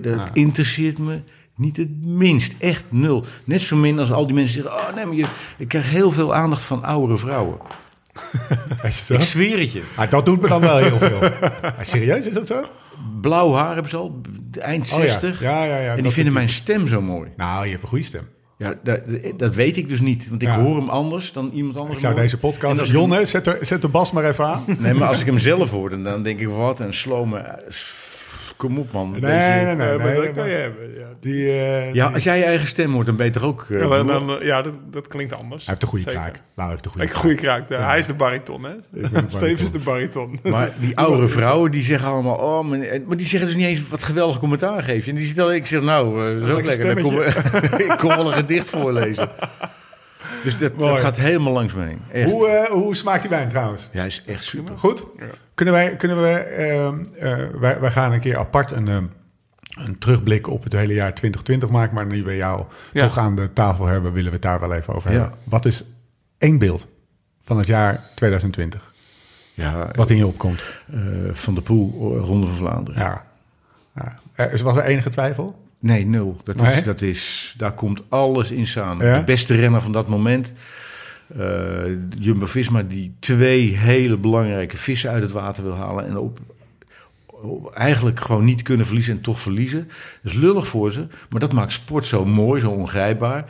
Dat 0.00 0.30
interesseert 0.32 0.98
me 0.98 1.18
niet 1.56 1.76
het 1.76 2.04
minst. 2.04 2.54
Echt 2.58 2.84
nul. 2.88 3.24
Net 3.44 3.62
zo 3.62 3.76
min 3.76 3.98
als 3.98 4.12
al 4.12 4.26
die 4.26 4.34
mensen 4.34 4.62
zeggen... 4.62 4.80
Oh 4.80 4.94
nee, 4.94 5.06
maar 5.06 5.16
je, 5.16 5.24
ik 5.56 5.68
krijg 5.68 5.90
heel 5.90 6.10
veel 6.12 6.34
aandacht 6.34 6.62
van 6.62 6.84
oudere 6.84 7.18
vrouwen. 7.18 7.58
Is 8.82 9.06
zo? 9.06 9.14
Ik 9.14 9.20
zweer 9.20 9.58
het 9.58 9.72
je. 9.72 9.82
Ah, 9.96 10.10
dat 10.10 10.26
doet 10.26 10.40
me 10.40 10.48
dan 10.48 10.60
wel 10.60 10.76
heel 10.76 10.98
veel. 10.98 11.18
Ah, 11.62 11.72
serieus, 11.82 12.26
is 12.26 12.34
dat 12.34 12.46
zo? 12.46 12.64
Blauw 13.20 13.52
haar 13.54 13.72
hebben 13.72 13.90
ze 13.90 13.96
al, 13.96 14.20
eind 14.60 14.92
Oh 14.92 14.98
ja. 15.02 15.08
60. 15.08 15.40
Ja, 15.42 15.64
ja, 15.64 15.78
ja. 15.78 15.96
en 15.96 16.02
die 16.02 16.12
vinden 16.12 16.32
mijn 16.32 16.48
stem 16.48 16.86
zo 16.88 17.02
mooi. 17.02 17.30
Nou, 17.36 17.64
je 17.64 17.70
hebt 17.70 17.82
een 17.82 17.88
goede 17.88 18.04
stem. 18.04 18.28
Ja, 18.58 18.74
dat, 18.82 19.00
dat 19.36 19.54
weet 19.54 19.76
ik 19.76 19.88
dus 19.88 20.00
niet. 20.00 20.28
Want 20.28 20.42
ik 20.42 20.48
Ja. 20.48 20.60
hoor 20.60 20.76
hem 20.76 20.88
anders 20.88 21.32
dan 21.32 21.50
iemand 21.52 21.76
anders. 21.76 21.94
Ik 21.94 22.00
zou 22.00 22.14
deze 22.14 22.38
podcast... 22.38 22.84
Jonne, 22.90 23.24
zet, 23.24 23.46
er, 23.46 23.58
zet 23.60 23.82
de 23.82 23.88
bas 23.88 24.12
maar 24.12 24.24
even 24.24 24.46
aan. 24.46 24.64
Nee, 24.78 24.94
maar 24.94 25.08
als 25.08 25.20
ik 25.20 25.26
hem 25.26 25.38
zelf 25.38 25.70
hoor, 25.70 25.90
dan, 25.90 26.02
dan 26.02 26.22
denk 26.22 26.40
ik... 26.40 26.48
Wat 26.48 26.80
een 26.80 26.94
slome... 26.94 27.62
Kom 28.56 28.78
op, 28.78 28.92
man. 28.92 29.10
Nee, 29.10 29.20
Deze- 29.20 29.32
nee, 29.32 29.74
nee. 29.74 29.86
Ja, 29.88 29.96
maar 29.96 30.06
nee, 30.06 30.14
dat 30.22 30.30
kan 30.30 30.48
je 30.48 30.54
hebben. 30.54 30.94
Ja, 30.98 31.06
Die, 31.20 31.46
eh, 31.48 31.86
Ja, 31.94 32.06
die- 32.06 32.14
als 32.14 32.24
jij 32.24 32.38
je 32.38 32.44
eigen 32.44 32.66
stem 32.68 32.92
hoort, 32.92 33.06
dan 33.06 33.16
ben 33.16 33.26
je 33.26 33.32
toch 33.32 33.42
ook... 33.42 33.66
eh, 33.70 33.80
ja, 33.80 33.88
dan, 33.88 34.06
dan, 34.06 34.38
ja 34.40 34.62
dat, 34.62 34.74
dat 34.90 35.06
klinkt 35.06 35.32
anders. 35.32 35.60
Hij 35.66 35.70
heeft 35.70 35.82
een 35.82 35.88
goede 35.88 36.04
Zeker. 36.04 36.20
kraak. 36.20 36.34
Nou, 36.34 36.42
hij 36.54 36.68
heeft 36.68 36.84
een 36.84 36.90
goede 36.90 37.06
Ik 37.06 37.12
goede 37.12 37.34
kraak. 37.36 37.68
De- 37.68 37.74
Hij 37.74 37.98
is 37.98 38.06
de 38.06 38.14
bariton, 38.14 38.64
hè? 38.64 38.72
Steve 39.26 39.62
is 39.62 39.70
de 39.70 39.78
bariton. 39.78 40.38
Maar 40.42 40.70
die 40.80 40.96
oudere 41.06 41.28
vrouwen, 41.28 41.70
die 41.70 41.82
zeggen 41.82 42.08
allemaal... 42.08 42.36
Oh, 42.36 42.64
maar, 42.64 42.78
maar 43.06 43.16
die 43.16 43.26
zeggen 43.26 43.48
dus 43.48 43.56
niet 43.58 43.66
eens 43.66 43.88
wat 43.88 44.02
geweldig 44.02 44.38
commentaar 44.38 44.82
geef 44.82 45.04
je. 45.04 45.10
En 45.10 45.16
die 45.16 45.26
zit 45.26 45.38
alleen, 45.38 45.56
ik 45.56 45.66
zeg, 45.66 45.80
nou, 45.82 46.26
eh, 46.34 46.40
dat 46.40 46.48
is 46.48 46.54
ook 46.54 46.64
lekker 46.64 46.86
lekker. 46.86 47.02
Dan 47.02 47.12
kom, 47.70 47.80
ik 47.92 47.94
kom 47.98 48.08
wel 48.08 48.26
een 48.26 48.32
gedicht 48.32 48.68
voorlezen. 48.68 49.28
Dus 50.44 50.58
dat, 50.58 50.72
gaat 50.98 51.16
helemaal 51.16 51.52
langs 51.52 51.74
me 51.74 51.84
heen. 51.84 52.00
Echt. 52.12 52.30
Hoe, 52.30 52.48
eh, 52.48 52.70
hoe 52.70 52.96
smaakt 52.96 53.20
die 53.20 53.30
wijn 53.30 53.48
trouwens? 53.48 53.88
Ja, 53.92 54.04
is 54.04 54.22
echt 54.26 54.44
super. 54.44 54.78
Goed? 54.78 55.04
Kunnen 55.54 55.74
wij, 55.74 55.96
kunnen 55.96 56.22
we, 56.22 56.30
ehm, 56.38 57.04
eh, 57.18 57.46
wij, 57.60 57.80
wij 57.80 57.90
gaan 57.90 58.12
een 58.12 58.20
keer 58.20 58.36
apart 58.38 58.70
een, 58.70 58.88
ehm, 58.88 59.06
een 59.74 59.98
terugblik 59.98 60.48
op 60.48 60.62
het 60.64 60.72
hele 60.72 60.94
jaar 60.94 61.14
2020 61.14 61.68
maken. 61.68 61.94
Maar 61.94 62.06
nu 62.06 62.22
we 62.24 62.36
jou 62.36 62.62
Ja. 62.92 63.02
toch 63.06 63.18
aan 63.18 63.36
de 63.36 63.52
tafel 63.52 63.86
hebben, 63.86 64.12
willen 64.12 64.28
we 64.28 64.34
het 64.36 64.42
daar 64.42 64.60
wel 64.60 64.72
even 64.74 64.94
over 64.94 65.12
Ja. 65.12 65.18
hebben. 65.20 65.38
Wat 65.44 65.64
is 65.64 65.84
één 66.38 66.58
beeld 66.58 66.86
van 67.42 67.58
het 67.58 67.66
jaar 67.66 68.10
2020? 68.14 68.92
Ja, 69.54 69.88
Wat 69.94 70.10
in 70.10 70.16
je 70.16 70.26
opkomt? 70.26 70.62
eh, 70.92 70.98
Van 71.32 71.54
de 71.54 71.60
Poel, 71.60 72.16
Ronde 72.18 72.46
van 72.46 72.56
Vlaanderen. 72.56 73.00
Ja. 73.00 73.24
ja. 73.96 74.18
Er, 74.34 74.62
was 74.62 74.76
er 74.76 74.84
enige 74.84 75.08
twijfel? 75.08 75.63
Nee, 75.84 76.06
nul. 76.06 76.40
Dat 76.44 76.56
Nee? 76.56 76.72
is, 76.74 76.82
dat 76.82 77.00
is, 77.02 77.54
daar 77.56 77.72
komt 77.72 78.02
alles 78.08 78.50
in 78.50 78.66
samen. 78.66 79.06
Ja? 79.06 79.18
De 79.18 79.24
beste 79.24 79.54
renner 79.54 79.80
van 79.82 79.92
dat 79.92 80.08
moment. 80.08 80.52
eh, 81.38 81.82
Jumbo-Visma 82.18 82.82
die 82.82 83.14
twee 83.18 83.76
hele 83.76 84.16
belangrijke 84.16 84.76
vissen 84.76 85.10
uit 85.10 85.22
het 85.22 85.32
water 85.32 85.62
wil 85.62 85.76
halen. 85.76 86.06
En 86.06 86.16
op, 86.16 86.38
op- 87.26 87.70
eigenlijk 87.74 88.20
gewoon 88.20 88.44
niet 88.44 88.62
kunnen 88.62 88.86
verliezen 88.86 89.14
en 89.14 89.20
toch 89.20 89.40
verliezen. 89.40 89.88
Dat 90.22 90.32
is 90.32 90.38
lullig 90.38 90.66
voor 90.66 90.92
ze. 90.92 91.06
Maar 91.30 91.40
dat 91.40 91.52
maakt 91.52 91.72
sport 91.72 92.06
zo 92.06 92.24
mooi, 92.24 92.60
zo 92.60 92.70
ongrijpbaar. 92.70 93.44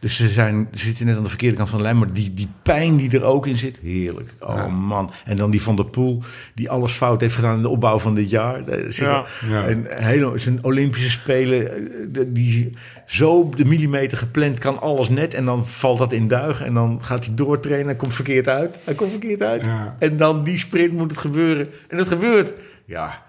Dus 0.00 0.16
ze, 0.16 0.28
zijn, 0.28 0.68
ze 0.74 0.84
zitten 0.84 1.06
net 1.06 1.16
aan 1.16 1.22
de 1.22 1.28
verkeerde 1.28 1.56
kant 1.56 1.68
van 1.68 1.78
de 1.78 1.84
lijn. 1.84 1.98
Maar 1.98 2.12
die, 2.12 2.34
die 2.34 2.48
pijn 2.62 2.96
die 2.96 3.10
er 3.10 3.22
ook 3.24 3.46
in 3.46 3.56
zit, 3.56 3.78
heerlijk. 3.82 4.34
Oh 4.40 4.56
Ja. 4.56 4.66
man. 4.66 5.10
En 5.24 5.36
dan 5.36 5.50
die 5.50 5.62
Van 5.62 5.76
der 5.76 5.84
Poel, 5.84 6.22
die 6.54 6.70
alles 6.70 6.92
fout 6.92 7.20
heeft 7.20 7.34
gedaan 7.34 7.56
in 7.56 7.62
de 7.62 7.68
opbouw 7.68 7.98
van 7.98 8.14
dit 8.14 8.30
jaar. 8.30 8.62
Zit 8.88 8.96
Ja. 8.96 9.24
Ja. 9.50 9.66
en 9.66 9.86
hele, 9.88 10.38
zijn 10.38 10.64
Olympische 10.64 11.10
Spelen, 11.10 11.70
eh, 12.14 12.22
die 12.28 12.70
zo 13.06 13.30
op 13.30 13.56
de 13.56 13.64
millimeter 13.64 14.18
gepland 14.18 14.58
kan 14.58 14.80
alles 14.80 15.08
net. 15.08 15.34
En 15.34 15.44
dan 15.44 15.66
valt 15.66 15.98
dat 15.98 16.12
in 16.12 16.28
duigen. 16.28 16.66
En 16.66 16.74
dan 16.74 16.98
gaat 17.02 17.24
hij 17.24 17.34
doortrainen. 17.34 17.86
Hij 17.86 17.96
komt 17.96 18.14
verkeerd 18.14 18.48
uit. 18.48 18.80
Hij 18.84 18.94
komt 18.94 19.10
verkeerd 19.10 19.42
uit. 19.42 19.64
Ja. 19.64 19.96
En 19.98 20.16
dan 20.16 20.42
die 20.44 20.58
sprint 20.58 20.92
moet 20.92 21.10
het 21.10 21.20
gebeuren. 21.20 21.68
En 21.88 21.96
dat 21.96 22.08
gebeurt. 22.08 22.52
Ja, 22.84 23.22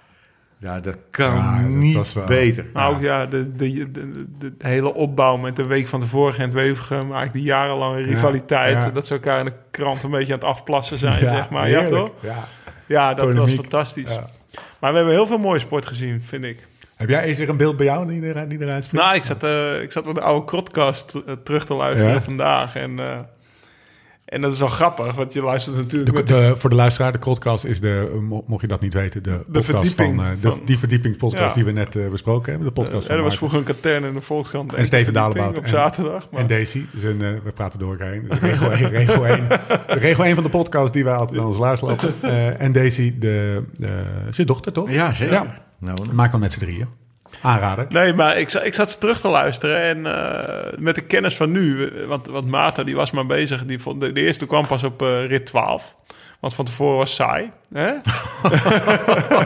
ja 0.60 0.80
dat 0.80 0.97
kan 1.10 1.36
Ja, 1.36 1.60
dat 1.62 1.70
niet 1.70 2.14
wel- 2.14 2.26
beter. 2.26 2.66
Maar 2.74 2.89
ook 2.89 3.01
ja, 3.01 3.26
de, 3.26 3.55
de, 3.55 3.91
de, 3.91 4.12
de, 4.12 4.26
de 4.57 4.68
hele 4.68 4.93
opbouw 4.93 5.38
met 5.38 5.55
de 5.55 5.64
week 5.64 5.88
van 5.88 5.99
tevoren 5.99 6.34
Gent 6.34 6.53
Wevergem, 6.53 6.99
eigenlijk 6.99 7.34
die 7.34 7.43
jarenlange 7.43 8.01
rivaliteit, 8.01 8.84
ja. 8.84 8.89
dat 8.89 9.07
ze 9.07 9.14
elkaar 9.14 9.39
in 9.39 9.45
de 9.45 9.53
krant 9.72 10.03
een 10.03 10.12
beetje 10.12 10.34
aan 10.34 10.39
het 10.39 10.47
afplassen 10.47 10.97
zijn, 10.97 11.20
zeg 11.20 11.49
maar. 11.49 11.70
Ja, 11.70 11.88
toch? 11.88 12.12
Ja. 12.20 12.36
Ja, 12.86 13.14
dat 13.14 13.36
was 13.36 13.51
fantastisch. 13.51 14.10
Ja. 14.14 14.28
Maar 14.80 14.91
we 14.91 14.97
hebben 14.97 15.16
heel 15.16 15.28
veel 15.28 15.38
mooie 15.38 15.60
sport 15.60 15.86
gezien, 15.86 16.22
vind 16.22 16.43
ik. 16.43 16.68
Heb 16.95 17.10
jij, 17.10 17.30
is 17.30 17.39
er 17.39 17.49
een 17.49 17.57
beeld 17.57 17.78
bij 17.78 17.86
jou 17.86 18.07
die, 18.07 18.34
er, 18.34 18.47
die 18.49 18.62
eruit 18.62 18.84
springt? 18.84 19.05
Nou, 19.05 19.18
ik 19.18 19.24
zat, 19.24 19.43
eh, 19.43 19.82
ik 19.82 19.91
zat 19.91 20.05
met 20.05 20.16
de 20.16 20.22
oude 20.22 20.45
Krotcast 20.45 21.16
eh, 21.16 21.34
terug 21.43 21.66
te 21.66 21.74
luisteren 21.74 22.14
Ja. 22.14 22.22
vandaag. 22.22 22.76
En, 22.76 22.99
eh, 22.99 23.18
en 24.30 24.41
dat 24.41 24.53
is 24.53 24.59
wel 24.59 24.67
grappig, 24.67 25.15
want 25.15 25.34
je 25.34 25.41
luistert 25.43 25.75
natuurlijk 25.75 26.05
De, 26.05 26.11
met... 26.11 26.27
de, 26.27 26.53
voor 26.57 26.69
de 26.69 26.75
luisteraar, 26.75 27.11
de 27.11 27.19
podcast 27.19 27.65
is 27.65 27.80
de, 27.82 28.09
eh, 28.13 28.19
mo- 28.19 28.43
mocht 28.47 28.61
je 28.61 28.67
dat 28.67 28.82
niet 28.82 28.93
weten, 28.93 29.23
de, 29.23 29.43
podcast 29.51 29.93
van, 29.95 30.19
eh, 30.19 30.25
de, 30.41 30.49
van- 30.49 30.61
die 30.65 30.77
verdiepingspodcast 30.80 31.47
Ja. 31.47 31.53
die 31.53 31.65
we 31.65 31.71
net 31.71 31.95
eh, 31.95 32.09
besproken 32.09 32.49
hebben. 32.51 32.67
De 32.67 32.82
podcast 32.82 33.07
er 33.09 33.21
was 33.21 33.38
vroeger 33.38 33.57
een 33.57 33.63
katern 33.63 34.03
in 34.03 34.13
de 34.13 34.21
Volkskrant. 34.21 34.73
En 34.73 34.86
Steven 34.86 35.13
Dalebout. 35.13 35.57
Op 35.57 35.63
En- 35.63 35.69
zaterdag. 35.69 36.27
Maar, 36.32 36.41
En 36.41 36.47
Daisy, 36.47 36.86
dus 36.93 37.03
een, 37.03 37.17
we 37.17 37.51
praten 37.53 37.80
door 37.80 37.91
elkaar 37.91 38.11
heen. 38.11 38.25
Dus 38.30 38.39
regel 38.39 38.71
1, 38.71 38.89
regel 38.99 39.27
1. 39.27 39.47
De 39.47 39.59
regel 39.88 40.23
1 40.25 40.34
van 40.36 40.43
de 40.43 40.49
podcast 40.49 40.93
die 40.93 41.03
wij 41.03 41.13
altijd 41.15 41.39
aan 41.39 41.45
ons 41.45 41.57
luisteren 41.57 41.95
lopen. 41.95 42.30
Eh, 42.30 42.61
en 42.61 42.71
Daisy, 42.71 43.15
de, 43.19 43.63
de, 43.77 44.03
zijn 44.30 44.47
dochter 44.47 44.71
toch? 44.71 44.91
Ja, 44.91 45.13
zeker. 45.13 45.34
Ja. 45.34 45.63
Nou, 45.80 45.97
Maken 46.13 46.34
we 46.34 46.39
met 46.39 46.53
z'n 46.53 46.59
drieën. 46.59 46.88
Aanraden. 47.41 47.86
Nee, 47.89 48.13
maar 48.13 48.38
ik, 48.38 48.53
ik 48.53 48.73
zat 48.73 48.91
ze 48.91 48.97
terug 48.97 49.19
te 49.19 49.27
luisteren 49.27 49.82
en 49.82 50.05
eh, 50.05 50.77
met 50.77 50.95
de 50.95 51.01
kennis 51.01 51.36
van 51.36 51.51
nu, 51.51 51.86
eh, 51.86 52.05
want, 52.05 52.27
want 52.27 52.47
Maarten 52.47 52.86
die 52.86 52.95
was 52.95 53.11
maar 53.11 53.25
bezig, 53.25 53.65
die 53.65 53.80
vond, 53.80 54.01
de, 54.01 54.11
de 54.11 54.21
eerste 54.21 54.45
kwam 54.45 54.67
pas 54.67 54.84
op 54.84 55.01
eh, 55.01 55.25
rit 55.25 55.45
12, 55.45 55.95
want 56.39 56.53
van 56.53 56.65
tevoren 56.65 56.97
was 56.97 57.15
saai. 57.15 57.51
Hè? 57.73 57.91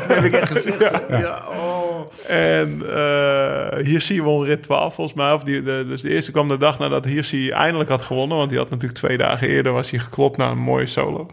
heb 0.14 0.24
ik 0.24 0.34
echt 0.34 0.52
gezegd. 0.52 1.02
Ja. 1.10 1.44
oh. 1.50 2.12
En 2.28 2.82
eh 2.96 3.86
Hirschi 3.86 4.22
won 4.22 4.44
rit 4.44 4.64
12 4.64 4.96
volgens 4.96 5.18
mij, 5.18 5.34
of 5.34 5.44
die, 5.44 5.62
de, 5.62 5.86
dus 5.88 6.02
de 6.02 6.10
eerste 6.10 6.32
kwam 6.32 6.48
de 6.48 6.58
dag 6.58 6.80
nadat 6.80 7.06
Hirschi 7.06 7.50
eindelijk 7.50 7.90
had 7.90 8.04
gewonnen, 8.04 8.38
want 8.38 8.50
die 8.50 8.60
had 8.60 8.70
natuurlijk 8.70 9.00
twee 9.00 9.18
dagen 9.18 9.48
eerder 9.48 9.72
was 9.72 9.90
hij 9.90 10.00
geklopt 10.00 10.38
naar 10.38 10.52
een 10.52 10.58
mooie 10.58 10.88
solo. 10.88 11.30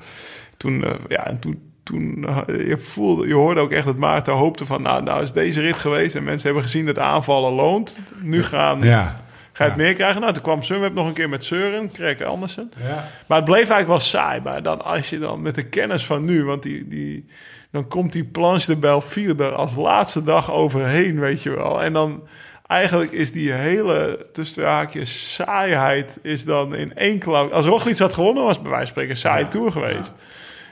Toen, 0.57 0.85
eh, 0.85 0.95
ja, 1.09 1.27
en 1.27 1.39
toen 1.39 1.70
toen 1.91 2.27
eh, 2.47 2.67
je 2.67 2.79
voelde, 2.79 3.27
je 3.27 3.35
hoorde 3.35 3.61
ook 3.61 3.73
echt 3.73 3.87
dat 3.87 3.97
Maarten 3.97 4.33
hoopte 4.33 4.67
van, 4.67 4.83
nou, 4.83 5.03
nou 5.03 5.23
is 5.23 5.33
deze 5.33 5.61
rit 5.61 5.79
geweest 5.79 6.15
en 6.15 6.25
mensen 6.25 6.45
hebben 6.47 6.63
gezien 6.63 6.87
dat 6.87 6.99
aanvallen 6.99 7.53
loont. 7.53 8.03
Nu 8.23 8.43
gaan, 8.43 8.83
Ja. 8.83 9.21
Ga 9.53 9.65
je 9.65 9.71
het 9.71 9.81
Ja. 9.81 9.87
meer 9.87 9.95
krijgen? 9.95 10.21
Nou, 10.21 10.33
toen 10.33 10.43
kwam 10.43 10.63
Sunweb 10.63 10.95
nog 10.95 11.07
een 11.07 11.13
keer 11.13 11.29
met 11.29 11.45
Søren, 11.45 11.91
Krek 11.91 12.23
Andersen. 12.23 12.73
Ja. 12.77 13.09
Maar 13.27 13.37
het 13.37 13.45
bleef 13.45 13.57
eigenlijk 13.57 13.89
wel 13.89 14.01
saai. 14.01 14.41
Maar 14.41 14.63
dan, 14.63 14.85
als 14.85 15.11
je 15.11 15.19
dan 15.19 15.43
met 15.43 15.55
de 15.55 15.63
kennis 15.63 16.07
van 16.07 16.25
nu... 16.25 16.45
want 16.45 16.63
die, 16.63 16.89
die, 16.89 17.27
dan 17.71 17.89
komt 17.89 18.13
die 18.13 18.25
planche 18.25 18.67
de 18.67 18.77
Belfier 18.77 19.41
er 19.41 19.53
als 19.53 19.77
laatste 19.77 20.23
dag 20.23 20.53
overheen, 20.53 21.21
weet 21.21 21.43
je 21.43 21.51
wel. 21.51 21.83
En 21.83 21.93
dan 21.93 22.23
eigenlijk 22.67 23.13
is 23.13 23.33
die 23.33 23.53
hele, 23.53 24.27
tussen 24.33 24.63
de 24.63 24.69
haakjes, 24.69 25.35
saaiheid... 25.35 26.19
is 26.23 26.45
dan 26.45 26.75
in 26.75 26.95
één 26.97 27.19
klauw... 27.19 27.53
Als 27.53 27.67
Roglic 27.67 27.99
had 27.99 28.15
gewonnen, 28.15 28.45
was 28.45 28.61
bij 28.61 28.71
wijze 28.71 28.79
van 28.85 28.91
spreken 28.93 29.11
een 29.11 29.17
saaie 29.17 29.49
tour 29.49 29.73
geweest. 29.73 30.15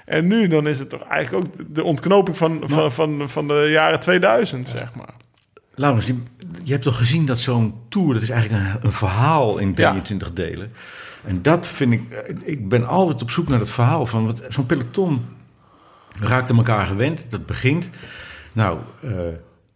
En 0.08 0.26
nu 0.26 0.46
dan 0.48 0.66
is 0.66 0.78
het 0.78 0.88
toch 0.88 1.02
eigenlijk 1.02 1.46
ook 1.46 1.74
de 1.74 1.84
ontknoping 1.84 2.36
van, 2.36 2.62
van, 2.66 2.92
van, 2.92 3.28
van 3.28 3.48
de 3.48 3.68
jaren 3.70 4.00
2000, 4.00 4.68
zeg 4.68 4.94
maar. 4.94 5.14
Laurens, 5.74 6.06
je, 6.06 6.16
je 6.64 6.72
hebt 6.72 6.84
toch 6.84 6.96
gezien 6.96 7.26
dat 7.26 7.38
zo'n 7.38 7.74
tour, 7.88 8.12
dat 8.14 8.22
is 8.22 8.30
eigenlijk 8.30 8.64
een, 8.64 8.78
een 8.82 8.92
verhaal 8.92 9.58
in 9.58 9.68
Ja. 9.68 9.74
23 9.74 10.32
delen. 10.32 10.72
En 11.24 11.42
dat 11.42 11.66
vind 11.66 11.92
ik, 11.92 12.10
eh, 12.12 12.34
ik 12.44 12.68
ben 12.68 12.86
altijd 12.86 13.22
op 13.22 13.30
zoek 13.30 13.48
naar 13.48 13.58
het 13.58 13.70
verhaal 13.70 14.06
van, 14.06 14.26
wat- 14.26 14.40
zo'n 14.48 14.66
peloton 14.66 15.24
raakte 16.20 16.54
elkaar 16.54 16.86
gewend, 16.86 17.26
dat 17.28 17.46
begint. 17.46 17.90
Nou, 18.52 18.78
eh, 19.02 19.10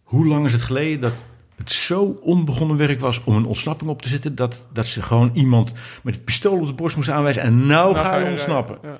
hoe 0.03 0.27
lang 0.27 0.45
is 0.45 0.53
het 0.53 0.61
geleden 0.61 0.99
dat 1.01 1.13
het 1.55 1.71
zo 1.71 2.19
onbegonnen 2.21 2.77
werk 2.77 2.99
was 2.99 3.21
om 3.23 3.35
een 3.35 3.45
ontsnapping 3.45 3.89
op 3.89 4.01
te 4.01 4.07
zetten, 4.09 4.35
dat, 4.35 4.65
dat 4.73 4.85
ze 4.85 5.01
gewoon 5.01 5.31
iemand 5.33 5.73
met 6.03 6.15
het 6.15 6.23
pistool 6.25 6.59
op 6.59 6.67
de 6.67 6.73
borst 6.73 6.95
moesten 6.95 7.15
aanwijzen 7.15 7.41
en 7.41 7.65
nou, 7.65 7.93
Nou 7.93 8.05
ga 8.05 8.17
je 8.17 8.29
ontsnappen. 8.29 8.77
Ja. 8.83 8.97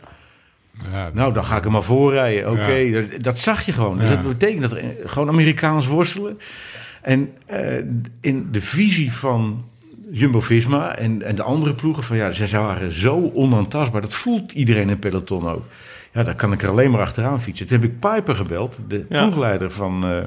Ja, 0.91 1.09
Nou, 1.13 1.33
dan 1.33 1.45
ga 1.45 1.57
ik 1.57 1.65
er 1.65 1.71
maar 1.71 1.83
voorrijden. 1.83 2.51
Oké, 2.51 2.71
Ja. 2.73 3.01
dat, 3.01 3.23
dat 3.23 3.39
zag 3.39 3.61
je 3.65 3.71
gewoon. 3.71 3.97
Dus 3.97 4.09
dat 4.09 4.27
betekent 4.27 4.61
dat 4.61 4.71
er 4.71 4.83
gewoon 5.05 5.27
Amerikaans 5.27 5.87
worstelen. 5.87 6.37
En 7.01 7.29
eh, 7.45 7.77
in 8.21 8.47
de 8.51 8.61
visie 8.61 9.13
van 9.13 9.65
Jumbo-Visma 10.11 10.95
en, 10.95 11.21
en 11.21 11.35
de 11.35 11.43
andere 11.43 11.73
ploegen... 11.73 12.03
van 12.03 12.17
ja, 12.17 12.31
ze 12.31 12.57
waren 12.57 12.91
zo 12.91 13.31
onaantastbaar. 13.33 14.01
Dat 14.01 14.13
voelt 14.13 14.51
iedereen 14.51 14.89
in 14.89 14.99
peloton 14.99 15.49
ook. 15.49 15.63
Ja, 16.13 16.23
daar 16.23 16.35
kan 16.35 16.51
ik 16.51 16.61
er 16.61 16.69
alleen 16.69 16.91
maar 16.91 17.01
achteraan 17.01 17.41
fietsen. 17.41 17.67
Toen 17.67 17.81
heb 17.81 17.89
ik 17.89 17.99
Piper 17.99 18.35
gebeld, 18.35 18.79
de 18.87 19.05
Ja. 19.09 19.21
ploegleider 19.21 19.71
van 19.71 20.05
eh 20.05 20.23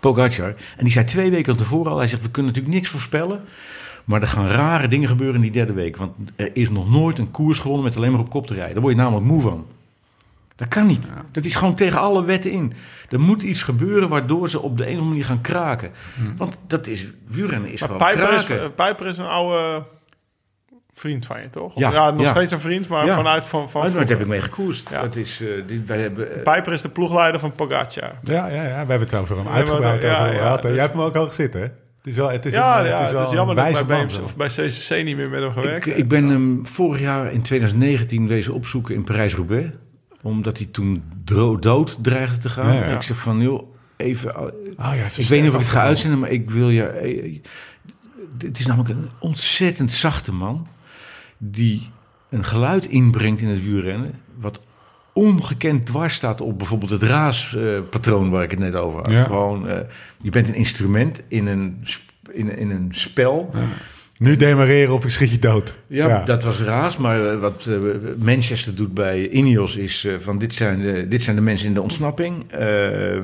Pogacar. 0.00 0.54
En 0.76 0.84
die 0.84 0.92
zei 0.92 1.04
twee 1.04 1.30
weken 1.30 1.56
tevoren 1.56 1.92
al... 1.92 1.98
hij 1.98 2.06
zegt, 2.08 2.22
we 2.22 2.30
kunnen 2.30 2.52
natuurlijk 2.52 2.78
niks 2.78 2.90
voorspellen... 2.90 3.40
Maar 4.08 4.20
er 4.22 4.28
gaan 4.28 4.46
rare 4.48 4.88
dingen 4.88 5.08
gebeuren 5.08 5.34
in 5.36 5.40
die 5.42 5.50
derde 5.50 5.72
week. 5.72 5.96
Want 5.96 6.12
er 6.36 6.50
is 6.52 6.70
nog 6.70 6.90
nooit 6.90 7.18
een 7.18 7.30
koers 7.30 7.58
gewonnen 7.58 7.84
met 7.84 7.96
alleen 7.96 8.10
maar 8.10 8.20
op 8.20 8.30
kop 8.30 8.46
te 8.46 8.54
rijden. 8.54 8.72
Daar 8.72 8.82
word 8.82 8.94
je 8.94 9.00
namelijk 9.00 9.26
moe 9.26 9.40
van. 9.40 9.66
Dat 10.56 10.68
kan 10.68 10.86
niet. 10.86 11.08
Dat 11.32 11.44
is 11.44 11.56
gewoon 11.56 11.74
tegen 11.74 11.98
alle 11.98 12.24
wetten 12.24 12.50
in. 12.50 12.72
Er 13.10 13.20
moet 13.20 13.42
iets 13.42 13.62
gebeuren 13.62 14.08
waardoor 14.08 14.48
ze 14.48 14.60
op 14.60 14.76
de 14.76 14.82
een 14.82 14.88
of 14.88 14.92
andere 14.98 15.08
manier 15.10 15.24
gaan 15.24 15.40
kraken. 15.40 15.90
Want 16.36 16.56
dat 16.66 16.86
is, 16.86 17.06
wielrennen 17.26 17.70
is 17.70 17.80
Maar 17.80 17.88
gewoon 17.88 18.06
Pijper 18.08 18.32
is, 18.36 18.44
kraken. 18.44 18.64
eh, 18.64 18.70
Pijper 18.74 19.06
is 19.06 19.18
een 19.18 19.26
oude 19.26 19.82
vriend 20.94 21.26
van 21.26 21.40
je, 21.42 21.50
toch? 21.50 21.74
Of- 21.74 21.80
Ja, 21.80 21.92
Ja, 21.92 22.10
nog 22.10 22.20
ja. 22.20 22.30
steeds 22.30 22.52
een 22.52 22.60
vriend, 22.60 22.88
maar 22.88 23.06
Ja. 23.06 23.14
vanuit 23.16 23.46
van, 23.46 23.70
van 23.70 23.80
Maar 23.82 23.90
daar 23.90 24.06
heb 24.06 24.20
ik 24.20 24.26
mee 24.26 24.40
gekoerst. 24.40 24.90
Ja. 24.90 25.00
Dat 25.02 25.16
is, 25.16 25.40
eh, 25.40 25.76
wij 25.86 26.00
hebben, 26.00 26.36
eh, 26.36 26.42
Pijper 26.42 26.72
is 26.72 26.82
de 26.82 26.88
ploegleider 26.88 27.40
van 27.40 27.52
Pogacar. 27.52 28.12
ja, 28.22 28.46
ja, 28.48 28.62
ja, 28.62 28.68
we 28.84 28.90
hebben 28.90 29.00
het 29.00 29.14
over 29.14 29.36
hem 29.36 29.48
uitgebreid 29.48 30.04
over 30.04 30.34
gehad. 30.38 30.62
dus- 30.62 30.70
Jij 30.72 30.80
hebt 30.80 30.92
hem 30.92 31.02
ook 31.02 31.14
hoog 31.14 31.32
zitten, 31.32 31.60
hè? 31.60 31.66
Het 32.08 32.16
is 32.16 32.22
wel, 32.22 32.30
het 32.32 32.46
is 32.46 32.52
Ja, 32.52 32.80
een, 32.80 32.86
ja, 32.86 32.96
het 32.98 33.06
is 33.06 33.12
wel 33.12 33.20
het 33.20 33.30
is 33.30 33.36
jammer 33.36 33.54
dat 33.54 33.78
ik 33.78 33.86
bij, 33.86 34.04
BMC 34.04 34.10
zo. 34.10 34.22
of 34.22 34.36
bij 34.36 34.48
CCC 34.48 35.04
niet 35.04 35.16
meer 35.16 35.30
met 35.30 35.42
hem 35.42 35.52
gewerkt 35.52 35.86
ik, 35.86 35.96
ik 35.96 36.08
ben 36.08 36.24
hem 36.24 36.66
vorig 36.66 37.00
jaar 37.00 37.32
in 37.32 37.42
2019 37.42 38.26
wezen 38.28 38.54
opzoeken 38.54 38.94
in 38.94 39.04
Parijs-Roubaix. 39.04 39.70
Omdat 40.22 40.58
hij 40.58 40.66
toen 40.66 41.02
dood 41.60 41.98
dreigde 42.02 42.38
te 42.38 42.48
gaan. 42.48 42.74
Ja, 42.74 42.84
ik 42.84 43.02
zeg 43.02 43.16
van, 43.16 43.40
joh, 43.40 43.74
even... 43.96 44.40
Oh, 44.40 44.48
ja, 44.76 44.92
Ik 45.16 45.26
weet 45.28 45.40
niet 45.40 45.48
of 45.48 45.54
ik 45.54 45.60
het 45.60 45.68
ga 45.68 45.82
uitzenden, 45.82 46.18
maar 46.18 46.30
ik 46.30 46.50
wil 46.50 46.70
je. 46.70 46.82
eh, 46.86 47.24
eh, 47.24 47.40
Het 48.38 48.58
is 48.58 48.66
namelijk 48.66 48.90
een 48.94 49.08
ontzettend 49.18 49.92
zachte 49.92 50.32
man. 50.32 50.66
Die 51.38 51.86
een 52.30 52.44
geluid 52.44 52.86
inbrengt 52.86 53.40
in 53.40 53.48
het 53.48 53.64
wielrennen. 53.64 54.20
Wat 54.40 54.60
ongekend 55.18 55.86
dwars 55.86 56.14
staat 56.14 56.40
op 56.40 56.58
bijvoorbeeld 56.58 56.90
het 56.90 57.02
raaspatroon 57.02 58.30
waar 58.30 58.42
ik 58.42 58.50
het 58.50 58.60
net 58.60 58.74
over 58.74 58.98
had. 58.98 59.10
Ja. 59.10 59.24
Gewoon, 59.24 59.68
eh, 59.68 59.78
je 60.20 60.30
bent 60.30 60.48
een 60.48 60.54
instrument 60.54 61.22
in 61.28 61.46
een, 61.46 61.84
in, 62.32 62.58
in 62.58 62.70
een 62.70 62.88
spel. 62.90 63.50
Nu 64.18 64.36
demareren 64.36 64.94
of 64.94 65.04
ik 65.04 65.10
schiet 65.10 65.30
je 65.30 65.38
dood. 65.38 65.78
Ja, 65.86 66.22
dat 66.22 66.44
was 66.44 66.60
raas. 66.60 66.96
Maar 66.96 67.32
eh, 67.32 67.40
wat 67.40 67.66
eh, 67.66 67.76
Manchester 68.16 68.74
doet 68.74 68.94
bij 68.94 69.28
Ineos 69.28 69.76
is 69.76 70.08
van 70.18 70.38
dit 70.38 70.54
zijn, 70.54 70.80
de, 70.80 71.08
dit 71.08 71.22
zijn 71.22 71.36
de 71.36 71.42
mensen 71.42 71.68
in 71.68 71.74
de 71.74 71.82
ontsnapping. 71.82 72.52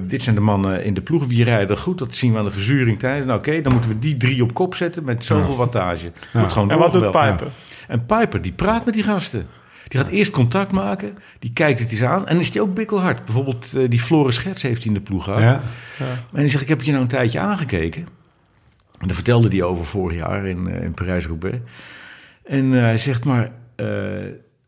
Dit 0.06 0.22
zijn 0.22 0.34
de 0.34 0.40
mannen 0.40 0.84
in 0.84 0.94
de 0.94 1.00
ploeg. 1.00 1.26
Wie 1.26 1.44
rijden 1.44 1.78
goed? 1.78 1.98
Dat 1.98 2.14
zien 2.14 2.32
we 2.32 2.38
aan 2.38 2.44
de 2.44 2.50
verzuring 2.50 2.98
tijdens. 2.98 3.26
Nou 3.26 3.38
oké, 3.38 3.60
dan 3.60 3.72
moeten 3.72 3.90
we 3.90 3.98
die 3.98 4.16
drie 4.16 4.42
op 4.42 4.54
kop 4.54 4.74
zetten 4.74 5.04
met 5.04 5.24
zoveel 5.24 5.56
wattage. 5.56 6.12
Wordt 6.32 6.52
gewoon 6.52 6.70
En 6.70 6.78
wat 6.78 6.92
doet. 6.92 7.10
Pijper? 7.10 7.48
En 7.88 8.06
Piper, 8.06 8.42
die 8.42 8.52
praat 8.52 8.84
met 8.84 8.94
die 8.94 9.02
gasten. 9.02 9.46
Die 9.88 10.00
gaat 10.00 10.10
eerst 10.10 10.30
contact 10.32 10.72
maken. 10.72 11.18
Die 11.38 11.52
kijkt 11.52 11.78
het 11.80 11.90
eens 11.90 12.02
aan. 12.02 12.26
En 12.26 12.40
is 12.40 12.50
die 12.50 12.60
ook 12.62 12.74
bikkelhard. 12.74 13.24
Bijvoorbeeld 13.24 13.72
eh, 13.76 13.88
die 13.90 14.00
Floris 14.00 14.34
Scherts 14.34 14.62
heeft 14.62 14.78
hij 14.84 14.86
in 14.92 14.98
de 14.98 15.04
ploeg 15.04 15.24
gehad. 15.24 15.40
Ja. 15.40 15.60
En 16.32 16.40
die 16.40 16.48
zegt, 16.48 16.62
ik 16.62 16.68
heb 16.68 16.82
je 16.82 16.90
nou 16.90 17.02
een 17.02 17.08
tijdje 17.08 17.38
aangekeken. 17.40 18.02
En 18.98 19.06
daar 19.06 19.14
vertelde 19.16 19.48
hij 19.48 19.62
over 19.62 19.86
vorig 19.86 20.18
jaar 20.18 20.46
in, 20.46 20.68
eh, 20.68 20.82
in 20.82 20.92
Parijs-Roubaix. 20.94 21.56
En 22.44 22.74
eh, 22.74 22.80
hij 22.80 22.98
zegt 22.98 23.24
maar... 23.24 23.52
eh, 23.76 23.86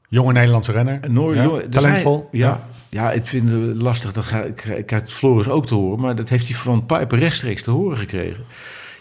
Jonge 0.09 0.33
Nederlandse 0.33 0.73
renner. 0.73 1.01
Noor, 1.11 1.35
Ja, 1.35 1.43
joh, 1.43 1.59
Talentvol. 1.63 2.29
zijn- 2.31 2.43
ja, 2.43 2.67
ja, 2.89 3.13
ik 3.13 3.27
vind 3.27 3.51
het 3.51 3.77
lastig. 3.83 4.13
Dat 4.13 4.25
ga, 4.25 4.43
ik, 4.43 4.65
ik 4.65 4.87
krijg 4.87 5.13
Floris 5.15 5.49
ook 5.49 5.67
te 5.67 5.75
horen. 5.75 6.01
Maar 6.01 6.17
dat 6.17 6.29
heeft 6.29 6.47
hij 6.49 6.57
van 6.57 6.87
Piper 6.87 7.19
rechtstreeks 7.19 7.63
te 7.63 7.71
horen 7.71 7.99
gekregen. 7.99 8.45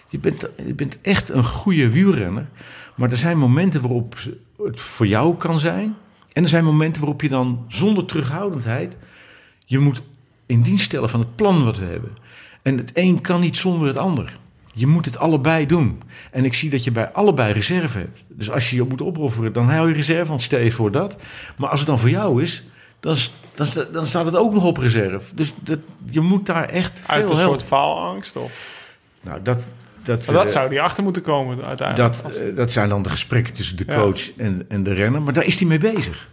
Je 0.10 0.20
bent, 0.20 0.46
je 0.66 0.74
bent 0.74 0.98
echt 1.02 1.30
een 1.30 1.44
goede 1.44 1.90
wielrenner. 1.90 2.46
Maar 2.96 3.12
er 3.12 3.18
zijn 3.18 3.38
momenten 3.38 3.82
waarop 3.82 4.16
het 4.64 4.80
voor 4.82 5.08
jou 5.08 5.36
kan 5.36 5.60
zijn. 5.60 5.96
En 6.36 6.44
er 6.44 6.50
zijn 6.50 6.64
momenten 6.64 7.02
waarop 7.02 7.22
je 7.22 7.30
dan 7.30 7.66
zonder 7.68 8.06
terughoudendheid... 8.06 8.98
je 9.66 9.80
moet 9.80 10.02
in 10.46 10.62
dienst 10.62 10.86
stellen 10.86 11.10
van 11.10 11.20
het 11.20 11.36
plan 11.36 11.64
wat 11.66 11.78
we 11.78 11.86
hebben. 11.86 12.12
En 12.62 12.78
het 12.78 12.92
een 12.94 13.22
kan 13.22 13.40
niet 13.42 13.58
zonder 13.58 13.88
het 13.88 13.98
ander. 13.98 14.38
Je 14.72 14.88
moet 14.88 15.06
het 15.06 15.18
allebei 15.18 15.66
doen. 15.66 16.02
En 16.32 16.46
ik 16.46 16.54
zie 16.54 16.70
dat 16.70 16.84
je 16.84 16.92
bij 16.92 17.12
allebei 17.12 17.54
reserve 17.54 17.98
hebt. 17.98 18.24
Dus 18.28 18.52
als 18.52 18.70
je 18.70 18.76
je 18.76 18.84
moet 18.84 19.02
opofferen, 19.02 19.54
dan 19.54 19.70
hou 19.70 19.88
je 19.88 19.94
reserve, 19.94 20.28
want 20.30 20.42
stel 20.42 20.60
je 20.60 20.72
voor 20.72 20.92
dat. 20.92 21.16
Maar 21.58 21.70
als 21.70 21.80
het 21.80 21.90
dan 21.90 22.00
voor 22.00 22.10
jou 22.10 22.42
is, 22.42 22.64
dan, 23.00 23.16
dan, 23.56 23.66
sta- 23.66 23.84
dan 23.92 24.06
staat 24.06 24.26
het 24.26 24.36
ook 24.36 24.54
nog 24.54 24.64
op 24.64 24.78
reserve. 24.78 25.36
Dus 25.36 25.54
dat, 25.64 25.80
je 26.10 26.22
moet 26.22 26.46
daar 26.46 26.70
echt 26.70 27.02
Uit 27.06 27.20
veel 27.28 27.30
een 27.36 27.42
help. 27.42 27.50
soort 27.50 27.64
faalangst? 27.64 28.36
Of? 28.36 28.84
Nou, 29.22 29.42
dat, 29.42 29.74
dat, 30.06 30.26
Maar 30.26 30.36
dat 30.36 30.46
eh, 30.46 30.52
zou 30.52 30.70
die 30.70 30.82
achter 30.82 31.04
moeten 31.04 31.22
komen 31.22 31.64
uiteindelijk. 31.66 32.14
dat, 32.24 32.36
eh, 32.36 32.56
dat 32.56 32.72
zijn 32.72 32.90
dan 32.90 33.02
de 33.02 33.10
gesprekken 33.10 33.54
tussen 33.54 33.78
de 33.78 33.84
Ja. 33.88 33.96
coach 33.96 34.36
en, 34.38 34.66
en 34.68 34.84
de 34.84 34.94
renner. 34.94 35.22
Maar 35.22 35.34
daar 35.34 35.46
is 35.46 35.60
hij 35.60 35.68
mee 35.68 35.78
bezig. 35.80 36.28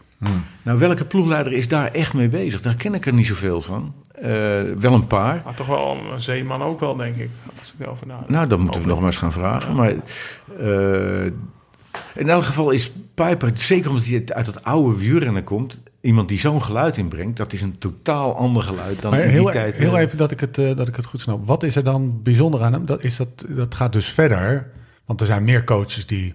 Nou, 0.62 0.78
welke 0.78 1.04
ploegleider 1.04 1.52
is 1.52 1.68
daar 1.68 1.90
echt 1.92 2.14
mee 2.14 2.28
bezig? 2.28 2.60
Daar 2.60 2.74
ken 2.74 2.94
ik 2.94 3.06
er 3.06 3.12
niet 3.12 3.26
zoveel 3.26 3.62
van. 3.62 3.94
Eh, 4.14 4.30
wel 4.78 4.92
een 4.92 5.06
paar. 5.06 5.42
maar 5.44 5.54
toch 5.54 5.66
wel 5.66 5.98
een 6.12 6.20
zeeman 6.20 6.62
ook 6.62 6.80
wel, 6.80 6.96
denk 6.96 7.16
ik. 7.16 7.30
Als 7.58 7.74
ik 7.78 7.86
erover 7.86 8.06
nadenk. 8.06 8.28
Nou, 8.28 8.46
dan 8.46 8.60
moeten 8.60 8.80
we 8.80 8.86
nog 8.86 8.96
maar 8.96 9.06
eens 9.06 9.16
gaan 9.16 9.32
vragen. 9.32 9.74
Maar 9.74 9.92
eh, 10.60 11.32
in 12.14 12.28
elk 12.28 12.44
geval 12.44 12.70
is 12.70 12.92
Piper, 13.14 13.50
zeker 13.54 13.90
omdat 13.90 14.04
hij 14.04 14.22
uit 14.26 14.46
dat 14.46 14.64
oude 14.64 14.98
wielrennen 14.98 15.44
komt... 15.44 15.80
iemand 16.00 16.28
die 16.28 16.38
zo'n 16.38 16.62
geluid 16.62 16.96
inbrengt, 16.96 17.36
dat 17.36 17.52
is 17.52 17.62
een 17.62 17.78
totaal 17.78 18.36
ander 18.36 18.62
geluid 18.62 19.02
dan 19.02 19.10
Maar 19.10 19.20
in 19.20 19.28
heel, 19.28 19.42
die 19.42 19.52
tijd. 19.52 19.76
heel 19.76 19.96
eh, 19.96 20.02
even 20.02 20.18
dat 20.18 20.30
ik, 20.30 20.40
het, 20.40 20.58
eh, 20.58 20.76
dat 20.76 20.88
ik 20.88 20.96
het 20.96 21.04
goed 21.04 21.20
snap. 21.20 21.46
Wat 21.46 21.62
is 21.62 21.76
er 21.76 21.84
dan 21.84 22.22
bijzonder 22.22 22.62
aan 22.62 22.72
hem? 22.72 22.86
Dat, 22.86 23.04
is 23.04 23.16
dat, 23.16 23.44
dat 23.48 23.74
gaat 23.74 23.92
dus 23.92 24.06
verder. 24.06 24.70
Want 25.04 25.20
er 25.20 25.26
zijn 25.26 25.44
meer 25.44 25.64
coaches 25.64 26.06
die 26.06 26.34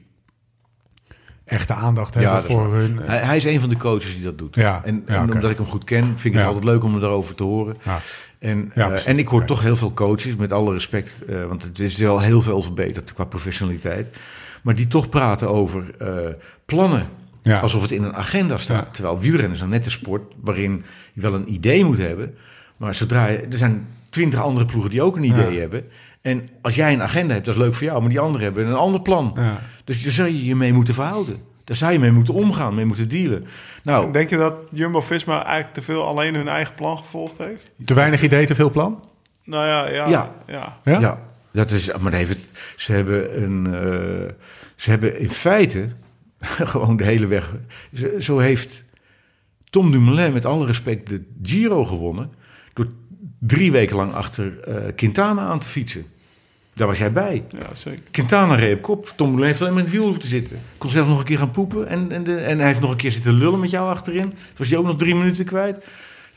echte 1.46 1.74
aandacht 1.74 2.14
Ja, 2.14 2.20
hebben 2.20 2.40
is 2.40 2.46
voor 2.46 2.74
hun. 2.74 2.98
Hij, 2.98 3.18
hij 3.18 3.38
is 3.38 3.46
een 3.46 3.60
van 3.60 3.70
de 3.70 3.78
coaches 3.78 4.14
die 4.16 4.24
dat 4.24 4.38
doet. 4.38 4.56
Ja, 4.56 4.82
en 4.86 5.04
ja, 5.08 5.22
en 5.22 5.34
omdat 5.34 5.52
ik 5.52 5.58
hem 5.58 5.66
goed 5.66 5.84
ken, 5.84 6.04
vind 6.04 6.26
ik 6.26 6.34
het 6.34 6.44
altijd 6.44 6.64
leuk 6.64 6.84
om 6.84 6.96
er 6.96 7.02
daarover 7.02 7.36
te 7.36 7.44
horen. 7.44 7.78
En, 8.40 8.72
eh, 8.74 9.08
en 9.08 9.18
ik 9.18 9.28
hoor 9.28 9.46
toch 9.46 9.62
heel 9.62 9.76
veel 9.76 9.94
coaches, 9.94 10.36
met 10.36 10.52
alle 10.52 10.74
respect, 10.74 11.26
eh, 11.26 11.46
want 11.46 11.64
het 11.64 11.80
is 11.80 11.98
wel 11.98 12.20
heel 12.20 12.42
veel 12.42 12.62
verbeterd 12.62 13.14
qua 13.14 13.24
professionaliteit. 13.24 14.10
Maar 14.68 14.76
die 14.76 14.88
toch 14.88 15.10
praten 15.10 15.50
over 15.50 15.84
eh, 16.00 16.08
plannen. 16.66 17.08
Ja. 17.44 17.60
Alsof 17.60 17.82
het 17.82 17.92
in 17.92 18.04
een 18.04 18.16
agenda 18.16 18.58
staat. 18.58 18.86
Ja. 18.86 18.92
Terwijl 18.92 19.20
wielrennen 19.20 19.52
is 19.52 19.60
dan 19.60 19.70
net 19.70 19.86
een 19.86 19.92
sport 19.92 20.34
waarin 20.42 20.84
je 21.14 21.22
wel 21.22 21.34
een 21.34 21.54
idee 21.54 21.86
moet 21.86 21.98
hebben. 21.98 22.36
Maar 22.78 22.96
zodra 22.96 23.28
je, 23.28 23.38
er 23.38 23.58
zijn 23.58 23.88
twintig 24.10 24.42
andere 24.42 24.66
ploegen 24.66 24.90
die 24.90 25.02
ook 25.02 25.16
een 25.16 25.24
idee 25.24 25.52
Ja. 25.54 25.60
hebben. 25.60 25.84
En 26.22 26.50
als 26.62 26.76
jij 26.76 26.94
een 26.94 27.02
agenda 27.02 27.34
hebt, 27.34 27.46
dat 27.46 27.56
is 27.56 27.62
leuk 27.62 27.74
voor 27.74 27.86
jou. 27.88 28.00
Maar 28.00 28.10
die 28.10 28.20
anderen 28.20 28.46
hebben 28.46 28.68
een 28.68 28.76
ander 28.76 29.02
plan. 29.02 29.34
Ja. 29.36 29.62
Dus 29.84 30.04
daar 30.04 30.12
zou 30.12 30.28
je 30.28 30.46
je 30.46 30.56
mee 30.56 30.74
moeten 30.74 30.94
verhouden. 30.94 31.38
Daar 31.64 31.76
zou 31.78 31.92
je 31.92 32.00
mee 32.00 32.12
moeten 32.12 32.34
omgaan, 32.34 32.76
mee 32.76 32.86
moeten 32.86 33.10
dealen. 33.10 33.46
Nou, 33.84 34.12
Denk 34.12 34.30
je 34.30 34.38
dat 34.38 34.56
Jumbo-Visma 34.72 35.44
eigenlijk 35.44 35.74
te 35.74 35.82
veel 35.82 36.06
alleen 36.06 36.36
hun 36.36 36.48
eigen 36.48 36.74
plan 36.76 36.98
gevolgd 36.98 37.38
heeft? 37.38 37.72
Te 37.86 37.94
weinig 37.94 38.22
idee, 38.22 38.46
te 38.46 38.56
veel 38.56 38.70
plan? 38.72 39.04
Nou 39.44 39.66
ja, 39.68 39.90
ja. 39.90 40.08
Ja. 40.08 40.30
ja. 40.48 40.78
Ja? 40.84 41.00
Ja, 41.00 41.20
dat 41.52 41.72
is, 41.72 41.98
maar 41.98 42.14
even, 42.14 42.38
ze 42.76 42.92
hebben 42.92 43.44
een, 43.44 43.74
eh, 43.74 44.34
ze 44.78 44.90
hebben 44.90 45.20
in 45.20 45.30
feite 45.30 45.90
gewoon 46.72 46.98
de 46.98 47.04
hele 47.04 47.28
weg. 47.28 47.54
Zo, 48.20 48.38
heeft 48.38 48.84
Tom 49.70 49.92
Dumoulin 49.92 50.34
met 50.34 50.46
alle 50.46 50.66
respect 50.66 51.10
de 51.10 51.22
Giro 51.42 51.86
gewonnen 51.86 52.32
door 52.74 52.88
drie 53.40 53.72
weken 53.72 53.96
lang 53.96 54.14
achter 54.14 54.60
eh, 54.60 54.96
Quintana 54.96 55.42
aan 55.42 55.60
te 55.60 55.68
fietsen. 55.68 56.06
Daar 56.74 56.88
was 56.88 56.98
jij 56.98 57.12
bij. 57.12 57.44
Ja, 57.50 57.74
zeker. 57.74 58.04
Quintana 58.12 58.56
reed 58.56 58.76
op 58.76 58.82
kop. 58.82 59.06
Tom 59.06 59.16
Dumoulin 59.18 59.48
heeft 59.48 59.62
alleen 59.62 59.74
maar 59.74 59.84
in 59.84 59.88
het 59.88 59.96
wiel 59.96 60.06
hoeven 60.06 60.22
te 60.22 60.28
zitten. 60.28 60.60
Kon 60.78 60.90
zelfs 60.90 61.10
nog 61.10 61.20
een 61.20 61.26
keer 61.26 61.38
gaan 61.38 61.52
poepen. 61.52 61.88
En, 61.88 62.12
en, 62.12 62.24
de, 62.24 62.38
en 62.38 62.58
hij 62.58 62.68
heeft 62.68 62.80
nog 62.80 62.92
een 62.92 62.98
keer 62.98 63.12
zitten 63.12 63.34
lullen 63.34 63.60
met 63.60 63.70
jou 63.70 63.90
achterin. 63.90 64.22
Toen 64.22 64.58
was 64.58 64.70
hij 64.70 64.78
ook 64.78 64.86
nog 64.86 64.98
drie 64.98 65.16
minuten 65.16 65.46
kwijt. 65.46 65.88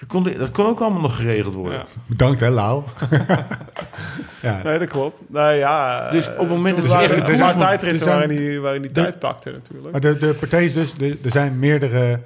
Dat 0.01 0.09
kon, 0.09 0.23
dat 0.39 0.51
kon 0.51 0.67
ook 0.67 0.81
allemaal 0.81 1.01
nog 1.01 1.17
geregeld 1.17 1.55
worden. 1.55 1.79
Ja. 1.79 1.85
Bedankt 2.07 2.41
hè, 2.41 2.51
Lau. 2.51 2.83
ja. 4.43 4.61
Nee, 4.65 4.79
dat 4.79 4.89
klopt. 4.89 5.21
Nee, 5.27 5.59
ja. 5.59 6.11
Dus 6.11 6.29
op 6.31 6.39
het 6.39 6.49
moment 6.49 6.77
dat 6.77 6.87
waren 6.87 7.11
er 7.11 7.41
er 7.41 7.45
moet- 7.45 7.59
tijdritten 7.59 8.03
zijn- 8.03 8.19
waarin 8.19 8.37
hij, 8.47 8.61
waarin 8.61 8.81
hij 8.81 8.93
de- 8.93 9.01
tijd 9.01 9.19
pakte 9.19 9.51
natuurlijk. 9.51 9.91
Maar 9.93 10.01
de, 10.01 10.19
de 10.19 10.35
partij 10.39 10.65
is 10.65 10.73
dus, 10.73 10.95
de- 10.95 11.19
er 11.25 11.31
zijn 11.31 11.59
meerdere 11.59 12.21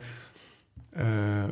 eh, 0.93 1.05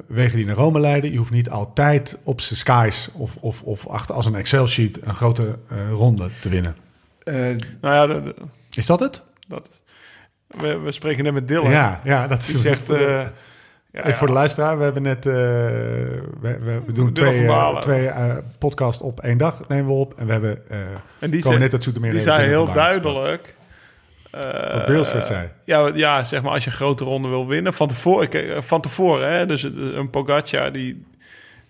wegen 0.07 0.37
die 0.37 0.47
naar 0.47 0.57
Rome 0.57 0.81
leiden. 0.81 1.12
Je 1.12 1.18
hoeft 1.18 1.31
niet 1.31 1.51
altijd 1.51 2.18
op 2.23 2.41
z'n 2.41 2.55
skies 2.55 3.09
of, 3.12 3.37
of, 3.37 3.62
of 3.62 3.87
achter 3.89 4.14
als 4.14 4.27
een 4.27 4.35
Excel-sheet 4.35 5.07
een 5.07 5.14
grote 5.14 5.59
eh, 5.68 5.77
ronde 5.91 6.31
te 6.41 6.49
winnen. 6.49 6.77
Eh, 7.25 7.35
Nou 7.81 7.95
ja, 7.95 8.07
dat, 8.07 8.25
dat- 8.25 8.37
Is 8.75 8.87
dat 8.87 9.01
het? 9.01 9.23
dat, 9.49 9.68
we, 10.47 10.79
we 10.79 10.93
spreken 10.93 11.25
net 11.25 11.33
met 11.33 11.49
Dylan. 11.49 11.70
Ja, 11.70 12.01
ja 12.05 12.27
dat 12.27 12.45
Die 12.47 12.55
is 12.55 12.62
zegt... 12.62 12.89
ja, 13.93 14.01
Even 14.01 14.14
voor 14.14 14.26
de 14.26 14.32
luisteraar, 14.32 14.78
we 14.78 14.84
hebben 14.84 15.03
net, 15.03 15.26
eh, 15.26 15.32
we, 15.32 16.20
we, 16.40 16.82
we 16.86 16.93
doen 16.93 17.12
twee, 17.12 17.47
Balen. 17.47 17.80
twee 17.80 18.09
eh, 18.09 18.36
podcasts 18.59 19.03
op 19.03 19.20
één 19.20 19.38
dag 19.38 19.68
nemen 19.68 19.86
we 19.86 19.93
op. 19.93 20.14
En 20.16 20.26
we 20.26 20.32
hebben, 20.32 20.68
en 20.68 20.90
die, 21.18 21.28
komen 21.28 21.43
zei, 21.43 21.59
net 21.59 21.72
uit 21.72 21.82
Zoetermeer. 21.82 22.11
die 22.11 22.20
even 22.20 22.32
zei 22.32 22.49
Dylan 22.49 22.64
heel 22.64 22.74
duidelijk... 22.74 23.55
Wat 24.72 24.84
Brailsford 24.84 25.26
zei. 25.26 25.49
Ja, 25.64 25.90
ja, 25.95 26.24
zeg 26.24 26.43
maar 26.43 26.53
als 26.53 26.64
je 26.64 26.70
een 26.70 26.76
grote 26.76 27.05
ronde 27.05 27.28
wil 27.28 27.47
winnen. 27.47 27.72
Van 27.72 27.88
tevoren, 27.88 28.62
van 28.62 28.80
tevoren 28.80 29.32
hè, 29.32 29.47
dus 29.47 29.62
een 29.62 30.11
Pogacar 30.11 30.72
die 30.72 31.05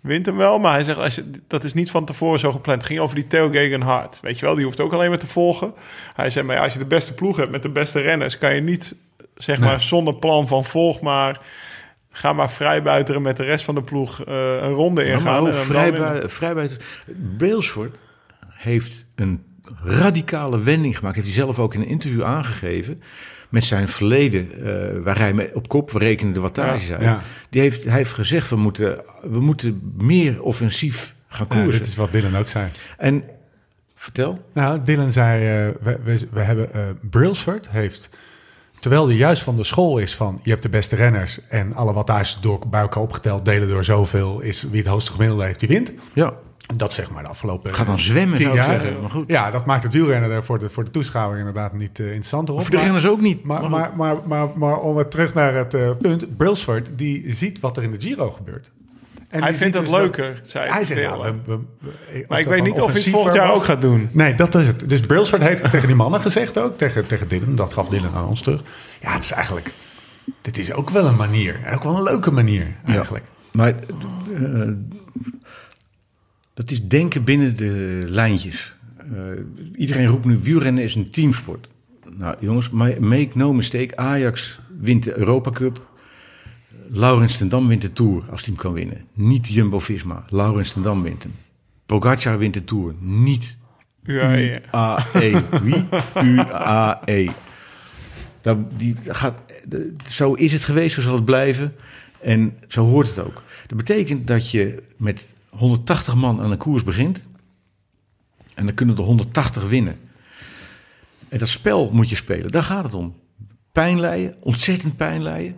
wint 0.00 0.26
hem 0.26 0.36
wel. 0.36 0.58
Maar 0.58 0.72
hij 0.72 0.84
zegt, 0.84 0.98
als 0.98 1.14
je, 1.14 1.30
dat 1.46 1.64
is 1.64 1.72
niet 1.72 1.90
van 1.90 2.04
tevoren 2.04 2.40
zo 2.40 2.50
gepland. 2.50 2.78
Het 2.78 2.86
ging 2.86 3.00
over 3.00 3.14
die 3.14 3.26
Theo 3.26 3.48
Gegenhardt. 3.50 4.20
Weet 4.20 4.38
je 4.38 4.46
wel, 4.46 4.54
die 4.54 4.64
hoeft 4.64 4.80
ook 4.80 4.92
alleen 4.92 5.08
maar 5.08 5.18
te 5.18 5.26
volgen. 5.26 5.74
Hij 6.14 6.30
zei, 6.30 6.46
maar 6.46 6.56
ja, 6.56 6.62
als 6.62 6.72
je 6.72 6.78
de 6.78 6.84
beste 6.84 7.14
ploeg 7.14 7.36
hebt 7.36 7.50
met 7.50 7.62
de 7.62 7.68
beste 7.68 8.00
renners... 8.00 8.38
kan 8.38 8.54
je 8.54 8.60
niet, 8.60 8.94
zeg 9.36 9.58
Nee. 9.58 9.68
maar, 9.68 9.80
zonder 9.80 10.14
plan 10.14 10.48
van 10.48 10.64
volg 10.64 11.00
maar... 11.00 11.40
Ga 12.12 12.32
maar 12.32 12.50
vrijbuiteren 12.50 13.22
met 13.22 13.36
de 13.36 13.44
rest 13.44 13.64
van 13.64 13.74
de 13.74 13.82
ploeg 13.82 14.24
eh, 14.24 14.34
een 14.62 14.72
ronde 14.72 15.02
Ja, 15.04 15.08
ingaan. 15.12 15.24
maar 15.24 15.34
en 15.34 15.40
ook 15.40 15.52
dan 15.52 15.64
vrij, 15.64 15.92
winnen. 15.92 16.12
bui- 16.12 16.28
vrij 16.28 16.54
buiten. 16.54 16.78
Brailsford 17.36 17.96
heeft 18.48 19.04
een 19.14 19.42
radicale 19.84 20.60
wending 20.62 20.96
gemaakt. 20.98 21.14
Heeft 21.14 21.26
hij 21.28 21.36
zelf 21.36 21.58
ook 21.58 21.74
in 21.74 21.80
een 21.80 21.86
interview 21.86 22.22
aangegeven. 22.22 23.02
Met 23.48 23.64
zijn 23.64 23.88
verleden, 23.88 24.48
eh, 24.52 25.02
waar 25.02 25.18
hij 25.18 25.32
mee 25.34 25.54
op 25.54 25.68
kop, 25.68 25.90
we 25.90 25.98
rekenen 25.98 26.32
de 26.32 26.40
wattages 26.40 26.90
uit. 26.90 27.00
Ja. 27.02 27.22
Die 27.50 27.60
heeft, 27.60 27.84
hij 27.84 27.92
heeft 27.96 28.12
gezegd, 28.12 28.50
we 28.50 28.56
moeten, 28.56 29.00
we 29.22 29.40
moeten 29.40 29.92
meer 29.98 30.42
offensief 30.42 31.14
gaan 31.28 31.46
Ja, 31.50 31.54
koersen. 31.62 31.80
dit 31.80 31.90
is 31.90 31.96
wat 31.96 32.12
Dylan 32.12 32.36
ook 32.36 32.48
zei. 32.48 32.68
En 32.98 33.24
vertel. 33.94 34.44
Nou, 34.54 34.80
Dylan 34.84 35.12
zei, 35.12 35.40
eh, 35.68 35.74
we, 35.82 35.98
we, 36.04 36.26
we 36.30 36.40
hebben, 36.40 36.72
eh 36.74 36.82
Brailsford 37.10 37.70
heeft, 37.70 38.08
terwijl 38.82 39.06
hij 39.06 39.16
juist 39.16 39.42
van 39.42 39.56
de 39.56 39.64
school 39.64 39.98
is 39.98 40.14
van, 40.14 40.40
je 40.42 40.50
hebt 40.50 40.62
de 40.62 40.68
beste 40.68 40.96
renners 40.96 41.40
en 41.48 41.74
alle 41.74 41.92
wattages 41.92 42.38
door 42.40 42.58
bij 42.70 42.80
elkaar 42.80 43.02
opgeteld, 43.02 43.44
delen 43.44 43.68
door 43.68 43.84
zoveel, 43.84 44.40
is 44.40 44.62
wie 44.62 44.80
het 44.80 44.88
hoogste 44.88 45.12
gemiddelde 45.12 45.44
heeft, 45.44 45.60
die 45.60 45.68
wint. 45.68 45.92
Ja, 46.12 46.34
Dat 46.76 46.92
zeg 46.92 47.10
maar 47.10 47.22
de 47.22 47.28
afgelopen 47.28 47.74
ga 47.74 47.84
dan 47.84 47.98
zwemmen, 47.98 48.38
zou 48.38 48.56
ik 48.56 48.62
zeggen. 48.62 49.00
Maar 49.00 49.10
goed. 49.10 49.28
Ja, 49.28 49.50
dat 49.50 49.66
maakt 49.66 49.82
het 49.82 49.92
wielrennen 49.92 50.30
er 50.30 50.44
voor 50.44 50.58
de, 50.58 50.68
voor 50.68 50.84
de 50.84 50.90
toeschouwer 50.90 51.38
inderdaad 51.38 51.72
niet 51.72 51.98
eh, 51.98 52.06
interessanter 52.06 52.54
op. 52.54 52.60
Voor 52.60 52.70
de 52.70 52.76
renners 52.76 53.06
ook 53.06 53.20
niet. 53.20 53.44
Maar, 53.44 53.70
maar, 53.70 53.92
maar, 53.96 54.16
maar, 54.26 54.48
maar 54.54 54.80
om 54.80 54.96
het 54.96 55.10
terug 55.10 55.34
naar 55.34 55.54
het 55.54 55.74
eh, 55.74 55.90
punt, 56.00 56.36
Brailsford, 56.36 56.90
die 56.96 57.34
ziet 57.34 57.60
wat 57.60 57.76
er 57.76 57.82
in 57.82 57.90
de 57.90 58.00
Giro 58.00 58.30
gebeurt. 58.30 58.70
En 59.32 59.42
Hij 59.42 59.54
vindt 59.54 59.74
het 59.76 59.84
dus 59.84 59.94
leuker, 59.94 60.40
zei 60.44 60.70
hij 60.70 60.84
zegt, 60.84 61.00
ja, 61.00 61.18
we- 61.20 61.34
we- 61.44 61.58
we- 61.78 62.24
Maar 62.28 62.40
ik 62.40 62.46
weet 62.46 62.62
niet 62.62 62.80
of 62.80 62.92
hij 62.92 63.00
het 63.00 63.10
volgend 63.10 63.34
jaar 63.34 63.46
was. 63.48 63.56
ook 63.56 63.64
gaat 63.64 63.80
doen. 63.80 64.08
Nee, 64.12 64.34
dat 64.34 64.54
is 64.54 64.66
het. 64.66 64.88
Dus 64.88 65.00
Brailsford 65.00 65.42
heeft 65.42 65.70
tegen 65.70 65.86
die 65.86 65.96
mannen 65.96 66.20
gezegd 66.20 66.58
ook, 66.58 66.76
tegen, 66.78 67.06
tegen 67.06 67.28
Dylan, 67.28 67.54
dat 67.54 67.72
gaf 67.72 67.88
Dylan 67.88 68.14
aan 68.14 68.26
ons 68.28 68.40
terug. 68.42 68.62
Ja, 69.00 69.12
het 69.14 69.24
is 69.24 69.30
eigenlijk, 69.30 69.74
dit 70.40 70.58
is 70.58 70.72
ook 70.72 70.90
wel 70.90 71.06
een 71.06 71.16
manier. 71.16 71.60
En 71.64 71.74
ook 71.74 71.82
wel 71.82 71.96
een 71.96 72.02
leuke 72.02 72.30
manier 72.30 72.66
eigenlijk. 72.86 73.24
Maar 73.52 73.74
eh, 74.34 74.68
dat 76.54 76.70
is 76.70 76.82
denken 76.88 77.24
binnen 77.24 77.56
de 77.56 78.02
lijntjes. 78.08 78.74
Eh, 78.98 79.06
iedereen 79.76 80.06
roept 80.06 80.24
nu 80.24 80.38
wielrennen 80.42 80.82
is 80.82 80.94
een 80.94 81.10
teamsport. 81.10 81.68
Nou 82.16 82.34
jongens, 82.40 82.70
ma- 82.70 82.94
make 83.00 83.28
no 83.34 83.52
mistake. 83.52 83.96
Ajax 83.96 84.58
wint 84.80 85.04
de 85.04 85.18
Europa 85.18 85.50
Cup. 85.50 85.90
Laurens 86.94 87.36
ten 87.36 87.48
Dam 87.48 87.68
wint 87.68 87.82
de 87.82 87.92
Tour 87.92 88.22
als 88.30 88.40
hij 88.44 88.52
hem 88.52 88.62
kan 88.62 88.72
winnen. 88.72 89.04
Niet 89.12 89.46
Jumbo-Visma. 89.46 90.24
Laurens 90.28 90.72
ten 90.72 90.82
Dam 90.82 91.02
wint 91.02 91.22
hem. 91.22 91.32
Pogacar 91.86 92.38
wint 92.38 92.54
de 92.54 92.64
Tour. 92.64 92.94
Niet 93.00 93.56
ja. 94.04 94.36
UAE. 94.36 95.42
Wie? 95.62 95.84
UAE. 96.14 97.30
Dat, 98.40 98.58
die 98.78 98.96
gaat, 99.06 99.34
de- 99.64 99.94
zo 100.08 100.32
is 100.34 100.52
het 100.52 100.64
geweest, 100.64 100.94
zo 100.94 101.00
zal 101.00 101.14
het 101.14 101.24
blijven. 101.24 101.74
En 102.20 102.58
zo 102.68 102.84
hoort 102.84 103.08
het 103.08 103.18
ook. 103.18 103.42
Dat 103.66 103.76
betekent 103.78 104.26
dat 104.26 104.50
je 104.50 104.82
met 104.96 105.26
180 105.48 106.14
man 106.14 106.40
aan 106.40 106.50
een 106.50 106.58
koers 106.58 106.84
begint. 106.84 107.22
En 108.54 108.66
dan 108.66 108.74
kunnen 108.74 108.96
er 108.96 109.02
180 109.02 109.68
winnen. 109.68 109.96
En 111.28 111.38
dat 111.38 111.48
spel 111.48 111.90
moet 111.92 112.08
je 112.08 112.16
spelen, 112.16 112.50
daar 112.50 112.64
gaat 112.64 112.84
het 112.84 112.94
om. 112.94 113.14
Pijn 113.72 114.00
lijden, 114.00 114.34
ontzettend 114.40 114.96
pijn 114.96 115.22
lijden. 115.22 115.56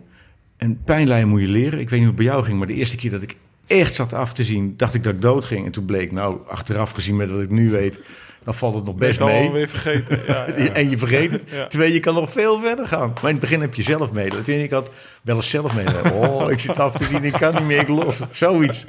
En 0.57 0.81
pijn 0.85 1.07
lijden 1.07 1.29
moet 1.29 1.41
je 1.41 1.47
leren. 1.47 1.79
Ik 1.79 1.89
weet 1.89 1.99
niet 1.99 2.07
hoe 2.07 2.07
het 2.07 2.15
bij 2.15 2.25
jou 2.25 2.43
ging, 2.43 2.57
maar 2.57 2.67
de 2.67 2.73
eerste 2.73 2.95
keer 2.95 3.11
dat 3.11 3.21
ik 3.21 3.35
echt 3.67 3.95
zat 3.95 4.13
af 4.13 4.33
te 4.33 4.43
zien, 4.43 4.73
dacht 4.77 4.93
ik 4.93 5.03
dat 5.03 5.13
ik 5.13 5.21
dood 5.21 5.45
ging. 5.45 5.65
En 5.65 5.71
toen 5.71 5.85
bleek, 5.85 6.11
nou, 6.11 6.37
achteraf 6.47 6.91
gezien 6.91 7.15
met 7.15 7.29
wat 7.29 7.41
ik 7.41 7.49
nu 7.49 7.69
weet, 7.69 7.99
dan 8.43 8.53
valt 8.53 8.73
het 8.73 8.83
nog 8.83 8.95
best 8.95 9.19
ik 9.19 9.25
mee. 9.25 9.47
alweer 9.47 9.67
vergeten. 9.67 10.21
Ja, 10.27 10.45
ja. 10.47 10.53
En 10.73 10.89
je 10.89 10.97
vergeet 10.97 11.31
het. 11.31 11.43
Ja. 11.51 11.67
Terwijl 11.67 11.93
je 11.93 11.99
kan 11.99 12.13
nog 12.13 12.31
veel 12.31 12.59
verder 12.59 12.87
gaan. 12.87 13.07
Maar 13.13 13.23
in 13.23 13.29
het 13.29 13.39
begin 13.39 13.61
heb 13.61 13.73
je 13.73 13.83
zelf 13.83 14.11
medelijden. 14.11 14.63
Ik 14.63 14.69
had 14.69 14.91
wel 15.25 15.35
eens 15.35 15.49
zelf 15.49 15.75
medelijden. 15.75 16.13
Oh, 16.13 16.51
ik 16.51 16.59
zit 16.59 16.79
af 16.79 16.97
te 16.97 17.03
zien, 17.05 17.23
ik 17.23 17.33
kan 17.33 17.53
niet 17.53 17.63
meer, 17.63 17.79
ik 17.79 17.87
los. 17.87 18.19
Zoiets. 18.31 18.85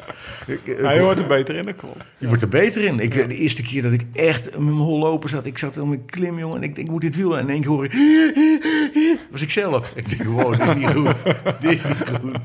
Hij 0.65 1.01
hoort 1.01 1.19
er 1.19 1.27
beter 1.27 1.55
in, 1.55 1.65
dat 1.65 1.77
klopt. 1.77 2.05
je 2.19 2.27
wordt 2.27 2.43
er 2.43 2.49
beter 2.49 2.85
in. 2.85 3.01
Ik, 3.01 3.29
De 3.29 3.35
eerste 3.35 3.63
keer 3.63 3.83
dat 3.83 3.93
ik 3.93 4.05
echt 4.13 4.45
met 4.45 4.61
mijn 4.61 4.77
hol 4.77 4.99
lopen 4.99 5.29
zat, 5.29 5.47
ik 5.47 5.59
zat 5.59 5.79
om 5.79 5.93
een 5.93 6.05
klim, 6.05 6.39
jongen, 6.39 6.57
en 6.57 6.63
ik 6.63 6.75
denk, 6.75 6.87
ik 6.87 6.93
moet 6.93 7.01
dit 7.01 7.17
wiel. 7.17 7.37
En 7.37 7.43
in 7.43 7.51
één 7.51 7.61
keer 7.61 7.71
hoor 7.71 7.85
ik, 7.85 7.93
was 9.31 9.43
ik 9.43 9.51
zelf. 9.51 9.93
Ik 9.95 10.09
denk, 10.09 10.23
wow, 10.31 10.51
dit 10.53 10.67
is 10.69 10.75
niet 10.75 10.91
goed. 10.91 11.15
dit 11.61 11.73
is 11.73 11.83
niet 11.83 12.09
goed. 12.21 12.37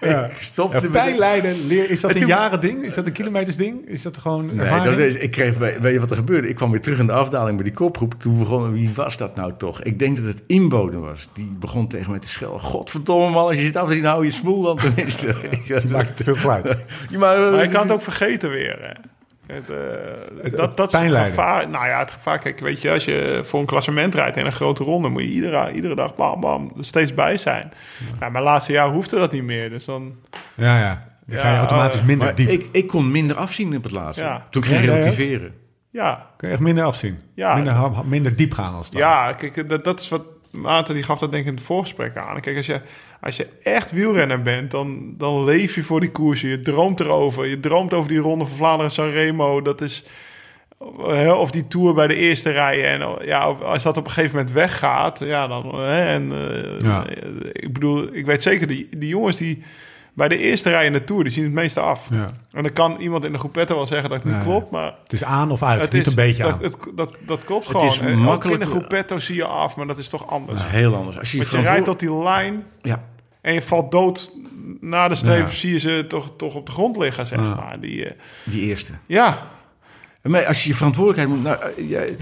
Ja. 0.00 0.24
Ik 0.24 0.36
stopte 0.36 0.80
Ja, 0.82 0.88
pijnlijden, 0.88 1.66
leer, 1.66 1.90
is 1.90 2.00
dat 2.00 2.10
En 2.10 2.20
een 2.22 2.26
jaren 2.26 2.60
ding? 2.60 2.84
Is 2.84 2.94
dat 2.94 3.06
een 3.06 3.12
kilometers 3.12 3.56
ding? 3.56 3.88
Is 3.88 4.02
dat 4.02 4.18
gewoon 4.18 4.46
Nee, 4.46 4.58
ervaring? 4.66 4.96
dat 4.96 4.98
is, 4.98 5.14
ik 5.14 5.30
kreeg, 5.30 5.58
weet 5.58 5.92
je 5.92 6.00
wat 6.00 6.10
er 6.10 6.16
gebeurde? 6.16 6.48
Ik 6.48 6.54
kwam 6.54 6.70
weer 6.70 6.80
terug 6.80 6.98
in 6.98 7.06
de 7.06 7.12
afdaling 7.12 7.54
bij 7.56 7.64
die 7.64 7.74
kopgroep. 7.74 8.14
Toen 8.18 8.38
begon, 8.38 8.72
wie 8.72 8.90
was 8.94 9.16
dat 9.16 9.36
nou 9.36 9.52
toch? 9.58 9.82
Ik 9.82 9.98
denk 9.98 10.16
dat 10.16 10.26
het 10.26 10.42
inboden 10.46 11.00
was. 11.00 11.28
Die 11.32 11.56
begon 11.58 11.88
tegen 11.88 12.10
mij 12.10 12.20
te 12.20 12.28
schelden. 12.28 12.55
Godverdomme 12.60 13.30
man, 13.30 13.46
als 13.46 13.56
je 13.56 13.62
zit 13.62 13.76
af 13.76 13.88
te 13.88 14.06
hou 14.06 14.24
je 14.24 14.30
smoel 14.30 14.62
dan 14.62 14.76
tenminste. 14.76 15.34
Je 15.66 15.80
maakt 15.88 16.08
het 16.08 16.16
te 16.16 16.24
veel 16.24 16.36
geluid. 16.36 16.64
Ja, 17.10 17.18
maar, 17.18 17.52
Maar 17.52 17.62
je 17.62 17.68
kan 17.68 17.82
het 17.82 17.92
ook 17.92 18.02
vergeten 18.02 18.50
weer. 18.50 18.78
Hè. 18.80 18.92
Het, 19.54 19.70
eh, 19.70 19.76
Het- 20.42 20.56
dat, 20.56 20.68
het 20.68 20.76
dat 20.76 20.92
is 20.94 21.00
het 21.14 21.26
gevaar. 21.26 21.68
Nou 21.68 21.86
ja, 21.86 21.98
het 21.98 22.10
gevaar. 22.10 22.38
Kijk, 22.38 22.60
weet 22.60 22.82
je, 22.82 22.90
als 22.92 23.04
je 23.04 23.40
voor 23.44 23.60
een 23.60 23.66
klassement 23.66 24.14
rijdt 24.14 24.36
in 24.36 24.46
een 24.46 24.52
grote 24.52 24.84
ronde, 24.84 25.08
moet 25.08 25.22
je 25.22 25.28
iedere, 25.28 25.72
iedere 25.72 25.94
dag 25.94 26.14
bam, 26.14 26.40
bam, 26.40 26.72
er 26.78 26.84
steeds 26.84 27.14
bij 27.14 27.36
zijn. 27.36 27.72
Ja, 28.20 28.28
maar 28.28 28.42
laatste 28.42 28.72
jaar 28.72 28.88
hoefde 28.88 29.18
dat 29.18 29.32
niet 29.32 29.42
meer. 29.42 29.70
Dus 29.70 29.84
dan, 29.84 30.14
Ja, 30.54 30.78
ja. 30.78 31.06
Dan 31.26 31.38
ga 31.38 31.48
je 31.48 31.52
Ja, 31.54 31.58
automatisch 31.60 32.00
oh, 32.00 32.06
minder 32.06 32.34
diep. 32.34 32.48
ik, 32.48 32.68
ik 32.72 32.86
kon 32.86 33.10
minder 33.10 33.36
afzien 33.36 33.76
op 33.76 33.82
het 33.82 33.92
laatste. 33.92 34.24
Ja. 34.24 34.46
Toen 34.50 34.62
ging 34.64 34.78
ik 34.78 34.84
Ja, 34.84 34.90
ja, 34.90 34.96
ja. 34.96 35.02
relativeren. 35.02 35.52
ja, 35.90 36.26
Kun 36.36 36.48
je 36.48 36.54
echt 36.54 36.62
minder 36.62 36.84
afzien. 36.84 37.18
Ja. 37.34 37.54
Minder, 37.54 37.90
minder 38.04 38.36
diep 38.36 38.52
gaan 38.52 38.74
als 38.74 38.90
dat. 38.90 39.00
ja, 39.00 39.32
kijk, 39.32 39.68
dat, 39.68 39.84
dat 39.84 40.00
is 40.00 40.08
wat 40.08 40.22
Maarten 40.56 40.94
die 40.94 41.02
gaf 41.02 41.18
dat 41.18 41.30
denk 41.30 41.42
ik 41.42 41.48
in 41.50 41.56
het 41.56 41.64
voorgesprek 41.64 42.16
aan. 42.16 42.40
Kijk, 42.40 42.56
als 42.56 42.66
je, 42.66 42.80
als 43.20 43.36
je 43.36 43.48
echt 43.62 43.92
wielrenner 43.92 44.42
bent, 44.42 44.70
dan, 44.70 45.14
dan 45.18 45.44
leef 45.44 45.74
je 45.74 45.82
voor 45.82 46.00
die 46.00 46.10
koersen. 46.10 46.48
Je 46.48 46.60
droomt 46.60 47.00
erover. 47.00 47.46
Je 47.46 47.60
droomt 47.60 47.94
over 47.94 48.08
die 48.08 48.18
Ronde 48.18 48.44
van 48.46 48.56
Vlaanderen 48.56 48.90
Sanremo. 48.92 49.62
Dat 49.62 49.80
is... 49.80 50.04
hè, 51.02 51.32
Of 51.32 51.50
die 51.50 51.66
Tour 51.68 51.94
bij 51.94 52.06
de 52.06 52.14
eerste 52.14 52.50
rijen. 52.50 52.88
En 52.88 53.26
ja, 53.26 53.40
als 53.42 53.82
dat 53.82 53.96
op 53.96 54.04
een 54.04 54.10
gegeven 54.12 54.36
moment 54.36 54.54
weggaat, 54.54 55.18
ja, 55.18 55.46
dan... 55.46 55.74
Hè, 55.74 56.06
en, 56.06 56.32
eh, 56.32 56.80
Ja. 56.86 57.04
Ik 57.52 57.72
bedoel, 57.72 58.14
ik 58.14 58.26
weet 58.26 58.42
zeker, 58.42 58.66
die, 58.66 58.88
die 58.96 59.08
jongens 59.08 59.36
die 59.36 59.62
bij 60.16 60.28
de 60.28 60.38
eerste 60.38 60.70
rij 60.70 60.86
in 60.86 60.92
de 60.92 61.04
Tour, 61.04 61.22
die 61.24 61.32
zien 61.32 61.44
het 61.44 61.52
meeste 61.52 61.80
af. 61.80 62.08
Ja. 62.10 62.26
En 62.52 62.62
dan 62.62 62.72
kan 62.72 62.96
iemand 62.98 63.24
in 63.24 63.32
de 63.32 63.38
groepetto 63.38 63.74
wel 63.76 63.86
zeggen 63.86 64.08
dat 64.10 64.22
het 64.22 64.26
niet 64.32 64.34
Nee. 64.44 64.44
klopt, 64.52 64.70
maar... 64.70 64.94
Het 65.02 65.12
is 65.12 65.24
aan 65.24 65.50
of 65.50 65.62
uit, 65.62 65.80
Het 65.80 65.92
niet 65.92 66.00
is, 66.00 66.06
een 66.08 66.14
beetje 66.14 66.42
dat, 66.42 66.52
aan. 66.52 66.62
Het, 66.62 66.76
dat, 66.94 67.14
dat 67.26 67.44
klopt 67.44 67.64
Het 67.66 67.76
gewoon. 67.76 67.88
is 67.92 67.98
En 67.98 68.12
ook 68.18 68.24
makkelijk- 68.24 68.60
in 68.60 68.66
de 68.66 68.72
groepetto 68.72 69.18
zie 69.18 69.34
je 69.34 69.44
af, 69.44 69.76
maar 69.76 69.86
dat 69.86 69.98
is 69.98 70.08
toch 70.08 70.28
anders. 70.30 70.60
Nou, 70.60 70.70
heel 70.72 70.94
anders. 70.94 71.18
Als 71.18 71.30
je, 71.32 71.36
Want 71.38 71.50
je 71.50 71.56
van 71.56 71.64
rijdt 71.64 71.84
tot 71.84 71.98
die 72.00 72.14
lijn 72.22 72.64
Ja, 72.82 73.04
en 73.40 73.52
je 73.54 73.62
valt 73.62 73.90
dood 73.90 74.32
na 74.80 75.08
de 75.08 75.14
streep, 75.14 75.46
Ja. 75.46 75.52
zie 75.52 75.72
je 75.72 75.78
ze 75.78 76.04
toch, 76.08 76.32
toch 76.36 76.54
op 76.54 76.66
de 76.66 76.72
grond 76.72 76.96
liggen, 76.96 77.26
zeg 77.26 77.38
Ja. 77.38 77.54
maar. 77.54 77.80
Die, 77.80 78.04
eh, 78.04 78.12
die 78.44 78.62
eerste. 78.62 78.92
ja, 79.06 79.38
Maar 80.22 80.46
als 80.46 80.62
je 80.62 80.68
je 80.68 80.74
verantwoordelijkheid 80.74 81.40
moet... 81.42 81.42
Nou, 81.52 81.72
eh, 81.76 81.90
jij- 81.90 82.16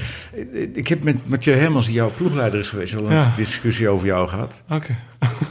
eh, 0.54 0.76
ik 0.76 0.88
heb 0.88 1.02
met 1.02 1.28
Mathieu 1.28 1.56
Hermans, 1.56 1.86
die 1.86 1.94
jouw 1.94 2.10
ploegleider 2.16 2.60
is 2.60 2.68
geweest... 2.68 2.96
al 2.96 3.04
een 3.06 3.12
Ja. 3.12 3.32
discussie 3.36 3.88
over 3.88 4.06
jou 4.06 4.28
gehad. 4.28 4.62
oké. 4.70 4.96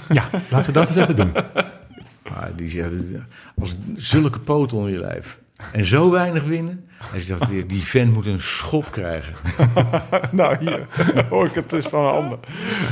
Ja, 0.09 0.29
laten 0.49 0.73
we 0.73 0.79
dat 0.79 0.87
eens 0.89 0.97
even 0.97 1.15
doen. 1.15 1.31
Maar 2.33 2.51
die 2.55 2.69
zegt, 2.69 2.91
als 3.61 3.75
zulke 3.95 4.39
poten 4.39 4.77
onder 4.77 4.91
je 4.91 4.99
lijf... 4.99 5.39
en 5.71 5.85
zo 5.85 6.11
weinig 6.11 6.43
winnen... 6.43 6.85
Hij 7.03 7.19
zegt, 7.21 7.49
die- 7.49 7.65
die 7.65 7.81
vent 7.83 8.13
moet 8.13 8.25
een 8.25 8.41
schop 8.41 8.91
krijgen. 8.91 9.33
nou, 10.31 10.57
hier 10.59 10.87
dan 11.15 11.25
hoor 11.29 11.45
ik 11.45 11.53
het 11.53 11.69
dus 11.69 11.85
van 11.85 12.05
een 12.05 12.11
ander. 12.11 12.37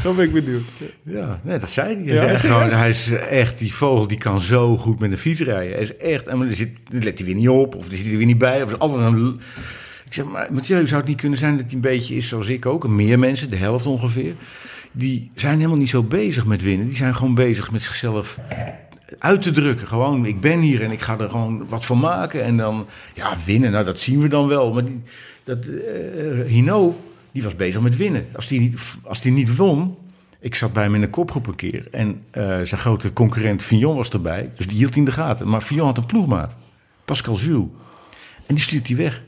Dan 0.03 0.15
ben 0.15 0.25
ik 0.25 0.33
benieuwd. 0.33 0.63
Ja, 1.03 1.39
nee, 1.43 1.57
dat 1.59 1.69
zei 1.69 1.95
hij. 1.95 2.03
Hij, 2.03 2.13
Ja, 2.13 2.21
serieus? 2.21 2.39
gewoon, 2.41 2.79
hij 2.79 2.89
is 2.89 3.11
echt, 3.11 3.57
die 3.57 3.73
vogel 3.73 4.07
die 4.07 4.17
kan 4.17 4.41
zo 4.41 4.77
goed 4.77 4.99
met 4.99 5.11
een 5.11 5.17
fiets 5.17 5.39
rijden. 5.41 5.73
Hij 5.73 5.81
is 5.81 5.97
echt, 5.97 6.27
en 6.27 6.39
dan, 6.39 6.51
zit, 6.53 6.69
let 6.89 7.17
hij 7.17 7.27
weer 7.27 7.35
niet 7.35 7.49
op, 7.49 7.75
of 7.75 7.87
er 7.89 7.95
zit 7.95 8.05
hij 8.05 8.17
weer 8.17 8.25
niet 8.25 8.37
bij. 8.37 8.63
Of 8.63 8.71
is 8.71 8.79
altijd 8.79 9.13
een, 9.13 9.39
ik 10.05 10.13
zeg, 10.13 10.25
maar 10.25 10.47
Mathieu, 10.53 10.87
zou 10.87 10.99
het 10.99 11.09
niet 11.09 11.19
kunnen 11.21 11.39
zijn 11.39 11.55
dat 11.57 11.65
hij 11.65 11.73
een 11.75 11.81
beetje 11.81 12.15
is 12.15 12.27
zoals 12.27 12.47
ik 12.47 12.65
ook? 12.65 12.87
Meer 12.87 13.19
mensen, 13.19 13.49
de 13.49 13.55
helft 13.55 13.85
ongeveer. 13.85 14.33
die 14.91 15.31
zijn 15.35 15.55
helemaal 15.57 15.77
niet 15.77 15.89
zo 15.89 16.03
bezig 16.03 16.45
met 16.45 16.61
winnen. 16.61 16.87
Die 16.87 16.95
zijn 16.95 17.15
gewoon 17.15 17.35
bezig 17.35 17.71
met 17.71 17.81
zichzelf 17.83 18.37
uit 19.19 19.41
te 19.41 19.51
drukken. 19.51 19.87
Gewoon, 19.87 20.25
ik 20.25 20.39
ben 20.39 20.59
hier 20.59 20.83
en 20.83 20.91
ik 20.91 21.01
ga 21.01 21.19
er 21.19 21.29
gewoon 21.29 21.67
wat 21.69 21.85
van 21.85 21.99
maken. 21.99 22.43
En 22.43 22.57
dan, 22.57 22.85
ja, 23.13 23.37
winnen, 23.45 23.71
nou, 23.71 23.85
dat 23.85 23.99
zien 23.99 24.21
we 24.21 24.27
dan 24.27 24.47
wel. 24.47 24.73
Maar 24.73 24.85
die, 24.85 25.01
dat, 25.43 25.65
eh, 25.65 26.45
Hino, 26.45 26.99
die 27.31 27.43
was 27.43 27.55
bezig 27.55 27.81
met 27.81 27.97
winnen. 27.97 28.27
Als 28.35 28.47
die, 28.47 28.73
als 29.03 29.21
die 29.21 29.31
niet 29.31 29.55
won... 29.55 29.95
Ik 30.39 30.55
zat 30.55 30.73
bij 30.73 30.83
hem 30.83 30.95
in 30.95 31.01
een 31.01 31.09
kopgroep 31.09 31.47
een 31.47 31.55
keer. 31.55 31.87
En 31.91 32.23
eh, 32.31 32.43
zijn 32.43 32.81
grote 32.81 33.13
concurrent 33.13 33.63
Fignon 33.63 33.95
was 33.95 34.09
erbij. 34.09 34.49
Dus 34.55 34.67
die 34.67 34.77
hield 34.77 34.89
hij 34.89 34.99
in 34.99 35.05
de 35.05 35.11
gaten. 35.11 35.47
Maar 35.47 35.61
Fignon 35.61 35.85
had 35.85 35.97
een 35.97 36.05
ploegmaat. 36.05 36.55
Pascal 37.05 37.35
Jules. 37.35 37.67
En 38.45 38.55
die 38.55 38.63
stuurt 38.63 38.87
hij 38.87 38.95
weg. 38.97 39.23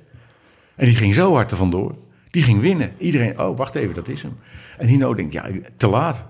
En 0.75 0.86
die 0.86 0.95
ging 0.95 1.13
zo 1.13 1.34
hard 1.34 1.51
er 1.51 1.57
vandoor. 1.57 1.95
Die 2.31 2.43
ging 2.43 2.61
winnen. 2.61 2.91
Iedereen, 2.97 3.39
oh, 3.39 3.57
wacht 3.57 3.75
even, 3.75 3.95
dat 3.95 4.07
is 4.07 4.21
hem. 4.21 4.38
En 4.77 4.88
Hino 4.88 5.13
denkt, 5.13 5.34
ja, 5.34 5.45
te 5.77 5.88
laat. 5.88 6.25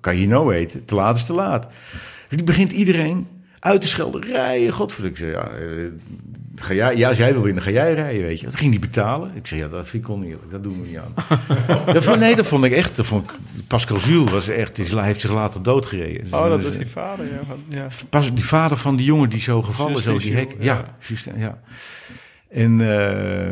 Kan 0.00 0.14
Hino 0.14 0.46
weten? 0.46 0.84
Te 0.84 0.94
laat 0.94 1.16
is 1.16 1.24
te 1.24 1.32
laat. 1.32 1.68
Dus 2.28 2.36
die 2.36 2.44
begint 2.46 2.72
iedereen 2.72 3.26
uit 3.58 3.82
te 3.82 3.88
schelden. 3.88 4.22
Rijden, 4.22 4.72
godverdomme. 4.72 5.10
Ik 5.18 5.22
zei, 5.24 5.30
ja, 5.32 5.48
eh, 5.48 5.90
ga 6.56 6.74
jij, 6.74 6.96
ja, 6.96 7.08
als 7.08 7.16
jij 7.18 7.32
wil 7.32 7.42
winnen, 7.42 7.62
ga 7.62 7.70
jij 7.70 7.94
rijden, 7.94 8.22
weet 8.22 8.40
je. 8.40 8.46
Toen 8.46 8.56
ging 8.58 8.70
die 8.70 8.80
betalen. 8.80 9.30
Ik 9.34 9.46
zei, 9.46 9.60
ja, 9.60 9.68
dat 9.68 9.88
vind 9.88 10.04
ik 10.04 10.10
oneerlijk. 10.10 10.50
Dat 10.50 10.62
doen 10.62 10.80
we 10.82 10.86
niet 10.88 10.96
aan. 10.96 11.14
dat 11.94 12.04
vond, 12.04 12.18
nee, 12.18 12.36
dat 12.36 12.46
vond 12.46 12.64
ik 12.64 12.72
echt. 12.72 12.96
Dat 12.96 13.06
vond 13.06 13.30
ik, 13.30 13.36
Pascal 13.66 13.98
Jules 13.98 14.30
was 14.30 14.48
echt, 14.48 14.78
is- 14.78 14.90
hij 14.90 15.04
heeft 15.04 15.20
zich 15.20 15.32
later 15.32 15.62
doodgereden. 15.62 16.26
Oh, 16.30 16.48
dat 16.48 16.60
Dus, 16.60 16.70
is 16.70 16.76
die 16.76 16.86
vader, 16.86 17.26
ja. 17.26 17.40
Van, 17.48 17.62
ja. 17.68 17.86
Pas 18.08 18.34
die 18.34 18.44
vader 18.44 18.76
van 18.76 18.96
die 18.96 19.06
jongen 19.06 19.28
die 19.28 19.40
zo 19.40 19.62
gevallen, 19.62 20.02
zo 20.02 20.18
die 20.18 20.34
hek. 20.34 20.56
Ja, 20.58 20.84
ja. 21.24 21.32
Ja. 21.36 21.60
En, 22.48 22.80
eh, 22.80 23.48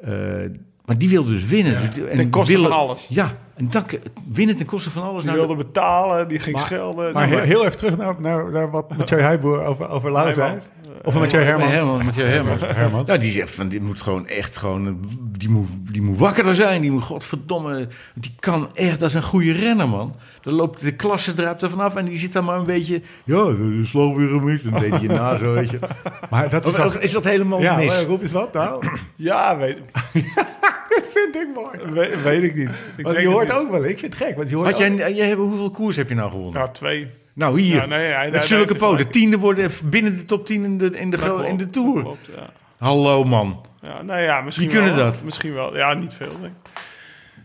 eh, 0.00 0.50
maar 0.88 0.98
die 0.98 1.08
wilde 1.08 1.30
dus 1.30 1.44
winnen. 1.46 1.80
Dus 1.80 1.90
die- 1.94 2.04
en 2.06 2.16
Ten 2.16 2.30
koste 2.30 2.52
willen- 2.52 2.68
van 2.68 2.78
alles. 2.78 3.06
Ja, 3.08 3.36
en 3.54 3.70
dan 3.70 3.84
winnen 4.28 4.56
ten 4.56 4.66
koste 4.66 4.90
van 4.90 5.02
alles. 5.02 5.22
Die 5.22 5.32
Nou, 5.32 5.46
wilde 5.46 5.64
betalen, 5.64 6.28
die 6.28 6.38
ging 6.38 6.56
Maar- 6.56 6.64
schelden. 6.66 7.12
Maar 7.12 7.28
Nou, 7.28 7.38
heel, 7.40 7.44
heel 7.46 7.64
even 7.64 7.76
terug 7.76 7.96
naar, 7.96 8.14
naar, 8.18 8.50
naar 8.50 8.70
wat 8.70 8.90
Mathieu 8.98 9.20
Heijboer 9.20 9.64
over, 9.64 9.88
over 9.88 10.10
Lau 10.12 10.32
zei. 10.32 10.56
Of 11.04 11.14
Mathieu 11.14 11.42
Hermans. 11.42 11.70
Hermans, 11.72 12.04
Mathieu 12.04 12.24
Hermans. 12.26 12.60
Hermans. 12.64 13.08
Ja, 13.08 13.16
die 13.16 13.30
zegt 13.30 13.50
van, 13.54 13.68
dit 13.68 13.82
moet 13.82 14.02
gewoon 14.02 14.26
echt 14.26 14.56
gewoon, 14.56 14.86
eh, 14.86 14.92
die 15.38 15.48
moet, 15.48 15.68
die 15.92 16.02
moet 16.02 16.18
wakkerder 16.18 16.54
zijn. 16.54 16.80
Die 16.80 16.90
moet, 16.90 17.02
godverdomme, 17.02 17.88
die 18.14 18.34
kan 18.38 18.68
echt, 18.74 19.00
dat 19.00 19.08
is 19.08 19.14
een 19.14 19.22
goede 19.22 19.52
renner, 19.52 19.88
man. 19.88 20.14
Dan 20.42 20.54
loopt 20.54 20.80
de 20.80 20.92
klasse 20.92 21.34
druipt 21.34 21.62
er 21.62 21.70
vanaf 21.70 21.96
en 21.96 22.04
die 22.04 22.18
zit 22.18 22.32
dan 22.32 22.44
maar 22.44 22.58
een 22.58 22.64
beetje, 22.64 23.02
ja, 23.24 23.44
de 23.44 23.80
slag 23.84 24.14
weer 24.16 24.28
gemist. 24.28 24.64
Dan 24.70 24.80
deed 24.80 24.90
hij 24.90 25.00
je 25.00 25.08
na 25.08 25.36
zo, 25.38 25.52
weet 25.52 25.70
je. 25.70 25.78
Maar 26.30 26.48
dat 26.48 26.66
is 26.66 26.78
of 26.78 26.96
is 26.96 27.12
dat 27.12 27.24
helemaal 27.24 27.60
Ja, 27.60 27.76
mis? 27.76 27.86
maar 27.86 28.04
roep 28.04 28.22
eens 28.22 28.32
wat 28.32 28.52
nou. 28.52 28.84
Ja, 29.16 29.56
weet, 29.56 29.76
dat 30.88 31.06
vind 31.14 31.34
ik 31.34 31.46
mooi. 31.54 31.92
weet, 31.92 32.22
weet 32.22 32.42
ik 32.42 32.54
niet. 32.54 32.68
Ik 32.96 33.02
Want 33.04 33.14
denk 33.16 33.26
je 33.28 33.32
hoort 33.32 33.52
ook 33.52 33.70
wel, 33.70 33.84
ik 33.84 33.98
vind 33.98 34.14
het 34.14 34.22
gek. 34.22 34.36
Want 34.36 34.48
je 34.48 34.56
hoort 34.56 34.70
Had 34.78 34.90
ook- 34.90 34.98
jij, 34.98 35.12
jij, 35.14 35.32
hoeveel 35.34 35.70
koers 35.70 35.96
heb 35.96 36.08
je 36.08 36.14
nou 36.14 36.30
gewonnen? 36.30 36.54
Nou, 36.54 36.68
twee. 36.72 37.06
Nou, 37.38 37.60
hier. 37.60 37.74
Ja, 37.76 37.86
nee, 37.86 38.14
nee, 38.14 38.30
met 38.30 38.46
zulke 38.46 38.68
het 38.68 38.78
poten. 38.78 38.96
gelijk. 38.96 39.12
Tiende 39.12 39.38
worden 39.38 39.70
binnen 39.84 40.16
de 40.16 40.24
top 40.24 40.46
10 40.46 40.64
in 40.64 40.78
de, 40.78 40.90
in 40.98 41.10
de, 41.10 41.16
klopt, 41.16 41.48
in 41.48 41.56
de 41.56 41.70
Tour. 41.70 42.02
Klopt, 42.02 42.26
ja. 42.36 42.50
Hallo, 42.78 43.24
man. 43.24 43.66
Ja, 43.82 44.02
nou 44.02 44.20
ja, 44.20 44.40
misschien 44.40 44.66
Wie 44.68 44.76
kunnen 44.76 44.96
wel. 44.96 45.04
dat? 45.04 45.22
Misschien 45.22 45.54
wel. 45.54 45.76
Ja, 45.76 45.94
niet 45.94 46.14
veel. 46.14 46.32
Nee. 46.40 46.50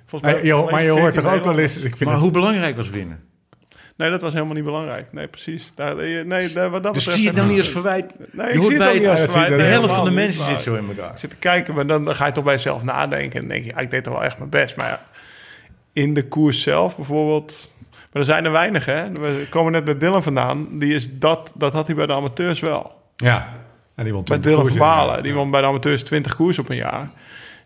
Volgens 0.06 0.32
Maar 0.34 0.46
je, 0.46 0.68
maar 0.72 0.84
je 0.84 0.89
hoort 0.89 1.14
toch 1.16 1.34
ook 1.34 1.44
wel 1.44 1.58
eens... 1.60 1.76
Ik 1.78 1.82
vind 1.82 2.00
Maar 2.00 2.14
het- 2.14 2.22
hoe 2.22 2.32
belangrijk 2.32 2.76
was 2.76 2.89
winnen? 2.89 3.24
Nee, 3.98 4.10
dat 4.10 4.22
was 4.22 4.34
helemaal 4.34 4.54
niet 4.54 4.64
belangrijk. 4.64 5.08
Nee, 5.14 5.28
precies. 5.28 5.72
Daar, 5.76 5.98
eh, 5.98 6.24
nee, 6.26 6.54
daar, 6.54 6.70
wat 6.70 6.84
dat 6.84 6.94
Dus 6.94 7.06
betreft... 7.06 7.16
zie 7.16 7.22
je 7.22 7.28
het 7.30 7.38
nou 7.38 7.50
niet 7.50 7.58
als 7.60 7.70
verwijt? 7.70 8.14
Nee, 8.32 8.48
Je 8.48 8.54
ik 8.54 8.58
hoort 8.60 8.72
zie 8.72 8.76
het 8.76 8.84
bij 8.84 8.94
ook 8.94 9.00
niet 9.00 9.10
als 9.10 9.20
het- 9.20 9.32
verwijt. 9.32 9.58
de 9.58 9.64
helft 9.64 9.94
van 9.94 10.06
de 10.06 10.12
mensen 10.12 10.46
zit 10.46 10.62
zo 10.62 10.76
in 10.76 10.88
elkaar. 10.88 11.12
Ik 11.12 11.18
zit 11.18 11.30
te 11.30 11.36
kijken, 11.36 11.74
maar 11.74 11.88
dan, 11.88 12.06
dan 12.06 12.16
ga 12.16 12.26
je 12.26 12.32
toch 12.32 12.44
bij 12.44 12.54
jezelf 12.54 12.84
nadenken. 12.84 13.32
En 13.41 13.48
dan 13.48 13.56
denk 13.56 13.64
je, 13.66 13.72
ja, 13.76 13.78
ik 13.80 13.89
deed 13.91 14.04
toch 14.04 14.14
wel 14.14 14.24
echt 14.24 14.38
mijn 14.38 14.50
best. 14.50 14.76
Maar 14.76 14.88
ja, 14.88 15.06
in 15.94 16.14
de 16.14 16.28
koers 16.28 16.62
zelf 16.62 16.96
bijvoorbeeld... 16.96 17.72
Maar 18.14 18.22
er 18.22 18.28
zijn 18.28 18.45
er 18.45 18.51
weinig, 18.51 18.86
hè. 18.86 19.11
We 19.11 19.45
komen 19.49 19.72
net 19.72 19.84
bij 19.84 19.97
Dylan 19.97 20.24
vandaan. 20.24 20.68
Die 20.72 20.93
is 20.93 21.20
dat, 21.20 21.51
dat 21.55 21.74
had 21.74 21.88
hij 21.88 21.95
bij 21.95 22.05
de 22.05 22.14
amateurs 22.14 22.59
wel. 22.59 23.01
Ja. 23.16 23.49
En 23.95 24.03
die 24.03 24.14
won 24.14 24.24
Bij 24.24 24.38
20 24.39 24.51
Dylan 24.51 24.68
van. 24.78 24.78
Balen. 24.78 25.24
Die 25.24 25.34
won 25.34 25.51
bij 25.51 25.61
de 25.61 25.68
amateurs 25.68 26.03
20 26.03 26.36
koers 26.36 26.59
op 26.59 26.70
een 26.70 26.76
jaar. 26.76 27.09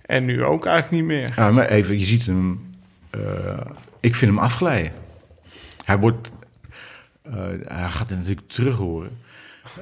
En 0.05 0.25
nu 0.25 0.43
ook 0.43 0.65
eigenlijk 0.65 0.95
niet 1.03 1.11
meer. 1.17 1.33
Ja, 1.35 1.51
maar 1.51 1.65
even, 1.67 1.99
je 1.99 2.05
ziet 2.05 2.25
hem... 2.25 2.69
eh, 3.09 3.19
ik 3.99 4.15
vind 4.15 4.31
hem 4.31 4.39
afglijden. 4.43 4.91
Hij 5.85 5.97
wordt... 5.97 6.31
eh, 7.23 7.33
hij 7.67 7.89
gaat 7.89 8.09
het 8.09 8.17
natuurlijk 8.17 8.47
terug 8.47 8.77
horen. 8.77 9.09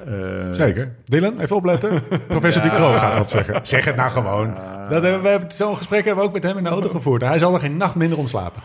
Eh, 0.06 0.12
Zeker. 0.52 0.94
Dylan, 1.04 1.40
even 1.40 1.56
opletten. 1.56 2.02
Professor 2.28 2.62
Ducro 2.62 2.92
gaat 2.92 3.18
wat 3.18 3.30
zeggen. 3.30 3.66
Zeg 3.66 3.84
het 3.84 3.96
nou 3.96 4.10
gewoon. 4.10 4.54
Dat 4.88 5.02
hebben, 5.02 5.22
we 5.22 5.28
hebben 5.28 5.50
zo'n 5.52 5.76
gesprek 5.76 6.04
hebben 6.04 6.22
we 6.22 6.28
ook 6.28 6.34
met 6.34 6.42
hem 6.42 6.58
in 6.58 6.64
de 6.64 6.70
auto 6.70 6.88
gevoerd. 6.88 7.22
Hij 7.22 7.38
zal 7.38 7.54
er 7.54 7.60
geen 7.60 7.76
nacht 7.76 7.94
minder 7.94 8.18
om 8.18 8.26
slapen. 8.28 8.62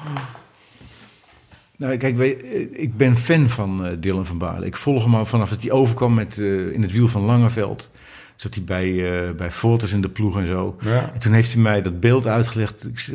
Nou, 1.81 1.97
kijk, 1.97 2.19
eh, 2.19 2.61
ik 2.71 2.97
ben 2.97 3.17
fan 3.17 3.49
van 3.49 3.85
eh, 3.85 3.91
Dylan 3.99 4.25
van 4.25 4.37
Baarle. 4.37 4.65
Ik 4.65 4.77
volg 4.77 5.03
hem 5.03 5.15
al 5.15 5.25
vanaf 5.25 5.49
dat 5.49 5.61
hij 5.61 5.71
overkwam 5.71 6.13
met, 6.13 6.37
eh, 6.37 6.71
in 6.71 6.81
het 6.81 6.91
wiel 6.91 7.07
van 7.07 7.21
Langeveld. 7.21 7.89
Zat 8.35 8.53
hij 8.53 8.63
bij, 8.63 8.87
eh 9.27 9.31
bij 9.35 9.49
in 9.91 10.01
de 10.01 10.09
ploeg 10.09 10.37
en 10.37 10.47
zo. 10.47 10.75
Ja. 10.79 11.11
En 11.13 11.19
toen 11.19 11.33
heeft 11.33 11.53
hij 11.53 11.61
mij 11.61 11.81
dat 11.81 11.99
beeld 11.99 12.27
uitgelegd. 12.27 12.87
Ik, 12.87 13.07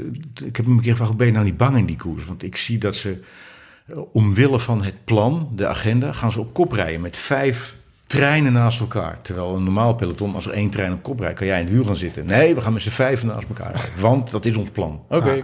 ik 0.44 0.56
heb 0.56 0.66
hem 0.66 0.76
een 0.76 0.82
keer 0.82 0.90
gevraagd, 0.90 1.16
ben 1.16 1.26
je 1.26 1.32
nou 1.32 1.44
niet 1.44 1.56
bang 1.56 1.76
in 1.76 1.86
die 1.86 1.96
koers? 1.96 2.24
Want 2.24 2.42
ik 2.42 2.56
zie 2.56 2.78
dat 2.78 2.94
ze, 2.94 3.20
omwille 4.12 4.58
van 4.58 4.82
het 4.82 5.04
plan, 5.04 5.52
de 5.54 5.66
agenda, 5.66 6.12
gaan 6.12 6.32
ze 6.32 6.40
op 6.40 6.54
kop 6.54 6.72
rijden 6.72 7.00
met 7.00 7.16
vijf 7.16 7.74
treinen 8.06 8.52
naast 8.52 8.80
elkaar. 8.80 9.20
Terwijl 9.22 9.56
een 9.56 9.64
normaal 9.64 9.94
peloton, 9.94 10.34
als 10.34 10.46
er 10.46 10.52
één 10.52 10.70
trein 10.70 10.92
op 10.92 11.02
kop 11.02 11.20
rijdt, 11.20 11.38
kan 11.38 11.46
jij 11.46 11.58
in 11.60 11.64
het 11.64 11.74
wiel 11.74 11.84
gaan 11.84 11.96
zitten. 11.96 12.26
Nee, 12.26 12.54
we 12.54 12.60
gaan 12.60 12.72
met 12.72 12.82
z'n 12.82 12.90
vijven 12.90 13.28
naast 13.28 13.48
elkaar. 13.48 13.88
Want 14.00 14.30
dat 14.30 14.44
is 14.44 14.56
ons 14.56 14.70
plan. 14.70 15.02
Oké. 15.08 15.30
Ja. 15.30 15.42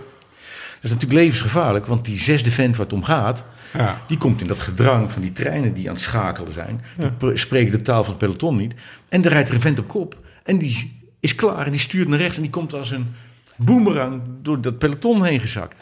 Dat 0.83 0.91
is 0.91 0.97
natuurlijk 0.97 1.21
levensgevaarlijk, 1.21 1.87
want 1.87 2.05
die 2.05 2.21
zesde 2.21 2.51
vent 2.51 2.77
waar 2.77 2.85
het 2.87 2.95
om 2.95 3.03
gaat, 3.05 3.45
Ja. 3.73 4.01
die 4.07 4.19
komt 4.19 4.41
in 4.41 4.47
dat 4.47 4.61
gedrang 4.61 5.13
van 5.13 5.23
die 5.23 5.33
treinen 5.33 5.73
die 5.75 5.89
aan 5.89 5.95
het 5.95 6.03
schakelen 6.03 6.53
zijn. 6.53 6.81
Die 6.97 7.11
pr- 7.11 7.31
spreken 7.35 7.71
de 7.73 7.81
taal 7.81 8.03
van 8.05 8.11
het 8.15 8.19
peloton 8.23 8.57
niet. 8.57 8.75
En 9.09 9.25
er 9.25 9.31
rijdt 9.31 9.49
er 9.49 9.55
een 9.55 9.61
vent 9.61 9.79
op 9.79 9.89
kop. 9.89 10.17
En 10.45 10.59
die 10.59 11.01
is 11.21 11.35
klaar 11.35 11.67
en 11.67 11.71
die 11.73 11.81
stuurt 11.81 12.09
naar 12.09 12.19
rechts. 12.19 12.37
En 12.37 12.43
die 12.43 12.51
komt 12.51 12.73
als 12.75 12.91
een 12.91 13.15
boemerang 13.57 14.23
door 14.43 14.61
dat 14.61 14.79
peloton 14.79 15.25
heen 15.25 15.41
gezakt. 15.41 15.77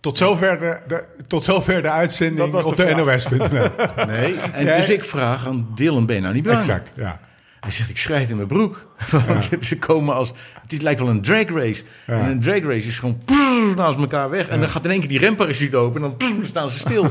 Tot 0.00 0.16
zover 0.16 0.58
de, 0.58 0.78
de, 0.88 1.04
tot 1.26 1.44
zover 1.44 1.82
de 1.82 1.90
uitzending 1.90 2.38
Dat 2.38 2.52
was 2.52 2.76
de 2.76 2.82
op 2.82 2.88
de. 2.88 2.94
NOS.nl. 3.12 3.68
Nee. 4.06 4.34
En 4.34 4.64
Ja. 4.64 4.76
dus 4.76 4.88
ik 4.88 5.04
vraag 5.04 5.46
aan 5.46 5.66
Dylan, 5.74 6.06
ben 6.06 6.16
je 6.16 6.22
nou 6.22 6.34
niet 6.34 6.42
bang? 6.44 6.56
exact, 6.56 6.92
ja. 6.96 7.20
Hij 7.60 7.72
zegt, 7.72 7.90
ik 7.90 7.98
schrijf 7.98 8.30
in 8.30 8.36
mijn 8.36 8.48
broek. 8.48 8.92
Want 9.26 9.48
ze 9.64 9.78
komen 9.78 10.14
als... 10.14 10.32
Het 10.62 10.72
is, 10.72 10.80
lijkt 10.80 11.00
wel 11.00 11.08
een 11.08 11.20
drag 11.22 11.44
race. 11.48 11.82
Ja. 12.06 12.18
En 12.20 12.30
een 12.30 12.40
drag 12.40 12.60
race 12.60 12.86
is 12.88 12.98
gewoon 12.98 13.18
prrr, 13.24 13.76
naast 13.76 13.98
elkaar 13.98 14.30
weg. 14.30 14.48
En 14.48 14.60
dan 14.60 14.68
gaat 14.68 14.84
in 14.84 14.90
één 14.90 15.00
keer 15.00 15.08
die 15.08 15.18
remparachute 15.18 15.76
open 15.76 16.02
en 16.02 16.08
dan 16.08 16.16
prrr, 16.16 16.46
staan 16.46 16.70
ze 16.70 16.78
stil. 16.78 17.06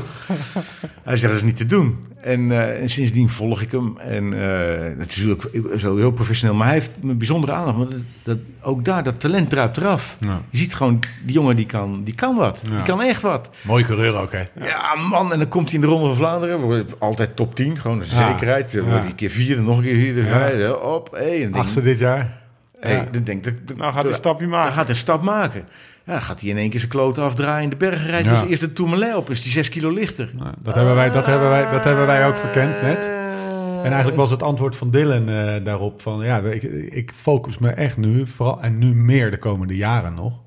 Hij 1.02 1.16
zegt, 1.16 1.32
dat 1.32 1.42
is 1.42 1.46
niet 1.46 1.56
te 1.56 1.66
doen. 1.66 1.98
En, 2.20 2.52
eh, 2.52 2.80
en 2.82 2.88
sindsdien 2.88 3.28
volg 3.28 3.60
ik 3.62 3.70
hem. 3.72 3.98
En 3.98 4.32
eh 4.32 4.96
natuurlijk 4.98 5.48
sowieso 5.76 6.10
professioneel. 6.10 6.54
Maar 6.56 6.66
hij 6.66 6.74
heeft 6.76 6.90
een 7.02 7.18
bijzondere 7.18 7.52
aandacht. 7.52 7.76
Want 7.76 7.90
dat, 7.90 8.00
dat- 8.22 8.38
ook 8.66 8.84
daar, 8.84 9.02
dat 9.04 9.20
talent 9.20 9.50
druipt 9.50 9.76
eraf. 9.76 10.16
Ja. 10.20 10.42
Je 10.50 10.58
ziet 10.58 10.74
gewoon, 10.74 11.00
die 11.24 11.34
jongen 11.34 11.56
die 11.56 11.66
kan, 11.66 12.00
die 12.04 12.14
kan 12.14 12.36
wat. 12.36 12.62
Ja. 12.68 12.76
Die 12.76 12.82
kan 12.84 13.02
echt 13.02 13.22
wat. 13.22 13.50
Mooi 13.62 13.84
coureur 13.84 14.14
ook, 14.20 14.32
hè? 14.32 14.42
Ja, 14.64 14.94
man. 15.10 15.32
En 15.32 15.38
dan 15.38 15.48
komt 15.48 15.66
hij 15.70 15.74
in 15.74 15.80
de 15.80 15.86
Ronde 15.86 16.06
van 16.06 16.16
Vlaanderen. 16.16 16.86
Altijd 16.98 17.36
top 17.36 17.54
10. 17.54 17.78
Gewoon 17.78 17.98
een 17.98 18.04
zekerheid. 18.04 18.72
Dan 18.72 18.82
Ja. 18.82 18.86
wordt 18.88 19.00
hij 19.02 19.10
een 19.10 19.16
keer 19.16 19.30
vierde, 19.30 19.62
nog 19.62 19.76
een 19.76 19.82
keer 19.82 19.94
vierde, 19.96 20.24
vijfde. 20.24 20.80
Op. 20.80 21.10
Hey, 21.12 21.48
dit 21.84 21.98
jaar. 21.98 22.42
Hey, 22.80 22.92
Ja. 22.92 23.06
dan 23.12 23.24
denk 23.24 23.46
ik, 23.46 23.76
Nou 23.76 23.92
gaat 23.92 24.02
hij 24.02 24.10
een 24.10 24.16
stapje 24.16 24.46
maken. 24.46 24.66
Dan 24.66 24.78
gaat 24.78 24.88
een 24.88 24.96
stap 24.96 25.22
maken. 25.22 25.64
Ja, 26.04 26.12
dan 26.12 26.22
gaat 26.22 26.40
hij 26.40 26.50
in 26.50 26.56
één 26.56 26.70
keer 26.70 26.78
zijn 26.78 26.90
kloten 26.90 27.22
afdraaien 27.22 27.62
in 27.62 27.70
de 27.70 27.76
bergen 27.76 28.06
rijden. 28.06 28.32
Ja. 28.32 28.40
Dus 28.40 28.48
eerst 28.50 28.60
de 28.60 28.72
Tourmalet 28.72 29.14
op, 29.14 29.30
is 29.30 29.42
die 29.42 29.52
zes 29.52 29.68
kilo 29.68 29.90
lichter. 29.90 30.30
Nou, 30.32 30.50
dat, 30.58 30.74
hebben 30.74 30.94
wij, 30.94 31.10
dat, 31.10 31.26
hebben 31.26 31.48
wij, 31.48 31.70
dat 31.70 31.84
hebben 31.84 32.06
wij 32.06 32.26
ook 32.26 32.36
verkend 32.36 32.82
net. 32.82 33.10
En 33.82 33.90
eigenlijk 33.90 34.16
was 34.16 34.30
het 34.30 34.42
antwoord 34.42 34.76
van 34.76 34.90
Dylan 34.90 35.28
eh, 35.28 35.64
daarop 35.64 36.02
van... 36.02 36.24
ja, 36.24 36.38
ik, 36.40 36.62
ik 36.92 37.12
focus 37.14 37.58
me 37.58 37.70
echt 37.70 37.96
nu, 37.96 38.26
vooral 38.26 38.62
en 38.62 38.78
nu 38.78 38.94
meer 38.94 39.30
de 39.30 39.38
komende 39.38 39.76
jaren 39.76 40.14
nog... 40.14 40.40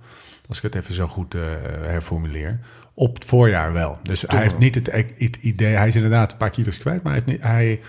als 0.48 0.58
ik 0.58 0.64
het 0.64 0.76
even 0.76 0.94
zo 0.94 1.08
goed 1.08 1.36
eh, 1.36 1.42
herformuleer... 1.82 2.60
op 2.94 3.14
het 3.14 3.26
voorjaar 3.26 3.74
wel. 3.74 3.98
Dus 4.04 4.24
hij 4.28 4.42
heeft 4.42 4.58
niet 4.58 4.76
het, 4.76 4.92
het 5.18 5.36
idee... 5.36 5.76
hij 5.76 5.88
is 5.88 5.96
inderdaad 5.96 6.32
een 6.32 6.38
paar 6.38 6.50
kilo's 6.50 6.78
kwijt... 6.78 7.04
maar 7.04 7.14
hij 7.14 7.22
heeft, 7.26 7.38
niet, 7.38 7.48
hij, 7.48 7.80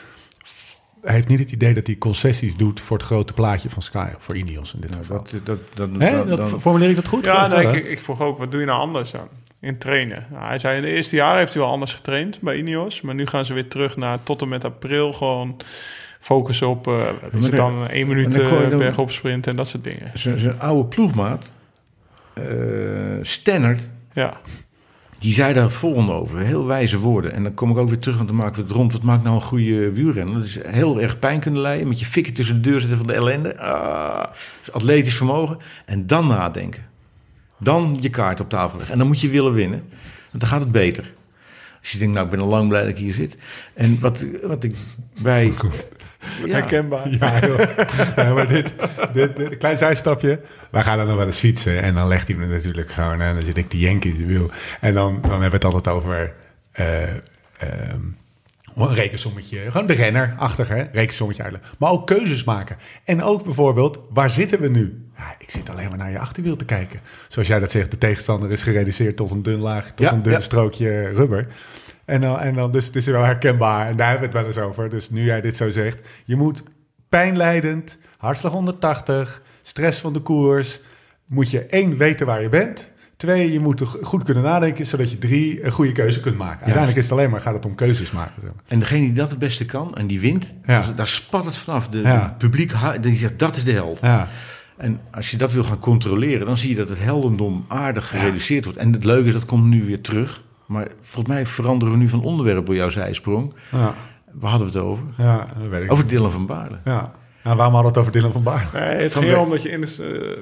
hij 1.03 1.15
heeft 1.15 1.29
niet 1.29 1.39
het 1.39 1.53
idee 1.53 1.75
dat 1.75 1.87
hij 1.87 1.97
concessies 1.97 2.57
doet... 2.57 2.81
voor 2.81 2.97
het 2.97 3.07
grote 3.07 3.33
plaatje 3.33 3.71
van 3.71 3.83
Sky, 3.83 4.09
of 4.17 4.23
voor 4.23 4.37
Ineos 4.37 4.75
in 4.75 4.81
dit 4.81 4.91
Nou, 4.91 5.03
geval. 5.05 5.25
dat, 5.45 5.59
dat, 5.75 5.91
dat, 5.99 6.01
Hè? 6.39 6.61
formuleer 6.61 6.89
ik 6.91 6.97
dat 6.97 7.09
goed? 7.09 7.25
Ja, 7.25 7.47
nee, 7.47 7.67
wel, 7.67 7.75
ik, 7.75 7.85
ik 7.87 8.01
vroeg 8.01 8.21
ook, 8.21 8.39
wat 8.39 8.51
doe 8.51 8.61
je 8.61 8.67
nou 8.67 8.81
anders 8.81 9.11
dan? 9.11 9.29
In 9.61 9.79
trainen. 9.79 10.27
Nou, 10.31 10.45
hij 10.47 10.59
zei, 10.59 10.77
in 10.77 10.83
de 10.83 10.89
eerste 10.91 11.17
jaar 11.17 11.37
heeft 11.39 11.53
hij 11.55 11.63
wel 11.63 11.71
anders 11.71 11.95
getraind 11.95 12.41
bij 12.41 12.57
Ineos. 12.57 13.01
Maar 13.01 13.15
nu 13.15 13.27
gaan 13.27 13.45
ze 13.45 13.53
weer 13.55 13.69
terug 13.69 13.97
naar 13.97 14.23
tot 14.23 14.43
en 14.43 14.49
met 14.49 14.65
april 14.65 15.13
gewoon 15.13 15.57
focussen 16.21 16.69
op... 16.69 16.87
eh 16.87 17.01
is 17.33 17.45
het 17.47 17.57
dan? 17.57 17.89
één 17.89 18.07
minuut 18.07 18.37
uh, 18.37 18.51
dan- 18.69 18.79
bergop 18.79 19.11
sprinten 19.11 19.51
en 19.51 19.57
dat 19.57 19.69
soort 19.69 19.85
dingen. 19.85 20.11
zijn, 20.15 20.39
zijn 20.39 20.61
oude 20.61 20.89
ploegmaat, 20.89 21.53
eh 22.35 22.45
Stannard, 23.23 23.81
Ja, 24.13 24.41
die 25.19 25.33
zei 25.33 25.55
daar 25.55 25.63
het 25.63 25.73
volgende 25.73 26.13
over. 26.13 26.39
Heel 26.39 26.67
wijze 26.67 26.99
woorden. 26.99 27.33
En 27.33 27.43
dan 27.43 27.55
kom 27.55 27.71
ik 27.71 27.77
ook 27.77 27.89
weer 27.89 27.99
terug, 27.99 28.17
want 28.17 28.29
dan 28.29 28.39
maken 28.39 28.55
we 28.55 28.63
het 28.63 28.71
rond. 28.71 28.93
Wat 28.93 29.03
maakt 29.03 29.23
nou 29.23 29.35
een 29.35 29.43
goede? 29.43 30.15
Dat 30.15 30.45
is 30.45 30.59
heel 30.63 31.01
erg 31.01 31.19
pijn 31.19 31.41
kunnen 31.41 31.61
leiden. 31.61 31.89
Met 31.89 32.01
je 32.01 32.07
fikken 32.07 32.35
tussen 32.35 32.63
de 32.63 32.71
deur 32.71 32.81
zitten 32.81 32.99
van 32.99 33.07
de 33.07 33.13
ellende. 33.13 33.59
Ah, 33.59 34.25
dus 34.61 34.73
atletisch 34.73 35.17
vermogen. 35.17 35.59
En 35.85 36.07
dan 36.07 36.27
nadenken. 36.27 36.83
Dan 37.59 37.97
je 38.01 38.11
kaart 38.11 38.41
op 38.41 38.49
tafel 38.49 38.77
leggen. 38.77 38.93
En 38.93 38.99
dan 38.99 39.09
moet 39.09 39.21
je 39.21 39.29
willen 39.29 39.53
winnen. 39.53 39.83
Want 40.31 40.41
dan 40.41 40.49
gaat 40.49 40.61
het 40.61 40.73
beter. 40.73 41.13
Als 41.81 41.91
je 41.91 41.99
denkt, 41.99 42.15
nou, 42.15 42.27
ik 42.27 42.33
ben 42.33 42.41
al 42.41 42.49
lang 42.49 42.69
blij 42.69 42.81
dat 42.81 42.91
ik 42.91 42.97
hier 42.97 43.15
zit. 43.15 43.39
En 43.75 44.01
wat, 44.01 44.25
wat 44.43 44.65
ik 44.65 44.77
bij... 45.23 45.53
Ja, 46.45 46.53
Herkenbaar. 46.53 47.09
Ja, 47.11 47.39
joh. 47.47 47.61
Ja, 48.17 48.33
maar 48.35 48.49
dit, 48.49 48.75
dit, 49.13 49.37
dit- 49.37 49.51
een 49.53 49.59
klein 49.59 49.79
zijstapje. 49.79 50.41
Wij 50.71 50.83
gaan 50.83 50.97
dan 50.99 51.07
nog 51.07 51.17
wel 51.17 51.27
eens 51.27 51.39
fietsen. 51.39 51.83
En 51.83 51.95
dan 51.95 52.09
legt 52.09 52.29
hij 52.29 52.37
me 52.37 52.47
natuurlijk 52.47 52.91
gewoon... 52.91 53.21
En 53.21 53.35
dan 53.35 53.43
zit 53.43 53.57
ik 53.57 53.69
te 53.69 53.79
jenken 53.79 54.11
in 54.11 54.17
zijn 54.17 54.29
wiel. 54.29 54.51
En 54.81 54.95
dan, 54.95 55.19
dan 55.23 55.31
hebben 55.31 55.61
we 55.61 55.67
het 55.67 55.75
altijd 55.75 55.89
over... 55.97 56.33
ehm, 56.73 58.01
een 58.75 58.95
rekensommetje. 58.95 59.71
Gewoon 59.71 59.87
de 59.87 59.93
renner-achtig, 59.95 60.69
hè? 60.69 60.85
Rekensommetje 60.93 61.43
uitleggen. 61.43 61.71
Maar 61.79 61.91
ook 61.91 62.07
keuzes 62.07 62.45
maken. 62.45 62.77
En 63.05 63.23
ook 63.23 63.45
bijvoorbeeld, 63.45 63.99
waar 64.11 64.31
zitten 64.31 64.61
we 64.61 64.69
nu? 64.69 65.07
Ja, 65.17 65.35
ik 65.39 65.51
zit 65.51 65.71
alleen 65.71 65.89
maar 65.89 65.99
naar 65.99 66.11
je 66.11 66.19
achterwiel 66.19 66.57
te 66.57 66.65
kijken. 66.65 67.01
Zoals 67.29 67.49
jij 67.49 67.59
dat 67.59 67.71
zegt, 67.71 67.91
de 67.91 67.99
tegenstander 67.99 68.51
is 68.51 68.63
gereduceerd 68.63 69.17
tot 69.17 69.31
een 69.31 69.43
dun 69.43 69.59
laag... 69.61 69.87
tot 69.87 69.99
Ja, 69.99 70.13
een 70.13 70.23
dun 70.23 70.33
ja. 70.33 70.41
strookje 70.41 71.09
rubber. 71.09 71.47
En 72.09 72.21
dan, 72.21 72.39
en 72.39 72.55
dan, 72.55 72.73
dus 72.73 72.87
het 72.87 72.97
is 72.97 73.07
wel 73.07 73.23
herkenbaar. 73.25 73.89
En 73.89 73.97
daar 73.97 74.09
hebben 74.11 74.31
we 74.31 74.37
het 74.39 74.47
wel 74.55 74.65
eens 74.65 74.71
over. 74.71 74.89
Dus 74.91 75.11
nu 75.11 75.23
jij 75.25 75.41
dit 75.41 75.57
zo 75.57 75.71
zegt, 75.71 75.99
je 76.25 76.37
moet 76.37 76.63
pijnleidend, 77.09 77.99
hartslag 78.19 78.53
180, 78.53 79.43
stress 79.63 79.99
van 80.01 80.13
de 80.13 80.21
koers. 80.21 80.81
Moet 81.27 81.51
je 81.51 81.67
één, 81.67 81.97
weten 81.97 82.27
waar 82.27 82.43
je 82.43 82.49
bent. 82.49 82.93
Twee, 83.17 83.53
je 83.53 83.61
moet 83.61 83.83
goed 84.03 84.23
kunnen 84.23 84.43
nadenken, 84.43 84.87
zodat 84.87 85.11
je 85.11 85.19
drie, 85.19 85.65
een 85.65 85.71
goede 85.71 85.93
keuze 85.93 86.21
kunt 86.21 86.37
maken. 86.37 86.59
Uiteindelijk 86.59 86.97
is 86.97 87.05
het 87.05 87.13
alleen 87.13 87.31
maar, 87.31 87.41
gaat 87.41 87.55
het 87.55 87.65
om 87.67 87.75
keuzes 87.75 88.11
maken. 88.11 88.43
En 88.69 88.79
degene 88.79 89.01
die 89.01 89.13
dat 89.13 89.31
het 89.31 89.39
beste 89.39 89.65
kan 89.65 89.95
en 89.95 90.07
die 90.07 90.21
wint, 90.21 90.45
Ja. 90.67 90.81
daar- 90.83 90.95
daar 90.95 91.09
spat 91.09 91.45
het 91.45 91.57
vanaf. 91.57 91.89
De, 91.89 91.99
Ja. 91.99 92.19
de 92.39 92.47
publiek 92.47 92.73
die 93.01 93.19
zegt, 93.19 93.39
dat 93.39 93.57
is 93.57 93.65
de 93.65 93.73
held. 93.73 93.99
Ja, 94.03 94.29
En 94.77 95.01
als 95.11 95.31
je 95.31 95.37
dat 95.37 95.53
wil 95.53 95.65
gaan 95.65 95.79
controleren, 95.79 96.47
dan 96.47 96.57
zie 96.57 96.69
je 96.71 96.77
dat 96.77 96.89
het 96.89 97.03
heldendom 97.03 97.65
aardig 97.69 98.09
gereduceerd 98.09 98.65
wordt. 98.65 98.79
En 98.79 98.93
het 98.93 99.05
leuke 99.05 99.27
is, 99.27 99.33
dat 99.33 99.45
komt 99.45 99.65
nu 99.65 99.85
weer 99.85 100.01
terug. 100.01 100.43
Maar 100.69 100.87
volgens 101.03 101.35
mij 101.35 101.47
veranderen 101.47 101.95
we 101.95 102.01
nu 102.01 102.09
van 102.09 102.23
onderwerp 102.23 102.67
door 102.67 102.75
jouw 102.75 102.89
zijsprong. 102.89 103.55
ja, 103.71 103.95
Waar 104.33 104.51
hadden 104.51 104.73
we 104.73 104.79
het 104.79 104.87
over? 104.87 105.05
ja, 105.17 105.47
dat 105.59 105.69
weet 105.69 105.83
ik. 105.83 105.93
Over 105.93 106.07
Dylan 106.07 106.31
van 106.33 106.47
Baarle. 106.47 106.79
Ja. 106.85 107.13
Nou, 107.45 107.57
waarom 107.57 107.75
hadden 107.75 107.81
we 107.83 107.87
het 107.89 107.97
over 107.99 108.13
Dylan 108.13 108.33
van 108.33 108.43
Baar? 108.43 108.69
Nee, 108.73 108.83
het 109.03 109.13
Van 109.13 109.23
ging 109.23 109.35
de- 109.35 109.41
om 109.41 109.51
dat 109.51 109.63
je 109.63 109.69
in 109.71 109.81
de, 109.81 110.41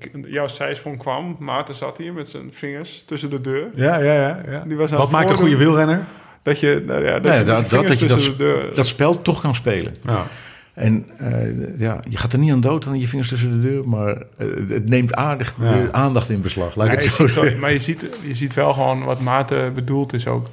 eh, 0.00 0.32
jouw 0.32 0.48
zijsprong 0.48 0.98
kwam. 0.98 1.36
Maarten 1.38 1.74
zat 1.74 1.98
hier 1.98 2.12
met 2.12 2.28
zijn 2.28 2.52
vingers 2.52 3.02
tussen 3.04 3.30
de 3.30 3.40
deur. 3.40 3.68
Ja, 3.74 3.96
ja, 3.96 4.12
ja. 4.12 4.40
ja. 4.50 4.64
Die 4.66 4.76
was 4.76 4.92
aan 4.92 4.98
Wat 4.98 5.10
maakt 5.10 5.30
een 5.30 5.36
goede 5.36 5.56
wielrenner? 5.56 6.00
Dat 6.42 6.60
je, 6.60 6.82
nou 6.86 7.04
ja, 7.04 7.12
dat 7.12 7.22
Nee, 7.22 7.38
je 7.38 7.44
dat- 7.44 7.56
met 7.60 7.70
je 7.70 7.76
dat- 7.76 7.86
vingers 7.86 7.98
dat 7.98 8.08
je 8.08 8.14
tussen 8.14 8.36
de 8.36 8.42
deur... 8.44 8.74
Dat 8.74 8.86
spel 8.86 9.22
toch 9.22 9.40
kan 9.40 9.54
spelen. 9.54 9.96
Ja. 10.06 10.26
En 10.74 11.18
eh, 11.18 11.78
ja, 11.78 12.00
je 12.08 12.16
gaat 12.16 12.32
er 12.32 12.38
niet 12.38 12.52
aan 12.52 12.60
dood 12.60 12.86
aan 12.86 12.98
je 12.98 13.08
vingers 13.08 13.28
tussen 13.28 13.50
de 13.50 13.68
deur, 13.68 13.88
maar 13.88 14.16
eh, 14.36 14.46
het 14.68 14.88
neemt 14.88 15.14
aardig 15.14 15.56
Ja. 15.60 15.82
de 15.82 15.92
aandacht 15.92 16.30
in 16.30 16.40
beslag. 16.40 16.74
Laat 16.74 16.86
Ja, 16.86 16.94
het 16.94 17.02
zo 17.04 17.26
ziet 17.28 17.58
maar 17.58 17.72
je 17.72 17.78
ziet, 17.78 18.06
je 18.22 18.34
ziet 18.34 18.54
wel 18.54 18.72
gewoon 18.72 19.04
wat 19.04 19.20
Maarten 19.20 19.74
bedoeld 19.74 20.12
is 20.12 20.26
ook. 20.26 20.46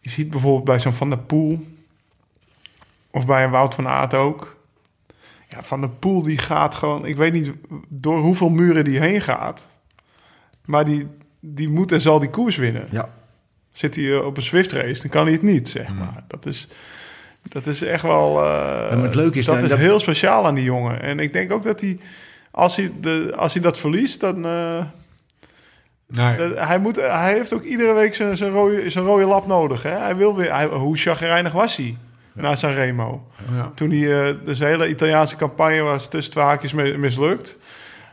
Je 0.00 0.10
ziet 0.10 0.30
bijvoorbeeld 0.30 0.64
bij 0.64 0.80
zo'n 0.80 0.92
Van 0.92 1.08
der 1.08 1.18
Poel... 1.18 1.66
of 3.10 3.26
bij 3.26 3.44
een 3.44 3.50
Wout 3.50 3.74
van 3.74 3.88
Aert 3.88 4.14
ook... 4.14 4.56
Ja, 5.48 5.62
Van 5.62 5.80
der 5.80 5.90
Poel 5.90 6.22
die 6.22 6.38
gaat 6.38 6.74
gewoon... 6.74 7.06
Ik 7.06 7.16
weet 7.16 7.32
niet 7.32 7.52
door 7.88 8.18
hoeveel 8.18 8.48
muren 8.48 8.84
die 8.84 8.98
heen 9.00 9.20
gaat... 9.20 9.66
maar 10.64 10.84
die, 10.84 11.06
die 11.40 11.68
moet 11.68 11.92
en 11.92 12.00
zal 12.00 12.18
die 12.18 12.30
koers 12.30 12.56
winnen. 12.56 12.86
Ja, 12.90 13.08
Zit 13.72 13.94
hij 13.94 14.12
eh, 14.12 14.24
op 14.26 14.36
een 14.36 14.42
Swift 14.42 14.72
race, 14.72 15.00
dan 15.02 15.10
kan 15.10 15.24
hij 15.24 15.32
het 15.32 15.42
niet, 15.42 15.68
zeg 15.68 15.94
maar. 15.94 16.24
Dat 16.28 16.46
is, 16.46 16.68
dat 17.48 17.66
is 17.66 17.82
echt 17.82 18.02
wel... 18.02 18.28
eh, 18.44 18.94
maar 18.94 19.02
het 19.02 19.14
leuke 19.14 19.38
is 19.38 19.44
dat 19.44 19.62
is 19.62 19.68
dat- 19.68 19.78
heel 19.78 20.00
speciaal 20.00 20.46
aan 20.46 20.54
die 20.54 20.64
jongen. 20.64 21.02
En 21.02 21.18
ik 21.18 21.32
denk 21.32 21.52
ook 21.52 21.62
dat 21.62 21.80
hij... 21.80 21.98
Als 22.50 22.76
hij, 22.76 22.92
de, 23.00 23.32
als 23.36 23.52
hij 23.52 23.62
dat 23.62 23.78
verliest, 23.78 24.20
dan... 24.20 24.44
eh, 24.46 24.84
Nee. 26.08 26.36
dat- 26.36 26.58
hij, 26.66 26.78
moet, 26.78 26.96
hij 26.96 27.32
heeft 27.32 27.52
ook 27.54 27.62
iedere 27.62 27.92
week 27.92 28.14
zijn, 28.14 28.36
zijn, 28.36 28.50
rode, 28.52 28.90
zijn 28.90 29.04
rode 29.04 29.24
lap 29.24 29.46
nodig. 29.46 29.82
Hè? 29.82 29.90
Hij 29.90 30.16
wil 30.16 30.36
weer, 30.36 30.54
hij, 30.54 30.66
hoe 30.66 30.96
chagrijnig 30.96 31.52
was 31.52 31.76
hij 31.76 31.96
na 32.32 32.54
Sanremo? 32.56 33.26
Ja. 33.54 33.72
Toen 33.74 33.90
hij, 33.90 34.26
eh, 34.28 34.34
dus 34.44 34.58
de 34.58 34.64
hele 34.64 34.88
Italiaanse 34.88 35.36
campagne 35.36 35.80
was 35.80 36.08
tussen 36.08 36.32
twee 36.32 36.44
haakjes 36.44 36.72
mi- 36.72 36.96
mislukt. 36.96 37.58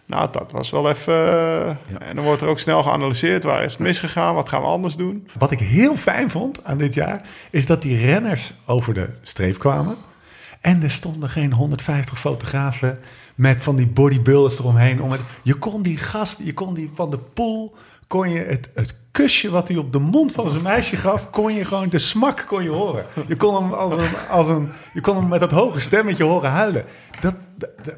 Nou, 0.05 0.27
dat 0.31 0.51
was 0.51 0.69
wel 0.69 0.89
even... 0.89 1.13
eh, 1.31 1.67
En 2.09 2.15
dan 2.15 2.23
wordt 2.23 2.41
er 2.41 2.47
ook 2.47 2.59
snel 2.59 2.84
geanalyseerd. 2.84 3.43
Waar 3.43 3.63
is 3.63 3.71
het 3.71 3.81
misgegaan? 3.81 4.35
Wat 4.35 4.49
gaan 4.49 4.61
we 4.61 4.67
anders 4.67 4.95
doen? 4.95 5.27
Wat 5.38 5.51
ik 5.51 5.59
heel 5.59 5.95
fijn 5.95 6.30
vond 6.30 6.63
aan 6.63 6.77
dit 6.77 6.93
jaar, 6.93 7.21
is 7.51 7.65
dat 7.65 7.81
die 7.81 8.05
renners 8.05 8.53
over 8.65 8.93
de 8.93 9.09
streep 9.21 9.57
kwamen. 9.59 9.95
En 10.61 10.84
er 10.84 10.91
stonden 10.91 11.30
geen 11.30 11.53
150 11.53 12.19
fotografen 12.19 12.97
met 13.35 13.63
van 13.63 13.75
die 13.75 13.88
bodybuilders 13.88 14.59
eromheen. 14.59 15.01
Om 15.01 15.11
het, 15.11 15.21
je 15.43 15.53
kon 15.53 15.81
die 15.81 15.97
gast, 15.97 16.39
je 16.43 16.53
kon 16.53 16.73
die 16.73 16.91
van 16.93 17.11
de 17.11 17.17
pool, 17.17 17.73
kon 18.14 18.30
je 18.30 18.40
het, 18.40 18.69
het 18.73 18.95
kusje 19.11 19.49
wat 19.49 19.68
hij 19.68 19.77
op 19.77 19.91
de 19.91 19.99
mond 19.99 20.31
van 20.31 20.49
zijn 20.49 20.61
meisje 20.61 20.98
gaf, 20.98 21.30
kon 21.30 21.53
je 21.53 21.65
gewoon 21.65 21.90
de 21.90 21.99
smak 21.99 22.44
kon 22.48 22.64
je 22.64 22.69
horen. 22.69 23.06
Je 23.27 23.35
kon 23.35 23.56
hem, 23.64 23.73
als 23.73 23.94
een, 23.94 24.10
als 24.30 24.48
een, 24.48 24.69
je 24.94 25.02
kon 25.02 25.15
hem 25.15 25.27
met 25.27 25.40
dat 25.40 25.52
hoge 25.52 25.80
stemmetje 25.80 26.23
horen 26.23 26.49
huilen. 26.49 26.84
Dat, 27.19 27.34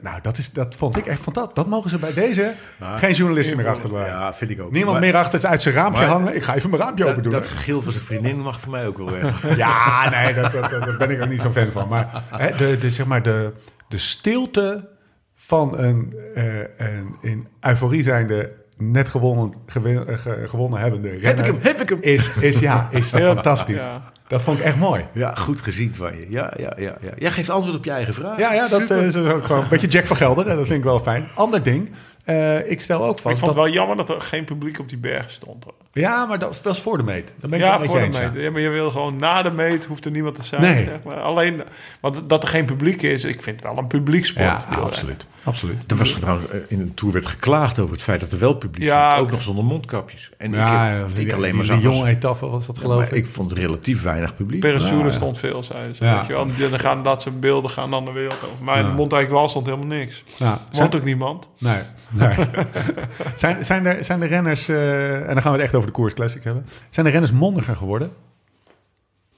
nou, 0.02 0.20
dat, 0.22 0.38
is, 0.38 0.52
dat 0.52 0.76
vond 0.76 0.98
ik 0.98 1.06
echt 1.06 1.22
fantastisch. 1.22 1.54
Dat 1.56 1.68
mogen 1.68 1.90
ze 1.90 1.98
bij 1.98 2.14
deze 2.14 2.52
geen 2.96 3.14
journalisten 3.14 3.58
meer 3.58 3.68
achterlaten. 3.68 4.14
ja, 4.14 4.34
vind 4.34 4.52
ik 4.52 4.62
ook. 4.62 4.72
Niemand 4.72 4.92
Maar- 5.00 5.02
meer 5.06 5.16
achter 5.16 5.46
uit 5.46 5.62
zijn 5.62 5.76
raampje 5.76 6.02
maar- 6.02 6.10
hangen. 6.12 6.36
Ik 6.36 6.44
ga 6.44 6.56
even 6.56 6.70
mijn 6.70 6.82
raampje 6.82 7.06
open 7.06 7.24
doen. 7.24 7.32
dat 7.32 7.48
gegil 7.48 7.82
van 7.82 7.92
zijn 7.92 8.04
vriendin 8.04 8.40
mag 8.42 8.60
voor 8.60 8.72
mij 8.72 8.88
ook 8.88 8.98
wel 8.98 9.12
weg. 9.12 9.44
Ja, 9.58 10.10
nee, 10.10 10.34
dat, 10.34 10.52
dat, 10.52 10.70
dat- 10.70 10.84
daar 10.84 10.98
ben 10.98 11.10
ik 11.12 11.22
ook 11.22 11.30
niet 11.30 11.42
zo'n 11.42 11.54
fan 11.54 11.72
van. 11.72 11.88
Maar 11.88 12.24
hè, 12.32 12.58
de, 12.58 12.78
de, 12.78 12.90
zeg 12.90 13.06
maar 13.06 13.22
de, 13.22 13.52
de 13.90 13.98
stilte 13.98 14.88
van 15.36 15.78
een, 15.78 16.14
eh, 16.36 16.44
een 16.78 17.16
in 17.22 17.48
euforie 17.62 18.04
zijnde, 18.04 18.56
net 18.78 19.10
gewonnen, 19.10 19.54
gewin- 19.66 20.08
eh, 20.08 20.18
ge- 20.18 20.44
gewonnen 20.46 20.80
hebbende 20.80 21.10
renner... 21.10 21.28
heb 21.28 21.40
ik 21.40 21.46
hem, 21.46 21.58
heb 21.62 21.82
ik 21.82 21.90
hem. 21.90 21.98
Is, 22.02 22.36
is, 22.36 22.60
ja, 22.60 22.88
is 22.92 23.12
Ja, 23.12 23.20
fantastisch. 23.34 23.82
ja. 23.82 24.02
Dat 24.28 24.42
vond 24.42 24.60
ik 24.60 24.64
echt 24.66 24.78
mooi. 24.78 25.06
Ja, 25.12 25.36
goed 25.36 25.62
gezien 25.62 25.96
van 25.96 26.18
je. 26.20 26.26
Ja, 26.30 26.54
ja, 26.58 26.74
ja, 26.78 26.96
ja. 27.02 27.10
Jij 27.18 27.32
geeft 27.32 27.50
antwoord 27.50 27.78
op 27.78 27.86
je 27.86 27.92
eigen 27.92 28.14
vraag. 28.14 28.40
Ja, 28.40 28.54
ja 28.54 28.68
dat 28.68 28.80
Super. 28.80 28.98
eh, 28.98 29.06
is 29.08 29.16
ook 29.16 29.46
gewoon 29.46 29.62
een 29.64 29.70
beetje 29.70 29.88
Jack 29.88 30.06
van 30.06 30.16
Gelder. 30.16 30.48
En 30.48 30.56
dat 30.58 30.66
vind 30.68 30.80
ik 30.80 30.84
wel 30.86 31.00
fijn. 31.00 31.26
Ander 31.36 31.64
ding. 31.64 31.90
Eh, 32.26 32.72
ik 32.72 32.82
stel 32.82 33.04
ook 33.06 33.16
Ik 33.16 33.22
vast 33.22 33.40
vond 33.40 33.40
dat... 33.40 33.50
het 33.50 33.56
wel 33.56 33.74
jammer 33.74 33.98
dat 33.98 34.10
er 34.10 34.22
geen 34.22 34.46
publiek 34.46 34.80
op 34.80 34.90
die 34.90 34.98
berg 34.98 35.32
stond. 35.32 35.64
hoor. 35.64 35.74
Ja, 35.94 36.26
maar 36.26 36.40
dat 36.40 36.62
was 36.62 36.82
voor 36.82 36.98
de 36.98 37.04
meet. 37.04 37.34
Dan 37.40 37.50
ben 37.50 37.60
ik 37.60 37.66
Ja, 37.66 37.78
wel 37.80 37.88
voor 37.88 38.00
de 38.00 38.08
meet. 38.34 38.44
Ja, 38.44 38.52
maar 38.52 38.62
je 38.62 38.70
wil 38.70 38.92
gewoon 38.92 39.16
na 39.16 39.42
de 39.42 39.52
meet, 39.52 39.86
hoeft 39.86 40.06
er 40.06 40.12
niemand 40.12 40.36
te 40.36 40.44
zijn. 40.44 40.62
Nee. 40.62 40.86
Zeg 40.86 41.04
maar. 41.04 41.18
Alleen, 41.20 41.62
want 42.00 42.30
dat 42.30 42.44
er 42.44 42.50
geen 42.50 42.66
publiek 42.66 43.02
is, 43.02 43.24
ik 43.24 43.42
vind 43.42 43.56
het 43.62 43.66
wel 43.70 43.78
een 43.78 43.88
publieksport. 43.88 44.46
Ja, 44.46 44.76
absoluut. 44.82 45.26
absoluut. 45.44 45.78
Er 45.88 45.96
was 45.96 46.12
trouwens 46.12 46.50
eh, 46.50 46.60
in 46.68 46.78
de 46.78 46.94
Tour 46.94 47.14
werd 47.14 47.26
geklaagd 47.26 47.80
over 47.80 47.94
het 47.94 48.04
feit 48.04 48.20
dat 48.20 48.32
er 48.32 48.40
wel 48.40 48.54
publiek 48.54 48.84
Ja, 48.88 49.12
stond. 49.12 49.26
Ook 49.26 49.32
nog 49.32 49.42
zonder 49.42 49.64
mondkapjes. 49.64 50.30
En 50.38 50.52
Ja, 50.52 50.92
ik, 50.92 50.98
heb, 51.16 51.18
ik 51.26 51.34
alleen 51.34 51.56
maar 51.56 51.72
als- 51.72 51.82
jonge 51.82 52.08
etappe 52.10 52.48
was 52.48 52.66
dat 52.66 52.76
Ja, 52.76 52.82
geloof 52.82 52.98
maar 52.98 53.08
ik. 53.08 53.14
ik 53.14 53.26
vond 53.26 53.52
relatief 53.54 54.02
weinig 54.04 54.36
publiek. 54.36 54.64
Ja. 54.64 55.12
stond 55.12 55.38
veel, 55.40 55.64
zeiden 55.64 55.96
ze. 55.96 56.04
Ja. 56.04 56.18
Weet 56.18 56.28
je 56.28 56.34
wel. 56.34 56.42
En 56.42 56.70
Dan 56.70 56.80
gaan 56.80 57.04
dat 57.04 57.22
zijn 57.22 57.40
beelden 57.40 57.70
gaan 57.72 57.92
dan 57.92 58.06
de 58.06 58.12
wereld 58.12 58.44
over. 58.44 58.64
Maar 58.64 58.80
in 58.80 58.86
Ja. 58.86 58.92
Monteigwal 58.94 59.48
stond 59.48 59.66
helemaal 59.66 59.88
niks. 59.88 60.24
Ja. 60.38 60.60
Want 60.72 60.96
ook 60.96 61.04
niemand. 61.04 61.50
Nee. 61.60 61.78
zijn, 63.36 63.66
zijn, 63.66 63.86
er, 63.86 64.04
zijn 64.04 64.20
de 64.20 64.26
renners, 64.26 64.68
eh, 64.68 65.14
en 65.20 65.34
dan 65.34 65.42
gaan 65.42 65.52
we 65.52 65.58
het 65.58 65.66
echt 65.66 65.76
over 65.76 65.88
de 65.88 65.94
Koers 65.94 66.14
Classic 66.14 66.44
hebben. 66.44 66.66
Zijn 66.90 67.06
de 67.06 67.12
renners 67.12 67.32
mondiger 67.32 67.76
geworden? 67.76 68.12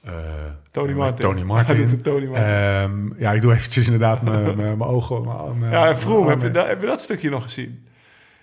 Eh, 0.04 0.12
Tony 0.70 0.88
ja, 0.88 0.94
Martin. 0.96 1.16
Tony 1.16 1.42
Martin. 1.42 1.88
Doet 1.88 2.02
Tony 2.04 2.26
Martin. 2.26 2.44
Ehm, 2.44 3.20
ja, 3.22 3.32
ik 3.32 3.40
doe 3.42 3.52
eventjes 3.52 3.84
inderdaad 3.84 4.22
mijn 4.22 4.82
ogen. 4.96 5.22
mijn- 5.58 5.72
ja, 5.72 5.96
Vroom, 5.96 6.28
heb 6.28 6.42
je, 6.42 6.50
dat, 6.50 6.66
heb 6.66 6.80
je 6.80 6.86
dat 6.86 7.00
stukje 7.00 7.30
nog 7.30 7.42
gezien? 7.42 7.86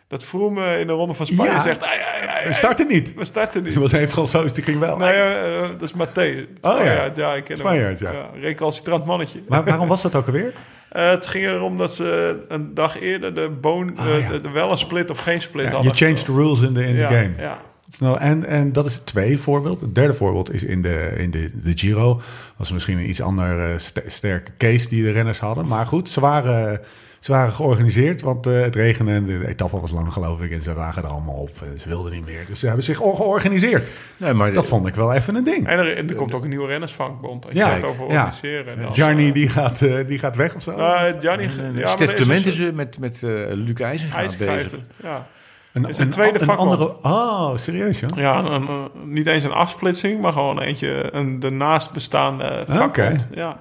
Dat 0.07 0.23
Vroom 0.23 0.57
eh, 0.57 0.79
in 0.79 0.87
de 0.87 0.93
Ronde 0.93 1.13
van 1.13 1.25
Spanje 1.25 1.51
Ja. 1.51 1.59
zegt... 1.59 1.83
"Ai, 1.83 1.99
ai, 1.99 2.27
ai, 2.27 2.47
We 2.47 2.53
starten 2.53 2.87
niet. 2.87 3.13
We 3.13 3.25
starten 3.25 3.63
niet. 3.63 3.71
Die 3.71 3.81
was 3.89 3.93
Fransoos, 4.11 4.53
die 4.53 4.63
ging 4.63 4.79
wel. 4.79 4.97
Nee, 4.97 5.09
eh, 5.09 5.63
eh, 5.63 5.69
dat 5.69 5.81
is 5.81 5.93
Matthé. 5.93 6.47
Oh, 6.61 6.77
ja. 6.83 7.09
Ja. 7.15 7.33
ik 7.33 7.43
ken 7.43 7.55
hem. 7.55 7.55
Spanjaard, 7.65 7.99
ja. 7.99 8.11
recalcitrant 8.39 9.05
mannetje. 9.05 9.43
Maar 9.47 9.63
waarom 9.63 9.87
was 9.87 10.01
dat 10.01 10.15
ook 10.15 10.25
alweer? 10.25 10.53
Eh, 10.95 11.09
het 11.09 11.25
ging 11.25 11.45
erom 11.45 11.77
dat 11.77 11.93
ze 11.93 12.37
een 12.47 12.73
dag 12.73 12.99
eerder 13.01 13.33
de 13.35 13.49
boon, 13.61 13.97
Ah, 13.97 14.05
eh, 14.07 14.19
ja. 14.21 14.29
de, 14.31 14.41
de 14.41 14.49
wel 14.49 14.71
een 14.71 14.77
split 14.77 15.09
of 15.09 15.17
geen 15.17 15.41
split 15.41 15.65
hadden. 15.71 15.83
you 15.83 15.95
changed 15.95 16.25
the 16.25 16.31
rules 16.33 16.61
in 16.61 16.73
the, 16.73 16.85
in 16.85 16.97
the 16.97 17.03
game. 17.07 17.31
Ja. 17.37 17.59
Snel, 17.89 18.19
en, 18.19 18.45
en 18.45 18.71
dat 18.73 18.85
is 18.85 18.93
het 18.93 19.05
tweede 19.05 19.37
voorbeeld. 19.37 19.81
Het 19.81 19.95
derde 19.95 20.13
voorbeeld 20.13 20.53
is 20.53 20.63
in 20.63 20.81
de, 20.81 21.13
in 21.17 21.31
de, 21.31 21.51
de 21.63 21.71
Giro. 21.75 22.21
was 22.57 22.71
misschien 22.71 22.97
een 22.97 23.09
iets 23.09 23.21
ander 23.21 23.59
eh, 23.71 23.77
st- 23.77 24.01
sterke 24.05 24.51
case 24.57 24.87
die 24.89 25.03
de 25.03 25.11
renners 25.11 25.39
hadden. 25.39 25.67
Maar 25.67 25.85
goed, 25.87 26.09
ze 26.09 26.19
waren, 26.19 26.79
ze 27.25 27.31
waren 27.31 27.53
georganiseerd, 27.53 28.21
want 28.21 28.47
eh, 28.47 28.61
het 28.61 28.75
regende 28.75 29.11
en 29.11 29.25
de 29.25 29.47
etappe 29.47 29.79
was 29.79 29.91
lang 29.91 30.13
geloof 30.13 30.41
ik. 30.41 30.51
En 30.51 30.61
ze 30.61 30.73
lagen 30.73 31.03
er 31.03 31.09
allemaal 31.09 31.35
op 31.35 31.49
en 31.63 31.79
ze 31.79 31.89
wilden 31.89 32.11
niet 32.11 32.25
meer. 32.25 32.45
Dus 32.47 32.59
ze 32.59 32.65
hebben 32.65 32.83
zich 32.83 33.01
al 33.01 33.13
georganiseerd. 33.13 33.89
Nee, 34.17 34.33
maar 34.33 34.53
Dat 34.53 34.67
vond 34.67 34.87
ik 34.87 34.95
wel 34.95 35.13
even 35.13 35.35
een 35.35 35.43
ding. 35.43 35.67
En 35.67 35.77
er, 35.79 35.97
en 35.97 36.09
er 36.09 36.15
komt 36.15 36.33
ook 36.33 36.43
een 36.43 36.49
nieuwe 36.49 36.67
rennersvankbond. 36.67 37.45
Als 37.45 37.53
Ja, 37.53 37.67
je 37.69 37.73
het 37.75 37.83
over 37.85 37.99
ja. 38.07 38.07
organiseren. 38.23 38.81
dan, 38.81 38.93
Gianni 38.93 39.27
eh, 39.27 39.33
die 39.33 39.47
gaat, 39.49 39.81
eh, 39.81 40.07
die 40.07 40.19
gaat 40.19 40.35
weg 40.35 40.55
of 40.55 40.61
zo. 40.61 40.75
nou, 40.75 41.13
Gianni, 41.19 41.49
ja, 41.73 41.87
Stef 41.87 42.11
is 42.13 42.17
de 42.17 42.25
dus 42.25 42.45
is 42.45 42.59
een- 42.59 42.65
er 42.67 42.73
met, 42.73 42.99
met 42.99 43.13
eh 43.23 43.29
Luc 43.49 43.77
Hij 43.77 44.29
bezig. 44.37 44.79
Ja, 45.03 45.27
een, 45.73 45.85
is 45.85 45.97
een 45.97 46.09
tweede 46.09 46.39
vakbond. 46.45 46.71
andere. 46.71 46.97
Oh, 47.01 47.57
serieus 47.57 47.99
ja? 47.99 48.07
ja 48.15 48.37
een, 48.39 48.69
een- 48.69 48.89
niet 49.03 49.27
eens 49.27 49.43
een 49.43 49.51
afsplitsing, 49.51 50.21
maar 50.21 50.31
gewoon 50.31 50.61
eentje, 50.61 51.13
een 51.13 51.39
daarnaast 51.39 51.91
bestaande 51.91 52.63
vakbond. 52.67 53.27
Ja. 53.33 53.59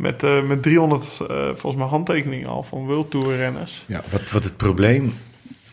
Met, 0.00 0.22
eh, 0.22 0.42
met 0.42 0.62
300 0.62 1.20
eh, 1.28 1.44
volgens 1.46 1.76
mij 1.76 1.86
handtekeningen 1.86 2.48
al 2.48 2.62
van 2.62 2.86
World 2.86 3.10
Tour 3.10 3.36
renners. 3.36 3.84
Ja, 3.86 4.02
wat, 4.10 4.30
wat 4.30 4.44
het 4.44 4.56
probleem 4.56 5.14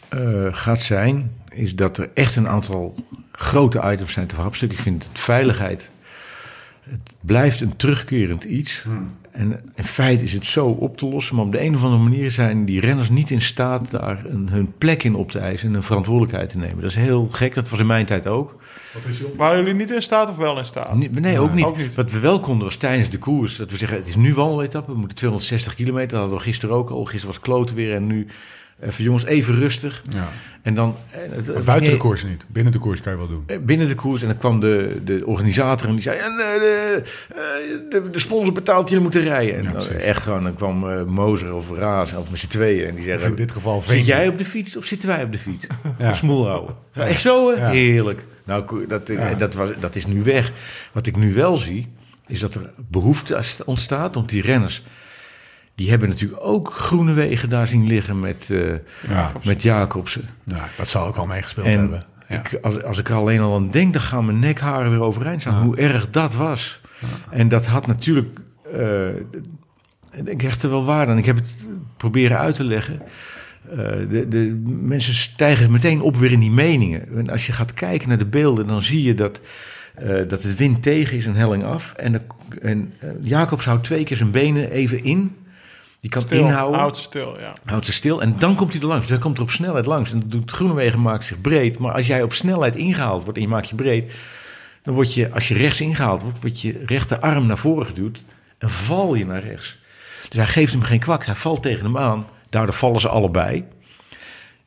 eh, 0.09 0.47
gaat 0.51 0.81
zijn, 0.81 1.35
is 1.49 1.75
dat 1.75 1.97
er 1.97 2.09
echt 2.13 2.35
een 2.35 2.47
aantal 2.47 2.95
grote 3.31 3.81
items 3.91 4.13
zijn 4.13 4.27
te 4.27 4.35
verhapstukken. 4.35 4.77
Ik 4.77 4.83
vind 4.83 5.03
het 5.03 5.19
veiligheid. 5.19 5.91
Het 6.81 7.13
blijft 7.21 7.61
een 7.61 7.75
terugkerend 7.75 8.43
iets. 8.43 8.85
En 9.37 9.59
in 9.75 9.83
feite 9.83 10.23
is 10.23 10.33
het 10.33 10.45
zo 10.45 10.67
op 10.67 10.97
te 10.97 11.05
lossen. 11.05 11.35
Maar 11.35 11.45
op 11.45 11.51
de 11.51 11.61
een 11.61 11.75
of 11.75 11.83
andere 11.83 12.03
manier 12.03 12.31
zijn 12.31 12.65
die 12.65 12.79
renners 12.79 13.09
niet 13.09 13.29
in 13.29 13.41
staat 13.41 13.91
daar 13.91 14.25
een, 14.25 14.49
hun 14.49 14.73
plek 14.77 15.03
in 15.03 15.15
op 15.15 15.31
te 15.31 15.39
eisen 15.39 15.69
en 15.69 15.75
een 15.75 15.83
verantwoordelijkheid 15.83 16.49
te 16.49 16.57
nemen. 16.57 16.81
Dat 16.81 16.89
is 16.89 16.95
heel 16.95 17.27
gek. 17.31 17.55
Dat 17.55 17.69
was 17.69 17.79
in 17.79 17.85
mijn 17.85 18.05
tijd 18.05 18.27
ook. 18.27 18.55
Waren 19.35 19.57
jullie 19.57 19.73
niet 19.73 19.91
in 19.91 20.01
staat 20.01 20.29
of 20.29 20.37
wel 20.37 20.57
in 20.57 20.65
staat? 20.65 20.95
Nee, 20.95 21.09
nee, 21.09 21.39
ook, 21.39 21.53
niet. 21.53 21.65
ook 21.65 21.77
niet. 21.77 21.95
Wat 21.95 22.11
we 22.11 22.19
wel 22.19 22.39
konden 22.39 22.63
was 22.63 22.75
tijdens 22.75 23.09
de 23.09 23.17
koers. 23.17 23.55
Dat 23.55 23.71
we 23.71 23.77
zeggen, 23.77 23.97
het 23.97 24.07
is 24.07 24.15
nu 24.15 24.33
wandeletappe. 24.33 24.91
We 24.91 24.97
moeten 24.97 25.17
260 25.17 25.75
kilometer. 25.75 26.09
Dat 26.09 26.19
hadden 26.19 26.37
we 26.37 26.43
gisteren 26.43 26.75
ook 26.75 26.89
al. 26.89 27.05
Gisteren 27.05 27.27
was 27.27 27.39
kloten 27.39 27.75
weer. 27.75 27.93
En 27.93 28.07
nu 28.07 28.27
even 28.81 29.03
jongens 29.03 29.25
even 29.25 29.55
rustig. 29.59 30.01
Ja. 30.13 30.27
En 30.61 30.73
dan... 30.73 30.95
eh, 31.11 31.19
het- 31.35 31.65
Buiten 31.65 31.91
de 31.91 31.97
koers 31.97 32.23
niet. 32.23 32.45
Binnen 32.49 32.73
de 32.73 32.79
koers 32.79 33.01
kan 33.01 33.11
je 33.11 33.17
wel 33.17 33.27
doen. 33.27 33.43
eh, 33.47 33.57
Binnen 33.59 33.87
de 33.87 33.95
koers. 33.95 34.21
En 34.21 34.27
dan 34.27 34.37
kwam 34.37 34.59
de, 34.59 35.01
de 35.03 35.21
organisator 35.25 35.87
en 35.87 35.93
die 35.93 36.03
zei... 36.03 36.17
En, 36.17 36.31
eh, 36.31 36.37
de, 36.37 37.03
de, 37.89 38.09
de 38.11 38.19
sponsor 38.19 38.53
betaalt, 38.53 38.87
jullie 38.87 39.03
moeten 39.03 39.21
rijden. 39.23 39.55
En 39.55 39.63
Ja, 39.63 39.71
dan, 39.71 39.87
echt 39.89 40.21
gewoon, 40.23 40.43
dan 40.43 40.53
kwam 40.55 41.05
Mozer 41.13 41.53
of 41.53 41.71
Raas 41.71 42.13
of 42.13 42.29
met 42.31 42.39
z'n 42.39 42.47
tweeën. 42.47 42.87
En 42.87 42.95
die 42.95 43.03
zeggen... 43.03 43.29
in 43.29 43.35
dit 43.35 43.51
geval 43.51 43.81
Zit 43.81 44.05
jij 44.05 44.27
op 44.27 44.37
de 44.37 44.45
fiets 44.45 44.77
of 44.77 44.85
zitten 44.85 45.07
wij 45.07 45.23
op 45.23 45.31
de 45.31 45.37
fiets? 45.37 45.65
Ja. 45.99 46.13
Smoel 46.13 46.47
houden. 46.47 46.75
Ja, 46.93 47.01
echt 47.05 47.21
zo, 47.21 47.55
hè? 47.55 47.69
Heerlijk. 47.69 48.25
Nou, 48.43 48.87
dat, 48.87 49.11
dat, 49.37 49.53
was, 49.53 49.69
dat 49.79 49.95
is 49.95 50.05
nu 50.05 50.23
weg. 50.23 50.51
Wat 50.91 51.07
ik 51.07 51.15
nu 51.17 51.33
wel 51.33 51.57
zie, 51.57 51.87
is 52.27 52.39
dat 52.39 52.55
er 52.55 52.71
behoefte 52.89 53.39
ontstaat 53.65 54.15
om 54.15 54.25
die 54.25 54.41
renners... 54.41 54.83
Die 55.77 55.89
hebben 55.89 56.09
natuurlijk 56.09 56.41
ook 56.43 56.73
groene 56.73 57.13
wegen 57.13 57.49
daar 57.49 57.67
zien 57.67 57.87
liggen 57.87 58.19
met, 58.19 58.49
Ja. 59.07 59.31
met 59.43 59.61
Jacobsen. 59.61 60.29
Nou, 60.43 60.61
dat 60.77 60.87
zal 60.87 61.07
ook 61.07 61.15
wel 61.15 61.25
meegespeeld 61.25 61.67
En 61.67 61.79
hebben. 61.79 62.03
Ja. 62.27 62.35
ik, 62.39 62.59
als, 62.61 62.83
als 62.83 62.97
ik 62.97 63.09
er 63.09 63.15
alleen 63.15 63.39
al 63.39 63.55
aan 63.55 63.71
denk, 63.71 63.93
dan 63.93 64.01
gaan 64.01 64.25
mijn 64.25 64.39
nekharen 64.39 64.91
weer 64.91 65.01
overeind 65.01 65.41
staan. 65.41 65.63
Hoe 65.63 65.77
erg 65.77 66.09
dat 66.09 66.35
was. 66.35 66.79
En 67.29 67.47
dat 67.47 67.65
had 67.65 67.87
natuurlijk... 67.87 68.39
eh, 68.73 69.07
ik 70.25 70.41
hecht 70.41 70.63
er 70.63 70.69
wel 70.69 70.85
waarde 70.85 71.11
aan. 71.11 71.17
Ik 71.17 71.25
heb 71.25 71.35
het 71.35 71.55
proberen 71.97 72.37
uit 72.37 72.55
te 72.55 72.63
leggen. 72.63 73.01
Eh, 73.71 73.77
de, 74.09 74.25
de 74.27 74.61
mensen 74.81 75.13
stijgen 75.13 75.71
meteen 75.71 76.01
op 76.01 76.15
weer 76.15 76.31
in 76.31 76.39
die 76.39 76.51
meningen. 76.51 77.15
En 77.17 77.29
als 77.29 77.45
je 77.45 77.51
gaat 77.53 77.73
kijken 77.73 78.07
naar 78.09 78.17
de 78.17 78.25
beelden, 78.25 78.67
dan 78.67 78.81
zie 78.81 79.03
je 79.03 79.13
dat, 79.13 79.41
eh, 79.95 80.07
dat 80.27 80.43
het 80.43 80.55
wind 80.55 80.81
tegen 80.81 81.17
is, 81.17 81.25
een 81.25 81.35
helling 81.35 81.63
af. 81.63 81.93
En, 81.93 82.11
de, 82.11 82.21
en 82.61 82.93
Jacobs 83.21 83.65
houdt 83.65 83.83
twee 83.83 84.03
keer 84.03 84.17
zijn 84.17 84.31
benen 84.31 84.71
even 84.71 85.03
in. 85.03 85.35
Die 86.07 86.15
kan 86.15 86.27
Stil, 86.27 86.45
inhouden 86.45 86.79
houdt 86.79 86.97
ze 86.97 87.03
stil, 87.03 87.39
ja. 87.39 87.53
houdt 87.65 87.85
ze 87.85 87.91
stil 87.91 88.21
en 88.21 88.35
dan 88.37 88.55
komt 88.55 88.73
hij 88.73 88.81
er 88.81 88.87
langs. 88.87 89.01
Dus 89.01 89.09
hij 89.13 89.19
komt 89.19 89.37
er 89.37 89.43
op 89.43 89.51
snelheid 89.51 89.85
langs. 89.85 90.11
En 90.11 90.19
dat 90.19 90.31
doet 90.31 90.51
Groenewegen 90.51 91.01
maakt 91.01 91.25
zich 91.25 91.41
breed. 91.41 91.77
Maar 91.79 91.93
als 91.93 92.07
jij 92.07 92.23
op 92.23 92.33
snelheid 92.33 92.75
ingehaald 92.75 93.23
wordt 93.23 93.37
en 93.37 93.43
je 93.43 93.49
maakt 93.49 93.69
je 93.69 93.75
breed... 93.75 94.11
dan 94.83 94.93
word 94.93 95.13
je, 95.13 95.31
als 95.31 95.47
je 95.47 95.53
rechts 95.53 95.81
ingehaald 95.81 96.21
wordt, 96.21 96.41
wordt 96.41 96.61
je 96.61 96.83
rechterarm 96.85 97.45
naar 97.45 97.57
voren 97.57 97.85
geduwd... 97.85 98.23
en 98.57 98.69
val 98.69 99.15
je 99.15 99.25
naar 99.25 99.43
rechts. 99.43 99.77
Dus 100.29 100.37
hij 100.37 100.47
geeft 100.47 100.71
hem 100.71 100.81
geen 100.81 100.99
kwak. 100.99 101.25
Hij 101.25 101.35
valt 101.35 101.61
tegen 101.61 101.83
hem 101.83 101.97
aan. 101.97 102.27
Daardoor 102.49 102.75
vallen 102.75 103.01
ze 103.01 103.09
allebei. 103.09 103.65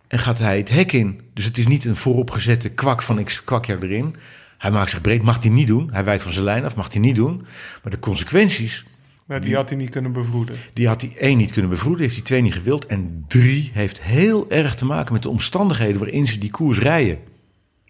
En 0.09 0.19
gaat 0.19 0.39
hij 0.39 0.57
het 0.57 0.69
hek 0.69 0.93
in. 0.93 1.21
Dus 1.35 1.45
het 1.45 1.59
is 1.59 1.67
niet 1.67 1.85
een 1.85 1.97
vooropgezette 1.97 2.69
kwak 2.69 3.03
van 3.03 3.19
ik 3.19 3.41
kwak 3.45 3.65
jou 3.65 3.83
erin. 3.83 4.17
Hij 4.59 4.71
maakt 4.71 4.91
zich 4.91 5.01
breed. 5.01 5.23
Mag 5.23 5.43
hij 5.43 5.51
niet 5.51 5.67
doen. 5.67 5.89
Hij 5.93 6.05
wijkt 6.05 6.23
van 6.23 6.33
zijn 6.33 6.45
lijn 6.45 6.65
af. 6.65 6.77
Mag 6.77 6.93
hij 6.93 7.01
niet 7.01 7.17
doen. 7.17 7.47
Maar 7.83 7.93
de 7.93 7.99
consequenties 7.99 8.85
Nou, 9.31 9.43
die 9.43 9.55
had 9.55 9.69
hij 9.69 9.79
niet 9.79 9.89
kunnen 9.91 10.13
bevroeden. 10.13 10.57
die 10.73 10.87
had 10.87 11.01
hij 11.01 11.13
één 11.17 11.37
niet 11.39 11.53
kunnen 11.53 11.71
bevroeden, 11.71 12.03
heeft 12.03 12.15
hij 12.15 12.25
twee 12.25 12.41
niet 12.41 12.53
gewild. 12.55 12.87
En 12.87 13.25
drie 13.29 13.71
heeft 13.75 14.03
heel 14.03 14.47
erg 14.51 14.75
te 14.75 14.85
maken 14.85 15.13
met 15.13 15.23
de 15.23 15.29
omstandigheden 15.29 15.99
waarin 15.99 16.27
ze 16.27 16.39
die 16.39 16.51
koers 16.51 16.79
rijden. 16.79 17.19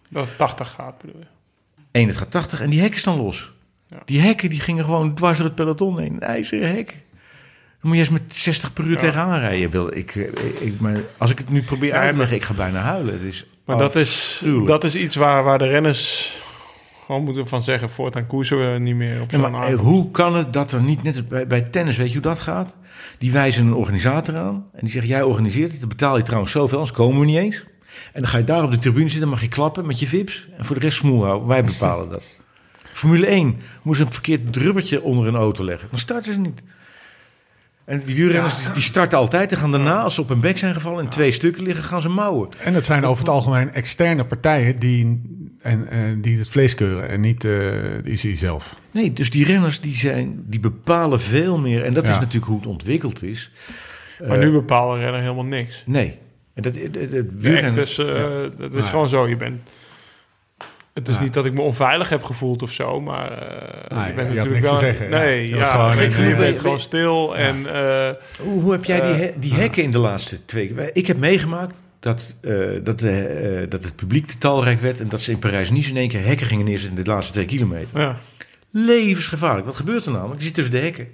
Dat 0.05 0.27
het 0.27 0.39
80 0.39 0.71
gaat, 0.71 0.99
bedoel 1.01 1.21
je. 1.21 1.27
Eén, 1.93 2.09
het 2.09 2.17
gaat 2.17 2.31
80 2.31 2.61
en 2.61 2.71
die 2.71 2.81
hekken 2.81 3.01
staan 3.01 3.17
los. 3.17 3.53
Ja. 3.87 4.03
Die 4.05 4.21
hekken 4.21 4.51
die 4.51 4.61
gingen 4.61 4.85
gewoon 4.85 5.15
dwars 5.15 5.39
door 5.39 5.47
het 5.47 5.55
peloton 5.55 5.99
heen. 6.01 6.13
Een 6.13 6.21
ijzeren 6.21 6.75
hek. 6.75 6.87
Dan 6.87 6.97
moet 7.81 7.95
je 7.95 7.99
eens 7.99 8.11
met 8.11 8.23
60 8.35 8.73
per 8.73 8.85
uur 8.85 8.91
Ja. 8.93 8.99
tegenaan 8.99 9.41
rijden. 9.41 9.71
Wil, 9.71 9.97
ik, 9.97 10.15
eh, 10.17 10.67
ik, 10.67 10.81
maar 10.81 11.01
als 11.17 11.31
ik 11.31 11.39
het 11.39 11.51
nu 11.51 11.63
probeer 11.63 11.93
uit 11.93 12.11
te 12.11 12.17
leggen, 12.17 12.37
ik 12.37 12.45
ga 12.45 12.55
bijna 12.55 12.81
huilen. 12.81 13.13
Het 13.13 13.23
is 13.23 13.47
Maar 13.65 13.79
dat 13.79 13.97
is, 13.97 14.43
dat 14.67 14.85
is 14.85 14.95
iets 14.95 15.17
waar, 15.17 15.43
waar 15.45 15.59
de 15.59 15.69
renners 15.69 16.33
gewoon 17.11 17.25
moeten 17.25 17.49
van 17.49 17.63
zeggen... 17.63 17.91
voortaan 17.91 18.27
koersen 18.27 18.73
we 18.73 18.79
niet 18.79 18.95
meer 18.95 19.21
op 19.21 19.31
Ja, 19.31 19.39
zo'n 19.41 19.51
maar 19.51 19.61
avond. 19.61 19.79
eh, 19.79 19.85
hoe 19.85 20.11
kan 20.11 20.35
het 20.37 20.53
dat 20.53 20.73
er 20.73 20.83
niet, 20.83 21.03
net 21.03 21.29
bij, 21.29 21.47
bij 21.47 21.61
tennis, 21.61 21.97
weet 21.97 22.07
je 22.09 22.13
hoe 22.13 22.23
dat 22.23 22.39
gaat? 22.39 22.77
Die 23.19 23.33
wijzen 23.33 23.67
een 23.67 23.75
organisator 23.75 24.37
aan 24.37 24.55
en 24.73 24.81
die 24.81 24.91
zegt: 24.91 25.07
Jij 25.07 25.23
organiseert 25.23 25.71
het, 25.71 25.81
dan 25.81 25.89
betaal 25.89 26.17
je 26.17 26.23
trouwens 26.23 26.53
zoveel, 26.53 26.79
anders 26.79 26.97
komen 26.97 27.21
we 27.21 27.27
niet 27.27 27.37
eens. 27.37 27.65
En 28.13 28.21
dan 28.21 28.31
ga 28.31 28.39
je 28.39 28.45
daar 28.45 28.63
op 28.63 28.71
de 28.73 28.79
tribune 28.79 29.09
zitten, 29.09 29.29
mag 29.29 29.41
je 29.41 29.49
klappen 29.49 29.87
met 29.87 30.01
je 30.01 30.07
vips 30.07 30.49
en 30.57 30.65
voor 30.65 30.75
de 30.77 30.83
rest 30.83 30.99
smoel 30.99 31.25
houden. 31.25 31.49
Wij 31.49 31.65
bepalen 31.65 32.09
dat. 32.09 32.23
Formule 32.93 33.27
1 33.27 33.61
moest 33.83 34.01
een 34.01 34.13
verkeerd 34.13 34.57
rubbertje 34.57 35.03
onder 35.03 35.27
een 35.27 35.35
auto 35.37 35.65
leggen, 35.65 35.89
dan 35.91 35.99
starten 35.99 36.33
ze 36.33 36.41
niet. 36.41 36.63
En 37.85 38.03
die 38.07 38.15
wielrenners 38.15 38.65
die- 38.65 38.73
die 38.73 38.83
starten 38.83 39.19
altijd 39.19 39.53
en 39.53 39.59
gaan 39.59 39.71
daarna, 39.73 40.03
als 40.03 40.15
ze 40.15 40.21
op 40.21 40.29
hun 40.29 40.41
bek 40.41 40.59
zijn 40.59 40.75
gevallen 40.75 41.05
en 41.05 41.09
twee 41.11 41.31
stukken 41.33 41.63
liggen, 41.63 41.85
gaan 41.85 42.01
ze 42.01 42.09
mouwen. 42.09 42.49
En 42.59 42.75
het 42.75 42.85
zijn 42.85 43.05
over 43.05 43.19
het 43.25 43.33
algemeen 43.33 43.73
externe 43.73 44.25
partijen 44.25 44.79
die, 44.79 45.23
en, 45.63 45.89
eh, 45.89 45.99
die 46.19 46.39
het 46.39 46.49
vlees 46.51 46.75
keuren 46.75 47.09
en 47.09 47.21
niet 47.21 47.45
eh, 47.45 47.51
de 47.51 48.01
UCI 48.05 48.37
zelf. 48.37 48.77
Nee, 48.91 49.13
dus 49.13 49.31
die 49.31 49.45
renners 49.45 49.81
die 49.81 49.97
zijn, 49.97 50.45
die 50.47 50.61
bepalen 50.61 51.21
veel 51.21 51.59
meer. 51.59 51.85
En 51.85 51.93
dat 51.95 52.07
Ja. 52.07 52.13
is 52.13 52.19
natuurlijk 52.19 52.47
hoe 52.47 52.57
het 52.59 52.67
ontwikkeld 52.67 53.23
is. 53.23 53.51
Maar 54.27 54.39
Eh, 54.39 54.45
nu 54.45 54.51
bepalen 54.51 54.99
renner 55.01 55.21
helemaal 55.21 55.45
niks. 55.45 55.83
Nee. 55.87 56.19
En 56.55 56.63
dat, 56.63 56.75
het, 56.75 56.83
het, 56.85 56.95
het 56.95 57.11
Nee, 57.11 57.23
wielrennen- 57.37 57.81
het 57.81 57.89
is, 57.89 57.99
eh, 57.99 58.85
gewoon 58.91 59.09
zo. 59.09 59.29
Je 59.29 59.37
bent... 59.37 59.61
Het 60.95 61.09
is 61.09 61.17
Ja. 61.17 61.23
niet 61.23 61.35
dat 61.35 61.45
ik 61.45 61.53
me 61.53 61.61
onveilig 61.61 62.09
heb 62.09 62.23
gevoeld 62.23 62.63
of 62.63 62.73
zo, 62.73 63.01
maar 63.01 63.33
eh, 63.33 63.97
Nee, 63.99 64.07
je 64.09 64.15
bent 64.15 64.33
je 64.33 64.39
had 64.39 64.49
natuurlijk 64.49 64.55
niks 64.55 64.67
te 64.69 64.73
wel... 64.73 64.79
zeggen. 64.79 65.11
Nee, 65.11 65.49
ja, 65.49 65.65
gewoon 65.65 65.91
eh, 65.91 66.17
ben 66.17 66.37
weet- 66.37 66.59
gewoon 66.61 66.81
stil 66.81 67.37
en... 67.37 67.75
eh, 67.75 68.09
Hoe, 68.39 68.61
hoe 68.63 68.73
heb 68.73 68.85
jij 68.85 69.01
die, 69.01 69.11
Eh, 69.13 69.19
he- 69.19 69.33
die 69.39 69.55
hekken 69.55 69.83
in 69.83 69.91
de 69.91 69.99
laatste 69.99 70.45
twee 70.45 70.67
keer? 70.75 70.91
Ik 70.93 71.07
heb 71.07 71.17
meegemaakt 71.17 71.75
dat, 72.01 72.37
eh, 72.41 72.55
dat, 72.83 73.03
eh, 73.03 73.63
eh, 73.63 73.71
dat 73.71 73.85
het 73.85 73.97
publiek 73.97 74.27
te 74.27 74.39
talrijk 74.39 74.81
werd... 74.81 75.01
en 75.01 75.09
dat 75.09 75.21
ze 75.21 75.31
in 75.31 75.39
Parijs-Nice 75.39 75.91
in 75.91 75.97
één 75.97 76.09
keer 76.09 76.25
hekken 76.25 76.47
gingen 76.47 76.65
neerzetten 76.65 76.99
in 76.99 77.05
de 77.05 77.11
laatste 77.11 77.33
twee 77.33 77.45
kilometer. 77.45 78.01
ja. 78.01 78.19
Levensgevaarlijk. 78.73 79.67
Wat 79.67 79.77
gebeurt 79.77 80.07
er 80.07 80.13
namelijk? 80.13 80.39
Je 80.39 80.45
zit 80.45 80.55
tussen 80.55 80.75
de 80.75 80.81
hekken. 80.81 81.09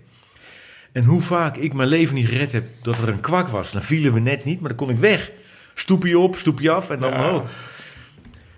En 0.92 1.04
hoe 1.04 1.20
vaak 1.20 1.56
ik 1.56 1.72
mijn 1.72 1.88
leven 1.88 2.14
niet 2.14 2.28
gered 2.28 2.52
heb 2.52 2.64
dat 2.82 2.98
er 2.98 3.08
een 3.08 3.20
kwak 3.20 3.48
was. 3.48 3.72
Dan 3.72 3.82
vielen 3.82 4.12
we 4.12 4.20
net 4.20 4.44
niet, 4.44 4.60
maar 4.60 4.68
dan 4.68 4.78
kon 4.78 4.90
ik 4.90 4.98
weg. 4.98 5.30
Stoepje 5.74 6.18
op, 6.18 6.36
stoepje 6.36 6.70
af 6.70 6.90
en 6.90 7.00
dan... 7.00 7.12
Ja. 7.12 7.34
oh. 7.34 7.44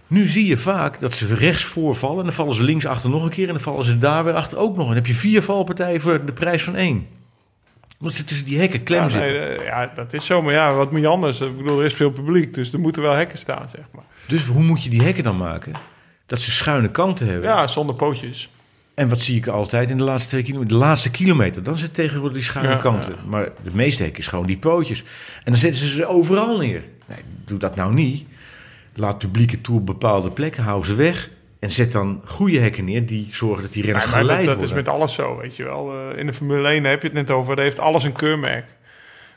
Nu 0.06 0.26
zie 0.26 0.46
je 0.46 0.56
vaak 0.56 1.00
dat 1.00 1.12
ze 1.12 1.34
rechts 1.34 1.64
voorvallen... 1.64 2.18
en 2.18 2.24
dan 2.24 2.32
vallen 2.32 2.54
ze 2.54 2.62
links 2.62 2.86
achter 2.86 3.10
nog 3.10 3.24
een 3.24 3.30
keer... 3.30 3.46
en 3.46 3.52
dan 3.52 3.62
vallen 3.62 3.84
ze 3.84 3.98
daar 3.98 4.24
weer 4.24 4.34
achter 4.34 4.58
ook 4.58 4.76
nog. 4.76 4.80
En 4.80 4.86
dan 4.86 4.96
heb 4.96 5.06
je 5.06 5.14
vier 5.14 5.42
valpartijen 5.42 6.00
voor 6.00 6.24
de 6.24 6.32
prijs 6.32 6.62
van 6.62 6.76
één. 6.76 7.06
Omdat 8.00 8.16
ze 8.16 8.24
tussen 8.24 8.46
die 8.46 8.58
hekken 8.58 8.82
klem 8.82 9.02
Ja, 9.02 9.08
zitten. 9.08 9.30
nee, 9.32 9.40
eh, 9.40 9.64
ja, 9.64 9.92
dat 9.94 10.12
is 10.12 10.24
zo. 10.26 10.42
Maar 10.42 10.52
ja, 10.52 10.74
wat 10.74 10.90
moet 10.92 11.00
je 11.00 11.06
anders? 11.06 11.40
Ik 11.40 11.56
bedoel, 11.56 11.78
er 11.78 11.84
is 11.84 11.94
veel 11.94 12.10
publiek, 12.10 12.54
dus 12.54 12.72
er 12.72 12.80
moeten 12.80 13.02
wel 13.02 13.12
hekken 13.12 13.38
staan, 13.38 13.68
zeg 13.68 13.84
maar. 13.94 14.04
Dus 14.26 14.44
hoe 14.46 14.62
moet 14.62 14.84
je 14.84 14.90
die 14.90 15.02
hekken 15.02 15.24
dan 15.24 15.36
maken? 15.36 15.72
Dat 16.26 16.40
ze 16.40 16.50
schuine 16.50 16.90
kanten 16.90 17.26
hebben. 17.26 17.48
Ja, 17.50 17.66
zonder 17.66 17.94
pootjes. 17.94 18.50
En 18.94 19.08
wat 19.08 19.20
zie 19.20 19.36
ik 19.36 19.46
altijd 19.46 19.90
in 19.90 19.96
de 19.96 20.04
laatste 20.04 20.28
twee 20.28 20.42
kilometer? 20.42 20.68
De 20.78 20.84
laatste 20.84 21.10
kilometer, 21.10 21.62
dan 21.62 21.78
zit 21.78 21.94
tegenwoordig 21.94 22.36
die 22.36 22.46
schuine 22.46 22.72
Ja, 22.72 22.76
kanten. 22.78 23.12
ja. 23.12 23.28
Maar 23.28 23.44
de 23.62 23.70
meeste 23.72 24.02
hekken 24.02 24.20
is 24.20 24.26
gewoon 24.26 24.46
die 24.46 24.58
pootjes. 24.58 24.98
En 25.44 25.52
dan 25.52 25.56
zetten 25.56 25.80
ze 25.80 25.86
ze 25.94 26.06
overal 26.06 26.56
neer. 26.58 26.82
Nee, 27.06 27.18
doe 27.44 27.58
dat 27.58 27.76
nou 27.76 27.94
niet. 27.94 28.26
Laat 28.94 29.18
publieke 29.18 29.60
toe 29.60 29.76
op 29.78 29.86
bepaalde 29.86 30.30
plekken, 30.30 30.62
hou 30.62 30.84
ze 30.84 30.94
weg. 30.94 31.28
En 31.58 31.70
zet 31.70 31.92
dan 31.92 32.20
goede 32.24 32.58
hekken 32.58 32.84
neer 32.84 33.06
die 33.06 33.28
zorgen 33.30 33.62
dat 33.62 33.72
die 33.72 33.82
renners 33.82 34.04
Ja, 34.04 34.10
maar 34.10 34.20
dat, 34.20 34.30
geleid 34.30 34.46
dat 34.46 34.62
is 34.62 34.72
met 34.72 34.88
alles 34.88 35.14
zo, 35.14 35.36
weet 35.36 35.56
je 35.56 35.64
wel. 35.64 35.92
Eh, 35.94 36.18
in 36.18 36.26
de 36.26 36.32
Formule 36.34 36.68
1 36.68 36.84
heb 36.84 37.00
je 37.02 37.06
het 37.08 37.16
net 37.16 37.30
over, 37.30 37.56
daar 37.56 37.64
heeft 37.64 37.78
alles 37.78 38.04
een 38.04 38.12
keurmerk. 38.12 38.64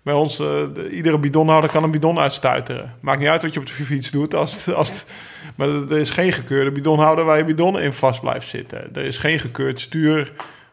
Bij 0.03 0.13
ons, 0.13 0.39
eh, 0.39 0.45
de- 0.73 0.89
iedere 0.89 1.19
bidonhouder 1.19 1.69
kan 1.69 1.83
een 1.83 1.91
bidon 1.91 2.19
uitstuiteren. 2.19 2.95
Maakt 3.01 3.19
niet 3.19 3.27
uit 3.29 3.41
wat 3.41 3.53
je 3.53 3.59
op 3.59 3.65
de 3.65 3.73
fiets 3.83 4.11
doet. 4.11 4.33
Als, 4.35 4.73
als 4.73 5.05
maar 5.55 5.67
er 5.69 5.91
is 5.97 6.09
geen 6.09 6.31
gekeurde 6.33 6.71
bidonhouder 6.71 7.25
waar 7.25 7.37
je 7.37 7.45
bidon 7.45 7.79
in 7.79 7.93
vast 7.93 8.21
blijft 8.21 8.47
zitten. 8.47 8.89
Er 8.95 9.05
is 9.05 9.17
geen 9.17 9.39
gekeurd 9.39 9.79
stuur 9.79 10.31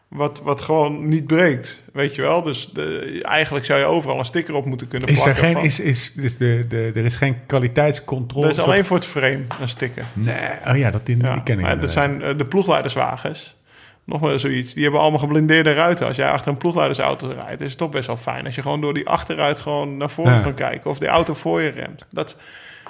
wat, 0.09 0.41
wat 0.43 0.61
gewoon 0.61 1.07
niet 1.07 1.27
breekt, 1.27 1.83
weet 1.93 2.15
je 2.15 2.21
wel. 2.21 2.41
Dus 2.41 2.69
de, 2.73 3.19
eigenlijk 3.23 3.65
zou 3.65 3.79
je 3.79 3.85
overal 3.85 4.17
een 4.19 4.25
sticker 4.25 4.53
op 4.53 4.65
moeten 4.65 4.87
kunnen 4.87 5.09
Is 5.09 5.17
er, 5.17 5.23
plakken. 5.23 5.43
geen, 5.43 5.53
van- 5.55 5.63
is, 5.63 5.79
is, 5.79 6.13
is 6.15 6.37
de, 6.37 6.65
de, 6.67 6.91
er 6.95 7.05
is 7.05 7.15
geen 7.15 7.37
kwaliteitscontrole? 7.45 8.45
er 8.45 8.51
is 8.51 8.59
alleen 8.59 8.85
voor 8.85 8.97
het 8.97 9.05
frame 9.05 9.41
een 9.61 9.67
sticker. 9.69 10.03
Nee, 10.13 10.49
oh 10.67 10.77
ja, 10.77 10.91
dat 10.91 11.05
die, 11.05 11.17
die 11.17 11.25
ken 11.25 11.31
ik 11.33 11.45
maar 11.45 11.79
dat 11.79 11.89
inderdaad. 11.89 11.89
zijn 11.89 12.21
eh, 12.21 12.37
de 12.37 12.45
ploegleiderswagens. 12.45 13.57
Nog 14.03 14.19
wel 14.19 14.39
zoiets. 14.39 14.73
Die 14.73 14.83
hebben 14.83 15.01
allemaal 15.01 15.19
geblindeerde 15.19 15.73
ruiten. 15.73 16.07
Als 16.07 16.15
jij 16.15 16.29
achter 16.29 16.51
een 16.51 16.57
ploegleidersauto 16.57 17.27
rijdt, 17.27 17.61
is 17.61 17.69
het 17.69 17.77
toch 17.77 17.89
best 17.89 18.07
wel 18.07 18.17
fijn. 18.17 18.45
Als 18.45 18.55
je 18.55 18.61
gewoon 18.61 18.81
door 18.81 18.93
die 18.93 19.07
achteruit 19.07 19.59
gewoon 19.59 19.97
naar 19.97 20.09
voren 20.09 20.33
Ja. 20.33 20.39
kan 20.41 20.53
kijken. 20.53 20.89
Of 20.89 20.97
de 20.99 21.07
auto 21.07 21.33
voor 21.33 21.61
je 21.61 21.69
remt. 21.69 22.05
Dat, 22.11 22.37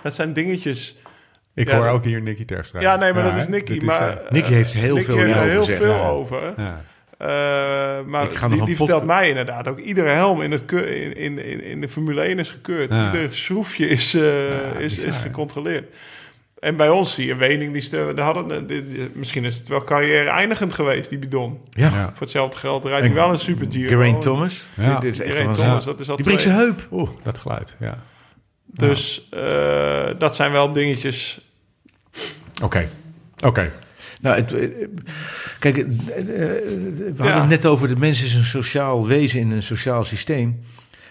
dat 0.04 0.14
zijn 0.16 0.34
dingetjes. 0.34 0.96
Ik 1.54 1.68
Ja, 1.70 1.76
hoor 1.76 1.86
dat- 1.86 1.94
ook 1.94 2.04
hier 2.04 2.22
Nicky 2.22 2.46
Terpstra. 2.46 2.80
Ja, 2.82 2.96
nee, 2.96 3.14
maar 3.14 3.24
dat 3.24 3.36
is? 3.36 3.48
Nicky. 3.48 3.80
Maar, 3.86 4.18
eh, 4.18 4.32
Nicky 4.32 4.52
heeft 4.54 4.74
heel 4.74 4.94
Nicky 4.94 5.06
veel 5.06 5.16
heeft 5.18 5.28
er 5.30 5.34
hierover 5.36 5.52
heel 5.52 5.60
gezegd, 5.64 5.82
veel 5.82 5.94
ja. 5.94 6.08
over. 6.08 6.54
ja. 6.58 6.82
Eh, 7.20 7.28
maar 8.06 8.24
Ik 8.24 8.36
ga 8.36 8.48
nog 8.48 8.66
die, 8.66 8.76
vertelt 8.76 9.06
mij 9.06 9.28
inderdaad 9.30 9.68
ook. 9.68 9.80
Iedere 9.80 10.10
helm 10.10 10.41
in, 10.41 10.52
het 10.52 10.72
in, 10.72 11.16
in, 11.18 11.64
in, 11.64 11.82
de 11.82 11.90
Formule 11.90 12.22
1 12.22 12.40
is 12.40 12.50
gekeurd. 12.52 12.94
Ja. 12.94 13.14
Ieder 13.14 13.34
schroefje 13.34 13.88
is, 13.88 14.14
eh, 14.14 14.80
is, 14.80 14.98
is 14.98 15.18
gecontroleerd. 15.18 15.96
En 16.60 16.76
bij 16.76 16.90
ons 16.90 17.14
zie 17.14 17.26
je 17.26 17.36
Wening, 17.36 17.74
die 17.90 18.22
hadden, 18.22 18.68
die- 18.68 19.10
misschien 19.14 19.46
is 19.46 19.56
het 19.56 19.68
wel 19.68 19.84
carrière 19.84 20.30
eindigend 20.30 20.74
geweest, 20.74 21.10
die 21.10 21.18
bidon. 21.20 21.60
Ja. 21.70 21.90
Ja. 21.90 22.06
Voor 22.06 22.20
hetzelfde 22.20 22.58
geld 22.58 22.86
rijdt 22.86 23.06
hij 23.06 23.16
wel 23.16 23.30
een 23.30 23.38
super 23.38 23.68
Giro. 23.70 23.90
Geraint 23.90 24.22
Thomas. 24.22 24.66
Ja. 24.78 25.00
Dit 25.00 25.14
is 25.14 25.20
echt 25.20 25.30
Geraint 25.32 25.56
Thomas, 25.56 25.86
dat 25.86 26.00
is 26.00 26.10
al 26.10 26.16
Die 26.16 26.26
breekt 26.26 26.41
zijn 26.41 26.56
heup. 26.56 26.88
Oeh, 26.91 27.10
dat 27.24 27.38
geluid, 27.38 27.76
ja. 27.80 27.98
Dus 28.66 29.28
eh, 29.32 30.10
dat 30.18 30.36
zijn 30.36 30.52
wel 30.52 30.72
dingetjes. 30.72 31.41
Oké, 32.64 32.90
oké. 33.46 33.72
Nou, 34.22 34.36
het, 34.36 34.54
eh, 34.54 34.68
kijk, 35.60 35.78
eh, 35.78 35.86
eh, 35.86 35.88
we 36.98 37.04
hadden 37.18 37.26
Ja. 37.28 37.40
het 37.40 37.50
net 37.50 37.66
over 37.66 37.88
de 37.88 37.96
mens 37.98 38.24
is 38.24 38.34
een 38.34 38.44
sociaal 38.44 39.08
wezen 39.08 39.40
in 39.40 39.52
een 39.52 39.64
sociaal 39.64 40.04
systeem. 40.04 40.60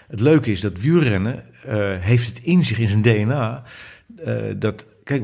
Het 0.09 0.21
leuke 0.21 0.51
is 0.51 0.61
dat 0.61 0.81
wielrennen 0.81 1.45
heeft 2.01 2.27
het 2.27 2.39
in 2.39 2.65
zich, 2.65 2.79
in 2.79 2.89
zijn 2.89 3.03
DNA, 3.03 3.63
dat, 4.57 4.87
kijk, 5.05 5.23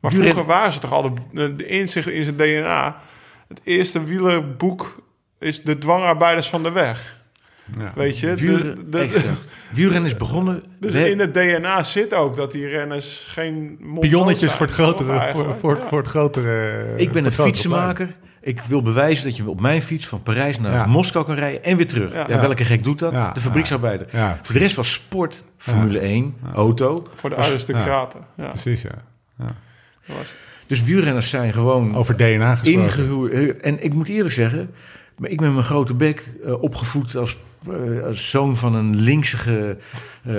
Maar 0.00 0.10
wielren- 0.10 0.30
vroeger 0.30 0.52
waren 0.52 0.72
ze 0.72 0.78
toch 0.78 0.92
al 0.92 1.14
de, 1.32 1.54
de 1.54 1.66
inzicht 1.66 2.08
in 2.08 2.24
zijn 2.24 2.36
DNA. 2.36 3.00
Het 3.48 3.60
eerste 3.64 4.02
wielerboek 4.04 5.02
is 5.38 5.62
De 5.62 5.78
dwangarbeiders 5.78 6.48
van 6.48 6.62
de 6.62 6.70
weg. 6.70 7.19
Ja. 7.78 7.92
Weet 7.94 8.18
je? 8.18 8.34
De- 8.34 8.88
de- 9.74 10.02
is 10.04 10.16
begonnen. 10.16 10.62
dus 10.80 10.94
in 10.94 11.18
het 11.18 11.34
DNA 11.34 11.82
zit 11.82 12.14
ook 12.14 12.36
dat 12.36 12.52
die 12.52 12.66
renners 12.68 13.24
geen 13.28 13.78
Pionnetjes 14.00 14.38
zijn, 14.38 14.50
voor 14.52 14.66
het 14.66 14.74
grotere... 14.74 15.28
Voor, 15.32 15.54
voor, 15.56 15.76
Ja. 15.76 15.86
voor 15.86 15.98
het 15.98 16.08
grotere 16.08 16.84
ik 16.96 17.12
ben 17.12 17.24
een 17.24 17.32
fietsenmaker. 17.32 18.08
Ik 18.42 18.60
wil 18.60 18.82
bewijzen 18.82 19.24
dat 19.24 19.36
je 19.36 19.48
op 19.48 19.60
mijn 19.60 19.82
fiets 19.82 20.06
van 20.06 20.22
Parijs 20.22 20.58
naar 20.60 20.72
Ja. 20.72 20.86
Moskou 20.86 21.24
kan 21.24 21.34
rijden 21.34 21.64
en 21.64 21.76
weer 21.76 21.86
terug. 21.86 22.12
Ja. 22.12 22.24
Ja, 22.28 22.40
welke 22.40 22.64
gek 22.64 22.84
doet 22.84 22.98
dat? 22.98 23.12
Ja. 23.12 23.32
De 23.32 23.40
fabrieksarbeider. 23.40 24.06
Voor 24.42 24.54
de 24.54 24.60
rest 24.60 24.76
was 24.76 24.92
sport, 24.92 25.42
Formule 25.56 25.98
1, 25.98 26.34
auto. 26.54 27.06
Voor 27.14 27.30
de 27.30 27.36
aristocraten. 27.36 28.20
Ja. 28.36 28.46
precies, 28.48 28.82
ja. 28.82 28.90
dat 30.06 30.16
was- 30.16 30.34
Dus 30.66 30.82
wielrenners 30.82 31.28
zijn 31.28 31.52
gewoon 31.52 31.96
Over 31.96 32.16
DNA 32.16 32.54
gesproken. 32.54 32.82
ingehuurd. 32.82 33.60
En 33.60 33.84
ik 33.84 33.94
moet 33.94 34.08
eerlijk 34.08 34.34
zeggen, 34.34 34.70
maar 35.20 35.30
ik 35.30 35.36
ben 35.36 35.46
met 35.46 35.54
mijn 35.54 35.66
grote 35.66 35.94
bek 35.94 36.32
eh, 36.44 36.62
opgevoed 36.62 37.16
als, 37.16 37.38
eh, 37.68 38.04
als 38.06 38.30
zoon 38.30 38.56
van 38.56 38.74
een 38.74 38.96
linksige 38.96 39.76
eh, 40.24 40.32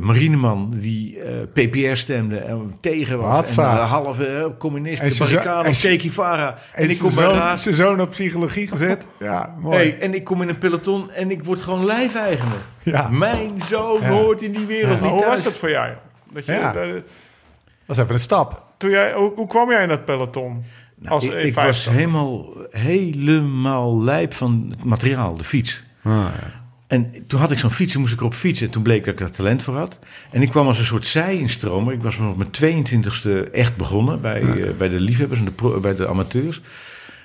marineman 0.00 0.70
die 0.80 1.18
eh, 1.20 1.32
PPR 1.52 1.94
stemde 1.96 2.36
en 2.38 2.76
tegen 2.80 3.18
was. 3.18 3.30
Hatsa. 3.36 3.70
En 3.76 3.80
een 3.82 3.86
halve 3.88 4.26
eh, 4.26 4.44
communist, 4.58 5.02
En 5.02 5.12
barricade 5.18 5.68
en 5.68 5.74
Che 5.74 5.98
Guevara. 5.98 6.58
En, 6.72 6.84
En 6.84 6.90
ik 6.90 6.98
kom 6.98 7.14
bij 7.14 7.24
zoon, 7.34 7.58
zijn 7.58 7.74
zoon 7.74 8.00
op 8.00 8.10
psychologie 8.10 8.68
gezet. 8.68 9.06
Ja, 9.18 9.54
mooi. 9.60 9.76
Hey, 9.76 9.98
en 10.00 10.14
ik 10.14 10.24
kom 10.24 10.42
in 10.42 10.48
een 10.48 10.58
peloton 10.58 11.10
en 11.10 11.30
ik 11.30 11.44
word 11.44 11.60
gewoon 11.60 11.84
lijfeigenaar. 11.84 12.54
Ja. 12.82 13.08
Mijn 13.08 13.50
zoon 13.62 14.00
Ja. 14.00 14.08
hoort 14.08 14.42
in 14.42 14.52
die 14.52 14.66
wereld 14.66 14.94
Ja. 14.94 15.00
Maar 15.00 15.02
niet 15.02 15.10
hoe 15.10 15.20
thuis. 15.20 15.34
was 15.34 15.44
dat 15.44 15.56
voor 15.56 15.70
jou? 15.70 15.90
Dat 16.32 16.46
je, 16.46 16.52
Ja. 16.52 16.72
Dat 16.72 17.96
is 17.96 18.02
even 18.02 18.14
een 18.14 18.20
stap. 18.20 18.62
toen 18.76 18.90
jij, 18.90 19.12
hoe, 19.12 19.32
hoe 19.34 19.46
kwam 19.46 19.70
jij 19.70 19.82
in 19.82 19.88
dat 19.88 20.04
peloton? 20.04 20.64
Als 21.08 21.24
Nou, 21.24 21.36
ik, 21.36 21.44
ik 21.44 21.54
was 21.54 21.88
E50? 21.88 21.92
helemaal, 21.92 22.46
helemaal 22.70 24.02
lijp 24.02 24.34
van 24.34 24.66
het 24.70 24.84
materiaal, 24.84 25.36
de 25.36 25.44
fiets. 25.44 25.82
Ah, 26.02 26.24
En 26.86 27.12
toen 27.26 27.40
had 27.40 27.50
ik 27.50 27.58
zo'n 27.58 27.70
fiets 27.70 27.94
en 27.94 28.00
moest 28.00 28.12
ik 28.12 28.18
erop 28.20 28.34
fietsen. 28.34 28.70
Toen 28.70 28.82
bleek 28.82 29.04
dat 29.04 29.14
ik 29.14 29.20
er 29.20 29.30
talent 29.30 29.62
voor 29.62 29.76
had. 29.76 29.98
En 30.30 30.42
ik 30.42 30.50
kwam 30.50 30.66
als 30.66 30.78
een 30.78 30.84
soort 30.84 31.06
zij-instromer. 31.06 31.92
Ik 31.94 32.02
was 32.02 32.16
op 32.18 32.36
mijn 32.36 32.50
22e 32.50 33.50
echt 33.52 33.76
begonnen 33.76 34.20
bij, 34.20 34.40
eh, 34.40 34.70
bij 34.78 34.88
de 34.88 35.00
liefhebbers 35.00 35.38
en 35.40 35.44
de 35.46 35.52
pro- 35.52 35.80
bij 35.80 35.96
de 35.96 36.08
amateurs. 36.08 36.60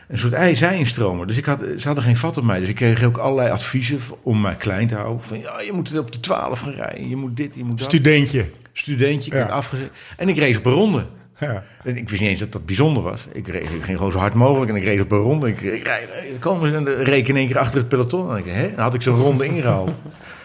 Een 0.08 0.18
soort 0.18 0.34
ei- 0.34 0.56
zij-instromer. 0.56 1.28
Dus 1.28 1.38
ik 1.38 1.46
had, 1.46 1.60
ze 1.78 1.86
hadden 1.88 2.04
geen 2.04 2.18
vat 2.18 2.38
op 2.38 2.44
mij. 2.44 2.60
Dus 2.60 2.70
ik 2.70 2.76
kreeg 2.76 3.04
ook 3.04 3.18
allerlei 3.18 3.50
adviezen 3.50 4.00
om 4.24 4.42
mij 4.42 4.56
klein 4.56 4.88
te 4.88 4.96
houden. 4.96 5.24
Van 5.24 5.40
ja, 5.40 5.62
je 5.62 5.72
moet 5.74 5.98
op 6.00 6.12
de 6.12 6.20
12 6.20 6.60
gaan 6.60 6.74
rijden. 6.74 7.10
Je 7.10 7.16
moet 7.16 7.38
dit, 7.38 7.56
je 7.56 7.64
moet 7.64 7.78
dat. 7.78 7.88
Studentje. 7.88 8.50
Studentje, 8.74 9.32
ik 9.32 9.38
Ja. 9.38 9.46
afgezet. 9.46 9.90
En 10.18 10.30
ik 10.30 10.38
reed 10.38 10.58
op 10.58 10.66
een 10.66 10.72
ronde. 10.72 11.06
Ja. 11.40 11.64
En 11.84 11.98
ik 11.98 12.10
wist 12.10 12.22
niet 12.22 12.30
eens 12.30 12.40
dat 12.40 12.52
dat 12.52 12.66
bijzonder 12.66 13.04
was. 13.04 13.28
Ik, 13.32 13.48
reed, 13.48 13.64
ik 13.64 13.84
ging 13.84 13.98
gewoon 13.98 14.12
zo 14.12 14.18
hard 14.18 14.34
mogelijk 14.34 14.72
en 14.72 14.78
ik 14.78 14.84
reed 14.84 15.02
op 15.02 15.12
een 15.12 15.18
ronde. 15.18 15.48
Ik, 15.48 15.62
ik 15.62 15.84
rijd, 15.84 16.10
komen 16.40 16.70
ze 16.70 16.76
en 17.04 17.14
ik 17.14 17.28
in 17.28 17.36
één 17.36 17.48
keer 17.48 17.58
achter 17.58 17.78
het 17.78 17.88
peloton. 17.88 18.32
En 18.32 18.38
ik, 18.38 18.46
hè? 18.46 18.70
Dan 18.70 18.80
had 18.80 18.94
ik 18.94 19.02
zo'n 19.02 19.16
ronde 19.16 19.46
ingehaald. 19.46 19.92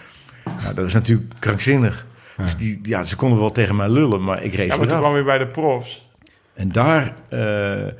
nou, 0.62 0.74
dat 0.74 0.86
is 0.86 0.92
natuurlijk 0.92 1.32
krankzinnig. 1.38 2.06
Dus 2.36 2.56
die, 2.56 2.80
ja, 2.82 3.04
ze 3.04 3.16
konden 3.16 3.38
wel 3.38 3.52
tegen 3.52 3.76
mij 3.76 3.88
lullen, 3.88 4.24
maar 4.24 4.42
ik 4.42 4.54
reed 4.54 4.68
Ja, 4.68 4.76
maar 4.76 4.86
toen 4.86 4.98
kwam 4.98 5.16
je 5.16 5.22
bij 5.22 5.38
de 5.38 5.46
profs. 5.46 6.08
En 6.54 6.72
daar 6.72 7.14
eh, 7.28 7.92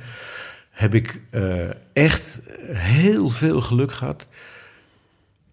heb 0.71 0.93
ik 0.93 1.21
eh, 1.29 1.41
echt 1.93 2.39
heel 2.73 3.29
veel 3.29 3.61
geluk 3.61 3.91
gehad. 3.91 4.27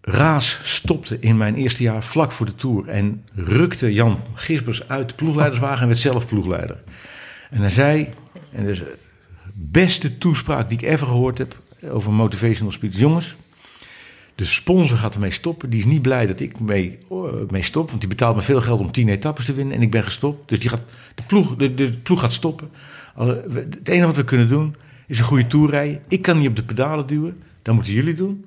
Raas 0.01 0.59
stopte 0.63 1.17
in 1.19 1.37
mijn 1.37 1.55
eerste 1.55 1.83
jaar 1.83 2.03
vlak 2.03 2.31
voor 2.31 2.45
de 2.45 2.55
Tour 2.55 2.87
en 2.89 3.25
rukte 3.33 3.93
Jan 3.93 4.19
Gisbers 4.33 4.87
uit 4.87 5.09
de 5.09 5.15
ploegleiderswagen 5.15 5.81
en 5.81 5.87
werd 5.87 5.99
zelf 5.99 6.27
ploegleider. 6.27 6.77
En 7.53 7.59
hij 7.59 7.69
zei, 7.69 8.09
en 8.51 8.65
is 8.65 8.77
de 8.77 8.97
beste 9.53 10.17
toespraak 10.17 10.69
die 10.69 10.77
ik 10.77 10.87
ever 10.87 11.07
gehoord 11.07 11.37
heb 11.37 11.61
over 11.89 12.11
motivational 12.11 12.71
speech. 12.71 12.97
Jongens, 12.97 13.35
de 14.35 14.45
sponsor 14.45 14.97
gaat 14.97 15.13
ermee 15.13 15.31
stoppen. 15.31 15.69
Die 15.69 15.79
is 15.79 15.85
niet 15.85 16.01
blij 16.01 16.25
dat 16.25 16.39
ik 16.39 16.59
mee, 16.59 16.97
eh, 17.09 17.17
mee 17.49 17.61
stop. 17.61 17.87
Want 17.87 17.99
die 17.99 18.09
betaalt 18.09 18.35
me 18.35 18.41
veel 18.41 18.61
geld 18.61 18.79
om 18.79 18.91
tien 18.91 19.09
etappes 19.09 19.45
te 19.45 19.53
winnen. 19.53 19.75
En 19.75 19.81
ik 19.81 19.91
ben 19.91 20.03
gestopt. 20.03 20.49
Dus 20.49 20.59
die 20.59 20.69
gaat, 20.69 20.81
de, 21.15 21.23
ploeg, 21.27 21.55
de, 21.55 21.73
de 21.73 21.91
ploeg 21.91 22.19
gaat 22.19 22.33
stoppen. 22.33 22.69
Het 23.53 23.87
enige 23.87 24.05
wat 24.05 24.15
we 24.15 24.23
kunnen 24.23 24.49
doen 24.49 24.75
is 25.07 25.19
een 25.19 25.25
goede 25.25 25.47
tour 25.47 25.69
rijden. 25.69 26.01
Ik 26.07 26.21
kan 26.21 26.37
niet 26.37 26.47
op 26.47 26.55
de 26.55 26.63
pedalen 26.63 27.07
duwen. 27.07 27.43
Dat 27.61 27.75
moeten 27.75 27.93
jullie 27.93 28.13
doen. 28.13 28.45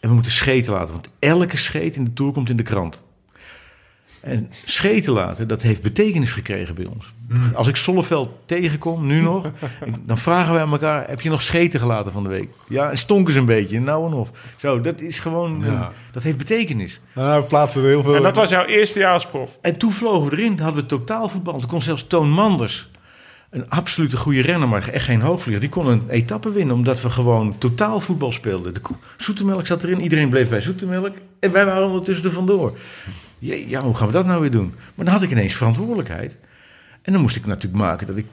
En 0.00 0.08
we 0.08 0.14
moeten 0.14 0.32
scheten 0.32 0.72
laten. 0.72 0.92
Want 0.92 1.08
elke 1.18 1.56
scheet 1.56 1.96
in 1.96 2.04
de 2.04 2.12
tour 2.12 2.32
komt 2.32 2.50
in 2.50 2.56
de 2.56 2.62
krant. 2.62 3.02
En 4.26 4.50
scheten 4.64 5.12
laten, 5.12 5.48
dat 5.48 5.62
heeft 5.62 5.82
betekenis 5.82 6.32
gekregen 6.32 6.74
bij 6.74 6.86
ons. 6.94 7.12
Als 7.54 7.68
ik 7.68 7.76
Solleveld 7.76 8.30
tegenkom, 8.46 9.06
nu 9.06 9.20
nog, 9.20 9.50
dan 10.06 10.18
vragen 10.18 10.52
wij 10.52 10.62
aan 10.62 10.70
elkaar: 10.72 11.08
heb 11.08 11.20
je 11.20 11.28
nog 11.30 11.42
scheten 11.42 11.80
gelaten 11.80 12.12
van 12.12 12.22
de 12.22 12.28
week? 12.28 12.48
Ja, 12.68 12.90
en 12.90 12.98
stonken 12.98 13.32
ze 13.32 13.38
een 13.38 13.44
beetje, 13.44 13.80
nou 13.80 14.06
en 14.06 14.12
of. 14.12 14.30
Zo, 14.56 14.80
dat 14.80 15.00
is 15.00 15.20
gewoon, 15.20 15.62
Ja. 15.64 15.92
dat 16.12 16.22
heeft 16.22 16.38
betekenis. 16.38 17.00
Nou, 17.14 17.40
we 17.40 17.46
plaatsen 17.46 17.82
er 17.82 17.88
heel 17.88 18.02
veel... 18.02 18.14
En 18.16 18.22
dat 18.22 18.36
was 18.36 18.50
jouw 18.50 18.64
eerste 18.64 18.98
jaar 18.98 19.12
als 19.12 19.26
prof. 19.26 19.58
En 19.62 19.76
toen 19.76 19.92
vlogen 19.92 20.30
we 20.30 20.36
erin, 20.36 20.58
hadden 20.58 20.82
we 20.82 20.88
totaalvoetbal. 20.88 21.58
Toen 21.58 21.68
kon 21.68 21.80
zelfs 21.82 22.06
Toon 22.06 22.30
Manders, 22.30 22.90
een 23.50 23.70
absolute 23.70 24.16
goede 24.16 24.40
renner, 24.42 24.68
maar 24.68 24.88
echt 24.88 25.04
geen 25.04 25.20
hoogvlieger, 25.20 25.60
die 25.60 25.70
kon 25.70 25.86
een 25.86 26.02
etappe 26.08 26.52
winnen, 26.52 26.74
omdat 26.74 27.00
we 27.02 27.10
gewoon 27.10 27.58
totaalvoetbal 27.58 28.32
speelden. 28.32 28.74
De 28.74 28.80
koe- 28.80 28.96
Zoetemelk 29.16 29.66
zat 29.66 29.84
erin, 29.84 30.00
iedereen 30.00 30.28
bleef 30.28 30.48
bij 30.48 30.60
Zoetemelk 30.60 31.14
en 31.40 31.52
wij 31.52 31.64
waren 31.66 31.86
ondertussen 31.86 32.24
er 32.26 32.32
vandoor. 32.32 32.76
Ja, 33.38 33.54
ja, 33.54 33.80
hoe 33.80 33.94
gaan 33.94 34.06
we 34.06 34.12
dat 34.12 34.26
nou 34.26 34.40
weer 34.40 34.50
doen? 34.50 34.74
Maar 34.94 35.04
dan 35.04 35.14
had 35.14 35.22
ik 35.22 35.30
ineens 35.30 35.54
verantwoordelijkheid. 35.54 36.36
En 37.02 37.12
dan 37.12 37.22
moest 37.22 37.36
ik 37.36 37.46
natuurlijk 37.46 37.82
maken 37.82 38.06
dat 38.06 38.16
ik 38.16 38.26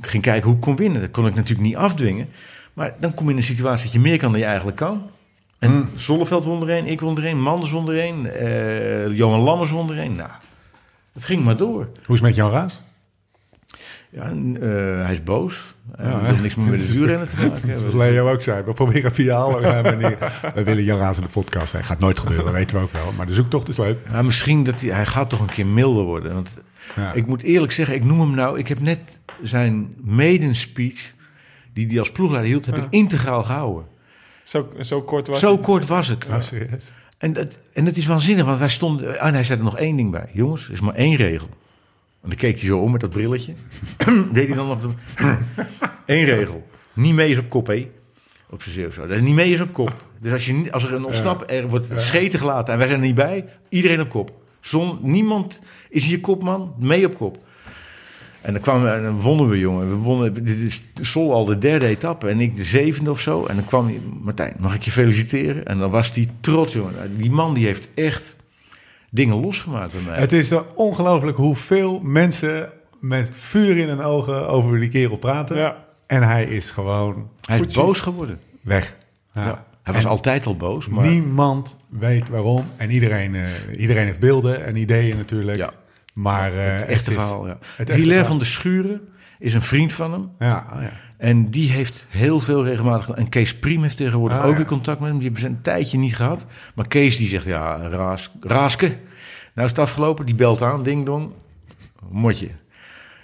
ging 0.00 0.22
kijken 0.22 0.44
hoe 0.44 0.54
ik 0.54 0.60
kon 0.60 0.76
winnen. 0.76 1.00
Dat 1.00 1.10
kon 1.10 1.26
ik 1.26 1.34
natuurlijk 1.34 1.66
niet 1.68 1.76
afdwingen. 1.76 2.28
Maar 2.72 2.94
dan 3.00 3.14
kom 3.14 3.24
je 3.24 3.30
in 3.30 3.36
een 3.36 3.42
situatie 3.42 3.84
dat 3.84 3.92
je 3.92 4.00
meer 4.00 4.18
kan 4.18 4.30
dan 4.30 4.40
je 4.40 4.46
eigenlijk 4.46 4.76
kan. 4.76 5.10
En 5.58 5.70
Hmm. 5.70 5.88
Zolleveld 5.96 6.44
won 6.44 6.62
er 6.62 6.70
een, 6.78 6.86
ik 6.86 7.00
won 7.00 7.16
er 7.16 7.26
een, 7.26 7.40
Manders 7.40 7.70
won 7.70 7.90
er 7.90 8.04
een, 8.04 8.30
eh, 8.30 9.16
Johan 9.16 9.40
Lammers 9.40 9.70
won 9.70 9.90
er 9.90 9.98
een. 9.98 10.14
Nou, 10.14 10.30
het 11.12 11.24
ging 11.24 11.44
maar 11.44 11.56
door. 11.56 11.82
Hoe 11.82 12.14
is 12.14 12.20
het 12.20 12.22
met 12.22 12.34
Jan 12.34 12.50
Raas? 12.50 12.80
Ja, 14.14 14.22
en, 14.22 14.56
eh, 14.60 15.04
hij 15.04 15.12
is 15.12 15.22
boos. 15.22 15.74
Hij 15.96 16.06
Ja, 16.10 16.20
wil 16.20 16.36
niks 16.36 16.54
meer 16.54 16.66
met 16.70 16.86
de 16.86 16.92
duurrennen 16.92 17.28
te 17.28 17.36
maken 17.36 17.52
hebben. 17.68 17.76
Zoals 17.90 17.94
Leo 17.94 18.30
ook 18.32 18.42
zei. 18.42 18.62
We 18.64 18.72
proberen 18.72 19.12
via 19.12 19.36
alle 19.36 19.82
manieren. 19.82 20.18
We 20.54 20.62
willen 20.62 20.84
Jan 20.84 20.98
Raas 20.98 21.16
in 21.16 21.22
de 21.22 21.28
podcast. 21.28 21.72
Hij 21.72 21.82
gaat 21.82 21.98
nooit 21.98 22.18
gebeuren, 22.18 22.44
dat 22.44 22.54
weten 22.54 22.76
we 22.76 22.82
ook 22.82 22.92
wel. 22.92 23.12
Maar 23.16 23.26
de 23.26 23.32
zoektocht 23.34 23.68
is 23.68 23.76
leuk. 23.76 23.98
Ja, 24.10 24.22
misschien 24.22 24.64
dat 24.64 24.80
hij, 24.80 24.90
hij 24.90 25.06
gaat 25.06 25.30
toch 25.30 25.40
een 25.40 25.46
keer 25.46 25.66
milder 25.66 26.04
worden. 26.04 26.34
Want 26.34 26.50
Ja. 26.96 27.12
ik 27.12 27.26
moet 27.26 27.42
eerlijk 27.42 27.72
zeggen, 27.72 27.94
ik 27.94 28.04
noem 28.04 28.20
hem 28.20 28.34
nou... 28.34 28.58
Ik 28.58 28.68
heb 28.68 28.80
net 28.80 28.98
zijn 29.42 29.94
maiden 30.02 30.54
speech, 30.54 31.12
die 31.72 31.86
hij 31.86 31.98
als 31.98 32.12
ploegleider 32.12 32.50
hield, 32.50 32.66
heb 32.66 32.76
ik 32.76 32.86
integraal 32.90 33.42
gehouden. 33.42 33.84
Zo, 34.42 34.68
zo 34.80 35.02
kort 35.02 35.26
was 35.26 35.38
Zo 35.40 35.52
het. 35.52 35.60
kort 35.60 35.86
was 35.86 36.08
het. 36.08 36.26
Oh, 36.30 36.40
serieus? 36.40 36.92
En, 37.18 37.32
dat, 37.32 37.58
en 37.72 37.86
het 37.86 37.96
is 37.96 38.06
waanzinnig, 38.06 38.44
want 38.44 38.58
wij 38.58 38.68
stonden... 38.68 39.20
En 39.20 39.34
hij 39.34 39.44
zei 39.44 39.58
er 39.58 39.64
nog 39.64 39.78
één 39.78 39.96
ding 39.96 40.10
bij. 40.10 40.28
Jongens, 40.32 40.66
er 40.66 40.72
is 40.72 40.80
maar 40.80 40.94
één 40.94 41.16
regel. 41.16 41.48
En 42.24 42.30
dan 42.30 42.38
keek 42.38 42.58
hij 42.58 42.66
zo 42.68 42.78
om 42.78 42.90
met 42.92 43.00
dat 43.00 43.10
brilletje. 43.10 43.52
Deed 44.32 44.46
hij 44.46 44.56
dan 44.56 44.66
nog... 44.66 44.78
Eén 46.06 46.24
regel. 46.24 46.66
Niet 46.94 47.14
mee 47.14 47.30
is 47.30 47.38
op 47.38 47.48
kop, 47.48 47.66
hé. 47.66 47.88
Op 48.50 48.62
zijn 48.62 48.74
Zeeuws. 48.74 48.94
zo. 48.94 49.00
Dat 49.06 49.16
is 49.16 49.22
niet 49.22 49.34
mee 49.34 49.52
is 49.52 49.60
op 49.60 49.72
kop. 49.72 50.04
Dus 50.20 50.32
als, 50.32 50.46
je, 50.46 50.52
niet- 50.52 50.72
als 50.72 50.84
er 50.84 50.92
een 50.94 51.04
ontsnap, 51.04 51.44
er 51.50 51.68
wordt 51.68 51.86
scheten 51.96 52.38
gelaten 52.38 52.72
en 52.72 52.78
wij 52.78 52.88
zijn 52.88 53.00
er 53.00 53.06
niet 53.06 53.14
bij, 53.14 53.44
iedereen 53.68 54.00
op 54.00 54.08
kop. 54.08 54.32
Zon, 54.60 54.98
niemand 55.02 55.60
is 55.88 56.04
hier 56.04 56.20
kopman, 56.20 56.74
mee 56.78 57.06
op 57.06 57.16
kop. 57.16 57.38
En 58.40 58.52
dan, 58.52 58.62
kwamen, 58.62 58.94
en 58.94 59.02
dan 59.02 59.20
wonnen 59.20 59.48
we, 59.48 59.58
jongen. 59.58 59.88
We 59.88 59.94
wonnen, 59.94 60.34
dit 60.44 60.58
is 60.58 60.80
Sol 61.00 61.32
al 61.32 61.44
de 61.44 61.58
derde 61.58 61.86
etappe 61.86 62.28
en 62.28 62.40
ik 62.40 62.56
de 62.56 62.64
zevende 62.64 63.10
of 63.10 63.20
zo. 63.20 63.44
En 63.46 63.56
dan 63.56 63.64
kwam 63.64 63.86
hij, 63.86 64.00
Martijn, 64.22 64.56
mag 64.58 64.74
ik 64.74 64.82
je 64.82 64.90
feliciteren? 64.90 65.64
En 65.64 65.78
dan 65.78 65.90
was 65.90 66.14
hij 66.14 66.28
trots, 66.40 66.72
jongen. 66.72 67.16
Die 67.16 67.30
man 67.30 67.54
die 67.54 67.66
heeft 67.66 67.88
echt 67.94 68.36
dingen 69.14 69.40
losgemaakt 69.40 69.92
bij 69.92 70.00
mij. 70.06 70.18
Het 70.18 70.32
is 70.32 70.52
ongelooflijk 70.74 71.36
hoeveel 71.36 72.00
mensen 72.02 72.72
met 73.00 73.30
vuur 73.32 73.76
in 73.76 73.88
hun 73.88 74.00
ogen 74.00 74.48
over 74.48 74.80
die 74.80 74.88
kerel 74.88 75.16
praten. 75.16 75.56
Ja. 75.56 75.84
En 76.06 76.22
hij 76.22 76.44
is 76.44 76.70
gewoon 76.70 77.28
hij 77.40 77.56
is 77.58 77.62
goed 77.62 77.74
boos 77.84 78.00
geworden. 78.00 78.40
weg. 78.60 78.96
Ja. 79.34 79.44
Ja. 79.46 79.64
Hij 79.82 79.92
was 79.94 80.04
En 80.04 80.10
altijd 80.10 80.46
al 80.46 80.56
boos, 80.56 80.88
maar 80.88 81.06
Niemand 81.10 81.76
weet 81.88 82.28
waarom. 82.28 82.64
En 82.76 82.90
iedereen, 82.90 83.34
eh, 83.34 83.42
iedereen 83.80 84.04
heeft 84.06 84.20
beelden 84.20 84.64
en 84.64 84.76
ideeën 84.76 85.16
natuurlijk. 85.16 85.56
Ja. 85.56 85.70
Maar 86.14 86.52
eh, 86.54 86.72
het 86.78 86.86
echte 86.88 87.10
is- 87.10 87.16
verhaal, 87.16 87.46
ja. 87.46 87.58
het 87.60 87.60
echte 87.78 87.92
Hilaire 87.92 88.08
verhaal. 88.10 88.24
van 88.26 88.38
de 88.38 88.44
Schuren 88.44 89.00
is 89.38 89.54
een 89.54 89.62
vriend 89.62 89.92
van 89.92 90.12
hem. 90.12 90.30
Ja, 90.38 90.66
oh 90.74 90.82
ja. 90.82 90.90
En 91.18 91.50
die 91.50 91.70
heeft 91.70 92.06
heel 92.08 92.40
veel 92.40 92.64
regelmatig... 92.64 93.08
En 93.10 93.28
Kees 93.28 93.58
Priem 93.58 93.82
heeft 93.82 93.96
tegenwoordig 93.96 94.38
Ah, 94.38 94.44
ook 94.44 94.50
ja. 94.50 94.56
weer 94.56 94.66
contact 94.66 94.98
met 95.00 95.08
hem. 95.08 95.18
Die 95.18 95.24
hebben 95.28 95.42
ze 95.42 95.48
een 95.48 95.62
tijdje 95.62 95.98
niet 95.98 96.16
gehad. 96.16 96.44
Maar 96.74 96.88
Kees 96.88 97.16
die 97.16 97.28
zegt, 97.28 97.44
ja, 97.44 97.76
Raas, 97.88 98.30
Raaske. 98.40 98.86
Nou 99.54 99.66
is 99.66 99.70
het 99.70 99.78
afgelopen. 99.78 100.26
Die 100.26 100.34
belt 100.34 100.62
aan, 100.62 100.82
ding 100.82 101.04
dong. 101.06 101.30
Motje. 102.10 102.48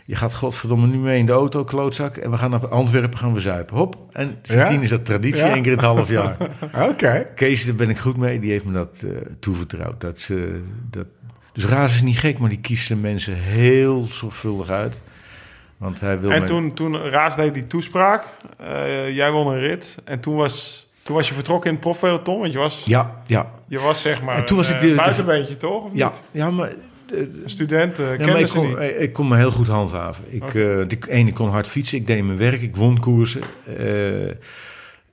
Je 0.04 0.16
gaat 0.16 0.34
godverdomme 0.34 0.86
nu 0.86 0.96
mee 0.96 1.18
in 1.18 1.26
de 1.26 1.32
auto, 1.32 1.64
klootzak. 1.64 2.16
En 2.16 2.30
we 2.30 2.36
gaan 2.38 2.50
naar 2.50 2.68
Antwerpen 2.68 3.18
gaan 3.18 3.32
we 3.34 3.40
zuipen. 3.40 3.76
Hop. 3.76 3.96
En 4.12 4.38
sindsdien 4.42 4.74
Ja? 4.76 4.80
is 4.82 4.88
dat 4.88 5.04
traditie, 5.04 5.44
Ja? 5.44 5.52
één 5.52 5.62
keer 5.62 5.72
in 5.72 5.78
het 5.78 5.86
half 5.86 6.08
jaar. 6.08 6.36
Oké. 6.90 7.26
Kees, 7.34 7.64
daar 7.64 7.74
ben 7.74 7.88
ik 7.90 7.98
goed 7.98 8.16
mee. 8.16 8.40
Die 8.40 8.50
heeft 8.50 8.64
me 8.64 8.72
dat 8.72 9.02
eh, 9.04 9.10
toevertrouwd. 9.40 10.00
Dat 10.00 10.20
ze, 10.20 10.62
dat... 10.90 11.06
Dus 11.52 11.64
Raas 11.66 11.94
is 11.94 12.02
niet 12.02 12.18
gek, 12.18 12.38
maar 12.38 12.48
die 12.48 12.60
kiest 12.60 12.86
zijn 12.86 13.00
mensen 13.00 13.34
heel 13.34 14.04
zorgvuldig 14.10 14.68
uit. 14.68 15.00
Want 15.80 16.00
hij 16.00 16.20
wil... 16.20 16.30
En 16.30 16.46
toen, 16.46 16.74
toen 16.74 16.96
Raas 16.96 17.36
deed 17.36 17.54
die 17.54 17.64
toespraak, 17.64 18.24
eh, 18.58 19.14
jij 19.16 19.30
won 19.32 19.46
een 19.52 19.58
rit. 19.58 19.98
En 20.04 20.20
toen 20.20 20.34
was, 20.36 20.86
toen 21.02 21.14
was 21.16 21.28
je 21.28 21.34
vertrokken 21.34 21.66
in 21.68 21.72
het 21.74 21.84
profpeloton, 21.84 22.40
want 22.40 22.52
je 22.52 22.58
was, 22.58 22.82
Ja, 22.84 23.22
ja. 23.26 23.50
je 23.68 23.78
was 23.78 24.00
zeg 24.00 24.22
maar 24.22 24.36
En 24.36 24.44
toen 24.44 24.56
was 24.56 24.68
een, 24.68 24.74
ik 24.74 24.80
eh, 24.80 24.86
de- 24.86 24.94
de- 24.94 25.00
buitenbeentje, 25.00 25.56
toch? 25.56 25.84
Of 25.84 25.90
Ja, 25.94 26.06
niet? 26.08 26.22
ja 26.30 26.50
maar... 26.50 26.68
eh, 26.68 27.18
student 27.44 27.98
uh, 28.00 28.18
Ja, 28.18 28.26
maar 28.26 28.40
ik 28.40 28.48
kon, 28.48 28.68
niet. 28.68 28.78
ik- 28.98 29.12
kon 29.12 29.28
me 29.28 29.36
heel 29.36 29.50
goed 29.50 29.66
handhaven. 29.68 30.24
Ik, 30.28 30.54
eh 30.54 30.80
ik, 30.80 31.04
één, 31.06 31.26
ik 31.26 31.34
kon 31.34 31.48
hard 31.48 31.68
fietsen, 31.68 31.98
ik 31.98 32.06
deed 32.06 32.24
mijn 32.24 32.38
werk, 32.38 32.62
ik 32.62 32.76
won 32.76 32.98
koersen. 33.00 33.40
eh, 33.76 34.28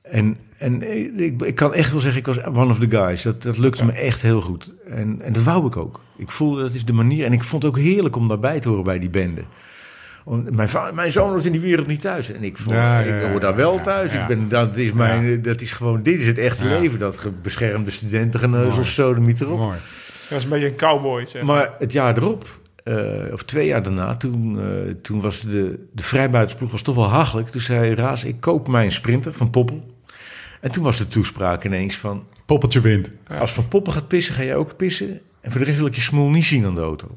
en 0.01 0.37
en 0.57 0.83
ik, 1.21 1.41
ik 1.41 1.55
kan 1.55 1.73
echt 1.73 1.91
wel 1.91 1.99
zeggen, 2.01 2.19
ik 2.19 2.27
was 2.27 2.43
one 2.45 2.69
of 2.71 2.79
the 2.79 2.89
guys. 2.89 3.21
Dat, 3.21 3.43
dat 3.43 3.57
lukte 3.57 3.85
me 3.85 3.91
echt 3.91 4.21
heel 4.21 4.41
goed. 4.41 4.71
En, 4.89 5.19
en 5.21 5.33
dat 5.33 5.43
wou 5.43 5.67
ik 5.67 5.77
ook. 5.77 6.01
Ik 6.17 6.31
voelde, 6.31 6.61
dat 6.61 6.73
is 6.73 6.85
de 6.85 6.93
manier. 6.93 7.25
En 7.25 7.33
ik 7.33 7.43
vond 7.43 7.63
het 7.63 7.71
ook 7.71 7.77
heerlijk 7.77 8.15
om 8.15 8.27
daarbij 8.27 8.59
te 8.59 8.67
horen 8.69 8.83
bij 8.83 8.99
die 8.99 9.09
bende. 9.09 9.41
Om- 10.27 10.45
Mijn, 10.51 10.69
mijn 10.93 11.11
zoon 11.11 11.29
hoort 11.29 11.45
in 11.45 11.51
die 11.51 11.61
wereld 11.61 11.87
niet 11.87 12.01
thuis. 12.01 12.31
En 12.31 12.43
ik, 12.43 12.57
vond, 12.57 12.75
Ja, 12.75 12.99
ja, 12.99 13.15
ik 13.15 13.29
hoor 13.31 13.39
daar 13.39 13.55
wel 13.55 13.75
ja, 13.75 13.81
thuis. 13.83 14.11
ja. 14.11 14.21
Ik 14.21 14.27
ben, 14.27 14.49
dat, 14.49 14.77
is 14.77 14.91
mijn, 14.93 15.25
Ja. 15.29 15.35
dat 15.37 15.61
is 15.61 15.73
gewoon, 15.73 16.03
dit 16.03 16.19
is 16.19 16.25
het 16.27 16.37
echte 16.37 16.67
Ja. 16.67 16.79
leven. 16.79 16.99
Dat 16.99 17.27
beschermde 17.41 17.91
studentengeneuzels, 17.91 18.75
Mooi. 18.75 18.87
zo 18.87 19.13
de 19.13 19.33
erop. 19.45 19.57
Mooi. 19.57 19.77
Je 20.27 20.33
was 20.33 20.43
een 20.43 20.49
beetje 20.49 20.67
een 20.67 20.75
cowboy, 20.75 21.25
zeg 21.25 21.41
maar. 21.43 21.55
Maar 21.55 21.73
het 21.79 21.91
jaar 21.91 22.17
erop, 22.17 22.59
eh, 22.83 22.95
of 23.33 23.43
twee 23.43 23.67
jaar 23.67 23.83
daarna, 23.83 24.15
toen, 24.15 24.59
eh, 24.59 24.93
toen 25.01 25.21
was 25.21 25.39
de, 25.41 25.85
de 25.93 26.03
vrijbuitensploeg 26.03 26.71
was 26.71 26.81
toch 26.81 26.95
wel 26.95 27.09
hachelijk. 27.09 27.47
Toen 27.47 27.61
zei 27.61 27.95
Raas, 27.95 28.23
ik 28.23 28.39
koop 28.39 28.67
mijn 28.67 28.91
sprinter 28.91 29.33
van 29.33 29.49
Poppel. 29.49 29.95
En 30.61 30.71
toen 30.71 30.83
was 30.83 30.97
de 30.97 31.07
toespraak 31.07 31.63
ineens 31.65 31.97
van... 31.97 32.23
Poppeltje 32.45 32.81
wint. 32.81 33.11
Als 33.39 33.53
Van 33.53 33.67
Poppel 33.67 33.93
gaat 33.93 34.07
pissen, 34.07 34.33
ga 34.33 34.43
jij 34.43 34.55
ook 34.55 34.75
pissen. 34.75 35.19
En 35.41 35.51
voor 35.51 35.59
de 35.59 35.65
rest 35.65 35.77
wil 35.77 35.87
ik 35.87 35.95
je 35.95 36.01
smoel 36.01 36.29
niet 36.29 36.45
zien 36.45 36.65
aan 36.65 36.75
de 36.75 36.81
auto. 36.81 37.07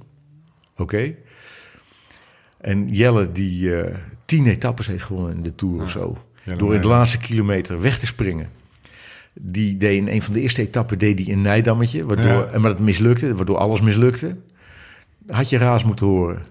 Oké? 0.77 1.15
En 2.61 2.89
Jelle, 2.89 3.33
die 3.33 3.81
eh, 3.81 3.97
tien 4.25 4.47
etappes 4.47 4.87
heeft 4.87 5.05
gewonnen 5.05 5.35
in 5.37 5.43
de 5.43 5.55
Tour 5.55 5.83
of 5.83 5.91
zo. 5.91 6.17
Jelle 6.45 6.59
door 6.59 6.75
in 6.75 6.81
de 6.81 6.87
laatste 6.89 7.19
kilometer 7.19 7.81
weg 7.81 7.99
te 7.99 8.07
springen. 8.07 8.49
Die 9.33 9.77
deed 9.77 9.97
in 9.97 10.09
een 10.09 10.23
van 10.23 10.35
de 10.35 10.41
eerste 10.41 10.63
etappen 10.63 10.99
deed 10.99 11.17
die 11.17 11.33
een 11.33 11.41
Nijdammetje. 11.41 12.05
Waardoor, 12.07 12.27
Ja. 12.27 12.45
en 12.47 12.61
Maar 12.61 12.71
dat 12.71 12.81
mislukte, 12.81 13.35
waardoor 13.35 13.57
alles 13.57 13.81
mislukte. 13.81 14.37
Had 15.27 15.49
je 15.51 15.59
Raas 15.59 15.85
moeten 15.85 16.07
horen. 16.07 16.43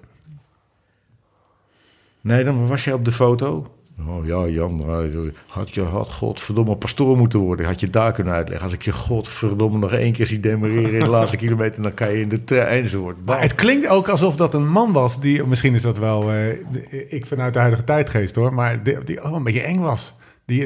Nee, 2.21 2.43
dan 2.43 2.67
was 2.67 2.83
jij 2.83 2.93
op 2.93 3.05
de 3.05 3.11
foto. 3.11 3.73
Oh 4.07 4.25
ja, 4.25 4.47
Jan, 4.47 4.85
maar 4.85 5.05
had 5.47 5.73
je 5.73 5.81
had 5.81 6.09
godverdomme 6.13 6.75
pastoor 6.75 7.17
moeten 7.17 7.39
worden. 7.39 7.65
Had 7.65 7.79
je 7.79 7.89
daar 7.89 8.11
kunnen 8.11 8.33
uitleggen. 8.33 8.65
Als 8.65 8.73
ik 8.75 8.81
je 8.81 8.91
godverdomme 8.91 9.77
nog 9.77 9.91
één 9.93 10.13
keer 10.13 10.25
zie 10.25 10.39
demereren 10.39 10.93
in 10.93 10.99
de 10.99 11.07
laatste 11.07 11.37
kilometer, 11.45 11.81
dan 11.81 11.93
kan 11.93 12.13
je 12.13 12.21
in 12.21 12.29
de 12.29 12.43
trein 12.43 12.83
enzovoort. 12.83 13.15
Maar 13.25 13.41
het 13.41 13.55
klinkt 13.55 13.87
ook 13.87 14.07
alsof 14.09 14.35
dat 14.35 14.53
een 14.53 14.67
man 14.67 14.91
was 14.91 15.19
die, 15.19 15.43
misschien 15.45 15.73
is 15.73 15.81
dat 15.81 15.97
wel, 15.97 16.31
eh, 16.31 16.49
ik 17.09 17.25
vanuit 17.27 17.53
de 17.53 17.59
huidige 17.59 17.83
tijdgeest 17.83 18.35
hoor, 18.35 18.53
maar 18.53 18.83
die, 18.83 19.03
die 19.03 19.21
ook 19.21 19.35
een 19.35 19.43
beetje 19.43 19.61
eng 19.61 19.79
was. 19.79 20.17
Die, 20.45 20.65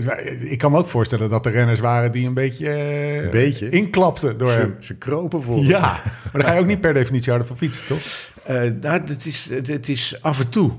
ik 0.50 0.58
kan 0.58 0.72
me 0.72 0.78
ook 0.78 0.86
voorstellen 0.86 1.30
dat 1.30 1.46
er 1.46 1.52
renners 1.52 1.80
waren 1.80 2.12
die 2.12 2.28
een 2.28 2.34
beetje, 2.34 2.70
eh, 2.70 3.24
Een 3.24 3.30
beetje? 3.30 3.70
inklapten 3.70 4.38
door 4.38 4.52
Ze, 4.52 4.58
hem. 4.60 4.76
ze 4.80 4.96
kropen 4.96 5.44
voor. 5.44 5.58
Ja, 5.58 5.80
maar 5.82 6.32
dan 6.32 6.44
ga 6.44 6.54
je 6.54 6.60
ook 6.60 6.66
niet 6.66 6.82
per 6.82 6.94
definitie 6.94 7.28
houden 7.28 7.48
van 7.48 7.58
fietsen, 7.58 7.86
toch? 7.88 8.32
Eh, 8.44 8.56
nou, 8.82 9.02
het, 9.06 9.26
is, 9.26 9.48
het, 9.50 9.68
het 9.68 9.90
is 9.90 10.18
af 10.22 10.40
en 10.40 10.50
toe. 10.50 10.72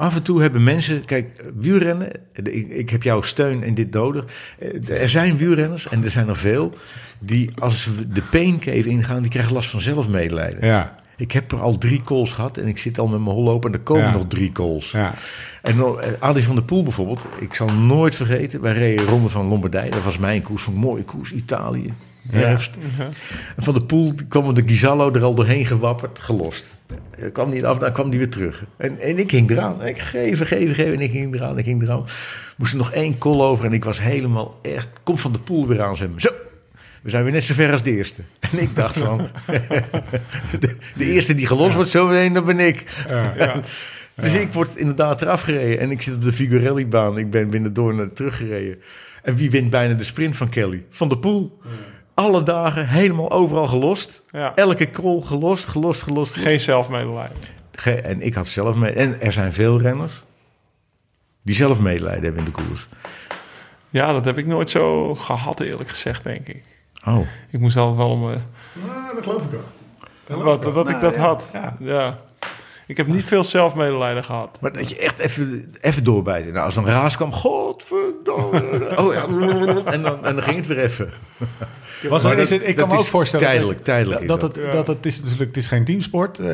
Af 0.00 0.14
en 0.14 0.22
toe 0.22 0.40
hebben 0.40 0.62
mensen, 0.62 1.04
kijk, 1.04 1.42
wielrennen, 1.56 2.10
ik, 2.42 2.68
ik 2.68 2.90
heb 2.90 3.02
jouw 3.02 3.22
steun 3.22 3.62
in 3.62 3.74
dit 3.74 3.92
nodig. 3.92 4.24
Eh, 4.58 5.00
Er 5.02 5.08
zijn 5.08 5.36
wielrenners, 5.36 5.88
en 5.88 6.04
er 6.04 6.10
zijn 6.10 6.28
er 6.28 6.36
veel, 6.36 6.74
die 7.18 7.50
als 7.58 7.84
we 7.96 8.08
de 8.08 8.22
pain 8.30 8.58
cave 8.58 8.88
ingaan, 8.88 9.22
die 9.22 9.30
krijgen 9.30 9.52
last 9.52 9.70
van 9.70 9.80
zelfmedelijden. 9.80 10.66
Ja, 10.66 10.94
Ik 11.16 11.32
heb 11.32 11.52
er 11.52 11.60
al 11.60 11.78
drie 11.78 12.00
calls 12.04 12.32
gehad 12.32 12.56
en 12.56 12.66
ik 12.68 12.78
zit 12.78 12.98
al 12.98 13.06
met 13.06 13.20
mijn 13.20 13.34
hol 13.34 13.50
open 13.50 13.72
en 13.72 13.78
er 13.78 13.82
komen 13.84 14.04
Ja. 14.04 14.12
nog 14.12 14.26
drie 14.28 14.52
calls. 14.52 14.90
ja. 14.90 15.14
En 15.62 15.78
eh, 15.78 15.94
Adi 16.18 16.42
van 16.42 16.54
der 16.54 16.64
Poel 16.64 16.82
bijvoorbeeld, 16.82 17.26
ik 17.40 17.54
zal 17.54 17.68
nooit 17.72 18.14
vergeten, 18.14 18.60
wij 18.60 18.72
reden 18.72 19.06
Ronde 19.06 19.28
van 19.28 19.46
Lombardije, 19.46 19.90
dat 19.90 20.02
was 20.04 20.18
mijn 20.18 20.42
koers, 20.42 20.62
van 20.62 20.72
een 20.72 20.78
mooie 20.78 21.04
koers, 21.04 21.32
Italië, 21.32 21.92
herfst. 22.28 22.70
En 23.56 23.62
van 23.62 23.74
der 23.74 23.82
Poel 23.82 24.14
kwam 24.28 24.54
de 24.54 24.62
Gizallo 24.66 25.12
er 25.12 25.22
al 25.22 25.34
doorheen 25.34 25.66
gewapperd, 25.66 26.18
gelost. 26.18 26.74
Er 27.18 27.30
kwam 27.30 27.50
niet 27.50 27.64
af, 27.64 27.78
dan 27.78 27.92
kwam 27.92 28.10
die 28.10 28.18
weer 28.18 28.30
terug. 28.30 28.64
En, 28.76 29.00
en 29.00 29.18
ik 29.18 29.30
hing 29.30 29.50
eraan. 29.50 29.86
Ik 29.86 29.98
geven, 29.98 30.46
geven, 30.46 30.74
geven. 30.74 30.94
En 30.94 31.00
ik 31.00 31.10
hing 31.10 31.34
eraan, 31.34 31.58
ik 31.58 31.64
hing 31.64 31.82
eraan. 31.82 32.04
Moest 32.56 32.72
er 32.72 32.78
nog 32.78 32.92
één 32.92 33.18
call 33.18 33.40
over 33.40 33.64
en 33.64 33.72
ik 33.72 33.84
was 33.84 34.00
helemaal 34.00 34.58
echt... 34.62 34.88
Kom 35.02 35.18
van 35.18 35.32
de 35.32 35.38
Poel 35.38 35.66
weer 35.66 35.82
aan, 35.82 35.96
zeg 35.96 36.08
maar. 36.08 36.20
Zo, 36.20 36.30
we 37.02 37.10
zijn 37.10 37.22
weer 37.24 37.32
net 37.32 37.44
zo 37.44 37.54
ver 37.54 37.72
als 37.72 37.82
de 37.82 37.96
eerste. 37.96 38.22
En 38.52 38.58
ik 38.58 38.74
dacht 38.74 38.98
van... 38.98 39.18
de, 40.60 40.76
de 40.96 41.04
eerste 41.04 41.34
die 41.34 41.46
gelost 41.46 41.74
wordt, 41.74 41.90
zo 41.90 42.06
meteen, 42.06 42.32
dat 42.32 42.44
ben 42.44 42.58
ik. 42.58 42.84
Ja. 43.08 43.54
Dus 44.14 44.34
ik 44.34 44.52
word 44.52 44.76
inderdaad 44.76 45.22
eraf 45.22 45.42
gereden. 45.42 45.78
En 45.78 45.90
ik 45.90 46.02
zit 46.02 46.14
op 46.14 46.22
de 46.22 46.32
Figurelli-baan. 46.32 47.18
Ik 47.18 47.30
ben 47.30 47.50
binnen 47.50 47.72
door 47.72 47.94
naar 47.94 48.12
teruggereden. 48.12 48.78
En 49.22 49.36
wie 49.36 49.50
wint 49.50 49.70
bijna 49.70 49.94
de 49.94 50.04
sprint 50.04 50.36
van 50.36 50.48
Kelly? 50.48 50.84
Van 50.90 51.08
der 51.08 51.18
Poel. 51.18 51.60
Alle 52.20 52.42
dagen 52.42 52.88
helemaal 52.88 53.30
overal 53.30 53.66
gelost. 53.66 54.22
Ja. 54.30 54.52
Elke 54.54 54.86
krol 54.86 55.20
gelost, 55.20 55.64
gelost, 55.64 56.02
gelost. 56.02 56.32
gelost. 56.32 56.46
Geen 56.46 56.60
zelfmedelijden. 56.60 57.36
Ge- 57.72 58.00
En 58.00 58.22
ik 58.22 58.34
had 58.34 58.46
zelf 58.46 58.74
mee. 58.74 58.92
En 58.92 59.20
er 59.20 59.32
zijn 59.32 59.52
veel 59.52 59.80
renners 59.80 60.22
die 61.42 61.54
zelf 61.54 61.80
medelijden 61.80 62.22
hebben 62.22 62.44
in 62.44 62.52
de 62.52 62.62
koers. 62.62 62.88
Ja, 63.90 64.12
dat 64.12 64.24
heb 64.24 64.38
ik 64.38 64.46
nooit 64.46 64.70
zo 64.70 65.14
gehad, 65.14 65.60
eerlijk 65.60 65.88
gezegd, 65.88 66.24
denk 66.24 66.48
ik. 66.48 66.64
Oh. 67.06 67.26
Ik 67.50 67.60
moest 67.60 67.76
altijd 67.76 67.96
wel 67.96 68.08
om... 68.10 68.20
Nou, 68.20 68.34
dat 69.14 69.22
geloof 69.22 69.44
ik 69.44 69.54
ook. 70.28 70.42
wat, 70.42 70.62
dat 70.62 70.88
ik 70.90 71.00
dat 71.00 71.14
ja, 71.14 71.20
had. 71.20 71.50
ja. 71.52 71.76
Ja. 71.80 72.18
Ik 72.90 72.96
heb 72.96 73.06
niet 73.06 73.24
veel 73.24 73.44
zelfmedelijden 73.44 74.24
gehad. 74.24 74.58
Maar 74.60 74.72
dat 74.72 74.88
je 74.90 74.98
echt 74.98 75.18
even, 75.18 75.72
even 75.80 76.04
doorbijten. 76.04 76.52
Nou, 76.52 76.64
als 76.64 76.76
een 76.76 76.86
raas 76.86 77.16
kwam, 77.16 77.32
godverdomme. 77.32 78.88
Oh 78.96 79.14
ja. 79.14 79.24
En 79.92 80.02
dan, 80.02 80.24
en 80.24 80.34
dan 80.34 80.42
ging 80.42 80.56
het 80.56 80.66
weer 80.66 80.78
even. 80.78 81.10
Was 82.08 82.22
Maar 82.22 82.36
dat, 82.36 82.42
is 82.42 82.48
dat- 82.48 82.58
het, 82.58 82.68
ik 82.68 82.76
dat 82.76 82.84
kan 82.84 82.88
me 82.94 82.98
ook 83.00 83.04
is 83.06 83.10
voorstellen... 83.10 83.46
tijdelijk, 83.46 83.84
tijdelijk 83.84 84.20
is 84.20 84.26
dat, 84.26 84.40
dat. 84.40 84.56
het, 84.56 84.72
dat 84.72 84.86
het 84.86 85.06
is 85.06 85.20
natuurlijk 85.22 85.46
het 85.46 85.56
is 85.56 85.66
geen 85.66 85.84
teamsport, 85.84 86.38
eh, 86.38 86.46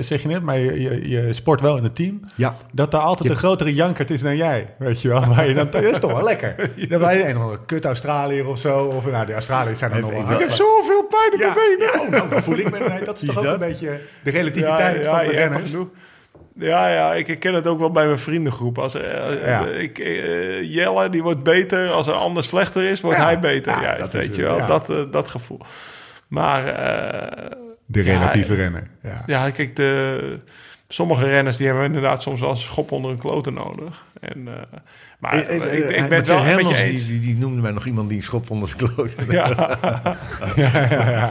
zeg 0.00 0.22
je 0.22 0.28
net, 0.28 0.42
maar 0.42 0.58
je, 0.58 0.80
je, 0.80 1.08
je 1.08 1.32
sport 1.32 1.60
wel 1.60 1.76
in 1.76 1.82
het 1.82 1.94
team. 1.96 2.20
Ja. 2.36 2.56
Dat 2.72 2.90
daar 2.90 3.00
altijd 3.00 3.30
een 3.30 3.36
grotere 3.36 3.74
jankert 3.74 4.10
is 4.10 4.20
dan 4.20 4.36
jij, 4.36 4.74
weet 4.78 5.02
je 5.02 5.08
wel. 5.08 5.24
Waar 5.34 5.48
je 5.48 5.54
dan, 5.54 5.68
dat 5.70 5.82
is 5.82 5.98
toch 5.98 6.12
wel 6.12 6.22
lekker. 6.22 6.54
Dan 6.88 7.00
ben 7.00 7.16
je 7.16 7.28
een 7.28 7.38
of 7.38 7.56
kut 7.66 7.84
Australiër 7.84 8.46
of 8.46 8.58
zo. 8.58 8.84
Of 8.84 9.10
nou, 9.10 9.26
de 9.26 9.32
Australiërs 9.32 9.78
zijn 9.78 9.90
dan 9.90 10.00
nog 10.00 10.10
wel... 10.10 10.20
ik 10.32 10.38
heb 10.38 10.50
zoveel 10.50 11.02
pijn 11.08 11.32
in 11.32 11.38
Ja. 11.38 11.54
mijn 11.54 11.76
benen. 11.78 12.00
Oh, 12.00 12.08
nou, 12.08 12.28
dan 12.30 12.42
voel 12.42 12.58
ik 12.58 12.70
me... 12.70 12.78
Nee, 12.88 13.04
dat 13.04 13.22
is 13.22 13.28
toch 13.34 13.38
ook 13.38 13.44
een 13.52 13.58
beetje 13.58 14.00
de 14.22 14.30
relativiteit 14.30 15.06
van 15.06 15.18
de 15.18 15.30
renners. 15.30 15.70
Ja, 16.58 16.88
ja, 16.88 17.14
ik 17.14 17.26
herken 17.26 17.54
het 17.54 17.66
ook 17.66 17.78
wel 17.78 17.90
bij 17.90 18.06
mijn 18.06 18.18
vriendengroep. 18.18 18.78
Als, 18.78 18.94
er, 18.94 19.04
eh, 19.04 19.46
Ja. 19.48 19.66
ik, 19.66 19.98
eh, 19.98 20.62
Jelle, 20.74 21.08
die 21.10 21.22
wordt 21.22 21.42
beter. 21.42 21.90
Als 21.90 22.06
een 22.06 22.12
ander 22.14 22.44
slechter 22.44 22.90
is, 22.90 23.00
wordt 23.00 23.18
Ja. 23.18 23.24
hij 23.24 23.38
beter. 23.38 23.72
Ja, 23.72 23.82
juist, 23.82 23.98
dat 24.00 24.12
weet 24.12 24.26
het, 24.26 24.36
je 24.36 24.42
wel. 24.42 24.56
ja. 24.56 24.66
Dat, 24.66 24.90
eh, 24.90 24.96
dat 25.10 25.30
gevoel. 25.30 25.60
Maar 26.28 26.66
eh, 26.66 27.50
De 27.86 28.04
Ja, 28.04 28.12
relatieve 28.18 28.54
renner. 28.54 28.86
Ja. 29.02 29.22
ja, 29.26 29.50
kijk, 29.50 29.76
de, 29.76 30.36
sommige 30.88 31.24
renners 31.26 31.56
die 31.56 31.66
hebben 31.66 31.84
inderdaad 31.84 32.22
soms 32.22 32.40
wel 32.40 32.50
een 32.50 32.56
schop 32.56 32.92
onder 32.92 33.10
een 33.10 33.18
kloten 33.18 33.54
nodig. 33.54 34.04
En, 34.20 34.48
eh, 34.48 34.78
maar 35.18 35.32
Eh, 35.32 35.56
eh, 35.56 35.72
ik, 35.78 35.90
ik 35.90 35.96
eh, 35.96 36.06
ben 36.06 36.24
wel 36.26 36.38
een 36.44 36.56
beetje 36.56 36.74
die, 36.74 36.84
eens. 36.84 37.06
die, 37.06 37.20
die 37.20 37.36
noemde 37.36 37.62
mij 37.62 37.70
nog 37.70 37.86
iemand 37.86 38.08
die 38.08 38.18
een 38.18 38.24
schop 38.24 38.50
onder 38.50 38.68
zijn 38.68 38.92
kloot. 38.94 39.14
Ja. 39.30 39.78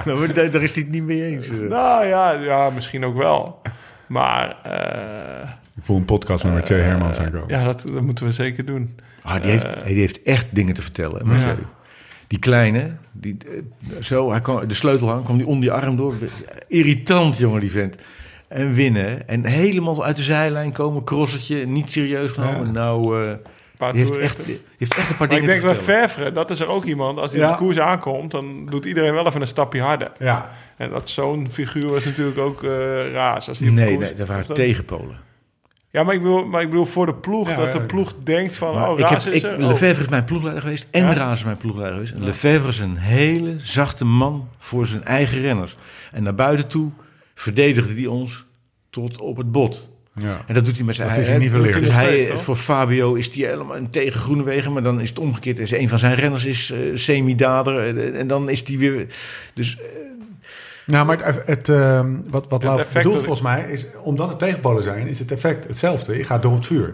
Nou, 0.05 0.33
daar, 0.33 0.51
daar 0.51 0.61
is 0.63 0.73
hij 0.75 0.83
het 0.83 0.91
niet 0.91 1.03
mee 1.03 1.23
eens. 1.25 1.47
eh. 1.49 1.53
Nou 1.57 2.05
ja, 2.05 2.31
ja, 2.31 2.69
misschien 2.69 3.05
ook 3.05 3.17
wel. 3.17 3.61
Maar 4.07 4.55
eh, 4.63 5.49
Ik 5.75 5.83
voel 5.83 5.97
een 5.97 6.05
podcast 6.05 6.43
met 6.43 6.53
Mathieu 6.53 6.79
Hermans 6.79 7.19
aankomen. 7.19 7.47
ja, 7.49 7.63
dat, 7.63 7.85
dat 7.93 8.01
moeten 8.01 8.25
we 8.25 8.31
zeker 8.31 8.65
doen. 8.65 8.95
Ah, 9.21 9.41
die, 9.41 9.51
heeft, 9.51 9.85
die 9.85 9.95
heeft 9.99 10.21
echt 10.21 10.47
dingen 10.51 10.73
te 10.73 10.81
vertellen. 10.81 11.27
Mathieu. 11.27 11.47
Ja. 11.47 11.55
Die 12.27 12.39
kleine, 12.39 12.91
die, 13.11 13.37
eh, 13.45 14.01
zo, 14.01 14.31
hij 14.31 14.41
kwam, 14.41 14.67
de 14.67 14.73
sleutelhang 14.73 15.23
kwam 15.23 15.37
die 15.37 15.47
om 15.47 15.59
die 15.59 15.71
arm 15.71 15.95
door. 15.95 16.13
Irritant, 16.67 17.37
jongen, 17.37 17.59
die 17.59 17.71
vent. 17.71 17.95
En 18.47 18.73
winnen. 18.73 19.27
En 19.27 19.45
helemaal 19.45 20.05
uit 20.05 20.15
de 20.15 20.23
zijlijn 20.23 20.71
komen, 20.71 21.03
crossertje, 21.03 21.65
niet 21.65 21.91
serieus 21.91 22.31
genomen. 22.31 22.65
Ja. 22.65 22.71
Nou, 22.71 23.25
eh, 23.27 23.33
paar 23.83 23.93
Die 23.93 24.01
heeft 24.01 24.17
echt, 24.17 24.45
die 24.45 24.61
heeft 24.77 24.97
echt 24.97 25.09
een 25.09 25.15
paar 25.17 25.27
Maar 25.27 25.37
ik 25.37 25.43
dingen 25.43 25.61
denk 25.61 25.75
vertellen. 25.75 26.07
Vervre, 26.09 26.31
dat 26.31 26.51
is 26.51 26.59
er 26.59 26.67
ook 26.67 26.83
iemand. 26.83 27.19
Als 27.19 27.31
hij 27.31 27.39
Ja. 27.39 27.51
op 27.51 27.57
de 27.57 27.63
koers 27.63 27.79
aankomt, 27.79 28.31
dan 28.31 28.65
doet 28.69 28.85
iedereen 28.85 29.13
wel 29.13 29.25
even 29.27 29.41
een 29.41 29.47
stapje 29.47 29.81
harder. 29.81 30.11
Ja, 30.19 30.51
En 30.77 30.89
dat 30.89 31.09
zo'n 31.09 31.47
figuur 31.51 31.89
was 31.89 32.05
natuurlijk 32.05 32.37
ook 32.37 32.63
eh 32.63 32.69
raar. 33.11 33.33
Als 33.47 33.57
die 33.57 33.69
op 33.69 33.75
de 33.75 33.81
Nee, 33.81 33.95
koers- 33.95 34.07
nee, 34.07 34.17
dat 34.17 34.27
waren 34.27 34.47
dat- 34.47 34.55
tegenpolen. 34.55 35.17
Ja, 35.89 36.03
maar 36.03 36.13
ik, 36.13 36.21
bedoel, 36.21 36.45
maar 36.45 36.61
ik 36.61 36.69
bedoel 36.69 36.85
voor 36.85 37.05
de 37.05 37.13
ploeg. 37.15 37.49
Ja, 37.49 37.55
dat 37.55 37.71
de 37.71 37.77
ja. 37.77 37.83
ploeg 37.85 38.13
denkt 38.23 38.55
van, 38.55 38.73
Maar 38.73 38.87
oh, 38.91 38.99
ik 38.99 39.05
heb, 39.05 39.09
Raas 39.09 39.25
is 39.25 39.33
ik, 39.33 39.43
er. 39.43 39.57
Oh. 39.57 39.67
Lefevre 39.67 40.01
is 40.03 40.09
mijn 40.09 40.23
ploegleider 40.23 40.61
geweest 40.63 40.87
en 40.91 41.05
Ja? 41.05 41.13
Raas 41.13 41.37
is 41.37 41.43
mijn 41.43 41.57
ploegleider 41.57 41.93
geweest. 41.95 42.13
En 42.13 42.23
Lefevre 42.23 42.67
is 42.67 42.79
een 42.79 42.97
hele 42.97 43.55
zachte 43.57 44.05
man 44.05 44.47
voor 44.57 44.85
zijn 44.87 45.03
eigen 45.03 45.41
renners. 45.41 45.75
En 46.11 46.23
naar 46.23 46.35
buiten 46.35 46.67
toe 46.67 46.91
verdedigde 47.33 47.93
hij 47.93 48.05
ons 48.05 48.45
tot 48.89 49.21
op 49.21 49.37
het 49.37 49.51
bot. 49.51 49.89
Ja. 50.15 50.41
En 50.47 50.53
dat 50.53 50.65
doet 50.65 50.75
hij 50.75 50.85
met 50.85 50.95
zijn 50.95 51.07
Dat 51.07 51.17
is 51.17 51.23
hij- 51.27 51.35
hij 51.35 51.43
niet 51.43 51.53
verleerd. 51.53 51.73
Dus 51.83 51.91
hij, 51.91 52.25
toch? 52.25 52.41
voor 52.43 52.55
Fabio 52.55 53.13
is 53.13 53.33
hij 53.33 53.47
helemaal 53.49 53.77
een 53.77 53.89
tegen 53.89 54.19
Groenewegen, 54.19 54.73
maar 54.73 54.83
dan 54.83 55.01
is 55.01 55.09
het 55.09 55.19
omgekeerd. 55.19 55.59
Is 55.59 55.71
een 55.71 55.89
van 55.89 55.99
zijn 55.99 56.15
renners 56.15 56.45
is 56.45 56.71
eh, 56.71 56.79
semi-dader 56.93 57.97
en 58.15 58.27
dan 58.27 58.49
is 58.49 58.67
hij 58.67 58.77
weer. 58.77 59.05
Dus 59.53 59.77
eh, 59.79 59.85
Nou, 60.85 61.05
maar 61.05 61.25
het, 61.25 61.41
het, 61.45 61.69
ehm, 61.69 62.15
wat, 62.29 62.45
wat 62.49 62.63
Lau 62.63 62.81
bedoelt 62.93 63.15
volgens 63.15 63.41
mij 63.41 63.65
is, 63.69 63.85
omdat 64.03 64.29
het 64.29 64.39
tegenpolen 64.39 64.83
zijn, 64.83 65.07
is 65.07 65.19
het 65.19 65.31
effect 65.31 65.67
hetzelfde. 65.67 66.17
Je 66.17 66.23
gaat 66.23 66.41
door 66.41 66.53
het 66.55 66.65
vuur. 66.65 66.93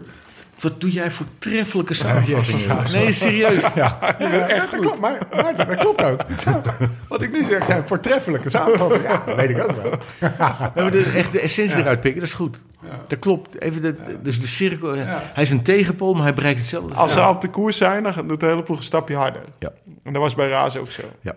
wat 0.60 0.82
doe 0.82 0.91
jij 0.91 1.12
voortreffelijke 1.12 1.94
Ja, 1.94 2.00
samenvattingen? 2.00 3.04
nee, 3.04 3.14
serieus. 3.14 3.64
Ja, 3.76 4.18
echt 4.18 4.62
goed. 4.62 4.72
Dat 4.72 4.80
klopt, 4.80 5.00
maar, 5.00 5.18
Maarten, 5.36 5.68
dat 5.68 5.78
klopt 5.78 6.04
ook. 6.04 6.22
Wat 7.08 7.22
ik 7.22 7.32
nu 7.40 7.46
zeg 7.46 7.66
zijn 7.66 7.88
voortreffelijke 7.88 8.50
samenvattingen. 8.50 9.10
Ja, 9.12 9.24
dat 9.26 9.36
weet 9.36 9.50
ik 9.50 9.64
ook 9.64 9.72
wel. 9.82 9.91
We 10.20 10.28
hebben 10.74 10.91
de, 10.91 11.12
echt 11.16 11.32
de 11.32 11.40
essentie 11.40 11.78
eruit 11.80 12.00
pikken, 12.02 12.20
dat 12.20 12.30
is 12.30 12.36
goed. 12.36 12.62
Dat 13.08 13.20
klopt. 13.20 13.62
Even 13.62 13.82
de, 13.82 13.96
Dus 14.24 14.40
de 14.40 14.48
cirkel. 14.48 14.96
Hij 14.96 15.44
is 15.44 15.50
een 15.50 15.64
tegenpol, 15.64 16.14
maar 16.14 16.24
hij 16.24 16.34
bereikt 16.34 16.60
hetzelfde. 16.60 16.94
Als 16.94 17.14
ze 17.14 17.28
op 17.28 17.42
de 17.42 17.50
koers 17.50 17.78
zijn, 17.78 18.04
dan 18.04 18.28
doet 18.28 18.40
de 18.40 18.46
hele 18.46 18.64
ploeg 18.64 18.78
een 18.78 18.84
stapje 18.84 19.16
harder. 19.16 19.42
Ja. 19.60 19.72
En 20.04 20.14
dat 20.14 20.22
was 20.22 20.36
bij 20.36 20.50
Raas 20.50 20.78
ook 20.78 20.92
zo. 20.92 21.02
Ja. 21.22 21.36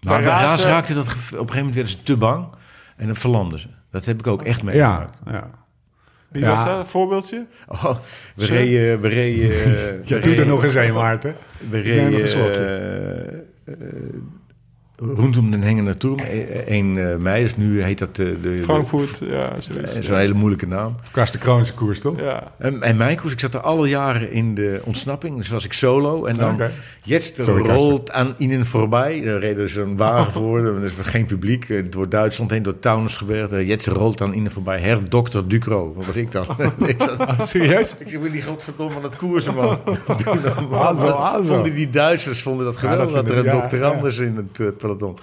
Maar 0.00 0.18
bij 0.22 0.30
Raas, 0.30 0.42
Raas 0.42 0.64
eh, 0.64 0.70
raakte 0.70 0.94
dat. 0.94 1.04
Op 1.06 1.10
een 1.10 1.16
gegeven 1.20 1.56
moment 1.56 1.74
werden 1.74 1.92
ze 1.92 2.02
te 2.02 2.16
bang 2.16 2.46
en 2.96 3.06
dan 3.06 3.16
verlanden 3.16 3.58
ze. 3.58 3.68
Dat 3.90 4.04
heb 4.04 4.18
ik 4.18 4.26
ook 4.26 4.42
echt 4.42 4.58
Ja, 4.58 4.64
meegemaakt. 4.64 5.18
ja. 5.30 5.50
Wie 6.28 6.42
Ja. 6.42 6.54
was 6.56 6.64
dat? 6.64 6.78
Een 6.78 6.86
voorbeeldje? 6.86 7.46
Oh, 7.68 7.84
we 8.34 8.46
reden. 8.46 9.00
We 9.00 9.08
reden. 9.08 9.48
Ja, 10.04 10.16
we 10.16 10.20
doe 10.20 10.34
er 10.36 10.46
nog 10.46 10.64
eens 10.64 10.74
een, 10.74 10.94
Maarten. 10.94 11.36
We 11.70 11.76
neem 11.78 11.96
nog 11.96 12.04
een 12.04 12.10
reden 12.10 12.28
slokje. 12.28 12.58
eh, 13.64 13.74
eh, 13.74 13.88
rondom 15.00 15.50
den 15.50 15.62
Hengende 15.62 15.96
Turm. 15.96 16.18
1 16.18 17.22
mei, 17.22 17.42
dus 17.42 17.56
nu 17.56 17.82
heet 17.82 17.98
dat 17.98 18.16
de... 18.16 18.40
de 18.40 18.62
Frankfurt, 18.62 19.20
ja, 19.24 19.48
de- 19.54 19.60
zoiets. 19.60 19.94
eh, 19.94 20.02
Zo'n 20.02 20.16
hele 20.16 20.34
moeilijke 20.34 20.66
naam. 20.66 20.96
Kast 21.10 21.32
de 21.32 21.38
Kroonse 21.38 21.74
koers, 21.74 22.00
toch? 22.00 22.20
Ja. 22.20 22.52
En, 22.58 22.82
en 22.82 22.96
mijn 22.96 23.16
koers, 23.16 23.32
ik 23.32 23.40
zat 23.40 23.54
er 23.54 23.60
alle 23.60 23.88
jaren 23.88 24.32
in 24.32 24.54
de 24.54 24.80
ontsnapping. 24.84 25.36
Dus 25.36 25.48
was 25.48 25.64
ik 25.64 25.72
solo. 25.72 26.24
En 26.24 26.36
dan, 26.36 26.54
Oké. 26.54 26.72
jetzt 27.02 27.42
Sorry, 27.42 27.66
rolt 27.70 28.12
aan 28.12 28.34
ihnen 28.38 28.66
voorbij. 28.66 29.20
Dan 29.20 29.38
reden 29.38 29.62
er 29.62 29.68
zo'n 29.68 29.96
wagen 29.96 30.32
voor. 30.32 30.66
Er 30.66 30.84
is 30.84 30.92
geen 31.02 31.26
publiek. 31.26 31.68
eh, 31.68 31.84
Door 31.90 32.08
Duitsland 32.08 32.50
heen, 32.50 32.62
door 32.62 32.78
Taunusgebergte. 32.78 33.56
Eh, 33.56 33.68
Jetzt 33.68 33.86
rolt 33.86 34.20
aan 34.20 34.32
ihnen 34.34 34.50
voorbij. 34.52 34.80
Herr 34.80 35.08
Dr. 35.08 35.38
Ducro. 35.46 35.92
Wat 35.96 36.06
was 36.06 36.16
ik 36.16 36.32
dan? 36.32 36.44
ik 36.86 36.96
zat- 37.02 37.48
Serieus? 37.48 37.96
ik 37.98 38.18
wil 38.20 38.30
die 38.30 38.42
godverdomme 38.42 38.96
aan 38.96 39.02
het 39.02 39.16
koersen, 39.16 39.54
man. 39.54 39.78
Azo, 40.72 41.08
azo. 41.08 41.42
Vonden 41.54 41.74
die 41.74 41.90
Duitsers 41.90 42.42
vonden 42.42 42.64
dat 42.64 42.74
Ja, 42.74 42.80
geweldig 42.80 43.14
dat 43.14 43.26
dat, 43.26 43.30
er 43.30 43.38
een 43.38 43.44
ja, 43.54 43.60
dokter 43.60 43.78
ja. 43.78 43.84
anders 43.88 44.18
in 44.18 44.36
het 44.36 44.60
eh, 44.60 44.66
peloton. 44.96 45.18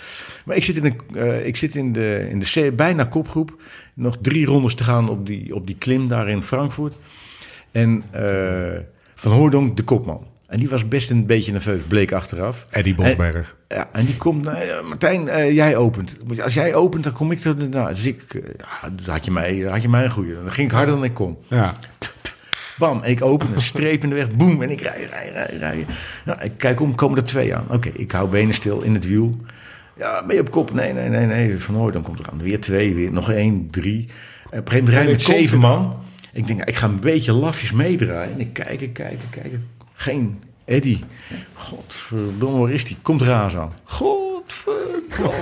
Maar 0.46 0.56
ik 0.56 0.64
zit 0.64 0.76
in, 0.76 0.86
een, 0.86 1.00
eh, 1.16 1.46
ik 1.46 1.58
zit 1.58 1.76
in 1.76 1.92
de, 1.94 2.28
in 2.30 2.40
de 2.40 2.70
C- 2.70 2.76
bijna 2.76 3.04
kopgroep. 3.04 3.62
Nog 3.94 4.18
drie 4.22 4.46
rondes 4.46 4.76
te 4.76 4.84
gaan 4.84 5.10
op 5.10 5.26
die, 5.26 5.56
op 5.56 5.68
die 5.68 5.76
klim 5.76 6.08
daar 6.08 6.30
in 6.30 6.44
Frankfurt. 6.44 6.96
En 7.72 8.04
eh, 8.12 8.80
Van 9.16 9.32
Hoordonk, 9.32 9.78
de 9.78 9.84
kopman. 9.84 10.26
En 10.48 10.60
die 10.60 10.70
was 10.70 10.88
best 10.88 11.10
een 11.10 11.26
beetje 11.26 11.52
nerveus, 11.52 11.82
bleek 11.82 12.12
achteraf. 12.12 12.68
Eddie 12.70 12.96
Bosberg. 12.96 13.56
Ja, 13.68 13.90
en 13.92 14.06
die 14.06 14.18
komt, 14.18 14.44
nou, 14.44 14.84
Martijn, 14.88 15.30
eh, 15.30 15.52
jij 15.52 15.76
opent. 15.76 16.18
Als 16.44 16.54
jij 16.54 16.76
opent, 16.76 17.04
dan 17.04 17.14
kom 17.14 17.32
ik 17.32 17.44
er. 17.44 17.56
Nou, 17.70 17.90
dus 17.90 18.06
ik, 18.06 18.42
dan 18.82 19.14
had 19.14 19.26
je 19.26 19.32
mij, 19.32 19.60
had 19.60 19.82
je 19.82 19.90
mij 19.90 20.04
een 20.04 20.12
goeie. 20.12 20.34
Dan 20.34 20.52
ging 20.52 20.68
ik 20.70 20.76
harder 20.76 20.96
dan 20.96 21.04
ik 21.04 21.14
kon. 21.14 21.38
Ja. 21.48 21.74
Bam, 22.78 23.02
en 23.04 23.10
ik 23.10 23.22
open 23.22 23.48
een 23.56 23.62
streep 23.62 24.04
in 24.04 24.10
de 24.10 24.16
weg. 24.16 24.32
Boem, 24.32 24.62
en 24.62 24.70
ik 24.72 24.82
rij, 24.82 25.08
rij, 25.10 25.30
rij, 25.34 25.58
rij. 25.58 25.86
Nou, 26.26 26.42
ik 26.42 26.52
kijk 26.58 26.80
om, 26.80 26.96
komen 26.96 27.18
er 27.18 27.24
twee 27.24 27.56
aan. 27.56 27.66
Oké, 27.70 27.90
ik 27.94 28.12
hou 28.12 28.30
benen 28.30 28.54
stil 28.54 28.82
in 28.82 28.94
het 28.94 29.08
wiel. 29.08 29.36
Ja, 29.98 30.26
ben 30.26 30.36
je 30.36 30.42
op 30.42 30.52
kop? 30.52 30.74
Nee, 30.74 30.94
nee, 30.94 31.10
nee, 31.10 31.26
nee. 31.26 31.60
Van 31.60 31.76
Hooy, 31.76 31.92
dan 31.92 32.02
komt 32.02 32.20
er 32.20 32.26
aan. 32.32 32.42
Weer 32.42 32.62
twee, 32.62 32.96
weer 32.96 33.12
nog 33.12 33.32
één, 33.32 33.68
drie. 33.72 34.10
En 34.50 34.60
op 34.60 34.66
een 34.66 34.72
gegeven 34.72 34.94
moment 34.94 35.12
met 35.12 35.22
zeven 35.22 35.60
man. 35.60 35.96
Ik 36.34 36.48
denk, 36.48 36.64
ik 36.64 36.76
ga 36.76 36.88
een 36.88 37.00
beetje 37.00 37.34
lafjes 37.34 37.72
meedraaien. 37.72 38.34
En 38.34 38.40
ik 38.40 38.54
kijk, 38.54 38.82
ik 38.82 38.94
kijk, 38.94 39.12
ik 39.12 39.42
kijk. 39.42 39.54
Geen 39.94 40.44
Eddie. 40.66 41.04
Godverdomme, 41.54 42.60
waar 42.60 42.72
is 42.72 42.86
die? 42.86 42.98
Komt 43.02 43.22
Raas 43.22 43.56
aan. 43.56 43.74
Godverdomme. 43.84 45.34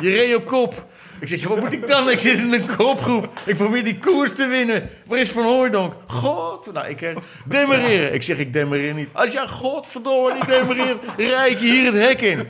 Je 0.00 0.10
reed 0.10 0.36
op 0.36 0.46
kop. 0.46 0.86
Ik 1.20 1.28
zeg, 1.28 1.44
wat 1.44 1.60
moet 1.60 1.72
ik 1.72 1.86
dan? 1.86 2.10
Ik 2.10 2.18
zit 2.18 2.38
in 2.38 2.52
een 2.52 2.76
kopgroep. 2.76 3.30
Ik 3.44 3.56
probeer 3.56 3.84
die 3.84 3.98
koers 3.98 4.34
te 4.34 4.46
winnen. 4.46 4.88
Waar 5.06 5.18
is 5.18 5.30
Van 5.30 5.44
Hooydonk? 5.44 5.92
God, 6.06 6.72
nou, 6.72 6.88
ik 6.88 6.96
krijg 6.96 7.18
demereren. 7.44 8.14
Ik 8.14 8.22
zeg, 8.22 8.38
ik 8.38 8.52
demereer 8.52 8.94
niet. 8.94 9.08
Als 9.12 9.32
jij 9.32 9.46
godverdomme 9.46 10.32
niet 10.32 10.46
demereert, 10.46 10.98
rijd 11.16 11.60
je 11.60 11.66
hier 11.66 11.92
het 11.92 12.02
hek 12.02 12.20
in. 12.20 12.46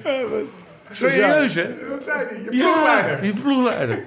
Serieus, 0.93 1.55
hè? 1.55 1.89
Wat 1.89 2.03
zei 2.03 2.27
hij? 2.29 2.45
Je 2.51 2.57
Ja, 2.57 3.19
je 3.23 3.33
ploegleider. 3.33 4.05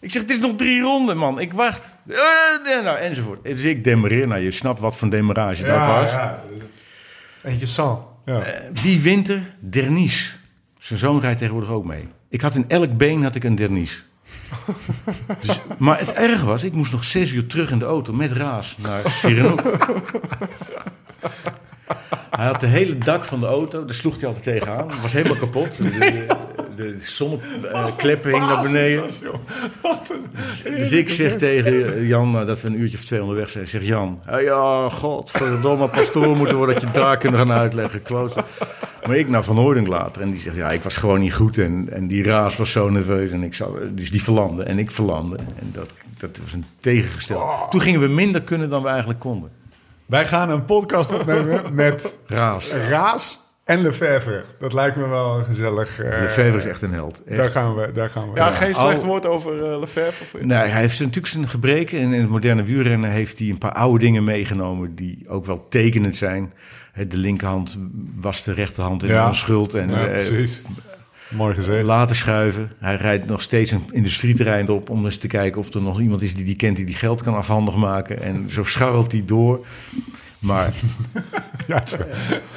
Ik 0.00 0.10
zeg, 0.10 0.22
het 0.22 0.30
is 0.30 0.38
nog 0.38 0.56
drie 0.56 0.80
ronden, 0.80 1.16
man. 1.16 1.40
Ik 1.40 1.52
wacht. 1.52 1.94
Eh, 2.06 2.82
nou, 2.82 2.98
enzovoort. 2.98 3.44
Dus 3.44 3.62
ik 3.62 3.84
demereer. 3.84 4.26
Nou, 4.26 4.40
je 4.40 4.50
snapt 4.50 4.80
wat 4.80 4.96
voor 4.96 5.10
demarage 5.10 5.62
dat 5.62 5.86
was. 5.86 6.10
Eentje 7.42 7.66
San. 7.66 8.06
Ja. 8.24 8.42
Eh, 8.42 8.68
die 8.82 9.00
winter, 9.00 9.40
Dernies. 9.58 10.38
Zijn 10.78 10.98
zoon 10.98 11.20
rijdt 11.20 11.38
tegenwoordig 11.38 11.70
ook 11.70 11.84
mee. 11.84 12.08
Ik 12.28 12.40
had 12.40 12.54
in 12.54 12.64
elk 12.68 12.96
been 12.96 13.22
had 13.22 13.34
ik 13.34 13.44
een 13.44 13.54
Dernies. 13.54 14.04
dus, 15.42 15.60
maar 15.78 15.98
het 15.98 16.12
erg 16.12 16.42
was, 16.42 16.62
ik 16.62 16.72
moest 16.72 16.92
nog 16.92 17.04
zes 17.04 17.32
uur 17.32 17.46
terug 17.46 17.70
in 17.70 17.78
de 17.78 17.84
auto 17.84 18.12
met 18.12 18.32
Raas 18.32 18.76
naar 18.78 19.10
Sirenouk. 19.10 19.62
Hij 22.30 22.46
had 22.46 22.60
de 22.60 22.66
hele 22.66 22.98
dak 22.98 23.24
van 23.24 23.40
de 23.40 23.46
auto, 23.46 23.84
daar 23.84 23.94
sloeg 23.94 24.16
hij 24.16 24.26
altijd 24.26 24.44
tegenaan. 24.44 24.90
Het 24.90 25.02
was 25.02 25.12
helemaal 25.12 25.36
kapot. 25.36 25.76
De, 25.76 25.90
de, 25.90 26.26
de 26.76 26.96
zonnekleppen 26.98 28.30
hing 28.30 28.46
naar 28.46 28.62
beneden. 28.62 29.04
Dus 30.64 30.92
ik 30.92 31.10
zeg 31.10 31.36
tegen 31.36 32.06
Jan, 32.06 32.30
nou, 32.30 32.46
dat 32.46 32.60
we 32.60 32.68
een 32.68 32.80
uurtje 32.80 32.96
of 32.96 33.04
twee 33.04 33.20
onderweg 33.20 33.50
zijn. 33.50 33.68
Zeg, 33.68 33.84
Jan, 33.84 34.20
eh, 34.26 34.42
ja, 34.42 34.88
godverdomme, 34.88 35.88
pastoor 35.88 36.36
moeten 36.36 36.56
worden 36.56 36.74
dat 36.74 36.82
je 36.82 36.90
het 36.90 36.98
daar 36.98 37.16
kunnen 37.16 37.40
gaan 37.40 37.52
uitleggen. 37.52 38.02
Klooster. 38.02 38.44
Maar 39.06 39.16
ik 39.16 39.28
naar 39.28 39.44
Van 39.44 39.56
Hooydonk 39.56 39.86
later. 39.86 40.22
En 40.22 40.30
die 40.30 40.40
zegt, 40.40 40.56
ja, 40.56 40.70
ik 40.70 40.82
was 40.82 40.96
gewoon 40.96 41.20
niet 41.20 41.34
goed. 41.34 41.58
En, 41.58 41.88
en 41.92 42.06
die 42.06 42.24
raas 42.24 42.56
was 42.56 42.70
zo 42.70 42.90
nerveus. 42.90 43.30
En 43.30 43.42
ik 43.42 43.54
zou, 43.54 43.94
dus 43.94 44.10
die 44.10 44.22
verlamde 44.22 44.62
en 44.62 44.78
ik 44.78 44.90
verlamde. 44.90 45.36
En 45.36 45.70
dat, 45.72 45.92
dat 46.18 46.40
was 46.44 46.52
een 46.52 46.64
tegengesteld. 46.80 47.70
Toen 47.70 47.80
gingen 47.80 48.00
we 48.00 48.08
minder 48.08 48.42
kunnen 48.42 48.70
dan 48.70 48.82
we 48.82 48.88
eigenlijk 48.88 49.20
konden. 49.20 49.50
Wij 50.10 50.26
gaan 50.26 50.50
een 50.50 50.64
podcast 50.64 51.14
opnemen 51.20 51.74
met 51.74 52.18
Raas. 52.26 52.72
Raas 52.72 53.38
en 53.64 53.80
Lefevre. 53.82 54.44
Dat 54.58 54.72
lijkt 54.72 54.96
me 54.96 55.08
wel 55.08 55.38
een 55.38 55.44
gezellig... 55.44 56.00
eh, 56.00 56.20
Lefebvre 56.20 56.56
is 56.58 56.66
echt 56.66 56.82
een 56.82 56.92
held. 56.92 57.22
Echt. 57.24 57.36
Daar 57.36 57.48
gaan 57.50 57.74
we. 57.76 57.92
Daar 57.92 58.10
gaan 58.10 58.30
we. 58.32 58.36
Ja, 58.36 58.50
geen 58.50 58.74
slecht 58.74 59.00
Al- 59.00 59.06
woord 59.06 59.26
over 59.26 59.56
uh, 59.72 59.78
Lefebvre. 59.78 60.38
Of... 60.38 60.42
Nee, 60.44 60.58
hij 60.68 60.80
heeft 60.80 60.98
natuurlijk 61.00 61.26
zijn 61.26 61.48
gebreken. 61.48 61.98
En 61.98 62.12
in 62.12 62.20
het 62.20 62.30
moderne 62.30 62.62
wielrennen 62.62 63.10
heeft 63.10 63.38
hij 63.38 63.48
een 63.48 63.58
paar 63.58 63.72
oude 63.72 63.98
dingen 63.98 64.24
meegenomen... 64.24 64.94
die 64.94 65.24
ook 65.28 65.44
wel 65.44 65.66
tekenend 65.68 66.16
zijn. 66.16 66.52
Hè, 66.92 67.06
De 67.06 67.16
linkerhand 67.16 67.78
was 68.20 68.44
de 68.44 68.52
rechterhand 68.52 69.02
in 69.02 69.08
Ja. 69.08 69.22
de 69.22 69.28
onschuld. 69.28 69.74
En 69.74 69.88
Ja, 69.88 70.06
eh, 70.06 70.10
precies. 70.10 70.62
Mooi 71.30 71.54
gezegd. 71.54 71.84
laten 71.84 72.16
schuiven. 72.16 72.72
Hij 72.78 72.96
rijdt 72.96 73.26
nog 73.26 73.42
steeds 73.42 73.70
een 73.70 73.84
industrieterrein 73.92 74.68
op... 74.68 74.90
om 74.90 75.04
eens 75.04 75.16
te 75.16 75.26
kijken 75.26 75.60
of 75.60 75.74
er 75.74 75.82
nog 75.82 76.00
iemand 76.00 76.22
is 76.22 76.34
die 76.34 76.44
die 76.44 76.56
kent... 76.56 76.76
die 76.76 76.84
die 76.86 76.94
geld 76.94 77.22
kan 77.22 77.34
afhandig 77.34 77.74
maken. 77.76 78.22
En 78.22 78.50
zo 78.50 78.64
scharrelt 78.64 79.12
hij 79.12 79.22
door. 79.26 79.66
Maar 80.38 80.72
Ja, 81.66 81.82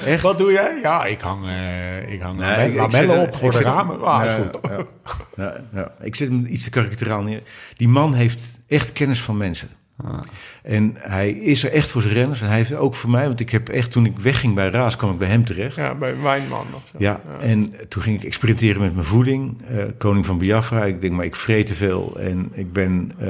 echt... 0.05 0.21
Wat 0.23 0.37
doe 0.37 0.51
jij? 0.51 0.79
Ja, 0.81 1.05
ik 1.05 1.21
hang, 1.21 1.45
eh, 1.47 2.11
ik 2.13 2.21
hang 2.21 2.39
Nee, 2.39 2.69
ik- 2.71 2.75
lamellen 2.77 3.19
op 3.21 3.35
voor 3.35 3.51
ik 3.51 3.57
de 3.57 3.63
ramen. 3.63 4.01
Ah, 4.01 4.25
is 4.25 4.31
Ja, 4.31 4.37
goed. 4.37 5.59
ja. 5.73 5.91
Ik 6.01 6.15
zet 6.15 6.27
hem 6.29 6.45
iets 6.49 6.63
te 6.63 6.69
karikaturaal 6.69 7.21
neer. 7.21 7.41
Die 7.77 7.87
man 7.87 8.13
heeft 8.13 8.39
echt 8.67 8.91
kennis 8.91 9.21
van 9.21 9.37
mensen. 9.37 9.69
Ah. 9.97 10.19
En 10.63 10.93
hij 10.97 11.31
is 11.31 11.63
er 11.63 11.71
echt 11.71 11.91
voor 11.91 12.01
zijn 12.01 12.13
renners. 12.13 12.41
En 12.41 12.47
hij 12.47 12.57
heeft 12.57 12.75
ook 12.75 12.95
voor 12.95 13.09
mij, 13.09 13.27
want 13.27 13.39
ik 13.39 13.49
heb 13.49 13.69
echt 13.69 13.91
toen 13.91 14.05
ik 14.05 14.19
wegging 14.19 14.55
bij 14.55 14.69
Raas, 14.69 14.95
kwam 14.95 15.11
ik 15.11 15.17
bij 15.17 15.27
hem 15.27 15.45
terecht. 15.45 15.75
Ja, 15.75 15.83
Ja, 15.83 15.95
bij 15.95 16.21
Wijnman 16.21 16.65
of 16.73 16.81
zo. 16.91 16.97
en 17.39 17.73
toen 17.87 18.01
ging 18.01 18.19
ik 18.19 18.25
experimenteren 18.25 18.81
met 18.81 18.93
mijn 18.93 19.05
voeding. 19.05 19.61
Eh, 19.67 19.83
koning 19.97 20.25
van 20.25 20.37
Biafra. 20.37 20.85
Ik 20.85 21.01
denk, 21.01 21.13
maar 21.13 21.25
ik 21.25 21.35
vreet 21.35 21.67
te 21.67 21.75
veel 21.75 22.17
en 22.19 22.51
ik 22.53 22.73
ben 22.73 23.11
eh, 23.17 23.27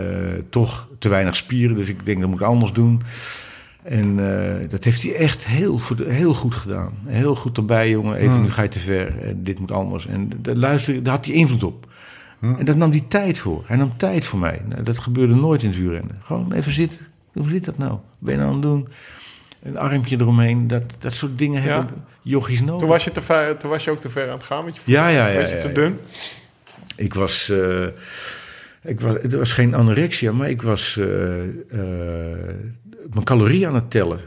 toch 0.49 0.87
te 0.99 1.09
weinig 1.09 1.35
spieren. 1.35 1.75
Dus 1.75 1.89
ik 1.89 2.05
denk, 2.05 2.19
dat 2.19 2.29
moet 2.29 2.39
ik 2.39 2.45
anders 2.45 2.73
doen. 2.73 3.01
En 3.83 4.19
eh, 4.19 4.69
dat 4.69 4.83
heeft 4.83 5.03
hij 5.03 5.15
echt 5.15 5.45
heel, 5.45 5.79
heel 6.07 6.33
goed 6.33 6.55
gedaan. 6.55 6.93
Heel 7.05 7.35
goed 7.35 7.57
erbij, 7.57 7.89
jongen. 7.89 8.15
Even, 8.15 8.41
nu 8.41 8.49
ga 8.49 8.61
je 8.61 8.67
te 8.67 8.79
ver. 8.79 9.21
En 9.21 9.43
dit 9.43 9.59
moet 9.59 9.71
anders. 9.71 10.07
En 10.07 10.29
daar, 10.37 10.55
luister, 10.55 11.03
daar 11.03 11.13
had 11.13 11.25
hij 11.25 11.35
invloed 11.35 11.63
op. 11.63 11.87
En 12.43 12.65
daar 12.65 12.77
nam 12.77 12.91
hij 12.91 13.03
tijd 13.07 13.37
voor. 13.37 13.63
Hij 13.67 13.77
nam 13.77 13.97
tijd 13.97 14.25
voor 14.25 14.39
mij. 14.39 14.61
Nou, 14.65 14.83
dat 14.83 14.99
gebeurde 14.99 15.35
nooit 15.35 15.63
in 15.63 15.91
het. 15.93 16.03
Gewoon 16.21 16.53
even 16.53 16.71
zitten. 16.71 16.99
Hoe 17.33 17.49
zit 17.49 17.65
dat 17.65 17.77
nou? 17.77 17.91
Wat 17.91 18.01
ben 18.19 18.33
je 18.33 18.39
nou 18.39 18.49
aan 18.49 18.55
het 18.59 18.63
doen? 18.63 18.87
Een 19.63 19.77
armpje 19.77 20.19
eromheen. 20.19 20.67
Dat, 20.67 20.83
dat 20.99 21.13
soort 21.13 21.37
dingen 21.37 21.61
Ja. 21.63 21.67
hebben 21.67 22.05
jochies 22.21 22.61
nodig. 22.61 22.79
Toen 22.79 22.89
was, 22.89 23.03
je 23.03 23.11
te 23.11 23.21
ver, 23.21 23.57
toen 23.57 23.69
was 23.69 23.83
je 23.83 23.91
ook 23.91 24.01
te 24.01 24.09
ver 24.09 24.27
aan 24.27 24.33
het 24.33 24.43
gaan 24.43 24.65
met 24.65 24.75
je 24.75 24.81
Ja, 24.85 25.07
ja, 25.07 25.27
ja. 25.27 25.39
Was 25.39 25.49
je 25.49 25.55
ja, 25.55 25.61
te 25.61 25.71
dun? 25.71 25.99
Ik 26.95 27.13
was, 27.13 27.49
eh, 27.49 27.85
ik 28.83 29.01
was... 29.01 29.15
Het 29.21 29.33
was 29.33 29.51
geen 29.51 29.75
anorexia, 29.75 30.31
maar 30.31 30.49
ik 30.49 30.61
was 30.61 30.97
eh, 30.97 31.43
eh, 31.43 31.49
mijn 33.13 33.23
calorieën 33.23 33.67
aan 33.67 33.75
het 33.75 33.91
tellen. 33.91 34.19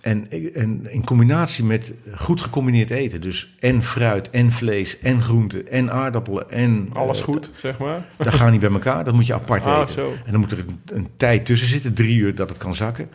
En, 0.00 0.26
en 0.54 0.86
in 0.90 1.04
combinatie 1.04 1.64
met 1.64 1.94
goed 2.16 2.40
gecombineerd 2.40 2.90
eten. 2.90 3.20
Dus 3.20 3.54
en 3.60 3.82
fruit, 3.82 4.30
en 4.30 4.52
vlees, 4.52 4.98
en 4.98 5.22
groenten, 5.22 5.68
en 5.70 5.92
aardappelen, 5.92 6.50
en... 6.50 6.88
Alles 6.92 7.18
eh, 7.18 7.24
goed, 7.24 7.50
zeg 7.56 7.78
maar. 7.78 8.06
Dat 8.16 8.34
gaat 8.34 8.50
niet 8.50 8.60
bij 8.60 8.70
elkaar, 8.70 9.04
dat 9.04 9.14
moet 9.14 9.26
je 9.26 9.34
apart 9.34 9.64
Ah, 9.64 9.80
eten. 9.80 9.94
zo. 9.94 10.12
En 10.24 10.30
dan 10.30 10.40
moet 10.40 10.52
er 10.52 10.58
een, 10.58 10.80
een 10.86 11.08
tijd 11.16 11.46
tussen 11.46 11.68
zitten, 11.68 11.94
drie 11.94 12.16
uur 12.16 12.34
dat 12.34 12.48
het 12.48 12.58
kan 12.58 12.74
zakken. 12.74 13.08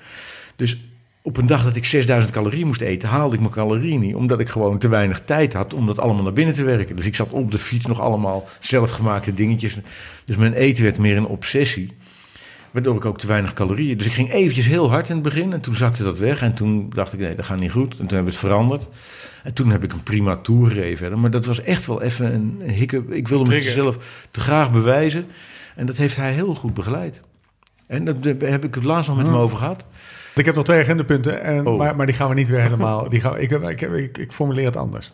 Dus 0.55 0.77
op 1.21 1.37
een 1.37 1.47
dag 1.47 1.63
dat 1.63 1.75
ik 1.75 1.85
6000 1.85 2.33
calorieën 2.33 2.67
moest 2.67 2.81
eten, 2.81 3.09
haalde 3.09 3.35
ik 3.35 3.41
mijn 3.41 3.53
calorieën 3.53 3.99
niet. 3.99 4.15
Omdat 4.15 4.39
ik 4.39 4.49
gewoon 4.49 4.77
te 4.77 4.87
weinig 4.87 5.21
tijd 5.25 5.53
had 5.53 5.73
om 5.73 5.85
dat 5.87 5.99
allemaal 5.99 6.23
naar 6.23 6.33
binnen 6.33 6.53
te 6.53 6.63
werken. 6.63 6.95
Dus 6.95 7.05
ik 7.05 7.15
zat 7.15 7.29
op 7.29 7.51
de 7.51 7.57
fiets 7.57 7.85
nog 7.85 7.99
allemaal 7.99 8.47
zelfgemaakte 8.59 9.33
dingetjes. 9.33 9.77
Dus 10.25 10.35
mijn 10.35 10.53
eten 10.53 10.83
werd 10.83 10.97
meer 10.99 11.17
een 11.17 11.25
obsessie. 11.25 11.91
Waardoor 12.73 12.95
ik 12.95 13.05
ook 13.05 13.17
te 13.19 13.27
weinig 13.27 13.53
calorieën. 13.53 13.97
Dus 13.97 14.07
ik 14.07 14.13
ging 14.13 14.31
eventjes 14.31 14.65
heel 14.65 14.89
hard 14.89 15.09
in 15.09 15.13
het 15.15 15.23
begin. 15.23 15.53
En 15.53 15.61
toen 15.61 15.75
zakte 15.75 16.03
dat 16.03 16.17
weg. 16.19 16.41
En 16.41 16.53
toen 16.53 16.89
dacht 16.89 17.13
ik, 17.13 17.19
nee, 17.19 17.35
dat 17.35 17.45
gaat 17.45 17.59
niet 17.59 17.71
goed. 17.71 17.91
En 17.99 18.07
toen 18.07 18.17
heb 18.17 18.25
ik 18.27 18.31
het 18.31 18.39
veranderd. 18.41 18.87
En 19.43 19.53
toen 19.53 19.69
heb 19.69 19.83
ik 19.83 19.93
een 19.93 20.03
prima 20.03 20.35
tour 20.37 20.69
gereden. 20.71 21.19
Maar 21.19 21.31
dat 21.31 21.45
was 21.45 21.61
echt 21.61 21.85
wel 21.85 22.01
even 22.01 22.33
een 22.33 22.69
hiccup. 22.69 23.11
Ik 23.11 23.27
wilde 23.27 23.49
mezelf 23.49 23.97
te 24.31 24.39
graag 24.39 24.71
bewijzen. 24.71 25.25
En 25.75 25.85
dat 25.85 25.97
heeft 25.97 26.15
hij 26.15 26.33
heel 26.33 26.55
goed 26.55 26.73
begeleid. 26.73 27.21
En 27.87 28.05
daar 28.05 28.21
daar 28.21 28.49
heb 28.51 28.63
ik 28.65 28.75
het 28.75 28.83
laatst 28.83 29.07
nog 29.09 29.17
met 29.17 29.25
hem 29.25 29.35
over 29.35 29.57
gehad. 29.57 29.85
Ik 30.35 30.45
heb 30.45 30.55
nog 30.55 30.63
twee 30.63 30.79
agendapunten, 30.81 31.41
en, 31.43 31.67
Oh. 31.67 31.77
maar, 31.77 31.95
maar 31.95 32.05
die 32.05 32.15
gaan 32.15 32.29
we 32.29 32.35
niet 32.35 32.47
weer 32.47 32.61
helemaal... 32.61 33.09
Die 33.09 33.19
gaan, 33.21 33.37
ik, 33.39 33.49
heb- 33.49 33.63
ik, 33.69 33.79
heb- 33.79 33.93
ik, 33.93 34.17
ik 34.17 34.31
formuleer 34.31 34.65
het 34.65 34.75
anders. 34.77 35.11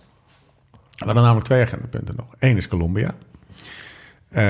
We 0.71 1.05
hadden 1.05 1.23
namelijk 1.23 1.45
twee 1.45 1.61
agendapunten 1.61 2.15
nog. 2.15 2.25
Eén 2.39 2.57
is 2.57 2.67
Colombia. 2.67 3.15
Eh, 4.29 4.43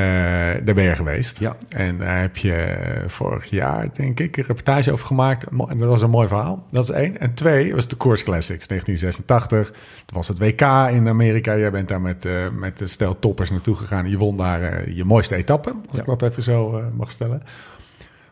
daar 0.63 0.75
ben 0.75 0.83
je 0.83 0.95
geweest. 0.95 1.39
Ja. 1.39 1.55
En 1.69 1.97
daar 1.97 2.19
heb 2.21 2.37
je 2.37 2.77
vorig 3.07 3.45
jaar, 3.45 3.87
denk 3.93 4.19
ik, 4.19 4.37
een 4.37 4.43
reportage 4.43 4.91
over 4.91 5.05
gemaakt. 5.07 5.45
Dat 5.57 5.77
was 5.77 6.01
een 6.01 6.09
mooi 6.09 6.27
verhaal. 6.27 6.65
Dat 6.71 6.83
is 6.83 6.89
één. 6.89 7.19
En 7.19 7.33
twee 7.33 7.75
was 7.75 7.87
de 7.87 7.97
Course 7.97 8.23
Classics, 8.23 8.67
1986. 8.67 9.71
Dat 10.05 10.15
was 10.15 10.27
het 10.27 10.39
WK 10.39 10.61
in 10.91 11.07
Amerika. 11.07 11.57
Jij 11.57 11.71
bent 11.71 11.87
daar 11.87 12.01
met, 12.01 12.25
eh, 12.25 12.49
met 12.49 12.77
de 12.77 12.87
stel 12.87 13.19
toppers 13.19 13.49
naartoe 13.49 13.75
gegaan. 13.75 14.09
Je 14.09 14.17
won 14.17 14.37
daar 14.37 14.61
eh, 14.61 14.95
je 14.95 15.05
mooiste 15.05 15.35
etappe, 15.35 15.69
als 15.69 15.95
Ja. 15.95 15.99
ik 15.99 16.05
dat 16.05 16.21
even 16.21 16.43
zo 16.43 16.77
eh, 16.77 16.83
mag 16.93 17.11
stellen. 17.11 17.43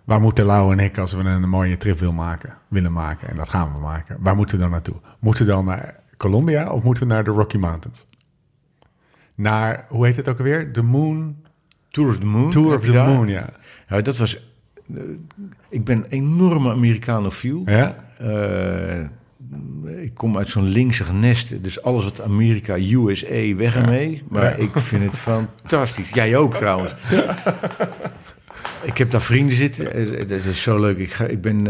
Waar 0.04 0.22
moeten 0.22 0.46
Lau 0.46 0.72
en 0.72 0.80
ik, 0.80 0.98
als 0.98 1.14
we 1.14 1.20
een 1.24 1.50
mooie 1.50 1.78
trip 1.78 2.00
wil 2.00 2.12
maken, 2.14 2.54
willen 2.68 2.94
maken, 2.94 3.30
en 3.30 3.36
dat 3.36 3.50
gaan 3.50 3.74
we 3.74 3.82
maken, 3.82 4.18
waar 4.20 4.36
moeten 4.36 4.56
we 4.56 4.62
dan 4.62 4.72
naartoe? 4.72 4.96
Moeten 5.20 5.46
we 5.46 5.52
dan 5.52 5.66
naar 5.66 6.00
Colombia 6.18 6.72
of 6.72 6.84
moeten 6.84 7.08
we 7.08 7.14
naar 7.14 7.24
de 7.24 7.32
Rocky 7.32 7.58
Mountains? 7.58 8.06
Naar, 9.38 9.86
hoe 9.90 10.06
heet 10.06 10.16
het 10.16 10.30
ook 10.30 10.38
alweer? 10.38 10.72
De 10.74 10.82
Moon, 10.82 11.36
Tour 11.90 12.10
of 12.10 12.18
the 12.18 12.26
Moon. 12.26 12.50
Tour 12.50 12.76
of 12.76 12.84
the 12.86 12.92
daar? 12.92 13.08
Moon, 13.08 13.28
ja. 13.28 13.50
Ja, 13.90 14.02
dat 14.02 14.18
was... 14.18 14.40
eh, 14.96 15.02
ik 15.70 15.84
ben 15.84 15.98
een 15.98 16.06
enorme 16.10 16.72
Americanofiel. 16.72 17.62
Ja? 17.66 17.96
Eh, 18.18 19.00
ik 20.04 20.14
kom 20.14 20.38
uit 20.38 20.48
zo'n 20.50 20.64
linksig 20.68 21.12
nest. 21.14 21.64
Dus 21.64 21.82
alles 21.82 22.04
wat 22.04 22.22
Amerika, 22.22 22.78
USA, 22.80 23.56
weg 23.56 23.76
ermee. 23.76 24.24
Maar 24.30 24.44
Ja. 24.44 24.50
ik 24.66 24.72
vind 24.80 25.04
het 25.04 25.18
fantastisch. 25.18 26.10
Jij 26.10 26.36
ook 26.38 26.56
trouwens. 26.64 26.96
Ik 28.84 28.98
heb 28.98 29.12
daar 29.12 29.22
vrienden 29.22 29.56
zitten. 29.58 29.94
Eh, 29.94 30.28
Dat 30.28 30.44
is 30.44 30.62
zo 30.62 30.80
leuk. 30.80 30.98
Ik, 30.98 31.12
ga, 31.12 31.26
ik 31.26 31.42
ben... 31.42 31.64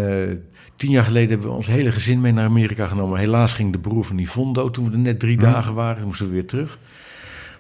tien 0.76 0.90
jaar 0.92 1.04
geleden 1.04 1.30
hebben 1.30 1.48
we 1.48 1.54
ons 1.56 1.68
hele 1.68 1.92
gezin 1.92 2.22
mee 2.22 2.32
naar 2.32 2.46
Amerika 2.46 2.88
genomen. 2.88 3.20
Helaas 3.20 3.54
ging 3.54 3.72
de 3.72 3.80
broer 3.80 4.04
van 4.04 4.18
Yvonne 4.20 4.54
dood 4.54 4.74
toen 4.74 4.86
we 4.86 4.92
er 4.92 4.98
net 4.98 5.20
drie 5.20 5.38
dagen 5.38 5.74
waren. 5.74 6.04
Moesten 6.06 6.26
we 6.26 6.32
weer 6.32 6.46
terug. 6.46 6.80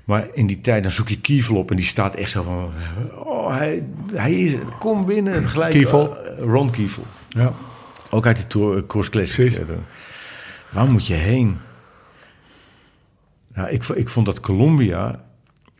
Maar 0.07 0.27
in 0.33 0.47
die 0.47 0.59
tijd, 0.59 0.83
dan 0.83 0.91
zoek 0.91 1.09
je 1.09 1.19
Kievel 1.21 1.55
op 1.55 1.69
en 1.69 1.75
die 1.75 1.85
staat 1.85 2.15
echt 2.15 2.29
zo 2.31 2.43
van... 2.43 2.71
Oh, 3.15 3.55
hij, 3.57 3.83
hij 4.13 4.33
is... 4.33 4.53
Kom 4.79 5.05
binnen. 5.05 5.47
Gelijk, 5.49 5.71
Kievel? 5.71 6.17
eh, 6.25 6.43
Ron 6.43 6.71
Kievel. 6.71 7.05
Ja. 7.29 7.53
Ook 8.09 8.25
uit 8.25 8.37
de 8.37 8.47
Tour, 8.47 8.85
Course 8.85 9.09
Classic. 9.09 9.53
Eh, 9.53 9.75
Waar 10.69 10.87
moet 10.87 11.07
je 11.07 11.13
heen? 11.13 11.57
Nou, 13.53 13.69
ik, 13.69 13.83
ik 13.87 14.09
vond 14.09 14.25
dat 14.25 14.39
Colombia 14.39 15.23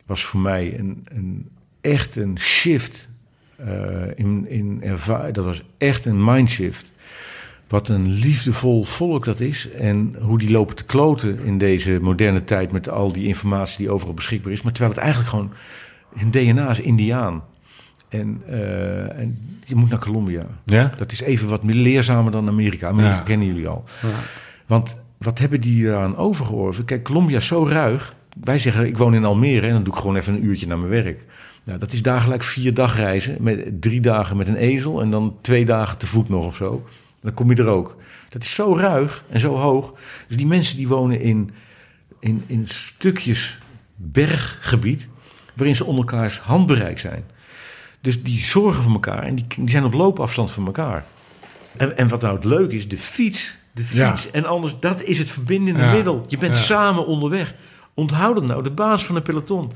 was 0.06 0.24
voor 0.24 0.40
mij 0.40 0.78
een, 0.78 1.06
een, 1.12 1.48
echt 1.80 2.16
een 2.16 2.38
shift. 2.38 3.08
eh, 3.56 3.66
in, 4.14 4.46
in 4.48 4.82
dat 5.32 5.44
was 5.44 5.62
echt 5.78 6.04
een 6.04 6.24
mindshift. 6.24 6.90
Wat 7.68 7.88
een 7.88 8.08
liefdevol 8.12 8.84
volk 8.84 9.24
dat 9.24 9.40
is. 9.40 9.70
En 9.70 10.16
hoe 10.20 10.38
die 10.38 10.50
lopen 10.50 10.76
te 10.76 10.84
kloten 10.84 11.38
in 11.44 11.58
deze 11.58 11.98
moderne 12.02 12.44
tijd... 12.44 12.72
met 12.72 12.88
al 12.88 13.12
die 13.12 13.26
informatie 13.26 13.78
die 13.78 13.90
overal 13.90 14.14
beschikbaar 14.14 14.52
is. 14.52 14.62
Maar 14.62 14.72
terwijl 14.72 14.94
het 14.94 15.02
eigenlijk 15.02 15.30
gewoon... 15.30 15.52
hun 16.16 16.30
DNA 16.30 16.70
is 16.70 16.80
Indiaan. 16.80 17.42
En, 18.08 18.42
eh, 18.46 19.18
en 19.18 19.58
je 19.64 19.74
moet 19.74 19.90
naar 19.90 19.98
Colombia. 19.98 20.46
Ja? 20.64 20.92
Dat 20.98 21.12
is 21.12 21.20
even 21.20 21.48
wat 21.48 21.62
meer 21.62 21.74
leerzamer 21.74 22.32
dan 22.32 22.48
Amerika. 22.48 22.88
Amerika 22.88 23.14
Ja. 23.14 23.20
kennen 23.22 23.46
jullie 23.46 23.68
al. 23.68 23.84
Want 24.66 24.96
wat 25.18 25.38
hebben 25.38 25.60
die 25.60 25.86
eraan 25.86 26.16
overgeworven? 26.16 26.84
Kijk, 26.84 27.02
Colombia 27.04 27.36
is 27.36 27.46
zo 27.46 27.66
ruig. 27.66 28.14
Wij 28.40 28.58
zeggen, 28.58 28.86
ik 28.86 28.98
woon 28.98 29.14
in 29.14 29.24
Almere 29.24 29.66
en 29.66 29.72
dan 29.72 29.82
doe 29.82 29.94
ik 29.94 30.00
gewoon 30.00 30.16
even 30.16 30.34
een 30.34 30.44
uurtje 30.44 30.66
naar 30.66 30.78
mijn 30.78 30.90
werk. 31.02 31.24
Nou, 31.64 31.78
dat 31.78 31.92
is 31.92 32.02
dagelijks 32.02 32.46
vier 32.46 32.74
dagreizen. 32.74 33.36
Met 33.40 33.80
drie 33.82 34.00
dagen 34.00 34.36
met 34.36 34.48
een 34.48 34.56
ezel 34.56 35.00
en 35.00 35.10
dan 35.10 35.36
twee 35.40 35.64
dagen 35.64 35.98
te 35.98 36.06
voet 36.06 36.28
nog 36.28 36.46
of 36.46 36.56
zo. 36.56 36.84
Dan 37.28 37.36
kom 37.36 37.50
je 37.50 37.62
er 37.62 37.68
ook. 37.68 37.96
Dat 38.28 38.42
is 38.42 38.54
zo 38.54 38.76
ruig 38.76 39.24
en 39.30 39.40
zo 39.40 39.54
hoog. 39.54 39.92
Dus 40.28 40.36
die 40.36 40.46
mensen 40.46 40.76
die 40.76 40.88
wonen 40.88 41.20
in, 41.20 41.50
in, 42.20 42.44
in 42.46 42.68
stukjes 42.68 43.58
berggebied... 43.96 45.08
waarin 45.54 45.76
ze 45.76 45.84
onder 45.84 46.04
elkaars 46.04 46.38
handbereik 46.38 46.98
zijn. 46.98 47.24
Dus 48.00 48.22
die 48.22 48.40
zorgen 48.44 48.82
voor 48.82 48.92
elkaar 48.92 49.22
en 49.22 49.34
die, 49.34 49.46
die 49.56 49.70
zijn 49.70 49.84
op 49.84 49.92
loopafstand 49.92 50.50
van 50.50 50.66
elkaar. 50.66 51.04
En, 51.76 51.96
en 51.96 52.08
wat 52.08 52.20
nou 52.20 52.34
het 52.34 52.44
leuke 52.44 52.76
is, 52.76 52.88
de 52.88 52.98
fiets. 52.98 53.56
De 53.72 53.84
Ja. 53.92 54.08
fiets 54.10 54.30
en 54.30 54.44
anders, 54.44 54.74
dat 54.80 55.02
is 55.02 55.18
het 55.18 55.30
verbindende 55.30 55.80
Ja. 55.80 55.92
middel. 55.92 56.24
Je 56.28 56.38
bent 56.38 56.56
Ja. 56.56 56.62
samen 56.62 57.06
onderweg. 57.06 57.54
Onthoud 57.94 58.34
dat 58.34 58.46
nou, 58.46 58.62
de 58.62 58.70
basis 58.70 59.06
van 59.06 59.16
een 59.16 59.22
peloton. 59.22 59.72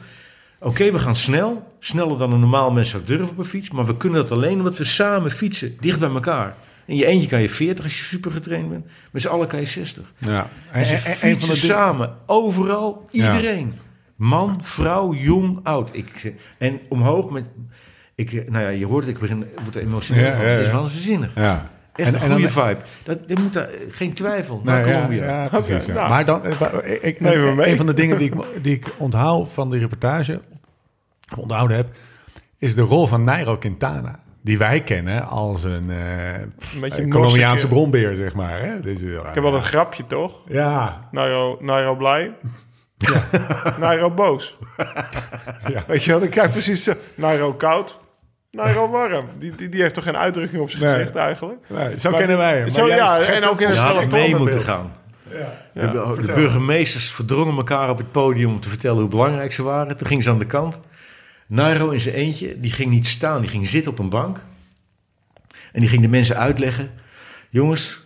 Oké, 0.61 0.93
we 0.93 0.99
gaan 0.99 1.16
snel. 1.16 1.73
Sneller 1.79 2.19
dan 2.19 2.33
een 2.33 2.41
normaal 2.41 2.70
mens 2.70 2.89
zou 2.91 3.05
durven 3.05 3.29
op 3.29 3.39
een 3.39 3.45
fiets. 3.45 3.70
Maar 3.70 3.87
we 3.87 3.97
kunnen 3.97 4.20
dat 4.20 4.31
alleen 4.31 4.59
omdat 4.59 4.79
we 4.79 4.85
samen 4.85 5.31
fietsen. 5.31 5.77
Dicht 5.81 5.99
bij 5.99 6.11
elkaar. 6.11 6.57
In 6.87 6.97
je 6.97 7.07
eentje 7.07 7.29
kan 7.29 7.41
je 7.43 7.49
40 7.51 7.85
als 7.85 7.99
je 7.99 8.05
super 8.05 8.31
getraind 8.31 8.69
bent. 8.71 8.87
Met 9.11 9.23
z'n 9.23 9.29
allen 9.29 9.49
kan 9.49 9.61
je 9.61 9.67
60. 9.67 10.13
Ja. 10.19 10.49
En 10.73 10.87
ze 10.87 10.95
En- 11.21 11.41
van 11.41 11.57
samen. 11.57 12.15
Overal. 12.27 13.07
Ja. 13.11 13.35
Iedereen. 13.35 13.75
Man, 14.17 14.59
vrouw, 14.65 15.15
jong, 15.15 15.61
oud. 15.63 15.91
Ik, 15.97 16.35
en 16.59 16.81
omhoog 16.89 17.31
met... 17.31 17.45
Ik, 18.15 18.51
nou 18.51 18.65
ja, 18.65 18.69
je 18.71 18.87
hoort 18.87 19.05
het, 19.07 19.15
ik 19.15 19.21
begin, 19.21 19.47
word 19.63 19.77
er 19.77 19.83
emotioneel 19.83 20.25
Ja, 20.25 20.35
van. 20.37 20.45
ja, 20.45 20.57
is 20.59 20.67
ja. 20.67 20.73
waanzinnig. 20.73 21.35
Ja. 21.35 21.71
Echt 21.95 22.09
En- 22.09 22.15
een 22.15 22.21
en 22.21 22.31
goede 22.33 22.53
dan- 22.55 22.67
vibe. 22.67 22.81
Dat, 23.05 23.19
je 23.27 23.37
moet 23.43 23.53
daar, 23.53 23.69
geen 23.89 24.13
twijfel. 24.15 24.61
Naar 24.65 24.83
Colombia. 24.85 25.25
ja, 25.25 25.49
precies. 25.49 25.87
Ja. 25.87 25.93
nou. 25.95 26.09
Maar 26.09 26.25
dan, 26.25 26.45
eh, 26.45 27.05
ik, 27.05 27.21
een 27.21 27.77
van 27.77 27.87
de 27.87 27.95
dingen 27.95 28.19
die 28.19 28.31
ik, 28.33 28.63
die 28.63 28.75
ik 28.75 28.87
onthoud 28.99 29.53
van 29.53 29.71
die 29.71 29.81
reportage, 29.81 30.41
onthouden 31.39 31.77
heb, 31.77 31.89
is 32.59 32.75
de 32.75 32.83
rol 32.83 33.07
van 33.07 33.25
Nairo 33.25 33.57
Quintana. 33.57 34.21
Die 34.44 34.59
wij 34.59 34.81
kennen 34.82 35.27
als 35.27 35.64
een 35.64 35.90
eh, 35.90 36.40
je 36.82 37.02
een 37.02 37.10
Colombiaanse 37.10 37.69
bronbeer, 37.69 38.14
zeg 38.16 38.35
maar. 38.35 38.60
Hè? 38.60 38.81
Dus, 38.81 39.01
ja, 39.01 39.28
Ik 39.28 39.35
heb 39.35 39.43
wel 39.43 39.55
een 39.55 39.62
grapje, 39.62 40.06
toch? 40.06 40.40
Ja, 40.48 41.09
Nairo, 41.10 41.59
Nairo 41.60 41.94
blij. 41.97 42.32
Nairo 43.81 44.10
boos. 44.10 44.56
Ja. 45.66 45.85
Weet 45.86 46.05
je 46.05 46.10
wel, 46.10 46.20
dan 46.20 46.28
krijg 46.28 46.47
je 46.47 46.52
precies 46.52 46.82
zo. 46.85 46.93
Nairo 47.16 47.52
koud. 47.55 47.98
Nairo 48.51 48.90
warm. 48.90 49.24
Die, 49.39 49.55
die, 49.56 49.69
die 49.69 49.82
heeft 49.82 49.94
toch 49.94 50.05
geen 50.05 50.16
uitdrukking 50.16 50.62
op 50.62 50.70
zijn 50.70 50.82
Nee. 50.82 50.93
gezicht 50.94 51.16
eigenlijk? 51.16 51.60
nee, 51.69 51.98
zo 52.01 52.10
Maar- 52.10 52.19
kennen 52.19 52.36
wij 52.39 52.59
hem. 52.59 52.69
Zo, 52.69 52.81
Maar 52.81 52.89
jij 52.89 52.97
ja, 52.97 53.19
en 53.20 53.48
ook 53.48 53.60
in 53.60 53.69
peloton 53.70 54.09
mee 54.09 54.28
moeten 54.31 54.47
beeld. 54.55 54.64
gaan. 54.64 54.93
Ja. 55.73 55.86
de, 55.86 56.23
de 56.27 56.32
burgemeesters 56.32 57.12
verdrongen 57.12 57.56
elkaar 57.56 57.90
op 57.90 57.98
het 57.98 58.10
podium 58.12 58.51
om 58.51 58.60
te 58.60 58.69
vertellen 58.69 59.01
hoe 59.01 59.09
belangrijk 59.09 59.52
ze 59.52 59.62
waren. 59.62 59.97
Toen 59.97 60.06
gingen 60.06 60.23
ze 60.23 60.31
aan 60.31 60.39
de 60.39 60.47
kant. 60.47 60.81
Nairo 61.53 61.91
in 61.91 62.01
zijn 62.01 62.15
eentje, 62.15 62.61
die 62.61 62.70
ging 62.70 62.91
niet 62.91 63.07
staan, 63.07 63.41
die 63.41 63.51
ging 63.51 63.69
zitten 63.69 63.93
op 63.93 63.99
een 63.99 64.09
bank. 64.09 64.45
En 65.73 65.81
die 65.81 65.89
ging 65.89 66.03
de 66.03 66.09
mensen 66.09 66.37
uitleggen. 66.37 66.91
Jongens, 67.51 68.03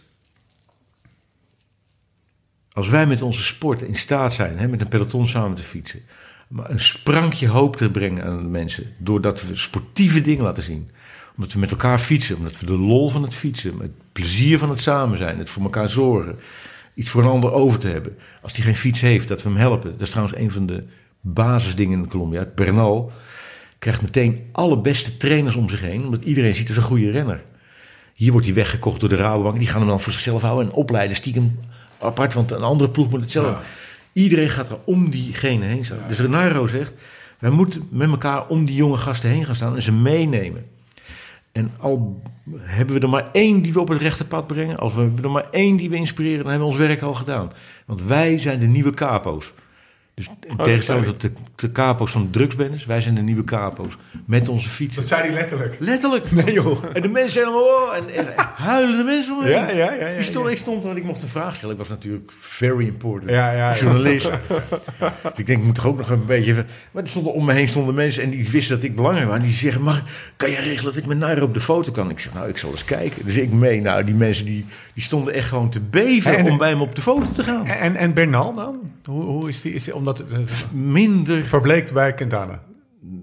als 2.72 2.88
wij 2.88 3.06
met 3.06 3.22
onze 3.22 3.42
sport 3.42 3.82
in 3.82 3.96
staat 3.96 4.32
zijn, 4.32 4.58
hè, 4.58 4.68
met 4.68 4.80
een 4.80 4.88
peloton 4.88 5.28
samen 5.28 5.56
te 5.56 5.62
fietsen, 5.62 6.02
maar 6.48 6.70
een 6.70 6.80
sprankje 6.80 7.48
hoop 7.48 7.76
te 7.76 7.90
brengen 7.90 8.24
aan 8.24 8.36
de 8.36 8.48
mensen, 8.48 8.94
doordat 8.98 9.46
we 9.46 9.56
sportieve 9.56 10.20
dingen 10.20 10.44
laten 10.44 10.62
zien. 10.62 10.90
Omdat 11.36 11.52
we 11.52 11.58
met 11.58 11.70
elkaar 11.70 11.98
fietsen, 11.98 12.36
omdat 12.36 12.60
we 12.60 12.66
de 12.66 12.78
lol 12.78 13.08
van 13.08 13.22
het 13.22 13.34
fietsen, 13.34 13.78
het 13.78 14.12
plezier 14.12 14.58
van 14.58 14.70
het 14.70 14.80
samen 14.80 15.18
zijn, 15.18 15.38
het 15.38 15.50
voor 15.50 15.62
elkaar 15.62 15.88
zorgen, 15.88 16.38
iets 16.94 17.10
voor 17.10 17.22
een 17.22 17.30
ander 17.30 17.52
over 17.52 17.78
te 17.78 17.88
hebben. 17.88 18.16
Als 18.42 18.52
die 18.52 18.64
geen 18.64 18.76
fiets 18.76 19.00
heeft, 19.00 19.28
dat 19.28 19.42
we 19.42 19.48
hem 19.48 19.58
helpen. 19.58 19.90
Dat 19.90 20.00
is 20.00 20.10
trouwens 20.10 20.38
een 20.38 20.50
van 20.50 20.66
de 20.66 20.86
basisdingen 21.20 21.98
in 21.98 22.08
Colombia. 22.08 22.48
Bernal 22.54 23.12
krijgt 23.86 24.02
meteen 24.02 24.48
alle 24.52 24.78
beste 24.78 25.16
trainers 25.16 25.56
om 25.56 25.68
zich 25.68 25.80
heen, 25.80 26.04
omdat 26.04 26.24
iedereen 26.24 26.54
ziet 26.54 26.68
als 26.68 26.76
een 26.76 26.82
goede 26.82 27.10
renner. 27.10 27.42
Hier 28.14 28.32
wordt 28.32 28.46
hij 28.46 28.54
weggekocht 28.54 29.00
door 29.00 29.08
de 29.08 29.16
Rabobank. 29.16 29.58
Die 29.58 29.68
gaan 29.68 29.80
hem 29.80 29.88
dan 29.88 30.00
voor 30.00 30.12
zichzelf 30.12 30.42
houden 30.42 30.66
en 30.66 30.72
opleiden 30.72 31.16
stiekem 31.16 31.58
apart. 31.98 32.34
Want 32.34 32.50
een 32.50 32.62
andere 32.62 32.90
ploeg 32.90 33.10
moet 33.10 33.20
hetzelfde. 33.20 33.50
Ja. 33.50 33.60
Iedereen 34.12 34.50
gaat 34.50 34.70
er 34.70 34.78
om 34.84 35.10
diegene 35.10 35.64
heen 35.64 35.84
staan. 35.84 35.98
Dus 36.08 36.18
Renairo 36.18 36.66
zegt, 36.66 36.94
wij 37.38 37.50
moeten 37.50 37.88
met 37.90 38.10
elkaar 38.10 38.46
om 38.46 38.64
die 38.64 38.74
jonge 38.74 38.96
gasten 38.96 39.30
heen 39.30 39.44
gaan 39.44 39.54
staan 39.54 39.74
en 39.74 39.82
ze 39.82 39.92
meenemen. 39.92 40.66
En 41.52 41.70
al 41.78 42.22
hebben 42.58 42.94
we 42.94 43.00
er 43.00 43.08
maar 43.08 43.28
één 43.32 43.62
die 43.62 43.72
we 43.72 43.80
op 43.80 43.88
het 43.88 44.00
rechte 44.00 44.24
pad 44.24 44.46
brengen, 44.46 44.76
als 44.76 44.94
we 44.94 45.00
hebben 45.00 45.24
er 45.24 45.30
maar 45.30 45.50
één 45.50 45.76
die 45.76 45.90
we 45.90 45.96
inspireren, 45.96 46.42
dan 46.42 46.50
hebben 46.50 46.68
we 46.68 46.74
ons 46.74 46.86
werk 46.86 47.02
al 47.02 47.14
gedaan. 47.14 47.52
Want 47.86 48.02
wij 48.02 48.38
zijn 48.38 48.60
de 48.60 48.66
nieuwe 48.66 48.92
capo's. 48.92 49.52
Dus 50.16 50.28
in 50.48 50.56
dat 50.56 50.66
tegenstelling 50.66 51.06
tot 51.06 51.20
de, 51.20 51.32
de 51.56 51.72
capo's 51.72 52.10
van 52.10 52.22
de 52.22 52.30
drugsbendes, 52.30 52.86
wij 52.86 53.00
zijn 53.00 53.14
de 53.14 53.20
nieuwe 53.20 53.44
capo's. 53.44 53.96
Met 54.26 54.48
onze 54.48 54.68
fietsen. 54.68 55.00
Dat 55.00 55.08
zei 55.10 55.22
hij 55.22 55.32
letterlijk. 55.32 55.76
Letterlijk. 55.78 56.30
Nee 56.44 56.52
joh. 56.52 56.84
En 56.92 57.02
de 57.02 57.08
mensen 57.08 57.40
helemaal, 57.40 57.62
oh, 57.62 57.96
en, 57.96 58.14
en 58.14 58.26
huilende 58.56 59.04
mensen 59.04 59.36
om. 59.36 59.46
Ja, 59.46 59.70
ja, 59.70 59.92
ja. 59.92 60.06
ja, 60.08 60.22
stond, 60.22 60.44
ja. 60.44 60.50
ik 60.50 60.58
stond, 60.58 60.84
want 60.84 60.96
ik 60.96 61.04
mocht 61.04 61.22
een 61.22 61.28
vraag 61.28 61.56
stellen. 61.56 61.74
Ik 61.74 61.80
was 61.80 61.88
natuurlijk 61.88 62.32
very 62.38 62.86
important. 62.86 63.30
Ja, 63.30 63.52
ja. 63.52 63.74
Journalist. 63.74 64.30
Dus 64.98 65.10
ik 65.36 65.46
denk, 65.46 65.58
ik 65.58 65.64
moet 65.64 65.74
toch 65.74 65.86
ook 65.86 65.98
nog 65.98 66.10
een 66.10 66.26
beetje... 66.26 66.54
Maar 66.90 67.02
er 67.02 67.08
stonden, 67.08 67.32
om 67.32 67.44
me 67.44 67.52
heen 67.52 67.68
stonden 67.68 67.94
mensen 67.94 68.22
en 68.22 68.30
die 68.30 68.50
wisten 68.50 68.74
dat 68.76 68.84
ik 68.84 68.96
belangrijk 68.96 69.28
was. 69.28 69.36
En 69.36 69.42
die 69.42 69.52
zeggen, 69.52 69.82
maar 69.82 70.02
kan 70.36 70.50
je 70.50 70.56
regelen 70.56 70.84
dat 70.84 70.96
ik 70.96 71.06
met 71.06 71.18
Nairo 71.18 71.44
op 71.44 71.54
de 71.54 71.60
foto 71.60 71.92
kan? 71.92 72.10
Ik 72.10 72.20
zeg, 72.20 72.34
nou, 72.34 72.48
ik 72.48 72.58
zal 72.58 72.70
eens 72.70 72.84
kijken. 72.84 73.24
Dus 73.24 73.34
ik 73.34 73.52
mee. 73.52 73.80
Nou, 73.80 74.04
die 74.04 74.14
mensen 74.14 74.44
die, 74.44 74.64
die 74.96 75.04
stonden 75.04 75.34
echt 75.34 75.48
gewoon 75.48 75.70
te 75.70 75.80
beven 75.80 76.36
En- 76.36 76.50
om 76.50 76.58
bij 76.58 76.68
hem 76.68 76.80
op 76.80 76.94
de 76.94 77.02
foto 77.02 77.30
te 77.34 77.42
gaan. 77.42 77.66
En, 77.66 77.96
en 77.96 78.14
Bernal 78.14 78.52
dan? 78.52 78.80
Hoe, 79.04 79.22
hoe 79.22 79.48
is 79.48 79.60
die? 79.60 79.72
Is 79.72 79.84
die 79.84 79.94
omdat 79.94 80.18
het 80.18 80.30
het 80.32 80.66
Minder 80.72 81.42
verbleekt 81.44 81.92
bij 81.92 82.14
Quintana. 82.14 82.60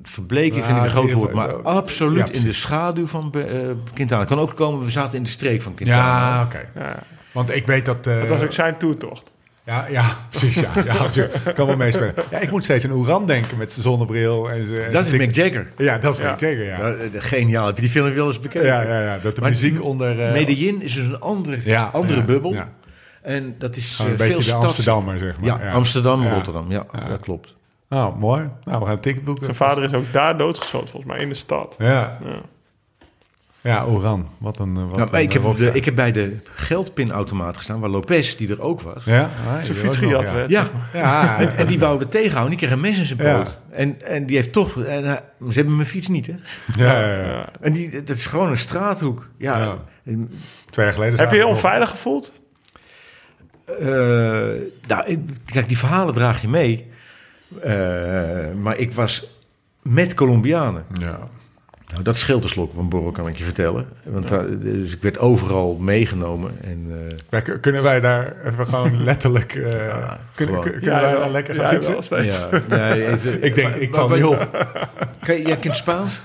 verbleken 0.04 0.58
Ja, 0.58 0.64
vind 0.64 0.78
ik 0.78 0.84
een 0.84 0.90
groot 0.90 1.12
woord. 1.12 1.34
Maar 1.34 1.54
absoluut 1.62 2.28
ja, 2.28 2.34
in 2.34 2.44
de 2.44 2.54
schaduw 2.54 3.08
van 3.08 3.32
eh 3.34 3.70
Quintana. 3.94 4.26
Kan 4.26 4.40
ook 4.40 4.56
komen, 4.56 4.86
we 4.86 4.92
zaten 4.92 5.18
in 5.18 5.24
de 5.24 5.30
streek 5.30 5.62
van 5.62 5.74
Quintana. 5.74 6.36
Ja, 6.36 6.44
oké. 6.44 6.70
Ja. 6.76 7.00
Want 7.32 7.56
ik 7.56 7.66
weet 7.66 7.86
dat... 7.86 8.08
eh, 8.08 8.20
Dat 8.20 8.30
was 8.30 8.42
ook 8.42 8.52
zijn 8.54 8.78
toertocht. 8.78 9.32
Ja, 9.66 9.86
ja, 9.90 10.06
precies. 10.30 10.56
Ja, 10.60 10.70
ja, 10.86 11.06
je 11.14 11.54
kan 11.54 11.68
wel 11.68 11.76
meespelen. 11.76 12.14
Ja, 12.32 12.40
ik 12.40 12.52
moet 12.52 12.64
steeds 12.64 12.86
aan 12.86 12.92
Oeran 12.92 13.26
denken 13.26 13.58
met 13.58 13.72
zijn 13.72 13.84
zonnebril. 13.84 14.50
En 14.50 14.66
zijn, 14.66 14.78
en 14.82 14.92
Dat 14.92 15.06
zijn 15.08 15.20
is 15.20 15.26
Mick 15.26 15.36
Jagger. 15.36 15.68
Ja, 15.78 15.98
dat 15.98 16.14
is 16.14 16.22
Ja. 16.24 16.30
Mick 16.32 16.40
Jagger, 16.40 16.64
ja. 16.64 16.80
Eh, 16.80 16.96
geniaal. 17.14 17.66
Heb 17.66 17.76
je 17.76 17.82
die 17.82 17.92
film 17.92 18.14
wel 18.14 18.28
eens 18.28 18.40
bekeken? 18.40 18.68
Ja, 18.68 18.82
ja, 18.82 19.02
ja. 19.02 19.18
Dat 19.18 19.36
de 19.36 19.42
Maar 19.42 19.50
muziek 19.50 19.82
onder... 19.84 20.20
eh, 20.26 20.32
Medellin 20.32 20.82
is 20.82 20.94
dus 20.94 21.06
een 21.06 21.20
andere, 21.20 21.60
ja, 21.64 21.90
andere 21.94 22.20
ja, 22.20 22.26
bubbel. 22.26 22.54
Ja. 22.54 22.70
En 23.22 23.56
dat 23.60 23.76
is 23.76 23.96
Gewoon 23.96 24.12
een 24.12 24.18
eh, 24.18 24.26
veel 24.26 24.36
beetje 24.36 24.44
de 24.52 24.56
stads- 24.58 24.66
Amsterdammer, 24.66 25.20
zeg 25.20 25.40
maar. 25.40 25.64
Ja, 25.64 25.72
Amsterdam, 25.72 26.24
Ja. 26.24 26.34
Rotterdam. 26.34 26.72
Ja, 26.72 26.84
Ja. 26.94 27.08
dat 27.08 27.20
klopt. 27.20 27.56
Oh, 27.90 28.20
mooi. 28.20 28.50
Nou, 28.64 28.80
we 28.80 28.86
gaan 28.86 28.94
een 28.96 29.00
ticket 29.00 29.24
boeken. 29.24 29.44
Zijn 29.44 29.56
vader 29.56 29.84
is 29.84 29.94
ook 29.94 30.12
daar 30.12 30.38
doodgeschoten, 30.38 30.88
volgens 30.90 31.12
mij, 31.12 31.22
in 31.22 31.30
de 31.30 31.36
stad. 31.36 31.76
Ja, 31.78 32.18
Ja. 33.64 33.88
Oeran. 33.88 34.28
Wat 34.38 34.60
een... 34.60 34.78
eh, 34.78 34.84
Wat 34.90 34.98
Nou, 34.98 35.10
een, 35.16 35.22
ik, 35.22 35.34
heb 35.34 35.42
eh, 35.42 35.48
op 35.50 35.58
de, 35.58 35.72
ik 35.74 35.86
heb 35.86 35.96
bij 35.96 36.12
de 36.12 36.38
geldpinautomaat 36.56 37.58
gestaan, 37.58 37.80
waar 37.80 37.90
Lopez, 37.90 38.36
die 38.36 38.50
er 38.50 38.62
ook 38.62 38.82
was. 38.82 39.04
Ja, 39.06 39.22
ah, 39.48 39.62
Zijn 39.62 39.78
fiets 39.78 39.98
gejat 39.98 40.28
ja. 40.28 40.34
werd. 40.34 40.50
Ja, 40.50 40.68
Ja, 40.94 41.40
en, 41.40 41.56
en 41.58 41.68
die 41.68 41.80
wou 41.80 42.00
er 42.00 42.08
tegenhouden. 42.08 42.50
Die 42.50 42.60
kreeg 42.60 42.72
een 42.72 42.82
mes 42.82 42.98
in 42.98 43.06
zijn 43.06 43.20
Ja. 43.24 43.38
poot. 43.38 43.58
En, 43.72 44.02
en 44.02 44.26
die 44.26 44.36
heeft 44.36 44.52
toch... 44.54 44.84
En, 44.84 45.04
hij- 45.06 45.22
ze 45.50 45.54
hebben 45.54 45.76
mijn 45.76 45.88
fiets 45.88 46.08
niet, 46.08 46.28
hè? 46.28 46.34
ja, 46.76 47.00
ja, 47.00 47.16
ja. 47.16 47.26
Ja. 47.28 47.50
En 47.62 47.74
die, 47.74 48.04
dat 48.04 48.16
is 48.16 48.26
gewoon 48.26 48.50
een 48.50 48.58
straathoek. 48.58 49.28
Ja. 49.38 49.78
Twee 50.70 50.86
jaar 50.86 50.94
geleden 50.94 51.20
Heb 51.20 51.32
je 51.32 51.38
je 51.38 51.48
onveilig 51.48 51.90
gevoeld? 51.90 52.32
eh, 53.80 53.88
nou, 54.88 55.06
ik- 55.06 55.20
kijk, 55.46 55.68
die 55.68 55.78
verhalen 55.78 56.14
draag 56.14 56.42
je 56.42 56.48
mee. 56.48 56.88
Eh, 57.62 57.74
maar 58.62 58.78
ik 58.78 58.94
was 58.94 59.28
met 59.82 60.14
Colombianen. 60.14 60.86
Ja. 61.00 61.20
Nou, 61.94 62.04
dat 62.06 62.18
scheelt 62.18 62.44
een 62.44 62.50
slok 62.50 62.72
op 62.72 62.78
een 62.78 62.90
borrel, 62.90 63.12
kan 63.12 63.28
ik 63.28 63.38
je 63.38 63.44
vertellen. 63.44 63.86
Want 64.04 64.28
daar- 64.28 64.60
dus 64.60 64.94
ik 64.94 65.02
werd 65.02 65.20
overal 65.20 65.78
meegenomen. 65.80 66.52
En, 66.64 66.88
eh, 67.10 67.18
Wij- 67.30 67.42
k- 67.42 67.58
kunnen 67.62 67.84
wij 67.84 68.00
daar 68.00 68.36
even 68.46 68.66
gewoon 68.66 69.04
letterlijk... 69.10 69.56
eh, 69.56 70.12
kunnen 70.36 70.56
gewoon. 70.64 70.80
kunnen 70.80 71.02
wij 71.02 71.12
wel. 71.12 71.20
daar 71.20 71.30
lekker 71.30 71.56
gaan 71.56 71.82
fietsen? 71.82 72.26
ja, 72.26 72.50
nee, 72.70 73.08
even, 73.08 73.44
Ik 73.44 73.56
denk, 73.56 73.70
maar- 73.70 73.80
ik 73.80 73.94
val 73.94 74.10
niet 74.10 74.24
op. 74.24 74.68
Kan 75.26 75.36
je, 75.36 75.46
jij 75.48 75.58
kent 75.58 75.78
Spaans? 75.78 76.22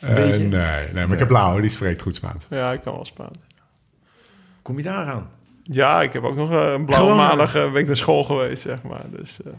Een 0.00 0.08
Eh, 0.16 0.24
nee, 0.24 0.48
nee, 0.48 0.92
maar 0.92 1.12
ik 1.12 1.18
heb 1.18 1.28
Blauw, 1.28 1.60
die 1.60 1.70
spreekt 1.70 2.02
goed 2.02 2.14
Spaans. 2.14 2.46
Ja, 2.50 2.72
ik 2.72 2.80
kan 2.80 2.92
wel 2.94 3.04
Spaans. 3.04 3.38
Kom 4.62 4.76
je 4.76 4.82
daar 4.82 5.06
aan? 5.06 5.28
Ja, 5.62 6.02
ik 6.02 6.12
heb 6.12 6.22
ook 6.22 6.36
nog 6.36 6.50
eh, 6.50 6.72
een 6.72 6.84
blauwe 6.84 7.08
Gewoon- 7.10 7.16
maandag 7.26 7.54
eh, 7.54 7.72
ben 7.72 7.80
ik 7.80 7.86
naar 7.86 7.96
school 7.96 8.22
geweest, 8.24 8.62
zeg 8.62 8.82
maar. 8.82 9.02
Dus, 9.10 9.38
eh, 9.46 9.52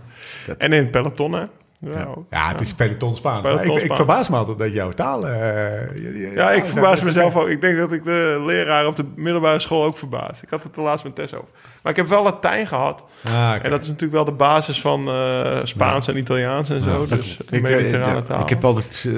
Dat- 0.48 0.57
En 0.57 0.73
in 0.73 0.81
het 0.81 0.91
peloton, 0.91 1.34
hè? 1.34 1.44
Ja, 1.81 2.07
Ja. 2.30 2.47
het 2.51 2.61
is 2.61 2.73
peloton 2.73 3.15
Spaans. 3.15 3.41
Peloton 3.41 3.77
ik, 3.77 3.84
ik 3.84 3.95
verbaas 3.95 4.30
me 4.30 4.35
altijd 4.38 4.57
dat 4.57 4.73
jouw 4.73 4.89
taal... 4.89 5.27
eh, 5.27 5.95
je- 5.95 6.18
je- 6.19 6.31
Ja, 6.35 6.51
ik 6.51 6.65
verbaas 6.65 7.01
mezelf 7.01 7.35
ook. 7.38 7.47
Ik 7.47 7.61
denk 7.61 7.77
dat 7.77 7.91
ik 7.91 8.03
de 8.03 8.43
leraar 8.45 8.88
op 8.88 8.95
de 8.95 9.06
middelbare 9.15 9.60
school 9.60 9.84
ook 9.84 9.97
verbaas. 9.97 10.41
Ik 10.43 10.49
had 10.49 10.64
het 10.64 10.76
de 10.76 10.81
laatst 10.81 11.06
met 11.06 11.15
Tess 11.15 11.34
over. 11.34 11.47
Maar 11.81 11.91
ik 11.91 11.97
heb 11.97 12.07
wel 12.07 12.23
Latijn 12.23 12.68
gehad. 12.68 13.06
Ah. 13.26 13.56
En 13.61 13.69
dat 13.69 13.81
is 13.81 13.88
natuurlijk 13.88 14.14
wel 14.14 14.26
de 14.26 14.31
basis 14.31 14.81
van 14.81 15.07
eh, 15.07 15.60
Spaans 15.64 16.07
en 16.07 16.18
Italiaans 16.18 16.69
en 16.69 16.84
zo. 16.84 17.06
dus 17.06 17.38
Ik, 17.39 17.49
eh, 17.51 17.61
mediterrane 17.61 18.14
ja, 18.15 18.22
taal. 18.22 18.41
ik 18.41 18.49
heb 18.49 18.65
altijd 18.65 19.06
eh, 19.07 19.14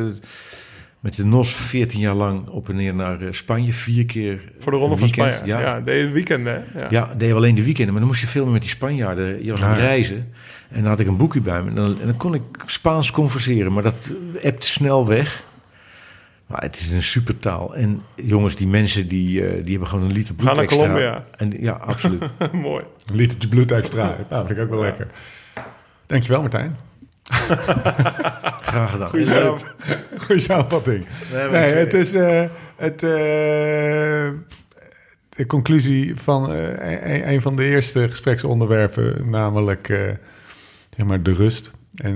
met 1.01 1.15
de 1.15 1.25
NOS 1.25 1.53
14 1.53 1.99
jaar 1.99 2.13
lang 2.15 2.47
op 2.47 2.69
en 2.69 2.75
neer 2.75 2.95
naar 2.95 3.21
eh, 3.21 3.27
Spanje. 3.31 3.73
Vier 3.73 4.05
keer 4.05 4.41
Voor 4.59 4.71
de 4.71 4.77
Ronde 4.77 4.97
van. 4.97 5.07
Spanje. 5.07 5.41
Ja, 5.45 5.79
de 5.79 6.09
weekend, 6.09 6.45
hè? 6.45 6.53
Ja. 6.79 6.87
Ja, 6.89 7.13
deed 7.17 7.27
je 7.29 7.35
alleen 7.35 7.55
de 7.55 7.63
weekenden. 7.63 7.91
Maar 7.91 7.99
dan 8.01 8.09
moest 8.09 8.21
je 8.21 8.27
filmen 8.27 8.51
met 8.53 8.61
die 8.61 8.69
Spanjaarden. 8.69 9.43
Je 9.43 9.51
was 9.51 9.61
aan 9.61 9.69
het 9.69 9.79
Ja. 9.79 9.83
reizen. 9.85 10.33
En 10.69 10.79
dan 10.81 10.89
had 10.89 10.99
ik 10.99 11.07
een 11.07 11.17
boekje 11.17 11.41
bij 11.41 11.61
me. 11.63 11.69
En 11.69 11.75
dan, 11.75 11.99
en 11.99 12.05
dan 12.05 12.17
kon 12.17 12.33
ik 12.33 12.41
Spaans 12.65 13.11
converseren. 13.11 13.73
Maar 13.73 13.83
dat 13.83 14.13
ebt 14.41 14.63
snel 14.65 15.07
weg. 15.07 15.43
Maar 16.47 16.61
het 16.61 16.79
is 16.79 16.91
een 16.91 17.03
supertaal. 17.03 17.75
En 17.75 18.01
jongens, 18.15 18.55
die 18.55 18.67
mensen 18.67 19.07
die, 19.07 19.45
eh, 19.45 19.51
die 19.63 19.69
hebben 19.71 19.87
gewoon 19.87 20.05
een 20.05 20.11
liter 20.11 20.35
bloed 20.35 20.47
Ga 20.47 20.53
naar 20.53 20.63
extra. 20.63 20.81
Colombia. 20.83 21.25
En, 21.37 21.51
ja, 21.59 21.71
absoluut. 21.73 22.23
Mooi. 22.51 22.83
Een 23.05 23.15
litertje 23.15 23.47
bloed 23.47 23.71
extra. 23.71 24.17
Nou, 24.29 24.47
vind 24.47 24.59
ik 24.59 24.63
ook 24.65 24.69
wel 24.71 24.81
lekker. 24.81 25.07
Dankjewel, 26.05 26.41
Martijn. 26.41 26.75
Graag 28.71 28.91
gedaan. 28.91 29.09
Goeie 29.09 29.25
En, 29.25 29.33
samen- 29.33 29.59
Goeie 30.17 30.41
samenvatting. 30.41 31.05
nee, 31.33 31.49
Nee, 31.49 31.73
het 31.73 31.93
is 31.93 32.13
eh, 32.13 32.43
het, 32.75 33.03
eh, 33.03 33.09
de 35.29 35.45
conclusie 35.47 36.15
van 36.15 36.51
eh, 36.53 37.11
een, 37.13 37.29
een 37.31 37.41
van 37.41 37.55
de 37.55 37.63
eerste 37.63 38.09
gespreksonderwerpen, 38.09 39.29
namelijk 39.29 39.87
zeg 40.97 41.05
maar 41.05 41.23
de 41.23 41.33
rust. 41.33 41.71
En 41.95 42.15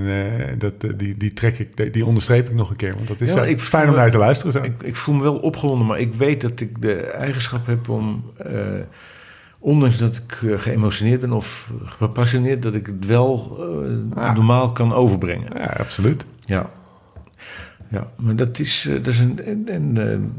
dat, 0.58 0.74
die, 1.00 1.18
die 1.18 1.34
trek 1.34 1.60
ik, 1.60 1.94
die, 1.94 2.06
onderstreep 2.06 2.48
ik 2.50 2.56
nog 2.56 2.70
een 2.70 2.76
keer. 2.76 2.94
Want 2.96 3.08
dat 3.08 3.22
is 3.22 3.34
Ja, 3.34 3.44
ik 3.46 3.60
fijn 3.60 3.88
om 3.88 3.94
me- 3.94 3.96
naar 4.00 4.12
te 4.12 4.18
luisteren. 4.18 4.52
Zo. 4.54 4.62
Ik, 4.64 4.84
ik 4.84 4.96
voel 4.96 5.16
me 5.16 5.24
wel 5.24 5.36
opgewonden, 5.38 5.88
maar 5.88 6.00
ik 6.00 6.14
weet 6.14 6.42
dat 6.42 6.60
ik 6.60 6.82
de 6.82 6.96
eigenschap 7.02 7.66
heb 7.66 7.90
om, 7.90 8.32
ondanks 9.66 9.98
dat 9.98 10.16
ik 10.26 10.42
eh, 10.52 10.60
geëmotioneerd 10.60 11.20
ben 11.22 11.32
of 11.32 11.72
gepassioneerd, 11.86 12.62
dat 12.62 12.74
ik 12.74 12.86
het 12.86 13.06
wel 13.06 13.58
eh, 14.16 14.24
Ah. 14.24 14.36
normaal 14.36 14.72
kan 14.72 14.94
overbrengen. 14.94 15.48
ja, 15.58 15.76
absoluut. 15.80 16.26
Ja. 16.46 16.70
Ja, 17.90 18.08
maar 18.18 18.36
dat 18.36 18.60
is, 18.60 18.86
eh, 18.88 18.94
dat 18.94 19.08
is 19.08 19.20
een... 19.20 19.40
een, 19.50 19.64
een, 19.74 19.96
een 19.96 20.34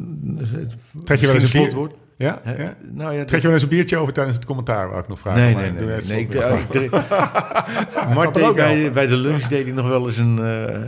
Trek 1.04 1.18
je 1.18 1.26
wel 1.26 1.34
eens 1.34 1.42
een 1.42 1.48
slotwoord? 1.48 1.94
Ja? 2.16 2.40
Hè? 2.42 2.62
ja? 2.62 2.74
Nou 2.92 3.14
ja, 3.14 3.24
Trek 3.24 3.36
je 3.40 3.44
wel 3.46 3.52
eens 3.52 3.62
een 3.62 3.68
biertje 3.68 3.96
over 3.96 4.12
tijdens 4.12 4.36
het 4.36 4.44
commentaar, 4.46 4.88
wou 4.88 5.00
ik 5.00 5.08
nog 5.08 5.18
vragen. 5.18 5.40
Nee, 5.42 5.54
nee, 5.54 5.70
nee. 5.70 5.98
nee, 6.08 6.20
ik, 6.20 6.34
ik 6.34 6.70
drink- 6.70 6.92
Mart 8.14 8.30
kan 8.30 8.32
deed 8.32 8.42
ook 8.44 8.56
bij, 8.56 8.92
bij 8.92 9.06
de 9.06 9.16
lunch 9.16 9.42
deed 9.42 9.64
hij 9.64 9.72
nog 9.74 9.88
wel 9.88 10.06
eens 10.06 10.16
een 10.16 10.38
eh, 10.38 10.80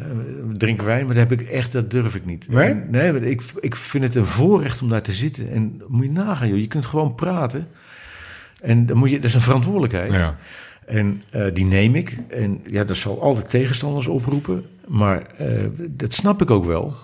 drinken 0.56 0.86
wijn, 0.86 1.06
maar 1.06 1.14
dat 1.14 1.28
heb 1.28 1.40
ik 1.40 1.48
echt, 1.48 1.72
dat 1.72 1.90
durf 1.90 2.14
ik 2.14 2.24
niet. 2.26 2.48
Nee? 2.48 2.74
Nee, 2.74 3.20
ik, 3.20 3.42
ik 3.60 3.76
vind 3.76 4.04
het 4.04 4.14
een 4.14 4.26
voorrecht 4.26 4.82
om 4.82 4.88
daar 4.88 5.02
te 5.02 5.12
zitten. 5.12 5.50
En 5.50 5.82
moet 5.88 6.04
je 6.04 6.10
nagaan, 6.10 6.48
joh. 6.48 6.58
Je 6.58 6.66
kunt 6.66 6.86
gewoon 6.86 7.14
praten. 7.14 7.66
En 8.62 8.86
dan 8.86 8.96
moet 8.96 9.10
je, 9.10 9.16
dat 9.16 9.24
is 9.24 9.34
een 9.34 9.40
verantwoordelijkheid. 9.40 10.12
Ja. 10.12 10.36
En 10.86 11.22
eh, 11.30 11.44
die 11.54 11.64
neem 11.64 11.94
ik. 11.94 12.18
En 12.28 12.60
ja, 12.66 12.84
dat 12.84 12.96
zal 12.96 13.22
altijd 13.22 13.50
tegenstanders 13.50 14.06
oproepen. 14.06 14.64
Maar 14.86 15.22
eh, 15.36 15.64
dat 15.88 16.14
snap 16.14 16.42
ik 16.42 16.50
ook 16.50 16.64
wel. 16.64 16.94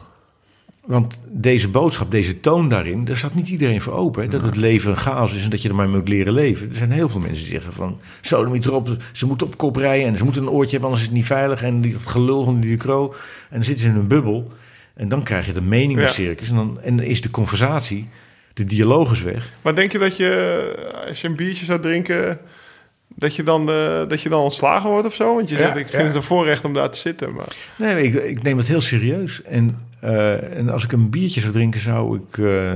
Want 0.85 1.21
deze 1.29 1.69
boodschap, 1.69 2.11
deze 2.11 2.41
toon 2.41 2.69
daarin, 2.69 3.05
daar 3.05 3.17
staat 3.17 3.35
niet 3.35 3.49
iedereen 3.49 3.81
voor 3.81 3.93
open. 3.93 4.23
Hè? 4.23 4.29
Dat 4.29 4.43
het 4.43 4.57
leven 4.57 4.91
een 4.91 4.97
chaos 4.97 5.35
is 5.35 5.45
en 5.45 5.51
dat 5.51 5.63
je 5.63 5.69
er 5.69 5.75
maar 5.75 5.89
moet 5.89 6.09
leren 6.09 6.33
leven. 6.33 6.69
Er 6.69 6.77
zijn 6.77 6.91
heel 6.91 7.09
veel 7.09 7.21
mensen 7.21 7.43
die 7.43 7.53
zeggen 7.53 7.73
van, 7.73 8.01
zo 8.21 8.45
dan 8.45 8.55
erop, 8.55 8.97
ze 9.13 9.27
moeten 9.27 9.47
op 9.47 9.57
kop 9.57 9.77
rijden 9.77 10.09
en 10.09 10.17
ze 10.17 10.25
moeten 10.25 10.43
een 10.43 10.49
oortje 10.49 10.71
hebben, 10.71 10.89
anders 10.89 11.03
is 11.03 11.09
het 11.09 11.17
niet 11.17 11.27
veilig. 11.27 11.63
En 11.63 11.81
die, 11.81 11.93
dat 11.93 12.07
gelul 12.07 12.45
van 12.45 12.61
die 12.61 12.71
Ducro. 12.71 13.15
En 13.49 13.57
dan 13.57 13.65
zitten 13.65 13.85
ze 13.85 13.91
in 13.91 13.97
een 13.97 14.07
bubbel. 14.07 14.53
En 14.95 15.09
dan 15.09 15.23
krijg 15.23 15.47
je 15.47 15.53
de 15.53 15.61
meningencircus. 15.61 16.49
En, 16.49 16.57
dan, 16.57 16.79
en 16.83 16.97
dan 16.97 17.07
is 17.07 17.21
de 17.21 17.31
conversatie, 17.31 18.09
de 18.55 18.65
dialoog 18.65 19.13
is 19.13 19.23
weg. 19.23 19.51
Maar 19.63 19.75
denk 19.75 19.93
je 19.93 19.99
dat 19.99 20.17
je, 20.17 21.03
als 21.09 21.21
je 21.21 21.29
een 21.29 21.37
biertje 21.37 21.65
zou 21.65 21.81
drinken, 21.81 22.39
dat 23.09 23.37
je 23.37 23.43
dan, 23.43 23.71
eh, 23.71 24.09
dat 24.09 24.21
je 24.21 24.29
dan 24.29 24.41
ontslagen 24.43 24.91
wordt 24.91 25.07
of 25.07 25.15
zo? 25.15 25.35
Want 25.35 25.49
je 25.49 25.57
Ja, 25.57 25.61
zegt, 25.63 25.77
ik 25.77 25.87
vind 25.87 26.01
ja. 26.03 26.07
het 26.07 26.17
een 26.17 26.23
voorrecht 26.23 26.65
om 26.65 26.73
daar 26.73 26.91
te 26.91 26.99
zitten. 26.99 27.35
Maar 27.35 27.57
Nee, 27.79 28.03
ik, 28.03 28.15
ik 28.15 28.43
neem 28.43 28.59
het 28.59 28.69
heel 28.69 28.81
serieus. 28.81 29.43
En, 29.43 29.79
eh, 30.01 30.57
en 30.59 30.69
als 30.69 30.85
ik 30.85 30.93
een 30.93 31.11
biertje 31.11 31.41
zou 31.41 31.53
drinken, 31.53 31.81
zou 31.81 32.17
ik 32.19 32.39
eh, 32.39 32.73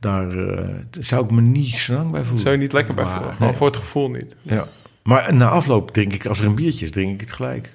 daar 0.00 0.38
eh, 0.38 0.68
zou 1.00 1.24
ik 1.24 1.30
me 1.30 1.40
niet 1.40 1.78
zo 1.78 1.92
lang 1.92 2.10
bij 2.10 2.22
voelen. 2.22 2.40
zou 2.42 2.54
je 2.54 2.60
niet 2.60 2.72
lekker 2.72 2.94
bij 2.94 3.04
voelen? 3.04 3.32
Gewoon 3.32 3.48
nee. 3.48 3.56
voor 3.56 3.66
het 3.66 3.76
gevoel 3.76 4.10
niet. 4.10 4.36
Ja. 4.42 4.68
Maar 5.02 5.34
na 5.34 5.48
afloop 5.48 5.90
drink 5.90 6.12
ik, 6.12 6.26
als 6.26 6.40
er 6.40 6.46
een 6.46 6.54
biertje 6.54 6.84
is, 6.84 6.90
drink 6.90 7.14
ik 7.14 7.20
het 7.20 7.32
gelijk. 7.32 7.72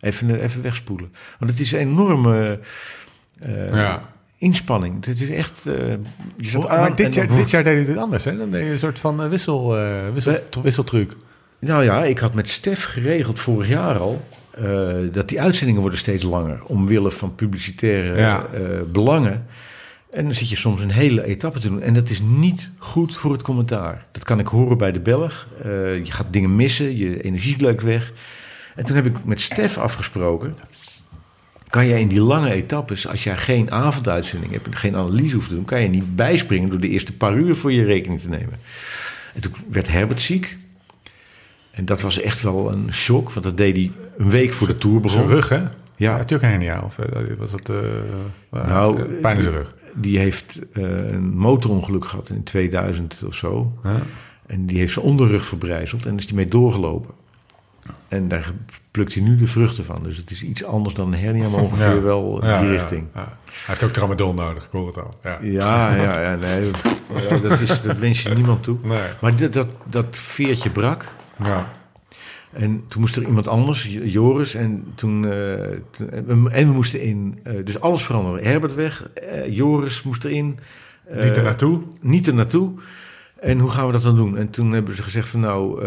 Even, 0.00 0.40
even 0.40 0.62
wegspoelen. 0.62 1.12
Want 1.38 1.50
het 1.50 1.60
is 1.60 1.72
een 1.72 1.78
enorme... 1.78 2.58
eh, 3.38 3.74
Ja. 3.74 4.08
Inspanning. 4.40 5.06
Het 5.06 5.20
is 5.20 5.28
echt... 5.28 5.66
eh, 5.66 5.74
je 6.36 6.48
zat 6.48 6.68
Maar 6.68 6.78
aan 6.78 6.94
dit 6.94 7.14
jaar, 7.14 7.26
dan- 7.26 7.36
dit 7.36 7.50
jaar 7.50 7.64
deed 7.64 7.86
het 7.86 7.96
anders, 7.96 8.24
hè? 8.24 8.36
Dan 8.36 8.50
deed 8.50 8.64
je 8.64 8.72
een 8.72 8.78
soort 8.78 8.98
van 8.98 9.22
eh, 9.22 9.28
wissel, 9.28 9.76
eh, 9.78 10.08
wissel, 10.14 10.38
wisseltruc. 10.62 11.12
Nou 11.58 11.84
ja, 11.84 12.04
ik 12.04 12.18
had 12.18 12.34
met 12.34 12.48
Stef 12.48 12.84
geregeld 12.84 13.38
vorig 13.40 13.68
jaar 13.68 13.98
al... 13.98 14.24
dat 15.12 15.28
die 15.28 15.40
uitzendingen 15.40 15.80
worden 15.80 15.98
steeds 15.98 16.22
langer. 16.22 16.60
Omwille 16.64 17.10
van 17.10 17.34
publicitaire 17.34 18.18
Ja. 18.20 18.46
belangen. 18.92 19.46
En 20.10 20.24
dan 20.24 20.34
zit 20.34 20.48
je 20.48 20.56
soms 20.56 20.82
een 20.82 20.90
hele 20.90 21.24
etappe 21.24 21.58
te 21.58 21.68
doen. 21.68 21.82
En 21.82 21.94
dat 21.94 22.10
is 22.10 22.20
niet 22.22 22.70
goed 22.78 23.16
voor 23.16 23.32
het 23.32 23.42
commentaar. 23.42 24.06
Dat 24.12 24.24
kan 24.24 24.38
ik 24.38 24.46
horen 24.46 24.78
bij 24.78 24.92
de 24.92 25.00
Belg. 25.00 25.46
Je 25.64 26.00
gaat 26.04 26.26
dingen 26.30 26.56
missen, 26.56 26.96
je 26.96 27.22
energie 27.22 27.56
leukt 27.60 27.82
weg. 27.82 28.12
En 28.76 28.84
toen 28.84 28.96
heb 28.96 29.06
ik 29.06 29.24
met 29.24 29.40
Stef 29.40 29.78
afgesproken... 29.78 30.54
kan 31.70 31.86
jij 31.86 32.00
in 32.00 32.08
die 32.08 32.20
lange 32.20 32.50
etappes, 32.50 33.08
als 33.08 33.24
jij 33.24 33.36
geen 33.36 33.70
avonduitzending 33.70 34.52
hebt... 34.52 34.66
en 34.66 34.76
geen 34.76 34.96
analyse 34.96 35.34
hoeft 35.34 35.48
te 35.48 35.54
doen... 35.54 35.64
kan 35.64 35.82
je 35.82 35.88
niet 35.88 36.16
bijspringen 36.16 36.70
door 36.70 36.80
de 36.80 36.88
eerste 36.88 37.12
paar 37.12 37.34
uur 37.34 37.56
voor 37.56 37.72
je 37.72 37.84
rekening 37.84 38.20
te 38.20 38.28
nemen. 38.28 38.58
En 39.34 39.40
toen 39.40 39.52
werd 39.68 39.88
Herbert 39.88 40.20
ziek... 40.20 40.58
En 41.70 41.84
dat 41.84 42.00
was 42.00 42.20
echt 42.20 42.42
wel 42.42 42.72
een 42.72 42.92
shock, 42.92 43.30
want 43.30 43.44
dat 43.46 43.56
deed 43.56 43.76
hij 43.76 43.92
een 44.16 44.30
week 44.30 44.52
voor 44.52 44.66
de 44.66 44.78
Tour 44.78 45.00
begon. 45.00 45.18
Zijn 45.18 45.34
rug, 45.34 45.48
hè? 45.48 45.62
Ja. 45.96 46.16
natuurlijk. 46.16 46.84
Of 46.84 46.98
eh, 46.98 47.22
was 47.38 47.50
dat... 47.50 47.68
eh, 47.68 48.66
Nou, 48.68 49.02
pijn 49.02 49.36
in 49.36 49.42
zijn 49.42 49.54
rug. 49.54 49.74
Die 49.94 50.18
heeft 50.18 50.58
een 50.72 51.36
motorongeluk 51.36 52.04
gehad 52.04 52.28
in 52.28 52.42
2000 52.42 53.22
of 53.26 53.34
zo. 53.34 53.72
En 54.46 54.66
die 54.66 54.78
heeft 54.78 54.92
zijn 54.92 55.04
onderrug 55.04 55.44
verbrijzeld 55.44 56.06
en 56.06 56.16
is 56.16 56.26
die 56.26 56.34
mee 56.34 56.48
doorgelopen. 56.48 57.14
En 58.08 58.28
daar 58.28 58.52
plukt 58.90 59.14
hij 59.14 59.22
nu 59.22 59.36
de 59.36 59.46
vruchten 59.46 59.84
van. 59.84 60.02
Dus 60.02 60.16
het 60.16 60.30
is 60.30 60.42
iets 60.42 60.64
anders 60.64 60.94
dan 60.94 61.12
een 61.12 61.18
hernia, 61.18 61.48
maar 61.48 61.60
ongeveer 61.60 61.94
Ja. 61.94 62.00
wel 62.00 62.40
die 62.40 62.68
richting. 62.70 63.06
Hij 63.12 63.24
heeft 63.66 63.82
ook 63.82 63.90
tramadol 63.90 64.34
nodig, 64.34 64.64
ik 64.64 64.70
hoor 64.70 64.86
het 64.86 64.96
al. 64.96 65.14
Ja. 65.22 65.38
Ja, 65.42 65.94
ja, 65.94 66.20
ja, 66.20 66.34
nee, 66.36 66.70
dat, 67.42 67.60
is, 67.60 67.82
dat 67.82 67.98
wens 67.98 68.22
je 68.22 68.28
niemand 68.28 68.62
toe. 68.62 68.76
Nee. 68.82 68.98
Maar 69.20 69.36
dat, 69.36 69.52
dat, 69.52 69.66
dat 69.84 70.18
veertje 70.18 70.70
brak. 70.70 71.08
Ja. 71.44 71.70
En 72.52 72.84
toen 72.88 73.00
moest 73.00 73.16
er 73.16 73.24
iemand 73.26 73.48
anders, 73.48 73.88
Joris. 74.02 74.54
En 74.54 74.92
toen. 74.94 75.24
eh, 75.30 75.62
en 76.52 76.66
we 76.66 76.72
moesten 76.72 77.00
in. 77.02 77.40
eh, 77.42 77.54
dus 77.64 77.80
alles 77.80 78.02
veranderen. 78.04 78.44
Herbert 78.44 78.74
weg. 78.74 79.10
eh, 79.14 79.56
Joris 79.56 80.02
moest 80.02 80.24
erin. 80.24 80.58
Niet 81.10 81.36
er 81.36 81.42
naartoe. 81.42 81.82
Niet 82.00 82.26
er 82.26 82.34
naartoe. 82.34 82.70
En 83.40 83.58
hoe 83.58 83.70
gaan 83.70 83.86
we 83.86 83.92
dat 83.92 84.02
dan 84.02 84.16
doen? 84.16 84.36
En 84.38 84.50
toen 84.50 84.72
hebben 84.72 84.94
ze 84.94 85.02
gezegd 85.02 85.28
van 85.28 85.40
nou. 85.40 85.82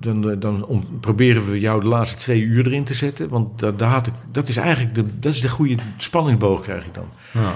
Dan, 0.00 0.38
dan 0.38 0.64
om- 0.66 0.98
proberen 1.00 1.50
we 1.50 1.60
jou 1.60 1.80
de 1.80 1.86
laatste 1.86 2.16
twee 2.16 2.40
uur 2.42 2.66
erin 2.66 2.84
te 2.84 2.94
zetten. 2.94 3.28
Want 3.28 3.58
dat, 3.58 3.78
daar 3.78 3.90
had 3.90 4.06
ik, 4.06 4.12
dat 4.32 4.48
is 4.48 4.56
eigenlijk 4.56 4.94
de, 4.94 5.04
dat 5.18 5.32
is 5.34 5.40
de 5.40 5.48
goede 5.48 5.74
spanningsboog 5.96 6.62
krijg 6.62 6.84
je 6.84 6.90
dan. 6.92 7.08
Ja. 7.32 7.52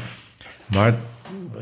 Maar 0.66 0.94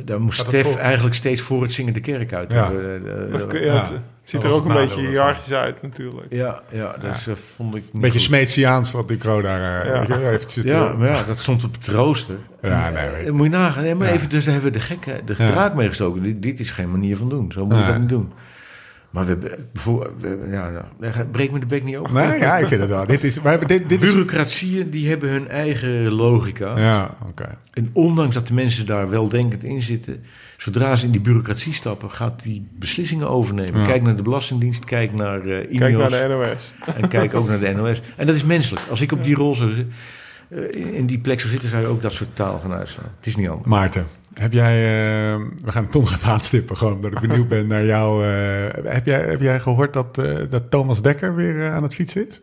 daar 0.04 0.20
moest 0.20 0.40
Stef 0.40 0.66
voor- 0.70 0.78
eigenlijk 0.80 1.14
steeds 1.14 1.40
voor 1.40 1.62
het 1.62 1.72
zingen 1.72 1.92
de 1.92 2.00
kerk 2.00 2.32
uit. 2.32 2.52
Ja. 2.52 2.70
Eh, 2.70 2.94
eh, 2.96 3.02
Dat, 3.32 3.52
eh, 3.54 3.64
ja, 3.64 3.72
ja. 3.74 3.78
het, 3.80 3.88
het 3.88 4.00
ziet 4.22 4.40
Dat 4.42 4.50
er 4.50 4.56
ook 4.56 4.64
een 4.64 4.74
beetje 4.74 5.00
hiërarchisch 5.00 5.52
uit 5.52 5.82
natuurlijk. 5.82 6.26
ja, 6.30 6.62
ja, 6.70 6.96
dus 7.00 7.26
vond 7.56 7.74
ik. 7.74 7.82
Een 7.82 7.88
niet 7.92 8.02
beetje 8.02 8.18
goed. 8.18 8.26
Smeetsiaans 8.28 8.92
wat 8.92 9.08
Ducro 9.08 9.40
daar... 9.42 9.82
eh, 9.82 9.92
Ja. 9.94 9.98
weet 10.06 10.18
je, 10.18 10.28
eventjes 10.30 10.64
Ja, 10.64 10.92
maar 10.98 11.08
ja, 11.08 11.22
dat 11.22 11.38
stond 11.38 11.64
op 11.64 11.74
het 11.74 11.88
rooster. 11.88 12.36
Ja, 12.62 12.90
nee, 12.90 13.08
weet 13.10 13.26
ik. 13.26 13.32
moet 13.32 13.44
je 13.44 13.50
nagaan. 13.52 13.82
Nee, 13.82 13.94
maar 13.94 14.08
Ja. 14.08 14.14
even, 14.14 14.28
dus 14.28 14.44
daar 14.44 14.54
hebben 14.54 14.72
we 14.72 14.78
de 14.78 14.84
gekke, 14.84 15.20
de 15.24 15.34
Ja. 15.38 15.46
draak 15.46 15.74
mee 15.74 15.88
gestoken. 15.88 16.22
Dit, 16.22 16.42
dit 16.42 16.60
is 16.60 16.70
geen 16.70 16.90
manier 16.90 17.16
van 17.16 17.28
doen. 17.28 17.52
Zo 17.52 17.66
moet 17.66 17.78
je 17.78 17.86
dat 17.86 17.98
niet 17.98 18.08
doen. 18.08 18.32
Maar 19.12 19.24
we 19.24 19.30
hebben... 19.30 20.50
ja, 20.50 20.90
nou, 20.98 21.24
breek 21.24 21.50
me 21.50 21.58
de 21.58 21.66
bek 21.66 21.84
niet 21.84 21.96
open. 21.96 22.14
Nee, 22.14 22.38
ja, 22.38 22.58
ik 22.58 22.66
vind 22.66 22.80
het 22.80 22.90
wel. 22.90 23.06
Dit 23.06 23.24
is... 23.24 23.40
We 23.40 23.48
hebben, 23.48 23.68
dit, 23.68 23.88
dit 23.88 24.02
is 24.02 24.08
Bureaucratieën, 24.08 24.90
die 24.90 25.08
hebben 25.08 25.30
hun 25.30 25.48
eigen 25.48 26.10
logica. 26.10 26.78
ja, 26.78 27.16
oké. 27.28 27.56
En 27.72 27.90
ondanks 27.92 28.34
dat 28.34 28.46
de 28.46 28.54
mensen 28.54 28.86
daar 28.86 29.10
weldenkend 29.10 29.64
in 29.64 29.82
zitten... 29.82 30.24
zodra 30.56 30.96
ze 30.96 31.06
in 31.06 31.12
die 31.12 31.20
bureaucratie 31.20 31.72
stappen... 31.72 32.10
gaat 32.10 32.42
die 32.42 32.68
beslissingen 32.78 33.28
overnemen. 33.28 33.80
Ja. 33.80 33.86
Kijk 33.86 34.02
naar 34.02 34.16
de 34.16 34.22
Belastingdienst, 34.22 34.84
kijk 34.84 35.14
naar 35.14 35.46
Ineos... 35.46 35.78
Kijk 35.78 35.98
naar 35.98 36.28
de 36.28 36.28
NOS. 36.28 36.94
En 36.96 37.08
kijk 37.08 37.34
ook 37.34 37.48
naar 37.48 37.58
de 37.58 37.72
NOS. 37.72 38.00
En 38.16 38.26
dat 38.26 38.36
is 38.36 38.44
menselijk. 38.44 38.86
Als 38.90 39.00
ik 39.00 39.12
op 39.12 39.24
die 39.24 39.34
rol 39.34 39.54
zou 39.54 39.74
zitten, 39.74 39.94
eh, 40.48 40.94
in 40.94 41.06
die 41.06 41.18
plek 41.18 41.40
zou 41.40 41.52
zitten, 41.52 41.68
zou 41.68 41.82
je 41.82 41.88
ook 41.88 42.02
dat 42.02 42.12
soort 42.12 42.36
taal 42.36 42.58
gaan 42.58 42.72
uitslaan. 42.72 43.10
Het 43.16 43.26
is 43.26 43.36
niet 43.36 43.48
anders. 43.48 43.68
Maarten, 43.68 44.06
heb 44.34 44.52
jij... 44.52 44.74
eh, 44.76 45.40
we 45.64 45.72
gaan 45.72 45.82
het 45.82 45.92
toch 45.92 46.02
nog 46.02 46.12
even 46.12 46.28
aanstippen, 46.32 46.76
gewoon 46.76 46.92
omdat 46.94 47.12
ik 47.12 47.20
benieuwd 47.28 47.48
ben 47.48 47.66
naar 47.66 47.84
jou. 47.84 48.24
eh, 48.24 48.92
heb, 48.92 49.06
jij, 49.06 49.20
heb 49.20 49.40
jij 49.40 49.60
gehoord 49.60 49.92
dat, 49.92 50.18
eh, 50.18 50.36
dat 50.50 50.70
Thomas 50.70 51.02
Dekker 51.02 51.34
weer 51.34 51.70
aan 51.70 51.82
het 51.82 51.94
fietsen 51.94 52.28
is? 52.28 52.40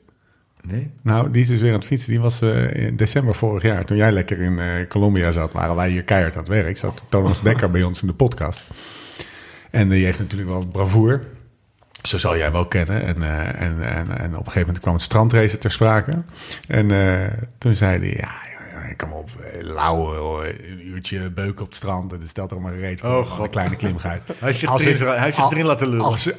Nee? 0.61 0.91
Nou, 1.03 1.31
die 1.31 1.41
is 1.41 1.47
dus 1.47 1.61
weer 1.61 1.71
aan 1.73 1.77
het 1.79 1.87
fietsen. 1.87 2.09
Die 2.09 2.19
was 2.19 2.41
in 2.73 2.95
december 2.95 3.35
vorig 3.35 3.61
jaar, 3.61 3.85
toen 3.85 3.97
jij 3.97 4.11
lekker 4.11 4.39
in 4.39 4.87
Colombia 4.87 5.31
zat, 5.31 5.53
waren 5.53 5.75
wij 5.75 5.89
hier 5.89 6.03
keihard 6.03 6.33
aan 6.35 6.43
het 6.43 6.51
werk. 6.51 6.77
Zat 6.77 7.03
Thomas 7.09 7.41
Dekker 7.47 7.71
bij 7.71 7.83
ons 7.83 8.01
in 8.01 8.07
de 8.07 8.13
podcast. 8.13 8.63
En 9.69 9.89
die 9.89 10.05
heeft 10.05 10.19
natuurlijk 10.19 10.49
wel 10.49 10.67
bravoer. 10.67 11.21
Zo 12.01 12.17
zal 12.17 12.35
jij 12.35 12.45
hem 12.45 12.55
ook 12.55 12.69
kennen. 12.69 13.01
En, 13.03 13.23
en, 13.55 13.81
en, 13.81 14.17
en 14.17 14.29
op 14.31 14.39
een 14.39 14.45
gegeven 14.45 14.59
moment 14.59 14.79
kwam 14.79 14.93
het 14.93 15.03
strandrace 15.03 15.57
ter 15.57 15.71
sprake. 15.71 16.11
En 16.67 16.87
toen 17.57 17.75
zei 17.75 17.99
hij, 17.99 18.13
ja, 18.17 18.58
kom 18.95 19.11
op, 19.11 19.29
eh, 19.41 19.61
lauw, 19.61 20.13
joh, 20.15 20.45
een 20.45 20.87
uurtje 20.87 21.29
beuken 21.31 21.61
op 21.61 21.67
het 21.67 21.75
strand. 21.75 22.13
En 22.13 22.19
dat 22.19 22.27
stelt 22.29 22.51
er 22.51 22.61
maar 22.61 22.73
een 22.73 22.79
reet 22.79 22.99
voor. 22.99 23.09
Oh, 23.09 23.39
een 23.39 23.49
kleine 23.49 23.75
klimgeit. 23.75 24.21
Hij 24.27 24.35
heeft 24.39 24.59
zich 24.59 24.69
Als 24.69 24.81
erin, 24.81 24.93
ik- 24.93 24.99
hij 25.07 25.19
heeft 25.19 25.35
zich 25.35 25.45
al- 25.45 25.51
erin 25.51 25.65
laten 25.65 25.87
lullen. 25.87 26.05
Als, 26.05 26.29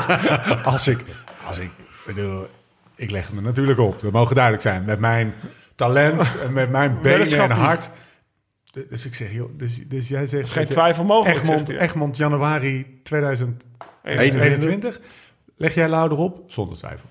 als 0.74 0.88
ik, 0.88 1.04
als 1.46 1.58
ik 1.58 1.70
bedoel, 2.06 2.46
ik 2.94 3.10
leg 3.10 3.32
me 3.32 3.40
natuurlijk 3.40 3.78
op. 3.78 4.00
Dat 4.00 4.12
mogen 4.12 4.34
duidelijk 4.34 4.62
zijn. 4.64 4.84
Met 4.84 4.98
mijn 4.98 5.34
talent 5.74 6.36
en 6.42 6.52
met 6.52 6.70
mijn 6.70 6.98
benen 7.02 7.38
en 7.42 7.50
hart. 7.50 7.90
Dus 8.88 9.06
ik 9.06 9.14
zeg, 9.14 9.32
joh, 9.32 9.50
dus, 9.58 9.80
dus 9.88 10.08
jij 10.08 10.26
zegt... 10.26 10.50
Geen 10.50 10.62
je- 10.66 10.68
twijfel 10.68 11.04
mogelijk. 11.04 11.40
Egmond. 11.40 11.68
Egmond 11.68 12.16
januari 12.16 13.00
2021. 13.02 14.42
21. 14.42 15.00
Leg 15.56 15.74
jij 15.74 15.88
Lau 15.88 16.10
erop? 16.10 16.42
Zonder 16.46 16.76
twijfel. 16.78 17.08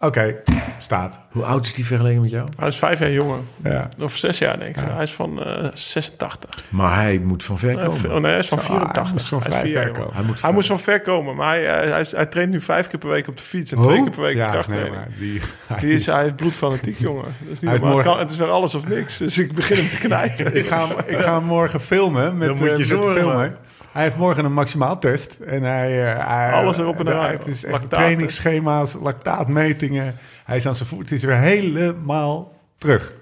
Oké, 0.00 0.34
staat. 0.78 1.20
Hoe 1.30 1.44
oud 1.44 1.66
is 1.66 1.74
die 1.74 1.86
vergeleken 1.86 2.20
met 2.20 2.30
jou? 2.30 2.48
Hij 2.58 2.68
is 2.68 2.76
vijf 2.76 2.98
jaar 2.98 3.10
jonger. 3.10 3.38
Ja. 3.64 3.88
Of 4.00 4.16
zes 4.16 4.38
jaar, 4.38 4.58
denk 4.58 4.76
ik. 4.76 4.84
Hij 4.90 5.02
is 5.02 5.12
van 5.12 5.42
eh 5.44 5.68
86. 5.74 6.64
Maar 6.68 6.94
hij 6.94 7.18
moet 7.18 7.44
van 7.44 7.58
ver 7.58 7.78
Eh, 7.78 7.86
komen. 7.86 8.12
oh 8.14 8.20
nee, 8.20 8.30
hij 8.30 8.40
is 8.40 8.48
van 8.48 8.58
Ah, 8.58 8.64
84. 8.64 9.02
hij 9.02 9.12
Hij 9.12 9.38
is 9.38 9.44
vrij 9.44 9.60
vier 9.60 9.60
ver 9.60 9.68
jaar 9.70 9.86
jonger. 9.86 10.00
komen. 10.00 10.14
Hij 10.14 10.24
moet 10.24 10.40
Hij 10.42 10.66
van- 10.66 10.78
ver 10.78 11.00
komen, 11.00 11.36
maar 11.36 11.48
hij, 11.48 11.64
hij, 11.64 11.86
hij, 11.88 12.06
hij 12.10 12.26
traint 12.26 12.50
nu 12.50 12.60
vijf 12.60 12.86
keer 12.86 12.98
per 12.98 13.08
week 13.08 13.28
op 13.28 13.36
de 13.36 13.42
fiets 13.42 13.72
en 13.72 13.82
twee 13.82 14.02
keer 14.02 14.10
per 14.10 14.20
week 14.22 14.36
ja, 14.36 14.42
nee, 14.42 14.50
krachttraining. 14.52 14.94
maar 14.94 15.08
die, 15.18 15.40
Die 15.80 15.94
is, 15.94 16.06
hij 16.06 16.26
is 16.26 16.32
bloedfanatiek, 16.36 16.98
jongen. 16.98 17.24
Dat 17.24 17.50
is 17.50 17.60
niet 17.60 17.70
het, 17.70 17.80
morgen- 17.82 18.02
kan, 18.04 18.18
het 18.18 18.30
is 18.30 18.36
weer 18.36 18.50
alles 18.50 18.74
of 18.74 18.86
niks. 18.88 19.16
Dus 19.18 19.38
ik 19.38 19.52
begin 19.52 19.76
hem 19.76 19.88
te 19.88 19.96
knijpen. 20.06 20.56
ik, 20.56 20.66
ga, 20.66 20.86
hem- 20.86 20.96
ik 21.06 21.18
ga 21.18 21.34
hem 21.34 21.44
morgen 21.44 21.80
filmen 21.80 22.38
met, 22.38 22.48
Dan 22.48 22.56
moet 22.56 22.66
je 22.86 22.94
eh, 22.94 23.36
met 23.36 23.50
Hij 23.94 24.02
heeft 24.02 24.16
morgen 24.16 24.44
een 24.44 24.52
maximaal 24.52 24.98
test. 24.98 25.34
En 25.38 25.62
hij, 25.62 26.12
eh, 26.14 26.26
hij- 26.28 26.52
Alles 26.52 26.78
erop 26.78 26.98
en 27.00 27.06
eraan. 27.08 27.30
Het 27.30 27.46
is 27.46 27.64
echt 27.64 27.90
trainingsschema's, 27.90 28.94
lactaatmetingen. 29.00 30.16
Hij 30.44 30.56
is 30.56 30.66
aan 30.66 30.74
zijn 30.74 30.88
voet. 30.88 30.98
Het 31.00 31.12
is 31.12 31.22
weer 31.22 31.36
helemaal 31.36 32.52
terug. 32.78 33.12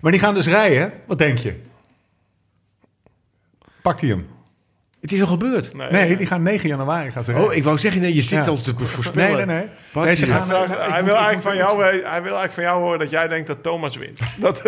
Maar 0.00 0.12
die 0.12 0.20
gaan 0.20 0.34
dus 0.34 0.46
rijden. 0.46 0.92
Wat 1.06 1.18
denk 1.18 1.38
je? 1.38 1.60
Pakt 3.82 4.00
hij 4.00 4.10
hem? 4.10 4.26
Het 5.06 5.14
is 5.14 5.20
al 5.20 5.26
gebeurd. 5.26 5.74
Nee, 5.90 6.16
die 6.16 6.26
gaan 6.26 6.42
9 6.42 6.68
januari 6.68 7.10
gaan 7.10 7.24
ze 7.24 7.32
rijden. 7.32 7.50
Oh, 7.50 7.56
ik 7.56 7.64
wou 7.64 7.78
zeggen, 7.78 8.00
nee, 8.00 8.14
je 8.14 8.22
zit 8.22 8.44
Ja. 8.44 8.50
al 8.50 8.56
te 8.60 8.74
voorspellen. 8.76 9.36
Nee, 9.36 9.46
nee, 9.46 9.56
nee. 9.56 9.66
Pak 9.92 10.04
Nee, 10.04 10.14
ze 10.14 10.24
die. 10.24 10.34
gaan- 10.34 10.48
Hij, 10.48 11.04
wil 11.04 11.14
eigenlijk 11.14 11.42
van 11.42 11.56
jou, 11.56 11.82
hij 11.82 12.00
wil 12.02 12.10
eigenlijk 12.12 12.52
van 12.52 12.62
jou 12.62 12.82
horen 12.82 12.98
dat 12.98 13.10
jij 13.10 13.28
denkt 13.28 13.46
dat 13.46 13.62
Thomas 13.62 13.96
wint. 13.96 14.18
Dat, 14.40 14.62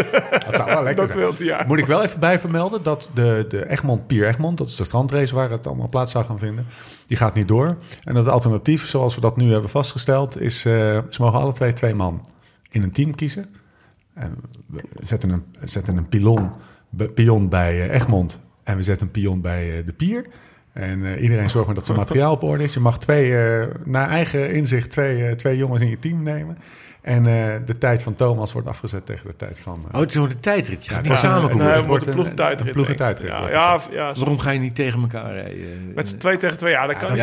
Dat 0.46 0.56
zou 0.56 0.70
wel 0.70 0.82
lekker 0.82 0.94
dat 1.06 1.06
zijn. 1.06 1.18
wil 1.18 1.34
hij, 1.36 1.46
ja. 1.46 1.64
Moet 1.66 1.78
ik 1.78 1.86
wel 1.86 2.02
even 2.04 2.20
bij 2.20 2.38
vermelden 2.38 2.82
dat 2.82 3.10
de, 3.14 3.44
de 3.48 3.70
Egmond, 3.70 4.06
Pier 4.06 4.26
Egmond, 4.28 4.58
dat 4.58 4.66
is 4.68 4.76
de 4.76 4.84
strandrace 4.84 5.34
waar 5.34 5.50
het 5.50 5.66
allemaal 5.66 5.88
plaats 5.88 6.12
zou 6.12 6.24
gaan 6.24 6.38
vinden, 6.38 6.66
die 7.06 7.16
gaat 7.16 7.34
niet 7.34 7.48
door. 7.48 7.76
En 8.04 8.14
het 8.14 8.28
alternatief, 8.28 8.88
zoals 8.88 9.14
we 9.14 9.20
dat 9.20 9.36
nu 9.36 9.52
hebben 9.52 9.70
vastgesteld, 9.70 10.40
is 10.40 10.64
eh, 10.64 10.72
ze 11.10 11.22
mogen 11.22 11.38
alle 11.40 11.52
twee 11.52 11.72
twee 11.72 11.94
man 11.94 12.26
in 12.70 12.82
een 12.82 12.92
team 12.92 13.14
kiezen. 13.14 13.46
En 14.14 14.36
we 14.66 14.80
zetten 15.02 15.30
een, 15.30 15.44
zetten 15.64 15.96
een 15.96 16.08
pilon, 16.08 16.50
pion 17.14 17.48
bij 17.48 17.88
eh, 17.88 17.94
Egmond 17.94 18.40
en 18.68 18.76
we 18.76 18.82
zetten 18.82 19.06
een 19.06 19.12
pion 19.12 19.40
bij 19.40 19.78
eh, 19.78 19.84
de 19.84 19.92
Pier. 19.92 20.26
En 20.72 21.04
eh, 21.04 21.22
iedereen 21.22 21.50
zorgt 21.50 21.66
maar 21.66 21.76
dat 21.76 21.86
zijn 21.86 21.98
materiaal 21.98 22.32
op 22.32 22.42
orde 22.42 22.64
is. 22.64 22.74
Je 22.74 22.80
mag 22.80 22.98
twee, 22.98 23.36
eh, 23.36 23.66
naar 23.84 24.08
eigen 24.08 24.52
inzicht 24.52 24.90
twee, 24.90 25.36
twee 25.36 25.56
jongens 25.56 25.82
in 25.82 25.88
je 25.88 25.98
team 25.98 26.22
nemen. 26.22 26.58
En 27.08 27.26
eh, 27.26 27.54
de 27.66 27.78
tijd 27.78 28.02
van 28.02 28.14
Thomas 28.14 28.52
wordt 28.52 28.68
afgezet 28.68 29.06
tegen 29.06 29.26
de 29.26 29.36
tijd 29.36 29.58
van... 29.58 29.74
eh, 29.88 29.94
Oh, 29.94 30.00
het 30.00 30.08
is 30.08 30.14
gewoon 30.14 30.30
een 30.30 30.40
tijdrit. 30.40 30.84
Je 30.84 30.90
gaat 30.90 31.04
Ja, 31.04 31.10
niet 31.10 31.18
samen 31.18 31.40
ja, 31.42 31.48
koersen. 31.48 31.68
Nee, 31.68 31.76
het 31.76 31.86
wordt 31.86 32.06
een 32.06 32.12
ploegentijdrit. 32.12 32.66
een 32.66 32.72
ploegentijdrit 32.72 33.30
Ja, 33.30 33.50
ja, 33.50 33.80
ja, 33.92 34.14
zo- 34.14 34.18
Waarom 34.20 34.38
ga 34.38 34.50
je 34.50 34.58
niet 34.58 34.74
tegen 34.74 35.00
elkaar 35.00 35.32
rijden? 35.32 35.92
met 35.94 36.08
z'n 36.08 36.16
twee 36.16 36.36
tegen 36.36 36.56
twee. 36.56 36.72
Ja, 36.72 36.86
dat 36.86 36.96
kan 36.96 37.08
koers. 37.08 37.20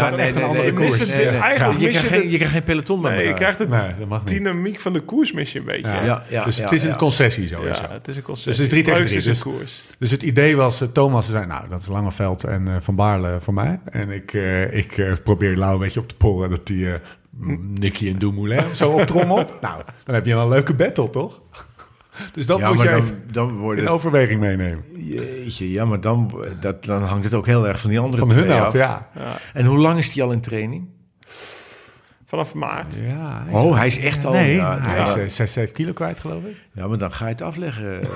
mist 0.90 1.00
het- 1.00 1.08
Nee, 1.08 1.26
nee. 1.26 1.40
Eigenlijk 1.40 1.80
je, 1.80 1.86
mis 1.86 1.94
je 1.94 2.00
krijgt 2.00 2.08
geen, 2.22 2.30
je 2.30 2.36
krijgt 2.36 2.54
geen 2.54 2.64
peloton 2.64 3.02
bij 3.02 3.16
Nee, 3.16 3.28
je 3.28 3.34
krijgt 3.34 3.58
de 3.58 3.68
Nee, 3.68 3.92
dat 4.00 4.08
mag 4.08 4.20
niet. 4.26 4.28
dynamiek 4.38 4.80
van 4.80 4.94
de 4.94 5.00
koers 5.00 5.32
mis 5.32 5.52
je 5.52 5.60
een 5.60 5.66
beetje. 5.66 5.88
Ja. 5.88 5.94
Ja, 5.96 6.04
Ja, 6.06 6.24
ja, 6.30 6.44
dus 6.46 6.58
ja, 6.58 6.64
het 6.64 6.72
is 6.72 6.84
een 6.84 6.90
ja. 6.90 6.96
concessie 6.96 7.48
sowieso. 7.48 7.84
het 7.90 8.08
is 8.08 8.16
een 8.18 8.24
concessie. 8.24 8.52
Dus 8.52 8.58
het 8.62 8.66
is 8.66 8.70
drie 8.70 8.84
tegen 8.84 9.06
drie, 9.06 9.22
dus- 9.22 9.40
koers. 9.42 9.82
Dus 10.00 10.12
het 10.12 10.24
idee 10.24 10.56
was, 10.56 10.82
eh, 10.82 10.88
Thomas 10.88 11.30
zei, 11.30 11.46
nou, 11.46 11.70
dat 11.70 11.82
is 11.82 11.88
Langeveld 11.88 12.44
en 12.44 12.68
eh, 12.68 12.74
Van 12.80 12.96
Baarle 12.96 13.38
voor 13.40 13.54
mij. 13.54 13.80
En 13.92 14.10
ik, 14.12 14.34
eh, 14.34 14.74
ik 14.78 14.98
eh, 14.98 15.14
probeer 15.24 15.56
Lau 15.58 15.74
een 15.74 15.80
beetje 15.80 16.00
op 16.00 16.08
te 16.08 16.16
poren 16.16 16.50
dat 16.50 16.68
die 16.68 16.88
eh, 16.92 17.00
Nicky 17.80 18.10
en 18.10 18.18
Dumoulin 18.18 18.76
zo 18.76 18.90
optrommelt. 18.90 19.54
nou, 19.62 19.82
dan 20.04 20.16
heb 20.16 20.26
je 20.26 20.34
wel 20.34 20.44
een 20.44 20.50
leuke 20.50 20.74
battle, 20.74 21.10
toch? 21.10 21.42
Dus 22.34 22.46
dat 22.46 22.60
ja, 22.60 22.74
moet 22.74 22.82
je 22.82 23.16
dan, 23.32 23.58
wordt 23.58 23.80
in 23.80 23.88
overweging 23.88 24.40
meenemen. 24.40 24.84
Jeetje, 24.94 25.72
ja, 25.72 25.86
maar 25.86 26.02
dan, 26.02 26.46
dat, 26.60 26.86
dan 26.86 27.04
hangt 27.04 27.24
het 27.24 27.34
ook 27.34 27.46
heel 27.46 27.68
erg 27.68 27.80
van 27.80 27.90
die 27.90 28.00
andere 28.00 28.28
Van 28.28 28.32
hun 28.32 28.44
twee 28.44 28.60
af, 28.60 28.74
ja. 28.74 29.10
En 29.54 29.66
hoe 29.66 29.78
lang 29.78 29.98
is 29.98 30.14
die 30.14 30.24
al 30.24 30.32
in 30.32 30.42
training? 30.42 30.88
Vanaf 32.26 32.54
maart. 32.54 32.94
ja 32.94 33.44
hij 33.46 33.54
Oh, 33.54 33.76
hij 33.76 33.88
is 33.88 34.00
echt 34.00 34.26
al... 34.26 34.32
Nee, 34.32 34.56
ja, 34.56 34.80
hij 34.80 34.96
ja. 34.96 35.02
is 35.02 35.16
eh, 35.16 35.28
6, 35.28 35.54
7 35.54 35.74
kilo 35.74 35.94
kwijt, 35.94 36.20
geloof 36.20 36.44
ik. 36.44 36.56
Ja, 36.74 36.88
maar 36.88 36.98
dan 36.98 37.14
ga 37.14 37.26
je 37.26 37.32
het 37.32 37.42
afleggen. 37.42 38.00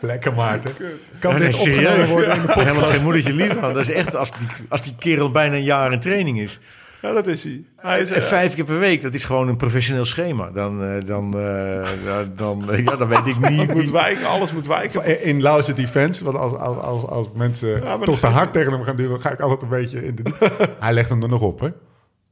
Lekker, 0.00 0.32
Maarten. 0.32 0.72
Kan 1.18 1.38
dit 1.38 1.54
serieus. 1.54 2.08
worden 2.08 2.36
in 2.36 2.42
de 2.46 2.52
helemaal 2.52 2.88
geen 2.88 3.02
moedertje 3.02 3.32
lief. 3.32 3.54
Dat 3.54 3.76
is 3.76 3.90
echt, 3.90 4.14
als 4.14 4.30
die, 4.30 4.48
als 4.68 4.82
die 4.82 4.94
kerel 4.98 5.30
bijna 5.30 5.54
een 5.54 5.62
jaar 5.62 5.92
in 5.92 6.00
training 6.00 6.40
is. 6.40 6.60
Ja, 7.02 7.12
dat 7.12 7.26
is 7.26 7.44
hij. 7.44 7.64
Hij 7.76 8.00
is, 8.00 8.10
En 8.10 8.22
vijf 8.22 8.54
keer 8.54 8.64
per 8.64 8.78
week, 8.78 9.02
dat 9.02 9.14
is 9.14 9.24
gewoon 9.24 9.48
een 9.48 9.56
professioneel 9.56 10.04
schema. 10.04 10.50
Dan, 10.50 10.82
eh, 10.84 11.06
dan, 11.06 11.38
eh, 11.38 11.88
dan, 12.36 12.70
eh, 12.72 12.84
ja, 12.84 12.96
dan 12.96 13.08
weet 13.08 13.26
ik 13.26 13.48
niet. 13.48 13.74
moet 13.74 13.90
wijken, 13.90 14.26
alles 14.26 14.52
moet 14.52 14.66
wijken. 14.66 15.22
In 15.24 15.42
Lauze 15.42 15.72
defense, 15.72 16.24
want 16.24 16.36
als, 16.36 16.54
als, 16.54 16.76
als, 16.76 17.06
als 17.06 17.28
mensen 17.34 17.82
toch 18.04 18.18
te 18.18 18.26
hard 18.26 18.52
tegen 18.52 18.72
hem 18.72 18.82
gaan 18.82 18.96
duwen, 18.96 19.20
ga 19.20 19.30
ik 19.30 19.40
altijd 19.40 19.62
een 19.62 19.68
beetje 19.68 20.06
in 20.06 20.14
de... 20.14 20.22
hij 20.80 20.92
legt 20.92 21.08
hem 21.08 21.22
er 21.22 21.28
nog 21.28 21.40
op, 21.42 21.60
hè? 21.60 21.68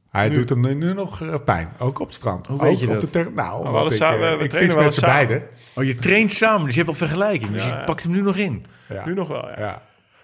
Hij 0.09 0.29
doet 0.29 0.49
hem 0.49 0.61
nu, 0.61 0.73
nu 0.73 0.93
nog 0.93 1.43
pijn, 1.45 1.69
ook 1.79 1.99
op 1.99 2.05
het 2.07 2.15
strand. 2.15 2.47
Hoe 2.47 2.55
ook 2.55 2.61
weet 2.63 2.79
je 2.79 2.85
op 2.85 2.91
dat? 2.91 3.01
de 3.01 3.09
ter- 3.09 3.31
nou, 3.35 3.65
hadden 3.67 3.91
ik, 3.91 3.97
samen- 3.97 4.37
we 4.37 4.43
ik 4.43 4.49
trainen 4.49 4.57
fiets 4.59 4.73
wel 4.73 4.83
met 4.83 4.93
z'n 4.93 4.99
samen. 4.99 5.15
beiden. 5.27 5.47
Oh, 5.75 5.83
je 5.83 5.95
traint 5.95 6.31
samen, 6.31 6.61
dus 6.65 6.71
je 6.75 6.77
hebt 6.83 6.91
al 6.91 7.07
vergelijking. 7.07 7.51
Dus 7.51 7.63
Ja, 7.63 7.69
je 7.69 7.75
ja. 7.75 7.83
pakt 7.83 8.03
hem 8.03 8.11
nu 8.11 8.21
nog 8.21 8.35
in. 8.35 8.65
Ja. 8.89 9.05
Nu 9.05 9.13
nog 9.13 9.27
wel, 9.27 9.47
ja. 9.57 9.81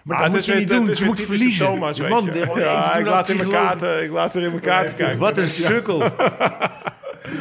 Maar 0.08 0.16
Ah, 0.16 0.22
dat 0.22 0.32
moet 0.32 0.44
je 0.44 0.54
niet 0.54 0.68
doen. 0.68 0.88
Je 0.94 1.04
moet 1.04 1.20
verliezen. 1.20 1.66
Thomas, 1.66 1.96
Je 1.96 2.08
man, 2.08 2.24
je. 2.24 2.52
ja, 2.56 2.94
ik 2.96 3.04
dat 3.04 3.12
laat, 3.14 3.28
in 3.28 3.36
mijn 3.36 3.48
kaarten, 3.48 4.02
ik 4.04 4.10
laat 4.10 4.34
weer 4.34 4.42
in 4.42 4.50
mijn 4.50 4.62
kaarten 4.62 4.94
kijken. 4.94 5.18
Wat 5.18 5.38
een 5.38 5.46
sukkel. 5.46 6.02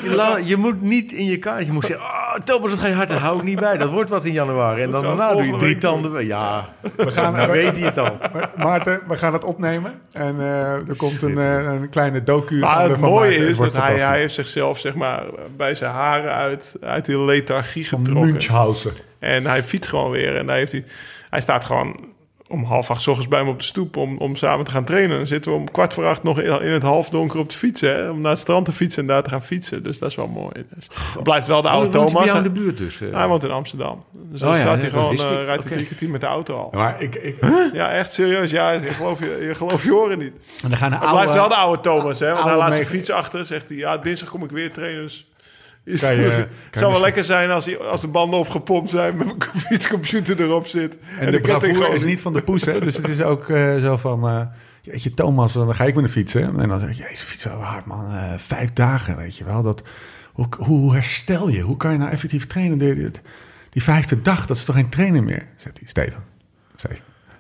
Je, 0.04 0.16
la- 0.16 0.38
je 0.44 0.56
moet 0.58 0.82
niet 0.82 1.12
in 1.12 1.26
je 1.26 1.38
kaart. 1.38 1.66
Je 1.66 1.72
moet 1.72 1.86
zeggen, 1.86 2.06
oh, 2.06 2.34
Thomas, 2.44 2.70
dat 2.70 2.80
ga 2.80 2.88
je 2.88 2.94
hard. 2.94 3.08
Daar 3.08 3.20
hou 3.20 3.38
ik 3.38 3.44
niet 3.44 3.60
bij. 3.60 3.78
Dat 3.78 3.90
wordt 3.90 4.10
wat 4.10 4.26
in 4.26 4.32
januari. 4.32 4.82
En 4.82 4.92
dan 4.92 5.04
daarna 5.04 5.32
doe 5.34 5.46
je 5.46 5.56
drie 5.58 5.78
tanden. 5.78 6.26
Ja, 6.26 6.70
We 6.96 7.12
gaan, 7.12 7.34
dan 7.36 7.50
weet 7.52 7.78
hij 7.78 7.86
het 7.86 7.98
al. 7.98 8.18
Maar- 8.34 8.50
Maarten, 8.58 9.02
we 9.08 9.18
gaan 9.18 9.34
het 9.34 9.44
opnemen. 9.44 10.02
En 10.12 10.36
eh, 10.40 10.72
er 10.74 10.96
komt 10.98 11.22
een, 11.22 11.38
eh, 11.38 11.54
een 11.54 11.90
kleine 11.90 12.24
docu. 12.24 12.60
Maar 12.60 12.74
van 12.76 12.84
de- 12.84 12.90
het 12.90 13.00
van 13.00 13.10
mooie 13.10 13.30
Maarten. 13.30 13.48
Is 13.48 13.58
dat 13.58 13.74
hij, 13.74 13.96
hij 14.00 14.20
heeft 14.20 14.34
zichzelf 14.34 14.80
zeg 14.80 14.94
maar, 14.96 15.24
bij 15.58 15.76
zijn 15.76 15.92
haren 15.92 16.34
uit, 16.34 16.74
uit 16.82 17.06
die 17.06 17.20
lethargie 17.20 17.88
Van 17.90 18.00
getrokken. 18.00 18.32
Münchhausen. 18.32 18.92
En 19.20 19.46
hij 19.46 19.64
fietst 19.64 19.90
gewoon 19.90 20.12
weer. 20.12 20.36
En 20.38 20.48
hij, 20.48 20.58
heeft 20.58 20.72
hij, 20.72 20.86
hij 21.30 21.42
staat 21.42 21.66
gewoon 21.66 22.16
om 22.50 22.64
half 22.64 22.90
acht 22.90 23.02
's 23.02 23.08
ochtends 23.08 23.28
bij 23.30 23.44
me 23.44 23.50
op 23.50 23.60
de 23.60 23.66
stoep 23.66 23.98
om, 23.98 24.18
om 24.18 24.36
samen 24.36 24.66
te 24.66 24.72
gaan 24.72 24.84
trainen. 24.84 25.18
Dan 25.18 25.26
zitten 25.26 25.52
we 25.52 25.58
om 25.58 25.72
kwart 25.72 25.94
voor 25.94 26.06
acht 26.06 26.24
nog 26.24 26.40
in, 26.40 26.62
in 26.62 26.72
het 26.72 26.84
halfdonker 26.84 27.40
op 27.40 27.50
de 27.50 27.58
fiets. 27.58 27.82
Hè, 27.82 28.10
om 28.10 28.22
naar 28.22 28.32
het 28.32 28.40
strand 28.40 28.66
te 28.66 28.72
fietsen 28.72 29.02
en 29.02 29.08
daar 29.08 29.24
te 29.24 29.30
gaan 29.30 29.44
fietsen. 29.44 29.84
Dus 29.84 30.00
dat 30.00 30.10
is 30.10 30.16
wel 30.16 30.28
mooi. 30.28 30.52
Dus, 30.76 30.88
het 31.14 31.24
blijft 31.24 31.48
wel 31.48 31.62
de 31.62 31.70
oude 31.70 31.84
Woont 31.92 31.94
hij 31.94 32.02
bij 32.04 32.12
Thomas. 32.12 32.26
jou 32.26 32.38
in 32.38 32.44
hè. 32.44 32.54
de 32.54 32.60
buurt 32.60 32.78
dus? 32.78 33.02
eh? 33.02 33.14
Hij 33.18 33.28
woont 33.28 33.44
in 33.44 33.52
Amsterdam. 33.52 34.04
Dus 34.12 34.40
dan 34.40 34.50
Oh 34.50 34.56
ja, 34.56 34.62
staat 34.62 34.82
hij 34.82 34.90
gewoon, 34.90 35.16
eh, 35.16 35.44
rijdt 35.46 35.64
hij 35.64 35.74
drie 35.74 35.86
kwartier 35.86 36.10
met 36.10 36.22
de 36.22 36.28
auto 36.28 36.56
al. 36.58 36.70
Maar 36.74 37.02
ik, 37.02 37.16
ik, 37.16 37.36
Ja, 37.74 37.92
echt 37.92 38.14
serieus. 38.14 38.52
Ja, 38.52 38.72
je 38.72 38.80
geloof 38.82 39.20
je, 39.20 39.38
je, 39.42 39.56
geloof 39.56 39.84
je 39.84 39.92
horen 39.92 40.18
niet. 40.18 40.34
en 40.64 40.70
dan 40.70 40.78
gaan 40.78 40.92
de 40.92 40.98
Het 40.98 41.10
blijft 41.10 41.34
wel 41.34 41.48
de 41.50 41.56
oude... 41.56 41.56
oude 41.90 42.02
Thomas, 42.02 42.20
hè? 42.20 42.26
Want 42.26 42.38
oude 42.38 42.50
hij 42.50 42.60
laat 42.60 42.76
zijn 42.76 42.88
fiets 42.88 43.10
achter. 43.12 43.46
Zegt 43.46 43.68
hij, 43.70 43.78
ja, 43.78 43.98
dinsdag 43.98 44.30
kom 44.30 44.44
ik 44.44 44.52
weer 44.52 44.72
trainen. 44.74 45.02
Dus 45.02 45.28
is 45.88 46.02
Kan 46.02 46.16
je- 46.16 46.20
kan 46.30 46.30
je 46.72 46.80
zou 46.80 46.92
wel 46.92 47.02
lekker 47.02 47.24
zijn 47.24 47.50
als, 47.50 47.66
hij, 47.66 47.78
als 47.80 48.02
de 48.02 48.08
banden 48.08 48.40
opgepompt 48.40 48.90
zijn... 48.90 49.18
met 49.18 49.26
mijn 49.28 49.40
fietscomputer 49.68 50.42
erop 50.42 50.68
zit. 50.68 50.98
En, 51.20 51.32
de 51.32 51.42
de 51.42 51.60
gewoon 51.60 51.94
is 51.94 52.04
niet 52.04 52.22
van 52.22 52.34
de 52.34 52.42
poes, 52.42 52.66
hè? 52.66 52.80
Dus 52.80 52.98
het 52.98 53.08
is 53.08 53.22
ook 53.22 53.50
eh, 53.50 53.78
zo 53.82 53.98
van... 53.98 54.28
eh, 54.28 54.42
weet 54.84 55.04
je, 55.04 55.14
Thomas, 55.14 55.54
dan 55.54 55.76
ga 55.76 55.84
ik 55.86 55.96
met 55.96 56.04
een 56.04 56.10
fietsen. 56.10 56.60
En 56.60 56.70
dan 56.70 56.80
zeg 56.80 56.90
ik, 56.90 56.96
jezus, 56.96 57.22
fiets 57.22 57.44
wel 57.44 57.62
hard, 57.64 57.86
man. 57.86 58.12
Eh, 58.14 58.34
vijf 58.38 58.74
dagen, 58.74 59.18
weet 59.18 59.38
je 59.38 59.44
wel. 59.44 59.62
Dat, 59.62 59.82
hoe, 60.34 60.48
hoe 60.58 60.94
herstel 60.94 61.50
je? 61.50 61.62
Hoe 61.62 61.78
kan 61.78 61.92
je 61.92 61.98
nou 61.98 62.12
effectief 62.12 62.48
trainen? 62.48 62.78
Die, 62.78 62.94
die, 62.94 63.10
die 63.70 63.84
vijfde 63.84 64.22
dag, 64.22 64.46
dat 64.46 64.58
is 64.58 64.64
toch 64.64 64.76
geen 64.76 64.90
trainen 64.90 65.24
meer? 65.24 65.48
Zegt 65.56 65.78
hij, 65.80 65.88
Steven, 65.88 66.24
Steven, 66.76 67.00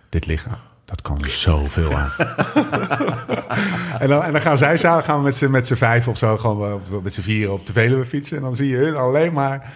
dit 0.09 0.25
lichaam, 0.25 0.57
dat 0.87 1.01
kan 1.01 1.25
zoveel 1.25 1.93
aan. 1.93 2.11
en, 4.01 4.07
dan, 4.07 4.23
en 4.23 4.31
dan 4.31 4.41
gaan 4.41 4.57
zij 4.57 4.77
samen, 4.77 5.03
gaan 5.03 5.17
we 5.17 5.23
met 5.23 5.35
z'n, 5.35 5.49
met 5.49 5.67
z'n 5.67 5.75
vijf 5.75 6.07
of 6.07 6.17
zo, 6.17 6.37
gewoon 6.37 6.57
wel 6.57 7.01
met 7.03 7.13
z'n 7.13 7.21
vieren 7.21 7.53
op 7.53 7.65
de 7.65 7.73
Veluwe 7.73 8.05
fietsen. 8.05 8.37
En 8.37 8.43
dan 8.43 8.55
zie 8.55 8.67
je 8.67 8.77
hun 8.77 8.95
alleen 8.95 9.33
maar... 9.33 9.73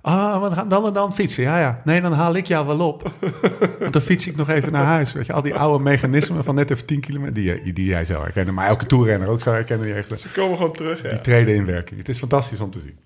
Ah, 0.00 0.42
we 0.42 0.54
gaan 0.54 0.68
dan 0.68 0.86
en 0.86 0.92
dan 0.92 1.14
fietsen. 1.14 1.42
Ja, 1.42 1.58
ja. 1.58 1.80
Nee, 1.84 2.00
dan 2.00 2.12
haal 2.12 2.36
ik 2.36 2.46
jou 2.46 2.66
wel 2.66 2.78
op. 2.78 3.12
Want 3.80 3.92
dan 3.92 4.02
fiets 4.02 4.26
ik 4.26 4.36
nog 4.36 4.48
even 4.48 4.72
naar 4.72 4.84
huis. 4.84 5.12
Weet 5.12 5.26
je, 5.26 5.32
al 5.32 5.42
die 5.42 5.54
oude 5.54 5.84
mechanismen 5.84 6.44
van 6.44 6.54
net 6.54 6.70
even 6.70 6.86
10 6.86 7.00
kilometer, 7.00 7.34
die, 7.34 7.72
die 7.72 7.86
jij 7.86 8.04
zou 8.04 8.22
herkennen. 8.22 8.54
Maar 8.54 8.68
elke 8.68 8.86
toerrenner 8.86 9.28
ook 9.28 9.40
zou 9.40 9.56
herkennen. 9.56 9.86
Die, 9.86 9.94
echt, 9.94 10.20
Ze 10.20 10.28
komen 10.34 10.56
gewoon 10.56 10.72
terug, 10.72 11.02
ja. 11.02 11.08
die 11.08 11.20
treden 11.20 11.54
in 11.54 11.66
werking. 11.66 11.98
Het 11.98 12.08
is 12.08 12.18
fantastisch 12.18 12.60
om 12.60 12.70
te 12.70 12.80
zien. 12.80 12.98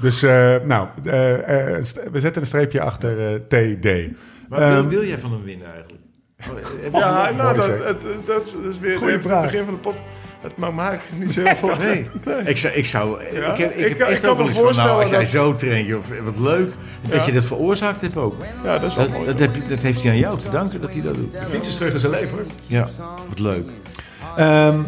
Dus, 0.00 0.22
eh, 0.22 0.56
nou, 0.64 0.88
eh, 1.04 1.76
eh, 1.76 1.84
we 2.12 2.20
zetten 2.20 2.42
een 2.42 2.48
streepje 2.48 2.80
achter 2.80 3.32
eh, 3.32 3.34
TD. 3.34 3.84
Maar 4.48 4.58
wil, 4.58 4.68
Ehm, 4.68 4.88
wil 4.88 5.04
jij 5.04 5.18
van 5.18 5.32
hem 5.32 5.42
winnen 5.42 5.66
eigenlijk? 5.72 6.02
Oh, 6.92 7.00
Ja, 7.00 7.22
mooi 7.22 7.34
nou, 7.34 7.56
dat, 7.56 7.68
is- 7.68 8.16
dat 8.26 8.56
is 8.70 8.78
weer 8.78 8.96
Goeie 8.96 9.12
even 9.16 9.22
vraag. 9.30 9.42
het 9.42 9.50
begin 9.50 9.64
van 9.66 9.74
de 9.74 9.80
pot. 9.80 9.94
Het 10.40 10.56
maakt 10.56 10.74
me 10.74 10.80
eigenlijk 10.82 11.24
niet 11.24 11.32
zo 11.32 11.40
heel 11.42 11.56
veel 11.56 11.76
Nee. 11.76 12.04
Ik 12.44 12.56
zou, 12.58 12.74
ik 12.74 12.86
zou, 12.86 13.22
Ja? 13.32 13.52
ik 13.52 13.58
heb, 13.58 13.70
ik 13.70 13.76
Ik 13.76 13.88
heb 13.88 13.98
kan- 13.98 14.06
echt 14.06 14.16
ik 14.16 14.22
kan 14.22 14.30
ook 14.30 14.36
me 14.38 14.42
wel 14.42 14.46
eens 14.46 14.54
van, 14.56 14.62
nou, 14.62 14.64
voorstellen 14.64 14.94
als 15.00 15.10
jij 15.10 15.20
dat- 15.20 15.28
zo 15.28 15.54
traint, 15.54 15.86
joh, 15.86 16.02
wat 16.24 16.38
leuk, 16.38 16.72
dat 17.02 17.20
Ja. 17.20 17.26
je 17.26 17.32
dat 17.32 17.44
veroorzaakt 17.44 18.00
hebt 18.00 18.16
ook. 18.16 18.34
Ja, 18.64 18.78
dat 18.78 18.90
is 18.90 18.96
wel 18.96 19.04
Dat, 19.06 19.14
mooi. 19.14 19.26
dat, 19.26 19.38
heb, 19.38 19.54
je- 19.54 19.68
dat 19.68 19.78
heeft 19.78 20.02
hij 20.02 20.10
aan 20.12 20.18
jou 20.18 20.38
te 20.38 20.50
danken 20.50 20.80
dat 20.80 20.92
hij 20.92 21.02
dat 21.02 21.14
doet. 21.14 21.32
de 21.40 21.46
fiets 21.46 21.68
is 21.68 21.74
terug 21.76 21.92
in 21.92 21.98
zijn 22.00 22.12
leven. 22.12 22.30
hoor. 22.30 22.46
Ja, 22.66 22.88
wat 23.28 23.38
leuk. 23.38 23.68
Ehm, 24.36 24.80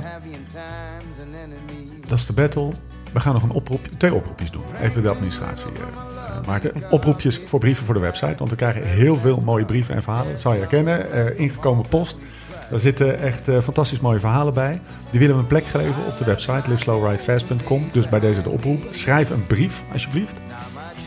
dat 2.09 2.19
is 2.19 2.27
de 2.27 2.33
battle. 2.33 2.71
We 3.13 3.21
gaan 3.21 3.33
nog 3.33 3.43
een 3.43 3.51
oproep, 3.51 3.89
twee 3.97 4.15
oproepjes 4.15 4.51
doen. 4.51 4.65
Even 4.81 5.03
de 5.03 5.09
administratie, 5.09 5.71
Maarten. 6.47 6.73
Oproepjes 6.91 7.41
voor 7.47 7.59
brieven 7.59 7.85
voor 7.85 7.95
de 7.95 8.01
website. 8.01 8.35
Want 8.39 8.51
we 8.51 8.57
krijgen 8.57 8.83
heel 8.83 9.17
veel 9.17 9.43
mooie 9.45 9.65
brieven 9.65 9.95
en 9.95 10.03
verhalen. 10.03 10.31
Dat 10.31 10.41
zal 10.41 10.53
je 10.53 10.59
herkennen. 10.59 11.13
Eh, 11.13 11.39
ingekomen 11.39 11.89
post. 11.89 12.17
Daar 12.71 12.79
zitten 12.79 13.19
echt 13.19 13.49
eh, 13.49 13.61
fantastisch 13.61 14.01
mooie 14.01 14.21
verhalen 14.21 14.55
bij. 14.55 14.81
Die 15.11 15.21
willen 15.21 15.35
we 15.35 15.41
een 15.43 15.49
plek 15.49 15.67
geven 15.67 16.07
op 16.07 16.19
de 16.19 16.25
website 16.25 16.63
liveslowridefast.com. 16.69 17.89
Dus 17.93 18.09
bij 18.09 18.21
deze 18.21 18.43
de 18.43 18.49
oproep. 18.49 18.87
Schrijf 18.91 19.31
een 19.31 19.47
brief, 19.47 19.83
alsjeblieft. 19.93 20.41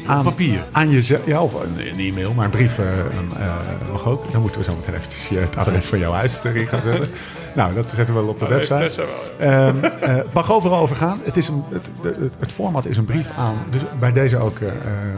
Aan, 0.06 0.23
papier. 0.23 0.64
Aan 0.72 0.90
jezelf. 0.90 1.26
Ja, 1.26 1.41
of 1.41 1.53
een, 1.53 1.88
een 1.88 1.99
e-mail, 1.99 2.34
maar 2.34 2.45
een 2.45 2.52
brief 2.52 2.80
eh, 2.80 2.99
eh, 2.99 3.53
mag 3.91 4.06
ook. 4.07 4.32
Dan 4.32 4.41
moeten 4.41 4.60
we 4.61 4.65
zo 4.65 4.76
meteen 4.76 4.94
eventjes 4.95 5.27
je- 5.27 5.38
het 5.38 5.57
adres 5.57 5.86
van 5.86 5.99
jouw 5.99 6.11
huis 6.11 6.44
erin 6.44 6.68
gaan 6.68 6.82
zetten. 6.82 7.10
nou, 7.56 7.73
dat 7.73 7.90
zetten 7.90 8.15
we 8.15 8.22
wel 8.22 8.30
op 8.30 8.40
de 8.40 8.45
Oh, 8.45 8.52
website. 8.52 9.02
Ja. 9.40 9.68
Ehm, 9.68 9.84
eh, 9.84 10.15
mag 10.34 10.52
overal 10.52 10.80
over 10.80 10.95
gaan. 10.95 11.19
Het, 11.23 11.38
is 11.38 11.48
een, 11.48 11.64
het, 11.72 11.90
het, 12.02 12.34
het 12.40 12.52
format 12.52 12.86
is 12.86 12.98
een 12.98 13.06
brief 13.06 13.32
aan. 13.38 13.56
Dus 13.69 13.82
bij 13.99 14.11
deze 14.11 14.38
ook, 14.38 14.57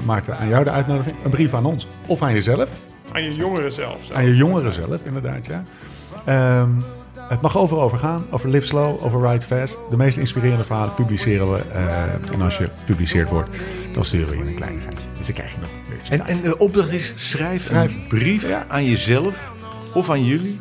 Maarten, 0.05 0.37
aan 0.37 0.47
jou 0.47 0.63
de 0.63 0.69
uitnodiging. 0.71 1.15
Een 1.23 1.29
brief 1.29 1.53
aan 1.53 1.65
ons. 1.65 1.87
Of 2.05 2.21
aan 2.21 2.33
jezelf. 2.33 2.69
Aan 3.11 3.23
je 3.23 3.33
jongeren 3.33 3.71
zelf. 3.71 4.11
Aan 4.11 4.25
je 4.25 4.35
jongeren 4.35 4.73
zelf, 4.73 4.97
inderdaad, 5.03 5.45
ja. 5.47 5.63
Ehm, 6.25 6.69
het 7.29 7.41
mag 7.41 7.57
overal 7.57 7.83
over 7.83 7.97
gaan. 7.97 8.25
Over 8.29 8.49
Live 8.49 8.65
Slow, 8.65 9.03
over 9.05 9.29
Ride 9.31 9.45
Fast. 9.45 9.79
De 9.89 9.97
meest 9.97 10.17
inspirerende 10.17 10.63
verhalen 10.63 10.93
publiceren 10.93 11.51
we. 11.51 11.59
eh, 11.73 12.03
en 12.33 12.41
als 12.41 12.57
je 12.57 12.67
gepubliceerd 12.77 13.29
wordt, 13.29 13.49
dan 13.93 14.05
sturen 14.05 14.29
we 14.29 14.37
je 14.37 14.43
een 14.43 14.55
kleinigheidje. 14.55 15.03
Dus 15.17 15.25
dan 15.25 15.35
krijg 15.35 15.51
je 15.51 15.57
nog 15.59 15.69
weer 16.09 16.19
En, 16.19 16.25
en 16.27 16.41
de 16.41 16.57
opdracht 16.57 16.91
is, 16.91 17.13
schrijf, 17.15 17.63
Schrijf. 17.63 17.91
een 17.93 18.05
brief 18.09 18.47
Ja. 18.47 18.65
aan 18.67 18.85
jezelf 18.85 19.51
of 19.93 20.09
aan 20.09 20.25
jullie 20.25 20.59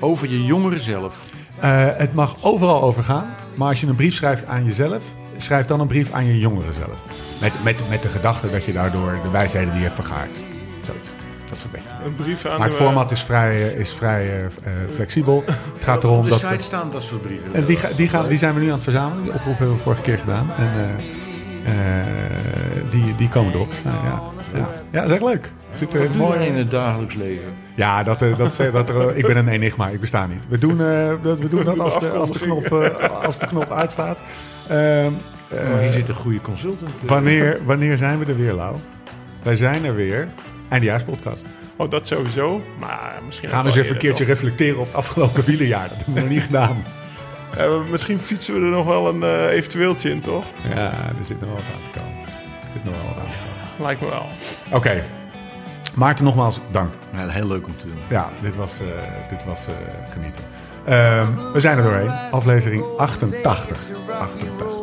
over 0.00 0.28
je 0.30 0.44
jongeren 0.44 0.80
zelf. 0.80 1.20
Eh, 1.60 1.86
het 1.96 2.14
mag 2.14 2.36
overal 2.44 2.82
over 2.82 3.04
gaan. 3.04 3.26
Maar 3.56 3.68
als 3.68 3.80
je 3.80 3.86
een 3.86 3.94
brief 3.94 4.14
schrijft 4.14 4.44
aan 4.46 4.64
jezelf, 4.64 5.02
schrijf 5.36 5.66
dan 5.66 5.80
een 5.80 5.86
brief 5.86 6.12
aan 6.12 6.26
je 6.26 6.38
jongeren 6.38 6.74
zelf. 6.74 6.98
Met, 7.40 7.64
met, 7.64 7.82
met 7.88 8.02
de 8.02 8.08
gedachte 8.08 8.50
dat 8.50 8.64
je 8.64 8.72
daardoor 8.72 9.18
de 9.22 9.30
wijsheden 9.30 9.68
die 9.68 9.78
je 9.78 9.82
hebt 9.86 9.94
vergaard. 9.94 10.30
Dat 11.48 11.58
is 11.58 11.64
een 11.64 11.70
beetje. 11.70 11.88
Een 12.04 12.14
brief 12.14 12.44
aan 12.46 12.58
Maar 12.58 12.66
het 12.68 12.76
format 12.76 13.10
is 13.10 13.22
vrij, 13.22 13.50
eh, 13.72 13.78
is 13.80 13.92
vrij 13.92 14.20
eh, 14.28 14.44
eh, 14.44 14.50
flexibel. 14.88 15.44
Het 15.46 15.84
gaat 15.84 16.04
erom 16.04 16.16
Op 16.18 16.22
de 16.24 16.28
dat. 16.30 16.38
site 16.38 16.56
we- 16.56 16.62
staan 16.62 16.90
dat 16.92 17.02
soort 17.02 17.22
brieven. 17.22 17.54
en 17.54 17.64
die, 17.64 17.76
ga- 17.76 17.90
die, 17.96 18.08
gaan, 18.08 18.26
die 18.28 18.38
zijn 18.38 18.54
we 18.54 18.60
nu 18.60 18.66
aan 18.66 18.72
het 18.74 18.82
verzamelen. 18.82 19.22
Die 19.22 19.32
oproep 19.32 19.58
hebben 19.58 19.76
we 19.76 19.82
vorige 19.82 20.02
keer 20.02 20.18
gedaan. 20.18 20.50
En 20.58 20.72
eh, 20.74 20.88
eh, 21.64 22.06
die, 22.90 23.14
die 23.16 23.28
komen 23.28 23.52
erop 23.54 23.68
te 23.68 23.74
staan. 23.74 23.98
Ja, 24.04 24.22
ja. 24.58 24.68
ja 24.90 25.00
dat 25.00 25.10
is 25.10 25.12
echt 25.16 25.22
leuk. 25.24 25.52
Zit 25.72 25.94
er 25.94 26.00
Wat 26.00 26.12
doe 26.12 26.22
mooi 26.22 26.40
in 26.40 26.54
het 26.54 26.70
dagelijks 26.70 27.14
leven? 27.14 27.52
ja, 27.74 28.02
dat, 28.02 28.18
dat, 28.18 28.36
dat, 28.38 28.56
dat 28.72 28.88
er, 28.88 29.16
ik 29.16 29.26
ben 29.26 29.36
een 29.36 29.48
enigma, 29.48 29.88
ik 29.88 30.00
besta 30.00 30.26
niet. 30.26 30.44
We 30.48 30.58
doen, 30.58 30.80
eh, 30.80 31.10
dat- 31.22 31.38
we 31.38 31.48
doen 31.48 31.64
dat 31.64 31.78
als 31.78 32.00
de, 32.00 32.10
als 32.10 32.32
de, 32.32 32.38
knop, 32.38 32.64
eh, 32.72 33.24
als 33.24 33.38
de 33.38 33.46
knop 33.46 33.72
uitstaat. 33.72 34.18
Ehm, 34.68 34.76
eh, 34.76 35.70
Maar 35.70 35.80
hier 35.80 35.92
zit 35.92 36.08
een 36.08 36.14
goede 36.14 36.40
consultant. 36.40 36.90
wanneer, 37.06 37.58
wanneer 37.64 37.98
zijn 37.98 38.18
we 38.18 38.24
er 38.24 38.36
weer, 38.36 38.52
Lau? 38.52 38.76
Wij 39.42 39.56
zijn 39.56 39.84
er 39.84 39.94
weer. 39.94 40.28
Eindejaarspodcast. 40.68 41.46
Oh, 41.76 41.90
dat 41.90 42.06
sowieso. 42.06 42.62
Maar 42.78 43.20
misschien... 43.26 43.48
Gaan 43.48 43.62
we 43.64 43.68
eens 43.68 43.78
even 43.78 43.92
een 43.92 44.00
keertje 44.00 44.24
reflecteren 44.24 44.80
op 44.80 44.86
het 44.86 44.94
afgelopen 44.94 45.44
wielerjaar. 45.44 45.88
Dat 45.88 45.96
hebben 45.96 46.14
we 46.14 46.20
nog 46.20 46.28
niet 46.28 46.42
gedaan. 46.42 46.84
Eh, 47.56 47.80
misschien 47.90 48.20
fietsen 48.20 48.54
we 48.54 48.60
er 48.60 48.70
nog 48.70 48.86
wel 48.86 49.08
een 49.08 49.22
eh, 49.22 49.44
eventueeltje 49.44 50.10
in, 50.10 50.20
toch? 50.20 50.44
Ja, 50.74 50.92
er 50.92 51.24
zit 51.24 51.40
nog 51.40 51.48
wel 51.48 51.58
wat 51.58 51.74
aan 51.74 51.92
te 51.92 51.98
komen. 51.98 52.20
Er 52.20 52.70
zit 52.72 52.84
nog 52.84 52.94
wel 52.94 53.06
wat 53.14 53.24
aan 53.24 53.30
te 53.30 53.36
komen. 53.36 53.86
Lijkt 53.86 54.00
me 54.00 54.08
wel. 54.08 54.26
Oké. 54.72 55.04
Maarten, 55.94 56.24
nogmaals 56.24 56.60
dank. 56.70 56.94
Ja, 57.12 57.28
heel 57.28 57.46
leuk 57.46 57.66
om 57.66 57.76
te 57.76 57.86
doen. 57.86 57.98
Ja, 58.08 58.30
dit 58.40 58.56
was, 58.56 58.80
eh, 58.80 58.86
dit 59.28 59.44
was 59.44 59.66
eh, 59.66 59.74
genieten. 60.12 60.42
Ehm, 60.84 61.52
we 61.52 61.60
zijn 61.60 61.76
er 61.76 61.82
doorheen. 61.82 62.10
Aflevering 62.30 62.84
88. 62.96 63.88
88. 64.08 64.78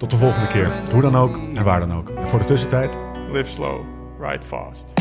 Tot 0.00 0.10
de 0.10 0.16
volgende 0.16 0.46
keer. 0.48 0.70
Hoe 0.92 1.02
dan 1.02 1.16
ook 1.16 1.38
en 1.54 1.64
waar 1.64 1.80
dan 1.80 1.92
ook. 1.92 2.08
En 2.08 2.28
voor 2.28 2.38
de 2.38 2.44
tussentijd, 2.44 2.98
Live 3.32 3.50
slow, 3.50 3.80
ride 4.20 4.44
fast. 4.44 4.99